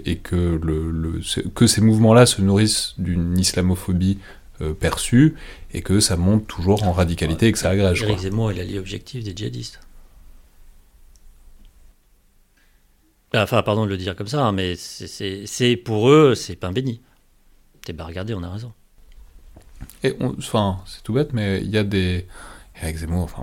et 0.04 0.16
que 0.16 0.60
le, 0.62 1.20
que 1.54 1.66
ces 1.66 1.80
mouvements-là 1.80 2.26
se 2.26 2.42
nourrissent 2.42 2.94
d'une 2.98 3.38
islamophobie 3.38 4.18
euh, 4.60 4.74
perçu 4.74 5.36
et 5.72 5.82
que 5.82 6.00
ça 6.00 6.16
monte 6.16 6.48
toujours 6.48 6.82
en 6.82 6.90
radicalité 6.90 7.46
et 7.46 7.52
que 7.52 7.58
ça 7.58 7.70
agrège. 7.70 8.02
Éric 8.02 8.18
Zemmour 8.18 8.50
est 8.50 8.54
l'allié 8.54 8.80
objectif 8.80 9.22
des 9.22 9.32
djihadistes. 9.36 9.78
Ah, 13.32 13.44
enfin, 13.44 13.62
pardon 13.62 13.84
de 13.84 13.90
le 13.90 13.96
dire 13.96 14.16
comme 14.16 14.26
ça, 14.26 14.44
hein, 14.44 14.50
mais 14.50 14.74
c'est 14.74 15.76
pour 15.76 16.10
eux, 16.10 16.34
c'est 16.34 16.56
pain 16.56 16.72
béni. 16.72 17.00
T'es 17.84 17.92
pas 17.92 18.04
regardé, 18.04 18.34
on 18.34 18.42
a 18.42 18.50
raison. 18.50 18.72
Et 20.04 20.16
enfin, 20.38 20.78
c'est 20.86 21.02
tout 21.02 21.12
bête, 21.12 21.32
mais 21.32 21.60
il 21.60 21.70
y 21.70 21.78
a 21.78 21.84
des. 21.84 22.26
Éric 22.80 22.98
Zemmour, 22.98 23.24
enfin, 23.24 23.42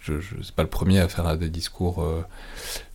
je, 0.00 0.14
ne 0.14 0.20
suis 0.20 0.52
pas 0.56 0.62
le 0.62 0.70
premier 0.70 1.00
à 1.00 1.08
faire 1.08 1.36
des 1.36 1.50
discours 1.50 2.02
euh, 2.02 2.22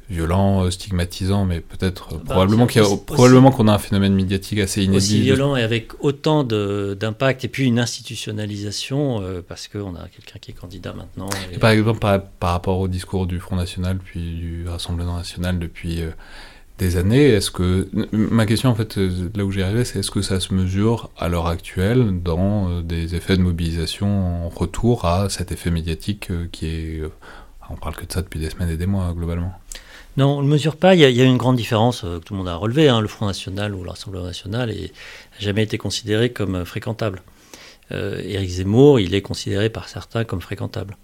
violent, 0.09 0.63
euh, 0.63 0.71
stigmatisant, 0.71 1.45
mais 1.45 1.61
peut-être 1.61 2.13
euh, 2.13 2.17
bah, 2.17 2.33
probablement 2.33 2.67
qu'il 2.67 2.81
probablement 3.05 3.51
qu'on 3.51 3.67
a 3.67 3.73
un 3.73 3.79
phénomène 3.79 4.13
médiatique 4.13 4.59
assez 4.59 4.83
inédit. 4.83 4.97
Aussi 4.97 5.21
violent 5.21 5.55
et 5.55 5.63
avec 5.63 6.03
autant 6.03 6.43
d'impact 6.43 7.45
et 7.45 7.47
puis 7.47 7.65
une 7.65 7.79
institutionnalisation 7.79 9.21
euh, 9.21 9.41
parce 9.45 9.67
qu'on 9.67 9.95
a 9.95 10.07
quelqu'un 10.07 10.39
qui 10.39 10.51
est 10.51 10.53
candidat 10.53 10.93
maintenant. 10.93 11.29
par 11.59 11.71
exemple 11.71 11.99
par, 11.99 12.51
rapport 12.51 12.79
au 12.79 12.87
discours 12.87 13.27
du 13.27 13.39
Front 13.39 13.55
National 13.55 13.97
puis 13.97 14.19
du 14.19 14.67
Rassemblement 14.67 15.17
National 15.17 15.59
depuis 15.59 16.01
des 16.79 16.97
années, 16.97 17.29
est-ce 17.29 17.51
que 17.51 17.87
ma 18.11 18.45
question 18.45 18.69
en 18.69 18.75
fait 18.75 18.97
là 18.97 19.45
où 19.45 19.51
j'y 19.51 19.61
arrivais, 19.61 19.85
c'est 19.85 19.99
est-ce 19.99 20.11
que 20.11 20.21
ça 20.21 20.39
se 20.39 20.53
mesure 20.53 21.11
à 21.17 21.29
l'heure 21.29 21.47
actuelle 21.47 22.21
dans 22.21 22.81
des 22.81 23.15
effets 23.15 23.37
de 23.37 23.43
mobilisation 23.43 24.45
en 24.45 24.49
retour 24.49 25.05
à 25.05 25.29
cet 25.29 25.51
effet 25.51 25.69
médiatique 25.69 26.31
qui 26.51 26.65
est 26.65 27.01
on 27.69 27.75
parle 27.75 27.95
que 27.95 28.05
de 28.05 28.11
ça 28.11 28.21
depuis 28.21 28.39
des 28.39 28.49
semaines 28.49 28.69
et 28.69 28.77
des 28.77 28.85
mois 28.87 29.13
globalement? 29.13 29.53
Non, 30.15 30.37
on 30.37 30.43
ne 30.43 30.47
mesure 30.47 30.75
pas. 30.75 30.93
Il 30.93 31.01
y, 31.01 31.21
a, 31.21 31.23
une 31.23 31.37
grande 31.37 31.55
différence 31.55 32.03
euh, 32.03 32.19
que 32.19 32.25
tout 32.25 32.33
le 32.33 32.37
monde 32.37 32.47
a 32.47 32.55
relevée. 32.55 32.87
Hein. 32.87 33.01
Le 33.01 33.07
Front 33.07 33.25
National 33.25 33.73
ou 33.73 33.83
l'Assemblée 33.83 34.21
nationale 34.21 34.69
n'a 34.69 34.87
jamais 35.39 35.63
été 35.63 35.79
considéré 35.79 36.31
comme 36.31 36.55
euh, 36.55 36.65
fréquentable. 36.65 37.23
Euh, 37.91 38.21
Éric 38.23 38.49
Zemmour, 38.49 38.99
il 38.99 39.15
est 39.15 39.23
considéré 39.23 39.69
par 39.69 39.89
certains 39.89 40.23
comme 40.23 40.41
fréquentable, 40.41 40.95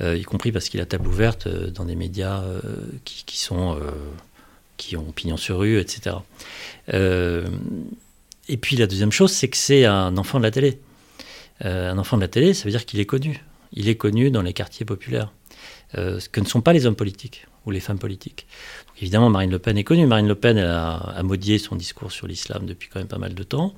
y 0.00 0.22
compris 0.22 0.52
parce 0.52 0.68
qu'il 0.68 0.80
a 0.80 0.86
table 0.86 1.08
ouverte 1.08 1.48
dans 1.48 1.86
des 1.86 1.96
médias 1.96 2.44
qui, 3.04 3.38
sont, 3.38 3.78
qui 4.76 4.96
ont 4.96 5.12
pignon 5.12 5.36
sur 5.36 5.58
rue, 5.58 5.78
etc. 5.78 6.16
et 6.92 8.56
puis 8.56 8.76
la 8.76 8.86
deuxième 8.86 9.12
chose, 9.12 9.32
c'est 9.32 9.48
que 9.48 9.56
c'est 9.56 9.84
un 9.84 10.16
enfant 10.16 10.38
de 10.38 10.44
la 10.44 10.50
télé. 10.50 10.78
un 11.62 11.98
enfant 11.98 12.16
de 12.16 12.22
la 12.22 12.28
télé, 12.28 12.54
ça 12.54 12.64
veut 12.64 12.70
dire 12.70 12.86
qu'il 12.86 13.00
est 13.00 13.06
connu. 13.06 13.42
Il 13.72 13.88
est 13.88 13.96
connu 13.96 14.30
dans 14.30 14.42
les 14.42 14.52
quartiers 14.52 14.86
populaires, 14.86 15.32
ce 15.94 16.28
que 16.28 16.40
ne 16.40 16.46
sont 16.46 16.60
pas 16.60 16.72
les 16.72 16.86
hommes 16.86 16.96
politiques 16.96 17.46
ou 17.66 17.72
les 17.72 17.80
femmes 17.80 17.98
politiques. 17.98 18.46
évidemment, 18.98 19.28
Marine 19.28 19.50
Le 19.50 19.58
Pen 19.58 19.76
est 19.76 19.84
connue. 19.84 20.06
Marine 20.06 20.28
Le 20.28 20.36
Pen 20.36 20.56
a, 20.56 20.96
a, 20.96 21.22
modié 21.22 21.58
son 21.58 21.74
discours 21.74 22.12
sur 22.12 22.26
l'islam 22.26 22.64
depuis 22.64 22.88
quand 22.88 23.00
même 23.00 23.08
pas 23.08 23.18
mal 23.18 23.34
de 23.34 23.42
temps, 23.42 23.74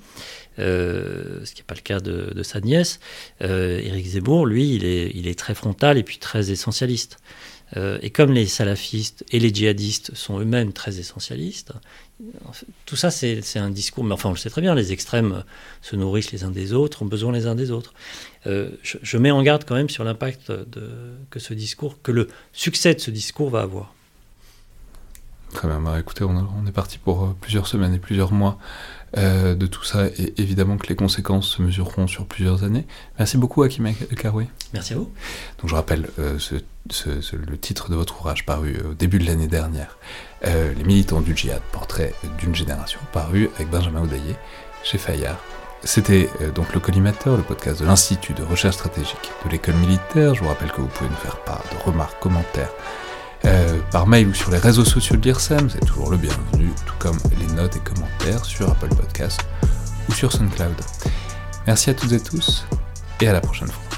euh, 0.59 1.45
ce 1.45 1.53
qui 1.55 1.63
n'est 1.63 1.67
pas 1.67 1.75
le 1.75 1.81
cas 1.81 1.99
de, 1.99 2.43
sa 2.43 2.61
nièce. 2.61 3.01
Euh, 3.43 3.81
Éric 3.81 4.07
Zemmour, 4.07 4.47
lui, 4.47 4.75
il 4.75 4.85
est, 4.85 5.11
il 5.15 5.27
est 5.27 5.39
très 5.39 5.55
frontal 5.55 5.97
et 5.99 6.03
puis 6.03 6.19
très 6.19 6.51
essentialiste. 6.51 7.19
Euh, 7.77 7.99
et 8.01 8.11
comme 8.11 8.33
les 8.33 8.47
salafistes 8.47 9.25
et 9.31 9.39
les 9.39 9.53
djihadistes 9.53 10.14
sont 10.14 10.41
eux-mêmes 10.41 10.73
très 10.73 10.99
essentialistes, 10.99 11.73
tout 12.87 12.97
ça 12.97 13.11
c'est 13.11 13.59
un 13.59 13.71
discours, 13.71 14.05
mais 14.05 14.14
enfin 14.14 14.31
on 14.31 14.33
le 14.33 14.39
sait 14.39 14.51
très 14.51 14.62
bien, 14.62 14.75
les 14.75 14.93
extrêmes 14.93 15.45
se 15.83 15.95
nourrissent 15.95 16.33
les 16.33 16.45
uns 16.45 16.51
des 16.51 16.73
autres, 16.73 17.03
ont 17.03 17.07
besoin 17.07 17.33
les 17.33 17.47
uns 17.47 17.55
des 17.55 17.71
autres. 17.71 17.93
Euh, 18.47 18.71
je, 18.83 19.19
mets 19.19 19.31
en 19.31 19.43
garde 19.43 19.64
quand 19.64 19.75
même 19.75 19.91
sur 19.91 20.05
l'impact 20.05 20.53
que 21.31 21.39
ce 21.39 21.55
discours, 21.55 22.01
que 22.03 22.12
le 22.12 22.29
succès 22.53 22.95
de 22.95 23.01
ce 23.01 23.11
discours 23.11 23.51
va 23.51 23.61
avoir. 23.61 23.95
Très 25.55 25.66
bien, 25.66 25.81
bah, 25.81 25.99
écoutez, 25.99 26.25
on, 26.25 26.66
est 26.66 26.73
parti 26.73 26.99
pour 26.99 27.25
euh, 27.25 27.37
plusieurs 27.41 27.66
semaines 27.66 27.95
et 27.95 27.99
plusieurs 27.99 28.33
mois 28.33 28.59
euh, 29.17 29.55
de 29.55 29.67
tout 29.67 29.85
ça, 29.85 30.07
et 30.07 30.35
évidemment 30.37 30.77
que 30.77 30.87
les 30.89 30.97
conséquences 30.97 31.49
se 31.49 31.63
mesureront 31.63 32.07
sur 32.07 32.27
plusieurs 32.27 32.65
années. 32.65 32.87
Merci 33.19 33.39
beaucoup, 33.39 33.63
Hakim 33.63 33.93
Karoui. 34.17 34.49
Merci 34.75 34.95
à 34.95 34.97
vous. 34.97 35.11
Donc 35.61 35.71
je 35.71 35.75
rappelle 35.75 36.09
le 36.19 37.57
titre 37.59 37.91
de 37.91 37.97
votre 37.97 38.21
ouvrage 38.21 38.45
paru 38.45 38.77
au 38.91 38.95
début 38.95 39.19
de 39.19 39.27
l'année 39.27 39.49
dernière, 39.49 39.99
Les 40.43 40.85
militants 40.85 41.21
du 41.21 41.37
djihad, 41.37 41.63
portrait 41.73 42.15
d'une 42.39 42.55
génération, 42.55 43.01
paru 43.13 43.51
avec 43.57 43.71
Benjamin 43.71 44.03
Oudaillé 44.03 44.37
chez 44.85 44.99
Fayard. 44.99 45.39
C'était 45.85 46.29
euh, 46.41 46.51
donc 46.51 46.75
le 46.75 46.81
collimateur, 46.81 47.37
le 47.37 47.43
podcast 47.43 47.81
de 47.81 47.87
l'Institut 47.87 48.35
de 48.35 48.43
recherche 48.43 48.75
stratégique 48.75 49.31
de 49.45 49.51
l'école 49.51 49.77
militaire. 49.77 50.35
Je 50.35 50.43
vous 50.43 50.49
rappelle 50.49 50.73
que 50.73 50.81
vous 50.81 50.89
pouvez 50.89 51.09
nous 51.09 51.17
faire 51.17 51.37
part 51.39 51.63
de 51.73 51.91
remarques, 51.91 52.19
commentaires 52.21 52.73
euh, 53.45 53.78
par 53.91 54.07
mail 54.07 54.28
ou 54.28 54.34
sur 54.34 54.51
les 54.51 54.59
réseaux 54.59 54.84
sociaux 54.84 55.16
de 55.16 55.22
l'IRSEM, 55.22 55.70
c'est 55.70 55.84
toujours 55.84 56.11
le 56.11 56.16
bienvenu, 56.16 56.70
tout 56.86 56.95
comme 56.99 57.18
les 57.39 57.55
notes 57.55 57.76
et 57.76 57.80
commentaires 57.80 58.45
sur 58.45 58.68
Apple 58.70 58.89
Podcast 58.89 59.41
ou 60.09 60.12
sur 60.12 60.32
SoundCloud. 60.32 60.74
Merci 61.66 61.91
à 61.91 61.95
toutes 61.95 62.12
et 62.12 62.20
tous 62.20 62.66
et 63.20 63.28
à 63.28 63.32
la 63.32 63.41
prochaine 63.41 63.68
fois. 63.68 63.98